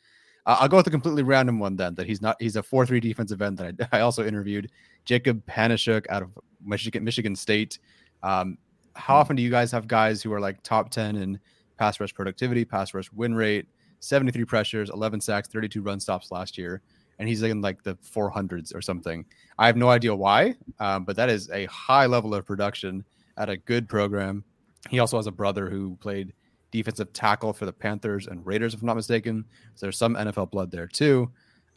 Uh, 0.46 0.58
I'll 0.60 0.68
go 0.68 0.76
with 0.76 0.86
a 0.86 0.90
completely 0.90 1.22
random 1.22 1.58
one 1.58 1.76
then. 1.76 1.94
That 1.94 2.06
he's 2.06 2.20
not. 2.20 2.36
He's 2.40 2.56
a 2.56 2.62
four-three 2.62 3.00
defensive 3.00 3.40
end 3.40 3.58
that 3.58 3.88
I, 3.92 3.98
I 3.98 4.00
also 4.00 4.26
interviewed. 4.26 4.70
Jacub 5.06 5.42
Panasiuk 5.44 6.06
out 6.08 6.22
of 6.22 6.30
Michigan, 6.64 7.04
Michigan 7.04 7.36
State. 7.36 7.78
Um, 8.22 8.58
how 8.94 9.14
hmm. 9.14 9.20
often 9.20 9.36
do 9.36 9.42
you 9.42 9.50
guys 9.50 9.70
have 9.72 9.88
guys 9.88 10.22
who 10.22 10.32
are 10.32 10.40
like 10.40 10.62
top 10.62 10.90
10 10.90 11.16
in 11.16 11.38
pass 11.78 12.00
rush 12.00 12.14
productivity, 12.14 12.64
pass 12.64 12.94
rush 12.94 13.10
win 13.12 13.34
rate, 13.34 13.66
73 14.00 14.44
pressures, 14.44 14.90
11 14.90 15.20
sacks, 15.20 15.48
32 15.48 15.82
run 15.82 15.98
stops 15.98 16.30
last 16.30 16.58
year, 16.58 16.82
and 17.18 17.28
he's 17.28 17.42
in 17.42 17.60
like 17.60 17.82
the 17.82 17.96
400s 17.96 18.74
or 18.74 18.82
something. 18.82 19.24
I 19.58 19.66
have 19.66 19.76
no 19.76 19.88
idea 19.88 20.14
why, 20.14 20.54
um, 20.78 21.04
but 21.04 21.16
that 21.16 21.28
is 21.28 21.50
a 21.50 21.66
high 21.66 22.06
level 22.06 22.34
of 22.34 22.46
production 22.46 23.04
at 23.36 23.48
a 23.48 23.56
good 23.56 23.88
program. 23.88 24.44
He 24.90 24.98
also 24.98 25.16
has 25.16 25.26
a 25.26 25.32
brother 25.32 25.70
who 25.70 25.96
played 25.96 26.34
defensive 26.70 27.12
tackle 27.12 27.52
for 27.52 27.66
the 27.66 27.72
Panthers 27.72 28.26
and 28.26 28.44
Raiders, 28.44 28.74
if 28.74 28.80
I'm 28.80 28.86
not 28.86 28.96
mistaken. 28.96 29.44
So 29.74 29.86
there's 29.86 29.96
some 29.96 30.14
NFL 30.14 30.50
blood 30.50 30.70
there 30.70 30.86
too. 30.86 31.30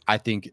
I 0.06 0.18
think 0.18 0.50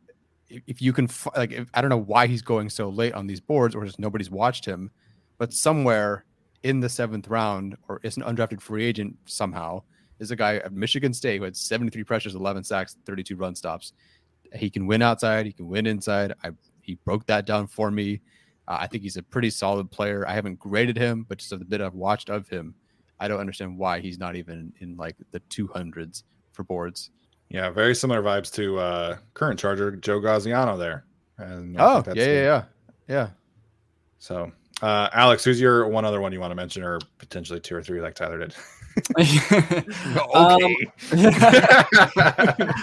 if 0.49 0.81
you 0.81 0.93
can, 0.93 1.09
like, 1.35 1.51
if, 1.51 1.67
I 1.73 1.81
don't 1.81 1.89
know 1.89 1.97
why 1.97 2.27
he's 2.27 2.41
going 2.41 2.69
so 2.69 2.89
late 2.89 3.13
on 3.13 3.27
these 3.27 3.41
boards 3.41 3.75
or 3.75 3.85
just 3.85 3.99
nobody's 3.99 4.29
watched 4.29 4.65
him, 4.65 4.91
but 5.37 5.53
somewhere 5.53 6.25
in 6.63 6.79
the 6.79 6.89
seventh 6.89 7.27
round 7.27 7.77
or 7.87 7.99
is 8.03 8.17
an 8.17 8.23
undrafted 8.23 8.61
free 8.61 8.85
agent 8.85 9.15
somehow 9.25 9.81
is 10.19 10.31
a 10.31 10.35
guy 10.35 10.57
at 10.57 10.73
Michigan 10.73 11.13
State 11.13 11.37
who 11.37 11.43
had 11.43 11.55
73 11.55 12.03
pressures, 12.03 12.35
11 12.35 12.63
sacks, 12.63 12.97
32 13.05 13.35
run 13.35 13.55
stops. 13.55 13.93
He 14.53 14.69
can 14.69 14.87
win 14.87 15.01
outside. 15.01 15.45
He 15.45 15.51
can 15.51 15.67
win 15.67 15.85
inside. 15.85 16.33
I 16.43 16.51
he 16.81 16.95
broke 17.03 17.25
that 17.25 17.45
down 17.45 17.67
for 17.67 17.89
me. 17.89 18.21
Uh, 18.67 18.77
I 18.79 18.87
think 18.87 19.03
he's 19.03 19.17
a 19.17 19.23
pretty 19.23 19.49
solid 19.49 19.89
player. 19.91 20.27
I 20.27 20.33
haven't 20.33 20.59
graded 20.59 20.97
him, 20.97 21.25
but 21.27 21.39
just 21.39 21.51
a 21.51 21.57
bit 21.57 21.81
I've 21.81 21.95
watched 21.95 22.29
of 22.29 22.47
him, 22.47 22.75
I 23.19 23.27
don't 23.27 23.39
understand 23.39 23.77
why 23.77 23.99
he's 23.99 24.19
not 24.19 24.35
even 24.35 24.71
in 24.79 24.95
like 24.95 25.15
the 25.31 25.39
200s 25.39 26.23
for 26.51 26.63
boards. 26.63 27.11
Yeah, 27.49 27.69
very 27.69 27.95
similar 27.95 28.21
vibes 28.21 28.51
to 28.53 28.79
uh, 28.79 29.17
current 29.33 29.59
Charger 29.59 29.95
Joe 29.95 30.19
Gaziano 30.19 30.77
there. 30.77 31.05
And 31.37 31.75
oh, 31.79 32.03
yeah, 32.07 32.13
yeah, 32.13 32.33
yeah, 32.33 32.63
yeah. 33.07 33.29
So, 34.19 34.51
uh, 34.81 35.09
Alex, 35.13 35.43
who's 35.43 35.59
your 35.59 35.87
one 35.87 36.05
other 36.05 36.21
one 36.21 36.31
you 36.31 36.39
want 36.39 36.51
to 36.51 36.55
mention, 36.55 36.83
or 36.83 36.99
potentially 37.17 37.59
two 37.59 37.75
or 37.75 37.83
three 37.83 38.01
like 38.01 38.15
Tyler 38.15 38.39
did? 38.39 38.55
okay. 39.17 39.83
Um, 40.33 40.75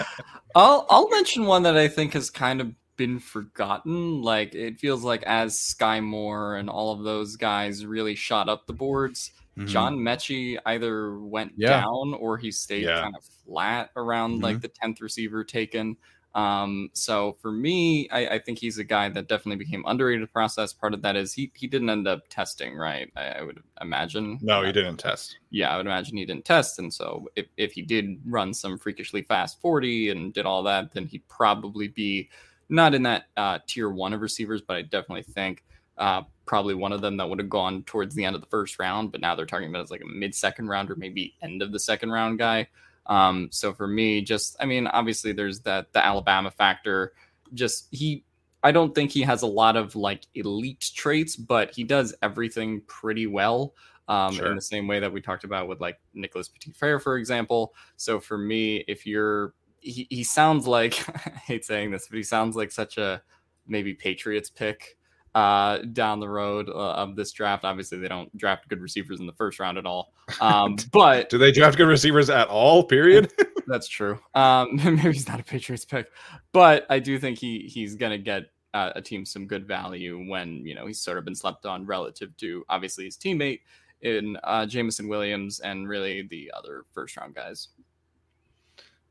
I'll 0.55 0.85
I'll 0.89 1.09
mention 1.09 1.45
one 1.45 1.63
that 1.63 1.75
I 1.77 1.87
think 1.87 2.13
has 2.13 2.29
kind 2.29 2.61
of 2.61 2.73
been 2.95 3.19
forgotten. 3.19 4.21
Like 4.21 4.53
it 4.53 4.79
feels 4.79 5.03
like 5.03 5.23
as 5.23 5.55
Skyy 5.55 6.03
Moore 6.03 6.55
and 6.55 6.69
all 6.69 6.91
of 6.91 7.03
those 7.03 7.35
guys 7.35 7.85
really 7.85 8.15
shot 8.15 8.49
up 8.49 8.67
the 8.67 8.73
boards, 8.73 9.31
mm-hmm. 9.57 9.67
John 9.67 9.97
Metchie 9.97 10.57
either 10.65 11.19
went 11.19 11.53
yeah. 11.55 11.81
down 11.81 12.13
or 12.15 12.37
he 12.37 12.51
stayed 12.51 12.85
yeah. 12.85 13.01
kind 13.01 13.15
of 13.15 13.23
flat 13.45 13.91
around 13.95 14.33
mm-hmm. 14.33 14.43
like 14.43 14.61
the 14.61 14.67
tenth 14.67 15.01
receiver 15.01 15.43
taken. 15.43 15.97
Um, 16.35 16.89
so 16.93 17.37
for 17.41 17.51
me, 17.51 18.09
I, 18.09 18.27
I, 18.27 18.39
think 18.39 18.57
he's 18.57 18.79
a 18.79 18.83
guy 18.83 19.07
that 19.07 19.27
definitely 19.27 19.63
became 19.63 19.83
underrated 19.85 20.33
process. 20.33 20.73
Part 20.73 20.95
of 20.95 21.03
that 21.03 21.15
is 21.15 21.31
he 21.31 21.51
he 21.53 21.67
didn't 21.67 21.91
end 21.91 22.07
up 22.07 22.27
testing, 22.27 22.75
right? 22.75 23.11
I, 23.15 23.27
I 23.27 23.41
would 23.43 23.61
imagine. 23.81 24.39
No, 24.41 24.63
he 24.63 24.71
didn't 24.71 24.97
test. 24.97 25.37
Yeah, 25.51 25.71
I 25.71 25.77
would 25.77 25.85
imagine 25.85 26.17
he 26.17 26.25
didn't 26.25 26.45
test. 26.45 26.79
And 26.79 26.91
so 26.91 27.27
if, 27.35 27.45
if 27.57 27.73
he 27.73 27.83
did 27.83 28.19
run 28.25 28.51
some 28.51 28.79
freakishly 28.79 29.21
fast 29.21 29.61
40 29.61 30.09
and 30.09 30.33
did 30.33 30.47
all 30.47 30.63
that, 30.63 30.91
then 30.91 31.05
he'd 31.05 31.27
probably 31.27 31.87
be 31.87 32.29
not 32.67 32.95
in 32.95 33.03
that 33.03 33.25
uh, 33.37 33.59
tier 33.67 33.89
one 33.89 34.13
of 34.13 34.21
receivers, 34.21 34.61
but 34.61 34.75
I 34.75 34.81
definitely 34.81 35.23
think 35.23 35.63
uh, 35.97 36.23
probably 36.45 36.73
one 36.73 36.91
of 36.91 37.01
them 37.01 37.17
that 37.17 37.29
would 37.29 37.39
have 37.39 37.49
gone 37.49 37.83
towards 37.83 38.15
the 38.15 38.25
end 38.25 38.35
of 38.35 38.41
the 38.41 38.47
first 38.47 38.79
round, 38.79 39.11
but 39.11 39.21
now 39.21 39.35
they're 39.35 39.45
talking 39.45 39.69
about 39.69 39.83
as 39.83 39.91
like 39.91 40.01
a 40.01 40.05
mid 40.05 40.35
second 40.35 40.67
round 40.67 40.89
or 40.89 40.95
maybe 40.95 41.35
end 41.41 41.61
of 41.61 41.71
the 41.71 41.79
second 41.79 42.11
round 42.11 42.39
guy. 42.39 42.67
Um, 43.05 43.49
so 43.51 43.73
for 43.73 43.87
me, 43.87 44.21
just 44.21 44.55
I 44.59 44.65
mean, 44.65 44.87
obviously 44.87 45.33
there's 45.33 45.61
that 45.61 45.93
the 45.93 46.03
Alabama 46.03 46.51
factor. 46.51 47.13
Just 47.53 47.87
he, 47.91 48.23
I 48.63 48.71
don't 48.71 48.95
think 48.95 49.11
he 49.11 49.21
has 49.21 49.41
a 49.41 49.47
lot 49.47 49.75
of 49.75 49.95
like 49.95 50.25
elite 50.33 50.91
traits, 50.95 51.35
but 51.35 51.73
he 51.73 51.83
does 51.83 52.15
everything 52.21 52.81
pretty 52.87 53.27
well. 53.27 53.73
Um, 54.09 54.33
sure. 54.33 54.47
in 54.47 54.55
the 54.55 54.61
same 54.61 54.85
way 54.85 54.99
that 54.99 55.13
we 55.13 55.21
talked 55.21 55.45
about 55.45 55.69
with 55.69 55.79
like 55.79 55.97
Nicholas 56.13 56.49
Petit-Frere, 56.49 56.99
for 56.99 57.17
example. 57.17 57.73
So 57.95 58.19
for 58.19 58.37
me, 58.37 58.83
if 58.89 59.05
you're 59.05 59.53
he, 59.79 60.07
he 60.09 60.25
sounds 60.25 60.67
like 60.67 61.07
I 61.27 61.29
hate 61.37 61.63
saying 61.63 61.91
this, 61.91 62.07
but 62.09 62.17
he 62.17 62.23
sounds 62.23 62.57
like 62.57 62.71
such 62.71 62.97
a 62.97 63.21
maybe 63.65 63.93
Patriots 63.93 64.49
pick 64.49 64.97
uh, 65.35 65.79
down 65.93 66.19
the 66.19 66.29
road 66.29 66.69
uh, 66.69 66.93
of 66.93 67.15
this 67.15 67.31
draft. 67.31 67.65
Obviously, 67.65 67.97
they 67.97 68.07
don't 68.07 68.35
draft 68.37 68.67
good 68.67 68.81
receivers 68.81 69.19
in 69.19 69.25
the 69.25 69.33
first 69.33 69.59
round 69.59 69.77
at 69.77 69.85
all. 69.85 70.13
Um, 70.39 70.77
but 70.91 71.29
do 71.29 71.37
they 71.37 71.51
draft 71.51 71.77
good 71.77 71.87
receivers 71.87 72.29
at 72.29 72.47
all? 72.47 72.83
Period. 72.83 73.31
that's 73.67 73.87
true. 73.87 74.19
Um, 74.35 74.75
maybe 74.83 75.11
he's 75.11 75.27
not 75.27 75.39
a 75.39 75.43
Patriots 75.43 75.85
pick, 75.85 76.07
but 76.51 76.85
I 76.89 76.99
do 76.99 77.17
think 77.19 77.39
he 77.39 77.59
he's 77.59 77.95
gonna 77.95 78.17
get 78.17 78.43
uh, 78.73 78.91
a 78.95 79.01
team 79.01 79.25
some 79.25 79.47
good 79.47 79.67
value 79.67 80.25
when 80.27 80.65
you 80.65 80.75
know 80.75 80.85
he's 80.85 81.01
sort 81.01 81.17
of 81.17 81.25
been 81.25 81.35
slept 81.35 81.65
on 81.65 81.85
relative 81.85 82.35
to 82.37 82.63
obviously 82.69 83.05
his 83.05 83.17
teammate 83.17 83.61
in 84.01 84.37
uh, 84.43 84.65
Jameson 84.65 85.07
Williams 85.07 85.59
and 85.61 85.87
really 85.87 86.27
the 86.29 86.51
other 86.55 86.85
first 86.93 87.17
round 87.17 87.35
guys. 87.35 87.69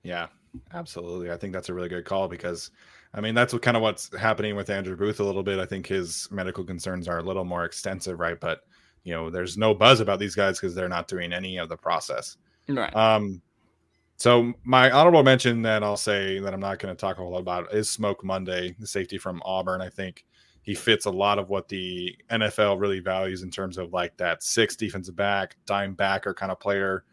Yeah, 0.02 0.26
absolutely. 0.74 1.30
I 1.30 1.36
think 1.36 1.52
that's 1.52 1.68
a 1.68 1.74
really 1.74 1.88
good 1.88 2.04
call 2.04 2.28
because 2.28 2.70
I 3.14 3.20
mean, 3.20 3.34
that's 3.34 3.52
what 3.52 3.62
kind 3.62 3.76
of 3.76 3.82
what's 3.82 4.14
happening 4.16 4.56
with 4.56 4.70
Andrew 4.70 4.96
Booth 4.96 5.20
a 5.20 5.24
little 5.24 5.42
bit. 5.42 5.58
I 5.58 5.66
think 5.66 5.86
his 5.86 6.28
medical 6.30 6.64
concerns 6.64 7.08
are 7.08 7.18
a 7.18 7.22
little 7.22 7.44
more 7.44 7.64
extensive, 7.64 8.18
right? 8.18 8.40
But 8.40 8.62
you 9.04 9.12
know, 9.12 9.30
there's 9.30 9.58
no 9.58 9.74
buzz 9.74 10.00
about 10.00 10.18
these 10.18 10.34
guys 10.34 10.58
because 10.58 10.74
they're 10.74 10.88
not 10.88 11.08
doing 11.08 11.32
any 11.32 11.58
of 11.58 11.68
the 11.68 11.76
process. 11.76 12.36
Right. 12.68 12.94
Um, 12.94 13.42
so 14.16 14.52
my 14.62 14.90
honorable 14.90 15.24
mention 15.24 15.62
that 15.62 15.82
I'll 15.82 15.96
say 15.96 16.38
that 16.38 16.54
I'm 16.54 16.60
not 16.60 16.78
going 16.78 16.94
to 16.94 17.00
talk 17.00 17.18
a 17.18 17.22
whole 17.22 17.32
lot 17.32 17.40
about 17.40 17.74
is 17.74 17.90
Smoke 17.90 18.22
Monday, 18.24 18.76
the 18.78 18.86
safety 18.86 19.18
from 19.18 19.42
Auburn. 19.44 19.80
I 19.80 19.88
think 19.88 20.24
he 20.62 20.74
fits 20.74 21.06
a 21.06 21.10
lot 21.10 21.40
of 21.40 21.48
what 21.48 21.68
the 21.68 22.16
NFL 22.30 22.80
really 22.80 23.00
values 23.00 23.42
in 23.42 23.50
terms 23.50 23.78
of 23.78 23.92
like 23.92 24.16
that 24.18 24.44
six 24.44 24.76
defensive 24.76 25.16
back, 25.16 25.56
dime 25.66 25.94
backer 25.94 26.32
kind 26.32 26.52
of 26.52 26.60
player 26.60 27.04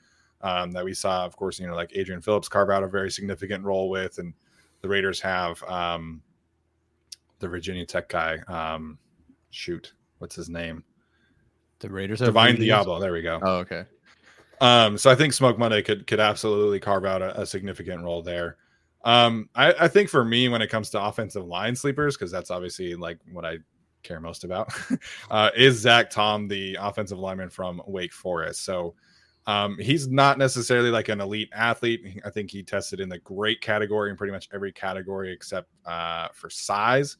um, 0.42 0.72
that 0.72 0.86
we 0.86 0.94
saw. 0.94 1.26
Of 1.26 1.36
course, 1.36 1.60
you 1.60 1.66
know, 1.66 1.76
like 1.76 1.92
Adrian 1.96 2.22
Phillips 2.22 2.48
carve 2.48 2.70
out 2.70 2.84
a 2.84 2.88
very 2.88 3.10
significant 3.10 3.64
role 3.64 3.90
with, 3.90 4.20
and 4.20 4.34
the 4.82 4.90
Raiders 4.90 5.20
have 5.22 5.62
um, 5.64 6.22
the 7.40 7.48
Virginia 7.48 7.86
Tech 7.86 8.10
guy. 8.10 8.40
Um, 8.48 8.98
shoot, 9.50 9.94
what's 10.20 10.36
his 10.36 10.50
name? 10.50 10.84
The 11.80 11.90
Raiders 11.90 12.20
have 12.20 12.28
Divine 12.28 12.58
Deablo. 12.58 13.00
There 13.00 13.14
we 13.14 13.22
go. 13.22 13.40
Oh, 13.42 13.58
okay. 13.58 13.86
Um, 14.62 14.98
so 14.98 15.10
I 15.10 15.16
think 15.16 15.34
Smoke 15.34 15.58
Monday 15.58 15.82
could 15.82 16.06
could 16.08 16.20
absolutely 16.20 16.80
carve 16.80 17.06
out 17.06 17.22
a, 17.22 17.42
a 17.42 17.46
significant 17.46 18.04
role 18.04 18.22
there. 18.22 18.58
Um, 19.06 19.50
I, 19.56 19.74
I 19.80 19.88
think 19.88 20.10
for 20.10 20.26
me, 20.26 20.50
when 20.50 20.62
it 20.62 20.70
comes 20.70 20.90
to 20.90 21.02
offensive 21.02 21.46
line 21.46 21.76
sleepers, 21.76 22.18
because 22.18 22.32
that's 22.32 22.52
obviously 22.52 22.96
like 22.96 23.20
what 23.32 23.46
I 23.46 23.60
care 24.04 24.20
most 24.20 24.44
about, 24.44 24.74
uh, 25.32 25.52
is 25.56 25.80
Zach 25.80 26.10
Tom, 26.10 26.48
the 26.48 26.78
offensive 26.80 27.18
lineman 27.18 27.50
from 27.50 27.82
Wake 27.88 28.12
Forest. 28.12 28.66
So 28.66 28.96
um, 29.48 29.78
he's 29.80 30.08
not 30.08 30.38
necessarily 30.38 30.92
like 30.92 31.10
an 31.10 31.22
elite 31.22 31.50
athlete. 31.54 32.22
I 32.26 32.30
think 32.30 32.52
he 32.52 32.62
tested 32.62 33.00
in 33.00 33.10
the 33.10 33.20
great 33.20 33.62
category 33.62 34.12
in 34.12 34.18
pretty 34.18 34.34
much 34.34 34.48
every 34.54 34.72
category 34.72 35.32
except 35.32 35.70
uh, 35.86 36.28
for 36.34 36.50
size. 36.50 37.18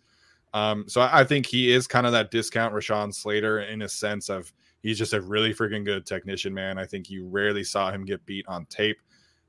Um, 0.54 0.86
so 0.88 1.02
I, 1.02 1.22
I, 1.22 1.24
think 1.24 1.46
he 1.46 1.72
is 1.72 1.88
kind 1.88 2.06
of 2.08 2.12
that 2.14 2.32
discount 2.32 2.74
Rashawn 2.74 3.14
Slater 3.14 3.62
in 3.62 3.84
a 3.84 3.90
sense 3.90 4.30
of 4.30 4.52
he's 4.82 4.98
just 4.98 5.14
a 5.14 5.22
really 5.22 5.54
freaking 5.54 5.86
good 5.86 6.06
technician, 6.06 6.54
man. 6.54 6.80
I 6.80 6.86
think 6.86 7.10
you 7.10 7.28
rarely 7.28 7.64
saw 7.64 7.92
him 7.92 8.04
get 8.04 8.26
beat 8.26 8.46
on 8.48 8.66
tape. 8.66 9.00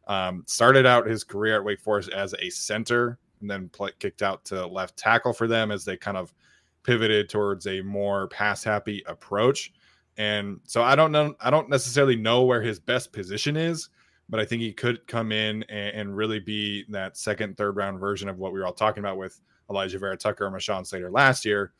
Um, 0.09 0.45
started 0.47 0.87
out 0.87 1.07
his 1.07 1.25
career 1.25 1.57
at 1.57 1.65
Wake 1.65 1.81
Forest 1.81 2.11
as 2.11 2.35
a 2.39 2.51
center 2.51 3.19
and 3.41 3.51
then 3.51 3.69
play, 3.69 3.91
kicked 3.99 4.23
out 4.23 4.45
to 4.47 4.67
left 4.67 4.97
tackle 4.97 5.33
for 5.33 5.47
them 5.47 5.71
as 5.71 5.85
they 5.85 5.97
kind 5.97 6.17
of 6.17 6.35
pivoted 6.83 7.29
towards 7.29 7.67
a 7.67 7.81
more 7.83 8.29
pass 8.29 8.65
happy 8.65 9.03
approach. 9.07 9.73
And 10.21 10.61
so 10.65 10.83
I 10.83 10.97
don't 10.97 11.13
know, 11.13 11.35
I 11.41 11.49
don't 11.49 11.71
necessarily 11.71 12.15
know 12.15 12.43
where 12.43 12.61
his 12.61 12.79
best 12.79 13.11
position 13.11 13.57
is, 13.57 13.89
but 14.29 14.39
I 14.39 14.45
think 14.45 14.61
he 14.61 14.71
could 14.71 15.07
come 15.07 15.33
in 15.33 15.63
and, 15.71 15.97
and 15.97 16.15
really 16.15 16.39
be 16.39 16.85
that 16.91 17.17
second, 17.17 17.57
third 17.57 17.75
round 17.75 17.99
version 17.99 18.29
of 18.29 18.37
what 18.37 18.53
we 18.53 18.61
were 18.61 18.67
all 18.67 18.75
talking 18.75 19.03
about 19.03 19.17
with 19.17 19.41
Elijah 19.71 19.99
Vera-Tucker 19.99 20.45
and 20.47 20.55
Rashawn 20.55 20.87
Slater 20.87 21.11
last 21.11 21.47
year, 21.47 21.73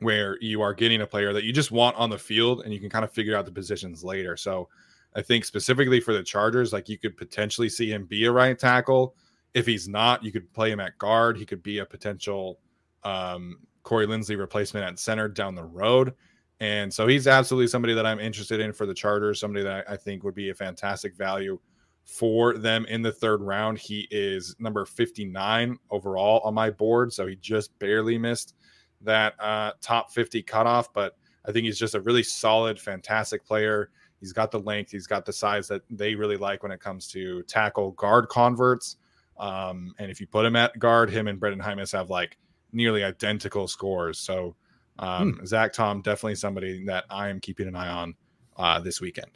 where 0.00 0.36
you 0.42 0.60
are 0.60 0.74
getting 0.74 1.00
a 1.00 1.06
player 1.06 1.32
that 1.32 1.44
you 1.44 1.52
just 1.52 1.70
want 1.72 1.96
on 1.96 2.10
the 2.10 2.18
field 2.18 2.60
and 2.60 2.74
you 2.74 2.78
can 2.78 2.90
kind 2.90 3.06
of 3.06 3.10
figure 3.10 3.34
out 3.34 3.46
the 3.46 3.52
positions 3.52 4.04
later. 4.04 4.36
So 4.36 4.68
I 5.14 5.22
think 5.22 5.46
specifically 5.46 5.98
for 5.98 6.12
the 6.12 6.22
Chargers, 6.22 6.74
like 6.74 6.90
you 6.90 6.98
could 6.98 7.16
potentially 7.16 7.70
see 7.70 7.90
him 7.90 8.04
be 8.04 8.26
a 8.26 8.30
right 8.30 8.58
tackle. 8.58 9.14
If 9.54 9.64
he's 9.64 9.88
not, 9.88 10.22
you 10.22 10.30
could 10.30 10.52
play 10.52 10.70
him 10.70 10.80
at 10.80 10.98
guard. 10.98 11.38
He 11.38 11.46
could 11.46 11.62
be 11.62 11.78
a 11.78 11.86
potential 11.86 12.58
um, 13.02 13.60
Corey 13.82 14.06
Linsley 14.06 14.38
replacement 14.38 14.84
at 14.84 14.98
center 14.98 15.26
down 15.26 15.54
the 15.54 15.64
road. 15.64 16.12
And 16.60 16.92
so 16.92 17.06
he's 17.06 17.26
absolutely 17.26 17.68
somebody 17.68 17.94
that 17.94 18.06
I'm 18.06 18.18
interested 18.18 18.60
in 18.60 18.72
for 18.72 18.86
the 18.86 18.94
charter, 18.94 19.34
somebody 19.34 19.62
that 19.64 19.88
I 19.88 19.96
think 19.96 20.24
would 20.24 20.34
be 20.34 20.50
a 20.50 20.54
fantastic 20.54 21.14
value 21.14 21.58
for 22.04 22.56
them 22.56 22.86
in 22.86 23.02
the 23.02 23.12
third 23.12 23.42
round. 23.42 23.78
He 23.78 24.08
is 24.10 24.56
number 24.58 24.84
59 24.86 25.76
overall 25.90 26.40
on 26.44 26.54
my 26.54 26.70
board, 26.70 27.12
so 27.12 27.26
he 27.26 27.36
just 27.36 27.76
barely 27.78 28.16
missed 28.16 28.54
that 29.02 29.34
uh, 29.38 29.72
top 29.82 30.12
50 30.12 30.42
cutoff. 30.42 30.92
But 30.94 31.16
I 31.44 31.52
think 31.52 31.66
he's 31.66 31.78
just 31.78 31.94
a 31.94 32.00
really 32.00 32.22
solid, 32.22 32.80
fantastic 32.80 33.44
player. 33.44 33.90
He's 34.20 34.32
got 34.32 34.50
the 34.50 34.60
length, 34.60 34.92
he's 34.92 35.06
got 35.06 35.26
the 35.26 35.32
size 35.32 35.68
that 35.68 35.82
they 35.90 36.14
really 36.14 36.38
like 36.38 36.62
when 36.62 36.72
it 36.72 36.80
comes 36.80 37.06
to 37.08 37.42
tackle 37.42 37.90
guard 37.92 38.28
converts. 38.28 38.96
Um, 39.38 39.94
and 39.98 40.10
if 40.10 40.20
you 40.20 40.26
put 40.26 40.46
him 40.46 40.56
at 40.56 40.78
guard, 40.78 41.10
him 41.10 41.28
and 41.28 41.38
Brenden 41.38 41.60
Jaimes 41.60 41.92
have 41.92 42.08
like 42.08 42.38
nearly 42.72 43.04
identical 43.04 43.68
scores. 43.68 44.18
So 44.18 44.56
um, 44.98 45.34
hmm. 45.34 45.44
Zach 45.44 45.72
Tom 45.72 46.00
definitely 46.00 46.36
somebody 46.36 46.84
that 46.86 47.04
I 47.10 47.28
am 47.28 47.40
keeping 47.40 47.68
an 47.68 47.76
eye 47.76 47.88
on 47.88 48.14
uh, 48.56 48.80
this 48.80 49.00
weekend. 49.00 49.30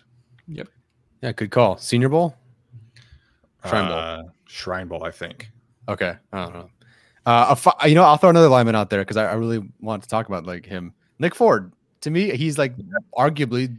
Yep. 0.48 0.68
Yeah, 1.22 1.32
good 1.32 1.50
call. 1.50 1.76
Senior 1.76 2.08
Bowl. 2.08 2.34
Shrine 3.66 3.88
Bowl. 3.88 3.98
Uh, 3.98 4.22
Shrine 4.46 4.88
Bowl, 4.88 5.04
I 5.04 5.10
think. 5.10 5.50
Okay, 5.88 6.14
I 6.32 6.44
don't 6.44 6.54
know. 6.54 6.70
Uh, 7.26 7.54
fi- 7.54 7.86
you 7.86 7.94
know, 7.94 8.04
I'll 8.04 8.16
throw 8.16 8.30
another 8.30 8.48
lineman 8.48 8.74
out 8.74 8.88
there 8.88 9.02
because 9.02 9.18
I, 9.18 9.26
I, 9.26 9.34
really 9.34 9.62
want 9.80 10.02
to 10.02 10.08
talk 10.08 10.26
about 10.26 10.46
like 10.46 10.64
him. 10.64 10.94
Nick 11.18 11.34
Ford. 11.34 11.72
To 12.00 12.10
me, 12.10 12.34
he's 12.34 12.56
like 12.56 12.74
arguably 13.14 13.76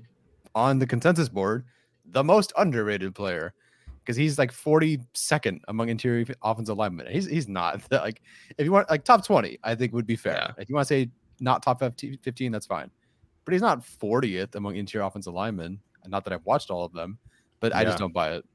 on 0.53 0.77
the 0.77 0.85
consensus 0.85 1.27
board 1.27 1.65
the 2.05 2.23
most 2.23 2.53
underrated 2.57 3.15
player 3.15 3.53
because 3.99 4.15
he's 4.15 4.37
like 4.37 4.51
42nd 4.51 5.61
among 5.67 5.89
interior 5.89 6.25
offensive 6.43 6.77
linemen. 6.77 7.07
He's 7.09 7.25
he's 7.25 7.47
not 7.47 7.81
like 7.91 8.21
if 8.57 8.65
you 8.65 8.71
want 8.71 8.89
like 8.89 9.03
top 9.03 9.25
20, 9.25 9.59
I 9.63 9.75
think 9.75 9.93
would 9.93 10.07
be 10.07 10.15
fair. 10.15 10.33
Yeah. 10.33 10.61
If 10.61 10.69
you 10.69 10.75
want 10.75 10.87
to 10.87 10.93
say 10.93 11.09
not 11.41 11.63
top 11.63 11.81
15, 11.81 12.51
that's 12.51 12.65
fine. 12.65 12.89
But 13.43 13.53
he's 13.53 13.61
not 13.61 13.81
40th 13.81 14.55
among 14.55 14.75
interior 14.75 15.05
offensive 15.05 15.33
linemen. 15.33 15.79
Not 16.07 16.23
that 16.23 16.33
I've 16.33 16.45
watched 16.45 16.69
all 16.69 16.85
of 16.85 16.93
them, 16.93 17.17
but 17.59 17.75
I 17.75 17.83
just 17.83 17.97
don't 17.97 18.13
buy 18.13 18.33
it. 18.33 18.45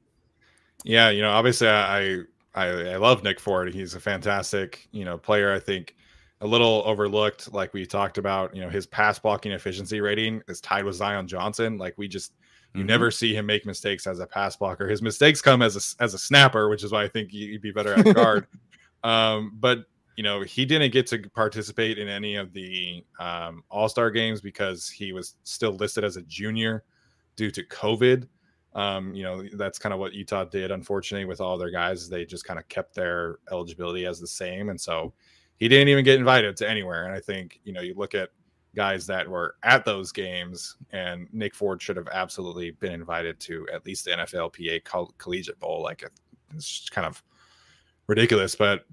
Yeah, 0.83 1.09
you 1.09 1.21
know, 1.21 1.31
obviously 1.31 1.67
I, 1.67 2.21
I 2.55 2.65
I 2.65 2.95
love 2.97 3.23
Nick 3.23 3.39
Ford. 3.39 3.73
He's 3.73 3.93
a 3.93 3.99
fantastic, 3.99 4.87
you 4.91 5.05
know, 5.05 5.17
player. 5.17 5.53
I 5.53 5.59
think 5.59 5.95
a 6.41 6.47
little 6.47 6.83
overlooked, 6.85 7.53
like 7.53 7.73
we 7.73 7.85
talked 7.85 8.17
about. 8.17 8.55
You 8.55 8.61
know, 8.61 8.69
his 8.69 8.85
pass 8.85 9.19
blocking 9.19 9.51
efficiency 9.51 10.01
rating 10.01 10.41
is 10.47 10.61
tied 10.61 10.85
with 10.85 10.95
Zion 10.95 11.27
Johnson. 11.27 11.77
Like 11.77 11.95
we 11.97 12.07
just 12.07 12.33
you 12.73 12.81
mm-hmm. 12.81 12.87
never 12.87 13.11
see 13.11 13.33
him 13.33 13.45
make 13.45 13.65
mistakes 13.65 14.07
as 14.07 14.19
a 14.19 14.27
pass 14.27 14.55
blocker. 14.55 14.87
His 14.87 15.01
mistakes 15.01 15.41
come 15.41 15.61
as 15.61 15.75
a 15.75 16.03
as 16.03 16.13
a 16.13 16.19
snapper, 16.19 16.69
which 16.69 16.83
is 16.83 16.91
why 16.91 17.03
I 17.03 17.07
think 17.07 17.31
he'd 17.31 17.61
be 17.61 17.71
better 17.71 17.93
at 17.93 18.15
guard. 18.15 18.47
um, 19.03 19.53
but 19.59 19.85
you 20.17 20.23
know, 20.23 20.41
he 20.41 20.65
didn't 20.65 20.91
get 20.91 21.05
to 21.07 21.19
participate 21.29 21.99
in 21.99 22.07
any 22.07 22.35
of 22.35 22.51
the 22.51 23.05
um, 23.19 23.63
All 23.69 23.87
Star 23.87 24.09
games 24.09 24.41
because 24.41 24.89
he 24.89 25.13
was 25.13 25.35
still 25.43 25.75
listed 25.75 26.03
as 26.03 26.17
a 26.17 26.23
junior 26.23 26.83
due 27.35 27.51
to 27.51 27.63
COVID. 27.63 28.27
Um, 28.73 29.13
you 29.13 29.23
know, 29.23 29.43
that's 29.53 29.79
kind 29.79 29.93
of 29.93 29.99
what 29.99 30.13
Utah 30.13 30.43
did, 30.43 30.71
unfortunately, 30.71 31.25
with 31.25 31.39
all 31.39 31.57
their 31.57 31.69
guys. 31.69 32.09
They 32.09 32.25
just 32.25 32.45
kind 32.45 32.59
of 32.59 32.67
kept 32.67 32.95
their 32.95 33.37
eligibility 33.51 34.07
as 34.07 34.19
the 34.19 34.27
same. 34.27 34.69
And 34.69 34.81
so 34.81 35.13
he 35.57 35.67
didn't 35.67 35.87
even 35.87 36.03
get 36.03 36.19
invited 36.19 36.57
to 36.57 36.69
anywhere. 36.69 37.05
And 37.05 37.13
I 37.13 37.19
think, 37.19 37.59
you 37.63 37.71
know, 37.71 37.81
you 37.81 37.93
look 37.95 38.15
at 38.15 38.29
guys 38.75 39.05
that 39.07 39.27
were 39.27 39.55
at 39.63 39.85
those 39.85 40.11
games, 40.11 40.77
and 40.91 41.27
Nick 41.31 41.53
Ford 41.53 41.81
should 41.81 41.97
have 41.97 42.07
absolutely 42.11 42.71
been 42.71 42.93
invited 42.93 43.39
to 43.41 43.67
at 43.71 43.85
least 43.85 44.05
the 44.05 44.11
NFLPA 44.11 44.83
Coll- 44.83 45.13
Collegiate 45.19 45.59
Bowl. 45.59 45.83
Like, 45.83 46.03
it's 46.55 46.89
kind 46.89 47.05
of 47.05 47.23
ridiculous. 48.07 48.55
But, 48.55 48.85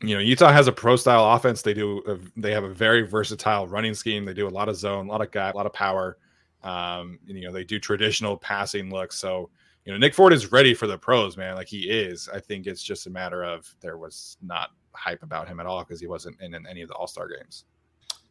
you 0.00 0.14
know, 0.14 0.20
Utah 0.20 0.52
has 0.52 0.66
a 0.66 0.72
pro 0.72 0.96
style 0.96 1.24
offense. 1.34 1.62
They 1.62 1.74
do, 1.74 2.02
a, 2.06 2.40
they 2.40 2.52
have 2.52 2.64
a 2.64 2.72
very 2.72 3.02
versatile 3.02 3.66
running 3.66 3.94
scheme. 3.94 4.24
They 4.24 4.34
do 4.34 4.48
a 4.48 4.50
lot 4.50 4.68
of 4.68 4.76
zone, 4.76 5.06
a 5.06 5.10
lot 5.10 5.22
of 5.22 5.30
gap, 5.30 5.54
a 5.54 5.56
lot 5.56 5.66
of 5.66 5.72
power. 5.72 6.18
Um, 6.62 7.18
you 7.26 7.42
know, 7.42 7.52
they 7.52 7.64
do 7.64 7.78
traditional 7.78 8.36
passing 8.36 8.90
looks. 8.90 9.16
So, 9.18 9.50
you 9.84 9.92
know, 9.92 9.98
Nick 9.98 10.14
Ford 10.14 10.32
is 10.32 10.50
ready 10.50 10.74
for 10.74 10.86
the 10.86 10.98
pros, 10.98 11.36
man. 11.36 11.56
Like 11.56 11.68
he 11.68 11.90
is. 11.90 12.28
I 12.32 12.40
think 12.40 12.66
it's 12.66 12.82
just 12.82 13.06
a 13.06 13.10
matter 13.10 13.44
of 13.44 13.72
there 13.80 13.98
was 13.98 14.36
not 14.42 14.70
hype 14.92 15.22
about 15.22 15.46
him 15.46 15.60
at 15.60 15.66
all 15.66 15.84
because 15.84 16.00
he 16.00 16.06
wasn't 16.06 16.40
in, 16.40 16.54
in 16.54 16.66
any 16.66 16.82
of 16.82 16.88
the 16.88 16.94
All 16.94 17.06
Star 17.06 17.28
games. 17.28 17.64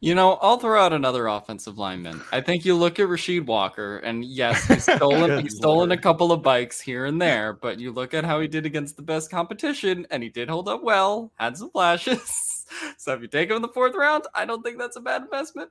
You 0.00 0.14
know, 0.14 0.34
I'll 0.34 0.58
throw 0.58 0.80
out 0.80 0.92
another 0.92 1.28
offensive 1.28 1.78
lineman. 1.78 2.20
I 2.30 2.40
think 2.40 2.64
you 2.64 2.74
look 2.74 2.98
at 2.98 3.08
Rasheed 3.08 3.46
Walker, 3.46 3.98
and 3.98 4.24
yes, 4.24 4.66
he's 4.66 4.84
stolen 4.96 5.42
he's 5.42 5.56
stolen 5.56 5.92
a 5.92 5.96
couple 5.96 6.30
of 6.30 6.42
bikes 6.42 6.80
here 6.80 7.06
and 7.06 7.20
there, 7.20 7.54
but 7.54 7.78
you 7.78 7.90
look 7.90 8.12
at 8.12 8.24
how 8.24 8.40
he 8.40 8.48
did 8.48 8.66
against 8.66 8.96
the 8.96 9.02
best 9.02 9.30
competition, 9.30 10.06
and 10.10 10.22
he 10.22 10.28
did 10.28 10.48
hold 10.50 10.68
up 10.68 10.82
well, 10.82 11.32
had 11.36 11.56
some 11.56 11.70
flashes. 11.70 12.20
so 12.98 13.12
if 13.14 13.22
you 13.22 13.28
take 13.28 13.50
him 13.50 13.56
in 13.56 13.62
the 13.62 13.68
fourth 13.68 13.94
round, 13.94 14.24
I 14.34 14.44
don't 14.44 14.62
think 14.62 14.78
that's 14.78 14.96
a 14.96 15.00
bad 15.00 15.22
investment. 15.22 15.70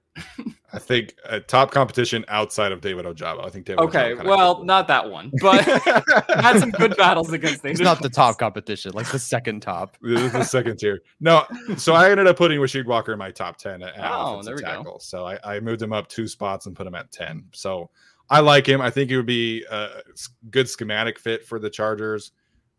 I 0.73 0.79
think 0.79 1.15
a 1.25 1.39
top 1.39 1.71
competition 1.71 2.25
outside 2.27 2.71
of 2.71 2.81
David 2.81 3.05
Ojabo. 3.05 3.45
I 3.45 3.49
think 3.49 3.65
David. 3.65 3.81
Okay, 3.81 4.15
well, 4.15 4.63
not 4.63 4.87
that 4.87 5.09
one, 5.09 5.31
but 5.39 5.63
had 6.41 6.59
some 6.59 6.71
good 6.71 6.97
battles 6.97 7.31
against. 7.31 7.61
David 7.61 7.79
it's 7.79 7.81
not 7.81 8.01
the 8.01 8.09
top 8.09 8.39
competition, 8.39 8.91
like 8.93 9.09
the 9.11 9.19
second 9.19 9.61
top. 9.61 9.97
this 10.01 10.21
is 10.21 10.31
the 10.31 10.43
second 10.43 10.77
tier. 10.77 11.01
No, 11.19 11.45
so 11.77 11.93
I 11.93 12.09
ended 12.09 12.27
up 12.27 12.37
putting 12.37 12.59
Rasheed 12.59 12.85
Walker 12.85 13.13
in 13.13 13.19
my 13.19 13.29
top 13.29 13.57
ten 13.57 13.83
at 13.83 13.93
oh, 13.99 14.41
there 14.41 14.55
we 14.55 14.61
tackle. 14.61 14.83
Go. 14.83 14.97
So 14.99 15.25
I, 15.25 15.37
I 15.43 15.59
moved 15.59 15.81
him 15.81 15.93
up 15.93 16.07
two 16.07 16.27
spots 16.27 16.65
and 16.65 16.75
put 16.75 16.87
him 16.87 16.95
at 16.95 17.11
ten. 17.11 17.45
So 17.53 17.91
I 18.29 18.39
like 18.39 18.67
him. 18.67 18.81
I 18.81 18.89
think 18.89 19.11
he 19.11 19.15
would 19.15 19.27
be 19.27 19.63
a 19.69 20.01
good 20.49 20.67
schematic 20.67 21.19
fit 21.19 21.45
for 21.45 21.59
the 21.59 21.69
Chargers. 21.69 22.31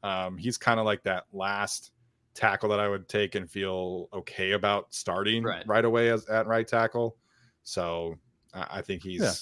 Um, 0.02 0.36
he's 0.36 0.58
kind 0.58 0.80
of 0.80 0.86
like 0.86 1.02
that 1.04 1.24
last 1.32 1.92
tackle 2.34 2.68
that 2.70 2.80
I 2.80 2.88
would 2.88 3.08
take 3.08 3.34
and 3.34 3.50
feel 3.50 4.08
okay 4.12 4.52
about 4.52 4.92
starting 4.92 5.42
right, 5.42 5.66
right 5.66 5.84
away 5.84 6.10
as 6.10 6.26
at 6.26 6.46
right 6.46 6.66
tackle. 6.66 7.16
So 7.62 8.16
I 8.52 8.82
think 8.82 9.02
he's 9.02 9.20
yeah. 9.22 9.32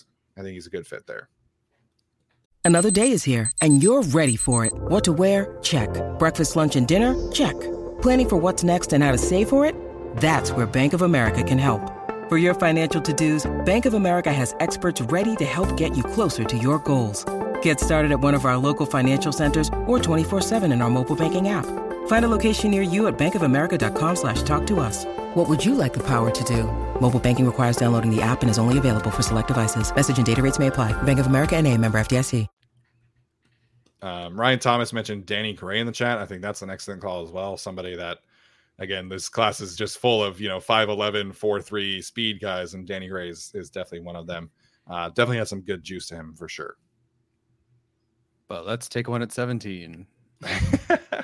I 0.41 0.43
think 0.43 0.55
he's 0.55 0.67
a 0.67 0.71
good 0.71 0.87
fit 0.87 1.07
there. 1.07 1.29
Another 2.65 2.91
day 2.91 3.11
is 3.11 3.25
here 3.25 3.51
and 3.61 3.83
you're 3.83 4.03
ready 4.03 4.37
for 4.37 4.65
it. 4.65 4.73
What 4.75 5.05
to 5.05 5.13
wear? 5.13 5.59
Check. 5.63 5.91
Breakfast, 6.19 6.57
lunch, 6.57 6.77
and 6.77 6.87
dinner? 6.87 7.31
Check. 7.33 7.59
Planning 8.01 8.29
for 8.29 8.37
what's 8.37 8.63
next 8.63 8.93
and 8.93 9.03
how 9.03 9.13
to 9.13 9.19
save 9.19 9.49
for 9.49 9.65
it? 9.67 9.75
That's 10.19 10.53
where 10.53 10.67
Bank 10.67 10.93
of 10.93 11.03
America 11.03 11.43
can 11.43 11.59
help. 11.59 11.81
For 12.29 12.39
your 12.39 12.55
financial 12.55 13.01
to-dos, 13.03 13.51
Bank 13.67 13.85
of 13.85 13.95
America 13.95 14.33
has 14.33 14.55
experts 14.61 15.01
ready 15.03 15.37
to 15.37 15.45
help 15.45 15.77
get 15.77 15.97
you 15.97 16.03
closer 16.03 16.45
to 16.45 16.57
your 16.57 16.79
goals. 16.79 17.25
Get 17.63 17.81
started 17.81 18.11
at 18.11 18.21
one 18.21 18.35
of 18.35 18.45
our 18.45 18.57
local 18.57 18.87
financial 18.87 19.33
centers 19.33 19.69
or 19.87 19.99
24-7 19.99 20.73
in 20.73 20.83
our 20.83 20.91
mobile 20.91 21.17
banking 21.17 21.49
app. 21.49 21.67
Find 22.07 22.25
a 22.25 22.29
location 22.29 22.71
near 22.71 22.83
you 22.83 23.09
at 23.09 23.19
bankofamerica.com 23.19 24.17
slash 24.17 24.43
talk 24.43 24.67
to 24.69 24.79
us. 24.79 25.05
What 25.35 25.49
would 25.49 25.65
you 25.65 25.75
like 25.75 25.93
the 25.93 26.07
power 26.07 26.31
to 26.31 26.45
do? 26.45 26.65
Mobile 27.01 27.21
banking 27.21 27.47
requires 27.47 27.77
downloading 27.77 28.15
the 28.15 28.23
app 28.23 28.43
and 28.43 28.51
is 28.51 28.59
only 28.59 28.79
available 28.79 29.11
for 29.11 29.23
select 29.23 29.49
devices. 29.49 29.93
Message 29.95 30.19
and 30.19 30.27
data 30.27 30.41
rates 30.41 30.59
may 30.59 30.69
apply. 30.69 30.93
Bank 31.03 31.19
of 31.19 31.27
America 31.27 31.57
and 31.57 31.67
a 31.67 31.77
member 31.77 31.99
FDIC. 31.99 32.47
Um, 34.03 34.39
Ryan 34.39 34.59
Thomas 34.59 34.93
mentioned 34.93 35.27
Danny 35.27 35.53
Gray 35.53 35.79
in 35.79 35.87
the 35.87 35.93
chat. 35.93 36.19
I 36.19 36.27
think 36.27 36.43
that's 36.43 36.63
an 36.63 36.71
excellent 36.71 37.01
call 37.01 37.23
as 37.23 37.31
well. 37.31 37.57
Somebody 37.57 37.95
that, 37.95 38.19
again, 38.81 39.09
this 39.09 39.29
class 39.29 39.61
is 39.61 39.77
just 39.77 39.99
full 39.99 40.25
of, 40.25 40.41
you 40.41 40.49
know, 40.49 40.59
5'11", 40.59 41.29
4'3", 41.39 42.03
speed 42.03 42.41
guys, 42.41 42.75
and 42.75 42.87
Danny 42.87 43.07
Gray 43.07 43.29
is, 43.29 43.53
is 43.55 43.71
definitely 43.71 44.01
one 44.01 44.17
of 44.17 44.27
them. 44.27 44.51
Uh, 44.91 45.09
definitely 45.11 45.39
has 45.39 45.49
some 45.49 45.61
good 45.61 45.85
juice 45.85 46.09
to 46.09 46.17
him 46.17 46.35
for 46.35 46.49
sure. 46.49 46.77
But 48.49 48.67
let's 48.67 48.89
take 48.89 49.09
one 49.09 49.23
at 49.23 49.31
17. 49.31 50.05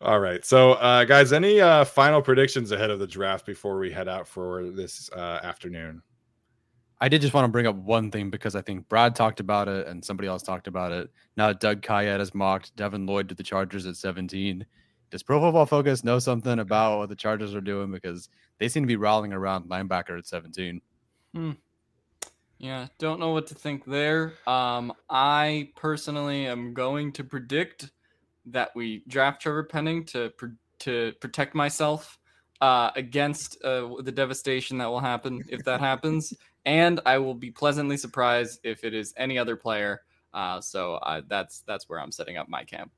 All 0.00 0.20
right. 0.20 0.44
So, 0.44 0.72
uh, 0.72 1.04
guys, 1.04 1.32
any 1.32 1.60
uh, 1.60 1.84
final 1.84 2.22
predictions 2.22 2.72
ahead 2.72 2.90
of 2.90 2.98
the 2.98 3.06
draft 3.06 3.46
before 3.46 3.78
we 3.78 3.90
head 3.90 4.08
out 4.08 4.26
for 4.26 4.70
this 4.70 5.10
uh, 5.12 5.40
afternoon? 5.42 6.02
I 7.00 7.08
did 7.08 7.22
just 7.22 7.32
want 7.32 7.46
to 7.46 7.48
bring 7.48 7.66
up 7.66 7.76
one 7.76 8.10
thing 8.10 8.28
because 8.28 8.54
I 8.54 8.60
think 8.60 8.88
Brad 8.88 9.14
talked 9.14 9.40
about 9.40 9.68
it 9.68 9.86
and 9.86 10.04
somebody 10.04 10.28
else 10.28 10.42
talked 10.42 10.66
about 10.66 10.92
it. 10.92 11.10
Now, 11.36 11.52
Doug 11.52 11.80
Kyed 11.80 12.20
has 12.20 12.34
mocked 12.34 12.76
Devin 12.76 13.06
Lloyd 13.06 13.28
to 13.30 13.34
the 13.34 13.42
Chargers 13.42 13.86
at 13.86 13.96
17. 13.96 14.66
Does 15.10 15.22
Pro 15.22 15.40
Football 15.40 15.66
Focus 15.66 16.04
know 16.04 16.18
something 16.18 16.58
about 16.58 16.98
what 16.98 17.08
the 17.08 17.16
Chargers 17.16 17.54
are 17.54 17.62
doing? 17.62 17.90
Because 17.90 18.28
they 18.58 18.68
seem 18.68 18.82
to 18.82 18.86
be 18.86 18.96
rolling 18.96 19.32
around 19.32 19.70
linebacker 19.70 20.18
at 20.18 20.26
17. 20.26 20.80
Hmm. 21.34 21.52
Yeah, 22.58 22.88
don't 22.98 23.18
know 23.18 23.32
what 23.32 23.46
to 23.46 23.54
think 23.54 23.86
there. 23.86 24.34
Um, 24.46 24.92
I 25.08 25.70
personally 25.76 26.46
am 26.46 26.74
going 26.74 27.12
to 27.12 27.24
predict 27.24 27.90
that 28.52 28.70
we 28.74 29.02
draft 29.08 29.42
Trevor 29.42 29.64
Penning 29.64 30.04
to 30.06 30.32
to 30.80 31.12
protect 31.20 31.54
myself 31.54 32.18
uh, 32.60 32.90
against 32.96 33.62
uh, 33.64 33.88
the 34.02 34.12
devastation 34.12 34.78
that 34.78 34.88
will 34.88 35.00
happen 35.00 35.42
if 35.48 35.64
that 35.64 35.80
happens, 35.80 36.32
and 36.66 37.00
I 37.06 37.18
will 37.18 37.34
be 37.34 37.50
pleasantly 37.50 37.96
surprised 37.96 38.60
if 38.64 38.84
it 38.84 38.94
is 38.94 39.14
any 39.16 39.38
other 39.38 39.56
player. 39.56 40.02
Uh, 40.32 40.60
so 40.60 41.00
that's 41.28 41.62
that's 41.66 41.88
where 41.88 42.00
I'm 42.00 42.12
setting 42.12 42.36
up 42.36 42.48
my 42.48 42.64
camp. 42.64 42.92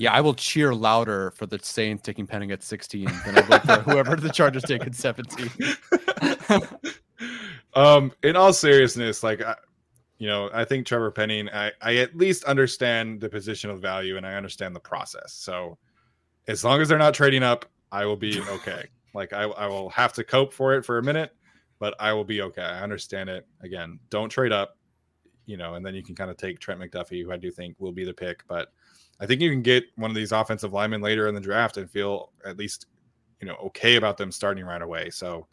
Yeah, 0.00 0.14
I 0.14 0.22
will 0.22 0.32
cheer 0.32 0.74
louder 0.74 1.30
for 1.32 1.44
the 1.44 1.58
Saints 1.58 2.02
taking 2.02 2.26
Penning 2.26 2.52
at 2.52 2.62
16 2.62 3.04
than 3.04 3.36
I 3.36 3.40
will 3.42 3.58
for 3.58 3.82
whoever 3.90 4.16
the 4.16 4.30
Chargers 4.30 4.62
take 4.62 4.86
at 4.86 4.94
17. 4.94 5.50
um, 7.74 8.10
in 8.22 8.34
all 8.34 8.54
seriousness, 8.54 9.22
like 9.22 9.42
you 10.20 10.26
know, 10.26 10.50
I 10.52 10.66
think 10.66 10.86
Trevor 10.86 11.10
Penning, 11.10 11.48
I, 11.48 11.72
I 11.80 11.96
at 11.96 12.14
least 12.14 12.44
understand 12.44 13.22
the 13.22 13.28
positional 13.30 13.80
value 13.80 14.18
and 14.18 14.26
I 14.26 14.34
understand 14.34 14.76
the 14.76 14.80
process. 14.80 15.32
So 15.32 15.78
as 16.46 16.62
long 16.62 16.82
as 16.82 16.88
they're 16.90 16.98
not 16.98 17.14
trading 17.14 17.42
up, 17.42 17.64
I 17.90 18.04
will 18.04 18.18
be 18.18 18.38
okay. 18.42 18.84
like 19.14 19.32
I, 19.32 19.44
I 19.44 19.66
will 19.66 19.88
have 19.88 20.12
to 20.12 20.22
cope 20.22 20.52
for 20.52 20.74
it 20.74 20.84
for 20.84 20.98
a 20.98 21.02
minute, 21.02 21.34
but 21.78 21.94
I 21.98 22.12
will 22.12 22.26
be 22.26 22.42
okay. 22.42 22.60
I 22.62 22.82
understand 22.82 23.30
it. 23.30 23.46
Again, 23.62 23.98
don't 24.10 24.28
trade 24.28 24.52
up. 24.52 24.76
you 25.46 25.56
know, 25.56 25.74
and 25.74 25.84
then 25.84 25.94
you 25.94 26.02
can 26.02 26.14
kind 26.14 26.30
of 26.30 26.36
take 26.36 26.60
Trent 26.60 26.80
McDuffie, 26.80 27.24
who 27.24 27.32
I 27.32 27.36
do 27.36 27.50
think 27.50 27.74
will 27.78 27.90
be 27.90 28.04
the 28.04 28.14
pick. 28.14 28.46
But 28.46 28.68
I 29.20 29.26
think 29.26 29.40
you 29.40 29.50
can 29.50 29.62
get 29.62 29.84
one 29.96 30.10
of 30.10 30.14
these 30.14 30.32
offensive 30.32 30.72
linemen 30.72 31.00
later 31.00 31.28
in 31.28 31.34
the 31.34 31.40
draft 31.40 31.76
and 31.76 31.90
feel 31.90 32.32
at 32.44 32.56
least, 32.56 32.86
you 33.40 33.48
know, 33.48 33.56
okay 33.64 33.96
about 33.96 34.16
them 34.16 34.30
starting 34.30 34.64
right 34.64 34.82
away. 34.82 35.10
So 35.10 35.48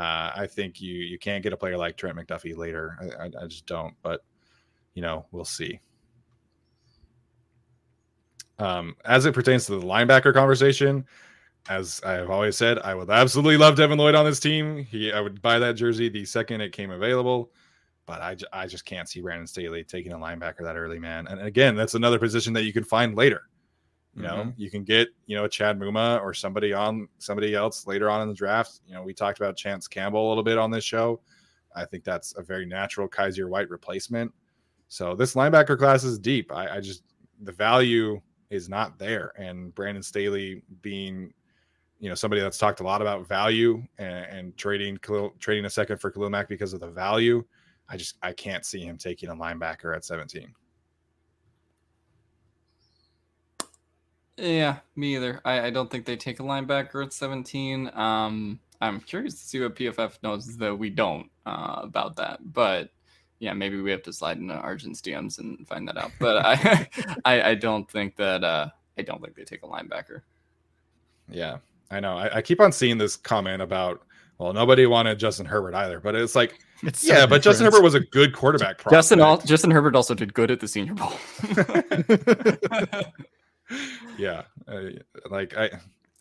uh, 0.00 0.32
I 0.34 0.46
think 0.46 0.80
you 0.80 0.94
you 0.94 1.18
can't 1.18 1.42
get 1.42 1.52
a 1.52 1.58
player 1.58 1.76
like 1.76 1.98
Trent 1.98 2.16
McDuffie 2.16 2.56
later. 2.56 2.96
I, 2.98 3.24
I, 3.24 3.30
I 3.42 3.46
just 3.46 3.66
don't. 3.66 3.94
But 4.00 4.24
you 4.94 5.02
know, 5.02 5.26
we'll 5.30 5.44
see. 5.44 5.78
Um, 8.58 8.96
as 9.04 9.26
it 9.26 9.34
pertains 9.34 9.66
to 9.66 9.78
the 9.78 9.86
linebacker 9.86 10.32
conversation, 10.32 11.04
as 11.68 12.00
I 12.02 12.12
have 12.12 12.30
always 12.30 12.56
said, 12.56 12.78
I 12.78 12.94
would 12.94 13.10
absolutely 13.10 13.58
love 13.58 13.76
Devin 13.76 13.98
Lloyd 13.98 14.14
on 14.14 14.24
this 14.24 14.40
team. 14.40 14.84
He, 14.84 15.12
I 15.12 15.20
would 15.20 15.42
buy 15.42 15.58
that 15.58 15.74
jersey 15.74 16.08
the 16.08 16.24
second 16.24 16.62
it 16.62 16.72
came 16.72 16.90
available, 16.90 17.50
but 18.06 18.22
I, 18.22 18.36
I 18.54 18.66
just 18.66 18.86
can't 18.86 19.08
see 19.08 19.20
Brandon 19.20 19.46
Staley 19.46 19.84
taking 19.84 20.12
a 20.12 20.18
linebacker 20.18 20.62
that 20.62 20.76
early, 20.76 20.98
man. 20.98 21.26
And 21.26 21.42
again, 21.42 21.76
that's 21.76 21.94
another 21.94 22.18
position 22.18 22.54
that 22.54 22.64
you 22.64 22.72
can 22.72 22.84
find 22.84 23.14
later. 23.14 23.49
You 24.14 24.22
know, 24.22 24.34
mm-hmm. 24.34 24.60
you 24.60 24.70
can 24.70 24.82
get 24.82 25.08
you 25.26 25.36
know 25.36 25.46
Chad 25.46 25.78
Muma 25.78 26.20
or 26.20 26.34
somebody 26.34 26.72
on 26.72 27.08
somebody 27.18 27.54
else 27.54 27.86
later 27.86 28.10
on 28.10 28.22
in 28.22 28.28
the 28.28 28.34
draft. 28.34 28.80
You 28.86 28.94
know, 28.94 29.02
we 29.02 29.14
talked 29.14 29.38
about 29.38 29.56
Chance 29.56 29.86
Campbell 29.86 30.26
a 30.26 30.28
little 30.28 30.42
bit 30.42 30.58
on 30.58 30.70
this 30.70 30.84
show. 30.84 31.20
I 31.76 31.84
think 31.84 32.02
that's 32.02 32.34
a 32.36 32.42
very 32.42 32.66
natural 32.66 33.08
Kyzir 33.08 33.48
White 33.48 33.70
replacement. 33.70 34.32
So 34.88 35.14
this 35.14 35.34
linebacker 35.34 35.78
class 35.78 36.02
is 36.02 36.18
deep. 36.18 36.50
I, 36.52 36.76
I 36.76 36.80
just 36.80 37.04
the 37.42 37.52
value 37.52 38.20
is 38.50 38.68
not 38.68 38.98
there, 38.98 39.32
and 39.38 39.72
Brandon 39.74 40.02
Staley 40.02 40.62
being 40.82 41.32
you 42.00 42.08
know 42.08 42.16
somebody 42.16 42.42
that's 42.42 42.58
talked 42.58 42.80
a 42.80 42.84
lot 42.84 43.00
about 43.00 43.28
value 43.28 43.82
and, 43.98 44.24
and 44.26 44.56
trading 44.56 44.98
trading 45.38 45.64
a 45.66 45.70
second 45.70 45.98
for 45.98 46.10
Khalil 46.10 46.30
Mack 46.30 46.48
because 46.48 46.72
of 46.72 46.80
the 46.80 46.90
value. 46.90 47.44
I 47.88 47.96
just 47.96 48.16
I 48.22 48.32
can't 48.32 48.64
see 48.64 48.80
him 48.80 48.98
taking 48.98 49.28
a 49.28 49.36
linebacker 49.36 49.94
at 49.94 50.04
17. 50.04 50.52
Yeah, 54.36 54.78
me 54.96 55.16
either. 55.16 55.40
I, 55.44 55.66
I 55.66 55.70
don't 55.70 55.90
think 55.90 56.06
they 56.06 56.16
take 56.16 56.40
a 56.40 56.42
linebacker 56.42 57.04
at 57.04 57.12
17. 57.12 57.90
Um, 57.94 58.60
I'm 58.80 59.00
curious 59.00 59.34
to 59.34 59.40
see 59.40 59.60
what 59.60 59.76
PFF 59.76 60.22
knows 60.22 60.56
that 60.56 60.74
we 60.74 60.90
don't 60.90 61.30
uh, 61.44 61.80
about 61.82 62.16
that. 62.16 62.40
But 62.52 62.90
yeah, 63.38 63.52
maybe 63.52 63.80
we 63.80 63.90
have 63.90 64.02
to 64.04 64.12
slide 64.12 64.38
into 64.38 64.54
Argent's 64.54 65.00
DMs 65.00 65.38
and 65.38 65.66
find 65.66 65.86
that 65.88 65.98
out. 65.98 66.12
But 66.18 66.44
I, 66.44 66.88
I, 67.24 67.42
I 67.50 67.54
don't 67.54 67.90
think 67.90 68.16
that 68.16 68.44
uh, 68.44 68.68
I 68.98 69.02
don't 69.02 69.20
think 69.22 69.34
they 69.34 69.44
take 69.44 69.62
a 69.62 69.66
linebacker. 69.66 70.22
Yeah, 71.28 71.58
I 71.90 72.00
know. 72.00 72.16
I, 72.16 72.36
I, 72.36 72.42
keep 72.42 72.60
on 72.60 72.72
seeing 72.72 72.98
this 72.98 73.16
comment 73.16 73.62
about, 73.62 74.02
well, 74.38 74.52
nobody 74.52 74.86
wanted 74.86 75.18
Justin 75.18 75.46
Herbert 75.46 75.74
either, 75.74 76.00
but 76.00 76.14
it's 76.14 76.34
like, 76.34 76.58
it's 76.82 77.04
yeah, 77.04 77.26
but 77.26 77.42
Justin 77.42 77.66
Herbert 77.66 77.82
was 77.82 77.94
a 77.94 78.00
good 78.00 78.34
quarterback. 78.34 78.78
Prospect. 78.78 78.92
Justin 78.92 79.20
all, 79.20 79.38
Justin 79.38 79.70
Herbert 79.70 79.94
also 79.94 80.14
did 80.14 80.34
good 80.34 80.50
at 80.50 80.60
the 80.60 80.68
Senior 80.68 80.94
Bowl. 80.94 81.12
yeah, 84.18 84.42
uh, 84.68 84.90
like 85.30 85.56
I. 85.56 85.70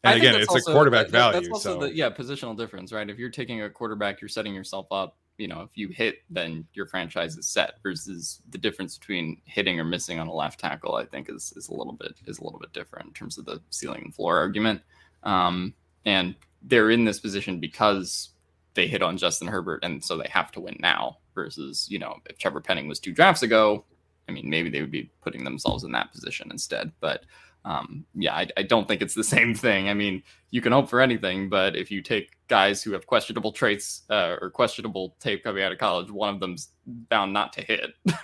And 0.03 0.17
again, 0.17 0.35
it's 0.35 0.55
a 0.55 0.61
quarterback 0.61 1.07
that, 1.07 1.11
value. 1.11 1.41
That's 1.41 1.49
also 1.49 1.79
so. 1.79 1.87
the 1.87 1.93
yeah 1.93 2.09
positional 2.09 2.55
difference, 2.57 2.93
right? 2.93 3.09
If 3.09 3.17
you're 3.17 3.29
taking 3.29 3.63
a 3.63 3.69
quarterback, 3.69 4.21
you're 4.21 4.29
setting 4.29 4.53
yourself 4.53 4.87
up. 4.91 5.17
You 5.37 5.47
know, 5.47 5.61
if 5.61 5.77
you 5.77 5.89
hit, 5.89 6.19
then 6.29 6.65
your 6.73 6.85
franchise 6.85 7.37
is 7.37 7.47
set. 7.47 7.81
Versus 7.83 8.41
the 8.49 8.57
difference 8.57 8.97
between 8.97 9.41
hitting 9.45 9.79
or 9.79 9.83
missing 9.83 10.19
on 10.19 10.27
a 10.27 10.33
left 10.33 10.59
tackle, 10.59 10.95
I 10.95 11.05
think 11.05 11.29
is 11.29 11.53
is 11.57 11.67
a 11.69 11.73
little 11.73 11.93
bit 11.93 12.13
is 12.27 12.39
a 12.39 12.43
little 12.43 12.59
bit 12.59 12.71
different 12.73 13.07
in 13.07 13.13
terms 13.13 13.37
of 13.37 13.45
the 13.45 13.61
ceiling 13.69 14.03
and 14.05 14.15
floor 14.15 14.37
argument. 14.37 14.81
Um, 15.23 15.73
and 16.05 16.35
they're 16.61 16.91
in 16.91 17.03
this 17.03 17.19
position 17.19 17.59
because 17.59 18.29
they 18.73 18.87
hit 18.87 19.01
on 19.01 19.17
Justin 19.17 19.47
Herbert, 19.47 19.83
and 19.83 20.03
so 20.03 20.17
they 20.17 20.29
have 20.29 20.51
to 20.53 20.61
win 20.61 20.77
now. 20.79 21.17
Versus, 21.35 21.87
you 21.89 21.99
know, 21.99 22.17
if 22.25 22.37
Trevor 22.37 22.59
Penning 22.59 22.87
was 22.87 22.99
two 22.99 23.13
drafts 23.13 23.43
ago, 23.43 23.85
I 24.29 24.31
mean, 24.31 24.49
maybe 24.49 24.69
they 24.69 24.81
would 24.81 24.91
be 24.91 25.09
putting 25.21 25.43
themselves 25.43 25.83
in 25.83 25.91
that 25.93 26.11
position 26.11 26.49
instead. 26.51 26.91
But 26.99 27.23
um, 27.65 28.05
yeah, 28.13 28.35
I, 28.35 28.47
I, 28.57 28.63
don't 28.63 28.87
think 28.87 29.01
it's 29.01 29.15
the 29.15 29.23
same 29.35 29.53
thing. 29.53 29.89
I 29.89 29.93
mean, 29.93 30.23
you 30.51 30.61
can 30.61 30.71
hope 30.71 30.89
for 30.89 31.01
anything, 31.01 31.49
but 31.49 31.75
if 31.75 31.91
you 31.91 32.01
take 32.01 32.37
guys 32.47 32.81
who 32.81 32.91
have 32.93 33.05
questionable 33.07 33.51
traits 33.51 34.03
uh, 34.09 34.37
or 34.39 34.49
questionable 34.49 35.15
tape 35.19 35.43
coming 35.43 35.63
out 35.63 35.71
of 35.71 35.77
college, 35.77 36.09
one 36.09 36.33
of 36.33 36.39
them's 36.39 36.69
bound 36.85 37.33
not 37.33 37.51
to 37.53 37.61
hit. 37.61 37.91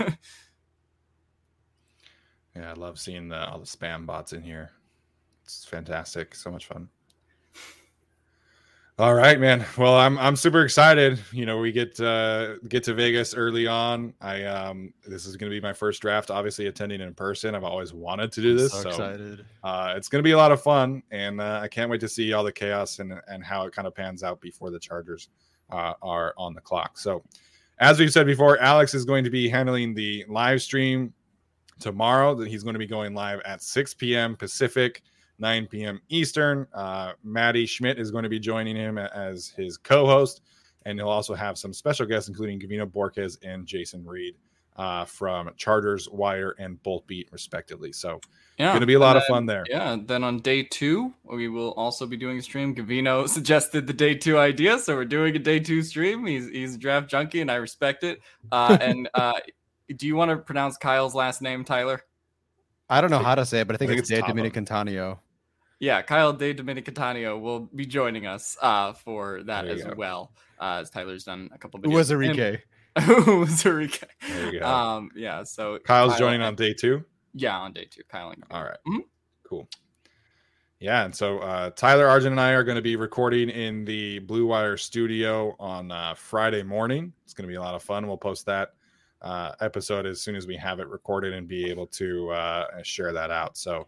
yeah, 2.56 2.70
I 2.70 2.74
love 2.74 3.00
seeing 3.00 3.28
the, 3.28 3.50
all 3.50 3.60
the 3.60 3.66
spam 3.66 4.06
bots 4.06 4.32
in 4.32 4.42
here. 4.42 4.72
It's 5.44 5.66
fantastic. 5.66 6.34
So 6.34 6.50
much 6.52 6.68
fun. 6.68 6.88
All 8.98 9.14
right, 9.14 9.38
man. 9.38 9.66
Well, 9.78 9.98
I'm 9.98 10.18
I'm 10.18 10.38
super 10.38 10.64
excited. 10.64 11.20
You 11.34 11.46
know, 11.46 11.58
we 11.58 11.74
get 11.74 12.00
uh 12.00 12.58
get 12.70 12.82
to 12.86 12.94
Vegas 12.94 13.34
early 13.34 13.68
on. 13.68 14.14
I 14.22 14.46
um 14.46 14.94
this 15.06 15.26
is 15.26 15.36
going 15.36 15.52
to 15.52 15.54
be 15.54 15.60
my 15.60 15.74
first 15.74 16.02
draft 16.02 16.32
obviously 16.32 16.68
attending 16.68 17.02
in 17.02 17.14
person. 17.14 17.56
I've 17.56 17.66
always 17.66 17.94
wanted 17.94 18.32
to 18.32 18.42
do 18.42 18.56
this. 18.56 18.72
So, 18.72 18.84
so 18.84 18.90
excited. 18.90 19.46
Uh 19.66 19.96
it's 19.98 20.08
going 20.08 20.20
to 20.20 20.24
be 20.24 20.32
a 20.32 20.38
lot 20.38 20.54
of 20.54 20.62
fun 20.62 21.04
and 21.12 21.42
uh, 21.42 21.60
I 21.62 21.68
can't 21.68 21.92
wait 21.92 22.00
to 22.02 22.08
see 22.08 22.32
all 22.32 22.46
the 22.46 22.54
chaos 22.54 23.00
and 23.00 23.14
and 23.28 23.44
how 23.44 23.66
it 23.66 23.74
kind 23.74 23.86
of 23.86 23.94
pans 23.94 24.24
out 24.24 24.40
before 24.40 24.72
the 24.72 24.80
Chargers 24.80 25.28
uh, 25.72 25.94
are 26.02 26.34
on 26.38 26.54
the 26.54 26.62
clock. 26.62 26.98
So, 26.98 27.24
as 27.80 28.00
we've 28.00 28.12
said 28.12 28.26
before, 28.26 28.60
Alex 28.60 28.94
is 28.94 29.06
going 29.06 29.24
to 29.24 29.30
be 29.30 29.50
handling 29.50 29.94
the 29.94 30.26
live 30.30 30.62
stream 30.62 31.14
tomorrow. 31.80 32.36
That 32.36 32.48
He's 32.48 32.64
going 32.64 32.76
to 32.76 32.80
be 32.80 32.88
going 32.88 33.14
live 33.14 33.42
at 33.46 33.62
6 33.62 33.94
p.m. 33.96 34.36
Pacific. 34.36 35.02
9 35.40 35.68
p.m. 35.68 36.02
Eastern. 36.10 36.68
Uh, 36.74 37.14
Maddie 37.24 37.66
Schmidt 37.66 38.00
is 38.00 38.12
going 38.12 38.24
to 38.24 38.30
be 38.30 38.40
joining 38.40 38.76
him 38.76 38.98
as 38.98 39.48
his 39.50 39.78
co 39.78 40.06
host, 40.06 40.42
and 40.86 41.00
he'll 41.00 41.10
also 41.10 41.34
have 41.34 41.58
some 41.58 41.74
special 41.74 42.06
guests, 42.06 42.30
including 42.30 42.60
Gavino 42.60 42.90
Borquez 42.90 43.38
and 43.44 43.66
Jason 43.66 44.06
Reed 44.06 44.36
uh, 44.78 45.06
from 45.06 45.52
Chargers, 45.58 46.10
Wire, 46.10 46.56
and 46.60 46.82
Bolt 46.84 47.08
Beat, 47.08 47.30
respectively. 47.32 47.92
So, 47.92 48.20
yeah, 48.58 48.68
going 48.70 48.82
to 48.82 48.86
be 48.86 48.96
a 48.96 49.00
lot 49.00 49.14
then, 49.14 49.22
of 49.22 49.28
fun 49.28 49.46
there. 49.46 49.64
Yeah. 49.70 49.98
Then 50.04 50.24
on 50.24 50.40
day 50.40 50.64
two, 50.64 51.14
we 51.24 51.48
will 51.48 51.72
also 51.72 52.06
be 52.06 52.18
doing 52.18 52.38
a 52.38 52.42
stream. 52.42 52.76
Gavino 52.76 53.28
suggested 53.30 53.88
the 53.88 53.94
day 53.94 54.16
two 54.16 54.38
idea, 54.38 54.80
so 54.80 54.96
we're 54.96 55.06
doing 55.06 55.36
a 55.36 55.40
day 55.40 55.60
two 55.60 55.82
stream. 55.82 56.26
He's 56.26 56.50
he's 56.50 56.76
a 56.76 56.78
draft 56.78 57.10
junkie, 57.10 57.42
and 57.42 57.52
I 57.52 57.56
respect 57.56 58.04
it. 58.04 58.22
Uh, 58.52 58.78
and 58.82 59.10
uh, 59.14 59.34
do 59.96 60.08
you 60.08 60.16
want 60.16 60.32
to 60.32 60.38
pronounce 60.38 60.78
Kyle's 60.78 61.16
last 61.16 61.42
name, 61.42 61.64
Tyler? 61.64 62.02
I 62.90 63.02
don't 63.02 63.10
know 63.10 63.20
how 63.20 63.34
to 63.34 63.46
say 63.46 63.62
it, 63.62 63.68
but 63.68 63.76
I 63.76 63.78
think, 63.78 63.90
I 63.90 63.94
think 63.96 64.02
it's, 64.02 64.12
it's 64.12 64.28
De 64.28 64.32
Dominicantanio. 64.32 65.18
Yeah, 65.86 66.02
Kyle 66.02 66.34
De 66.34 66.52
Dominicantanio 66.52 67.40
will 67.40 67.60
be 67.60 67.86
joining 67.86 68.26
us 68.26 68.58
uh, 68.60 68.94
for 68.94 69.44
that 69.44 69.68
as 69.68 69.84
go. 69.84 69.94
well. 69.96 70.32
Uh, 70.60 70.80
as 70.82 70.90
Tyler's 70.90 71.26
done 71.26 71.52
a 71.54 71.60
couple. 71.60 71.80
Of 71.80 71.84
videos. 71.84 71.92
Who 71.92 71.98
was 71.98 72.12
Enrique? 72.12 72.58
Who 73.04 73.40
was 73.42 73.64
Enrique? 73.64 74.08
There 74.28 74.52
you 74.52 74.60
go. 74.62 74.66
Um, 74.66 75.12
yeah. 75.16 75.44
So 75.44 75.78
Kyle's 75.78 76.14
Kyle 76.14 76.20
joining 76.20 76.42
on 76.42 76.56
day 76.56 76.74
two. 76.74 77.06
Yeah, 77.36 77.60
on 77.60 77.72
day 77.72 77.86
two. 77.86 78.02
Kyle. 78.10 78.32
And 78.32 78.44
All 78.50 78.64
right. 78.64 78.80
mm-hmm. 78.88 79.02
Cool. 79.48 79.70
Yeah, 80.80 81.06
and 81.06 81.16
so 81.16 81.38
uh, 81.38 81.70
Tyler 81.70 82.08
Argent 82.08 82.32
and 82.32 82.42
I 82.42 82.54
are 82.54 82.64
going 82.64 82.78
to 82.78 82.82
be 82.82 82.96
recording 82.96 83.52
in 83.52 83.86
the 83.86 84.18
Blue 84.20 84.48
Wire 84.48 84.78
studio 84.78 85.56
on 85.60 85.92
uh, 85.92 86.16
Friday 86.16 86.64
morning. 86.64 87.14
It's 87.26 87.36
going 87.36 87.48
to 87.48 87.52
be 87.52 87.58
a 87.58 87.62
lot 87.62 87.76
of 87.76 87.84
fun. 87.84 88.08
We'll 88.08 88.18
post 88.18 88.48
that 88.48 88.74
uh, 89.22 89.52
episode 89.62 90.08
as 90.08 90.20
soon 90.20 90.36
as 90.36 90.48
we 90.48 90.56
have 90.56 90.80
it 90.80 90.88
recorded 90.88 91.34
and 91.34 91.48
be 91.48 91.70
able 91.70 91.86
to 91.88 92.32
uh, 92.32 92.82
share 92.82 93.14
that 93.14 93.30
out. 93.30 93.56
So 93.56 93.88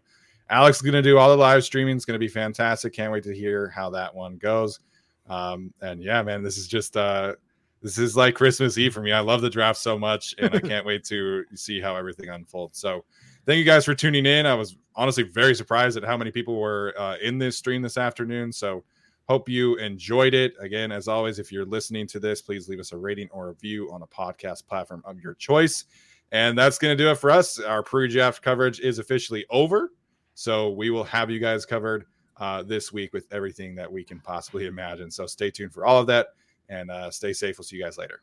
Alex 0.50 0.78
is 0.78 0.82
going 0.82 0.94
to 0.94 1.02
do 1.02 1.18
all 1.18 1.28
the 1.28 1.36
live 1.36 1.64
streaming. 1.64 1.96
It's 1.96 2.04
going 2.04 2.14
to 2.14 2.18
be 2.18 2.28
fantastic. 2.28 2.92
Can't 2.92 3.12
wait 3.12 3.24
to 3.24 3.34
hear 3.34 3.68
how 3.68 3.90
that 3.90 4.14
one 4.14 4.36
goes. 4.36 4.80
Um, 5.28 5.72
and 5.82 6.02
yeah, 6.02 6.22
man, 6.22 6.42
this 6.42 6.56
is 6.56 6.66
just 6.66 6.96
uh, 6.96 7.34
this 7.82 7.98
is 7.98 8.16
like 8.16 8.34
Christmas 8.34 8.78
Eve 8.78 8.94
for 8.94 9.02
me. 9.02 9.12
I 9.12 9.20
love 9.20 9.40
the 9.40 9.50
draft 9.50 9.78
so 9.78 9.98
much, 9.98 10.34
and 10.38 10.54
I 10.54 10.60
can't 10.60 10.86
wait 10.86 11.04
to 11.04 11.44
see 11.54 11.80
how 11.80 11.96
everything 11.96 12.28
unfolds. 12.28 12.78
So, 12.78 13.04
thank 13.46 13.58
you 13.58 13.64
guys 13.64 13.84
for 13.84 13.94
tuning 13.94 14.26
in. 14.26 14.46
I 14.46 14.54
was 14.54 14.76
honestly 14.96 15.22
very 15.22 15.54
surprised 15.54 15.96
at 15.96 16.04
how 16.04 16.16
many 16.16 16.30
people 16.30 16.58
were 16.58 16.94
uh, 16.98 17.16
in 17.22 17.38
this 17.38 17.56
stream 17.56 17.82
this 17.82 17.98
afternoon. 17.98 18.52
So, 18.52 18.84
hope 19.28 19.48
you 19.48 19.76
enjoyed 19.76 20.34
it. 20.34 20.54
Again, 20.60 20.90
as 20.90 21.06
always, 21.08 21.38
if 21.38 21.52
you're 21.52 21.66
listening 21.66 22.06
to 22.08 22.20
this, 22.20 22.40
please 22.40 22.68
leave 22.68 22.80
us 22.80 22.92
a 22.92 22.96
rating 22.96 23.28
or 23.30 23.46
a 23.46 23.48
review 23.50 23.92
on 23.92 24.02
a 24.02 24.06
podcast 24.06 24.66
platform 24.66 25.02
of 25.04 25.20
your 25.20 25.34
choice. 25.34 25.84
And 26.32 26.58
that's 26.58 26.78
going 26.78 26.96
to 26.96 27.02
do 27.02 27.10
it 27.10 27.16
for 27.16 27.30
us. 27.30 27.58
Our 27.58 27.82
pre-draft 27.82 28.42
coverage 28.42 28.80
is 28.80 28.98
officially 28.98 29.46
over. 29.50 29.92
So 30.38 30.70
we 30.70 30.90
will 30.90 31.02
have 31.02 31.32
you 31.32 31.40
guys 31.40 31.66
covered 31.66 32.04
uh, 32.36 32.62
this 32.62 32.92
week 32.92 33.12
with 33.12 33.26
everything 33.32 33.74
that 33.74 33.90
we 33.90 34.04
can 34.04 34.20
possibly 34.20 34.66
imagine. 34.66 35.10
So 35.10 35.26
stay 35.26 35.50
tuned 35.50 35.72
for 35.72 35.84
all 35.84 36.00
of 36.00 36.06
that 36.06 36.28
and 36.68 36.92
uh, 36.92 37.10
stay 37.10 37.32
safe. 37.32 37.58
We'll 37.58 37.64
see 37.64 37.74
you 37.74 37.82
guys 37.82 37.98
later. 37.98 38.22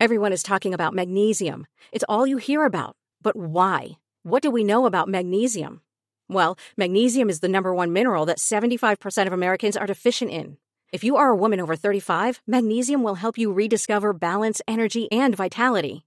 Everyone 0.00 0.32
is 0.32 0.42
talking 0.42 0.72
about 0.72 0.94
magnesium. 0.94 1.66
It's 1.92 2.06
all 2.08 2.26
you 2.26 2.38
hear 2.38 2.64
about. 2.64 2.96
But 3.20 3.36
why? 3.36 3.98
What 4.22 4.42
do 4.42 4.50
we 4.50 4.64
know 4.64 4.86
about 4.86 5.10
magnesium? 5.10 5.82
Well, 6.26 6.56
magnesium 6.74 7.28
is 7.28 7.40
the 7.40 7.48
number 7.48 7.74
one 7.74 7.92
mineral 7.92 8.24
that 8.24 8.38
75% 8.38 9.26
of 9.26 9.34
Americans 9.34 9.76
are 9.76 9.86
deficient 9.86 10.30
in. 10.30 10.56
If 10.90 11.04
you 11.04 11.16
are 11.16 11.28
a 11.28 11.36
woman 11.36 11.60
over 11.60 11.76
35, 11.76 12.40
magnesium 12.46 13.02
will 13.02 13.16
help 13.16 13.36
you 13.36 13.52
rediscover 13.52 14.14
balance, 14.14 14.62
energy, 14.66 15.06
and 15.12 15.36
vitality. 15.36 16.06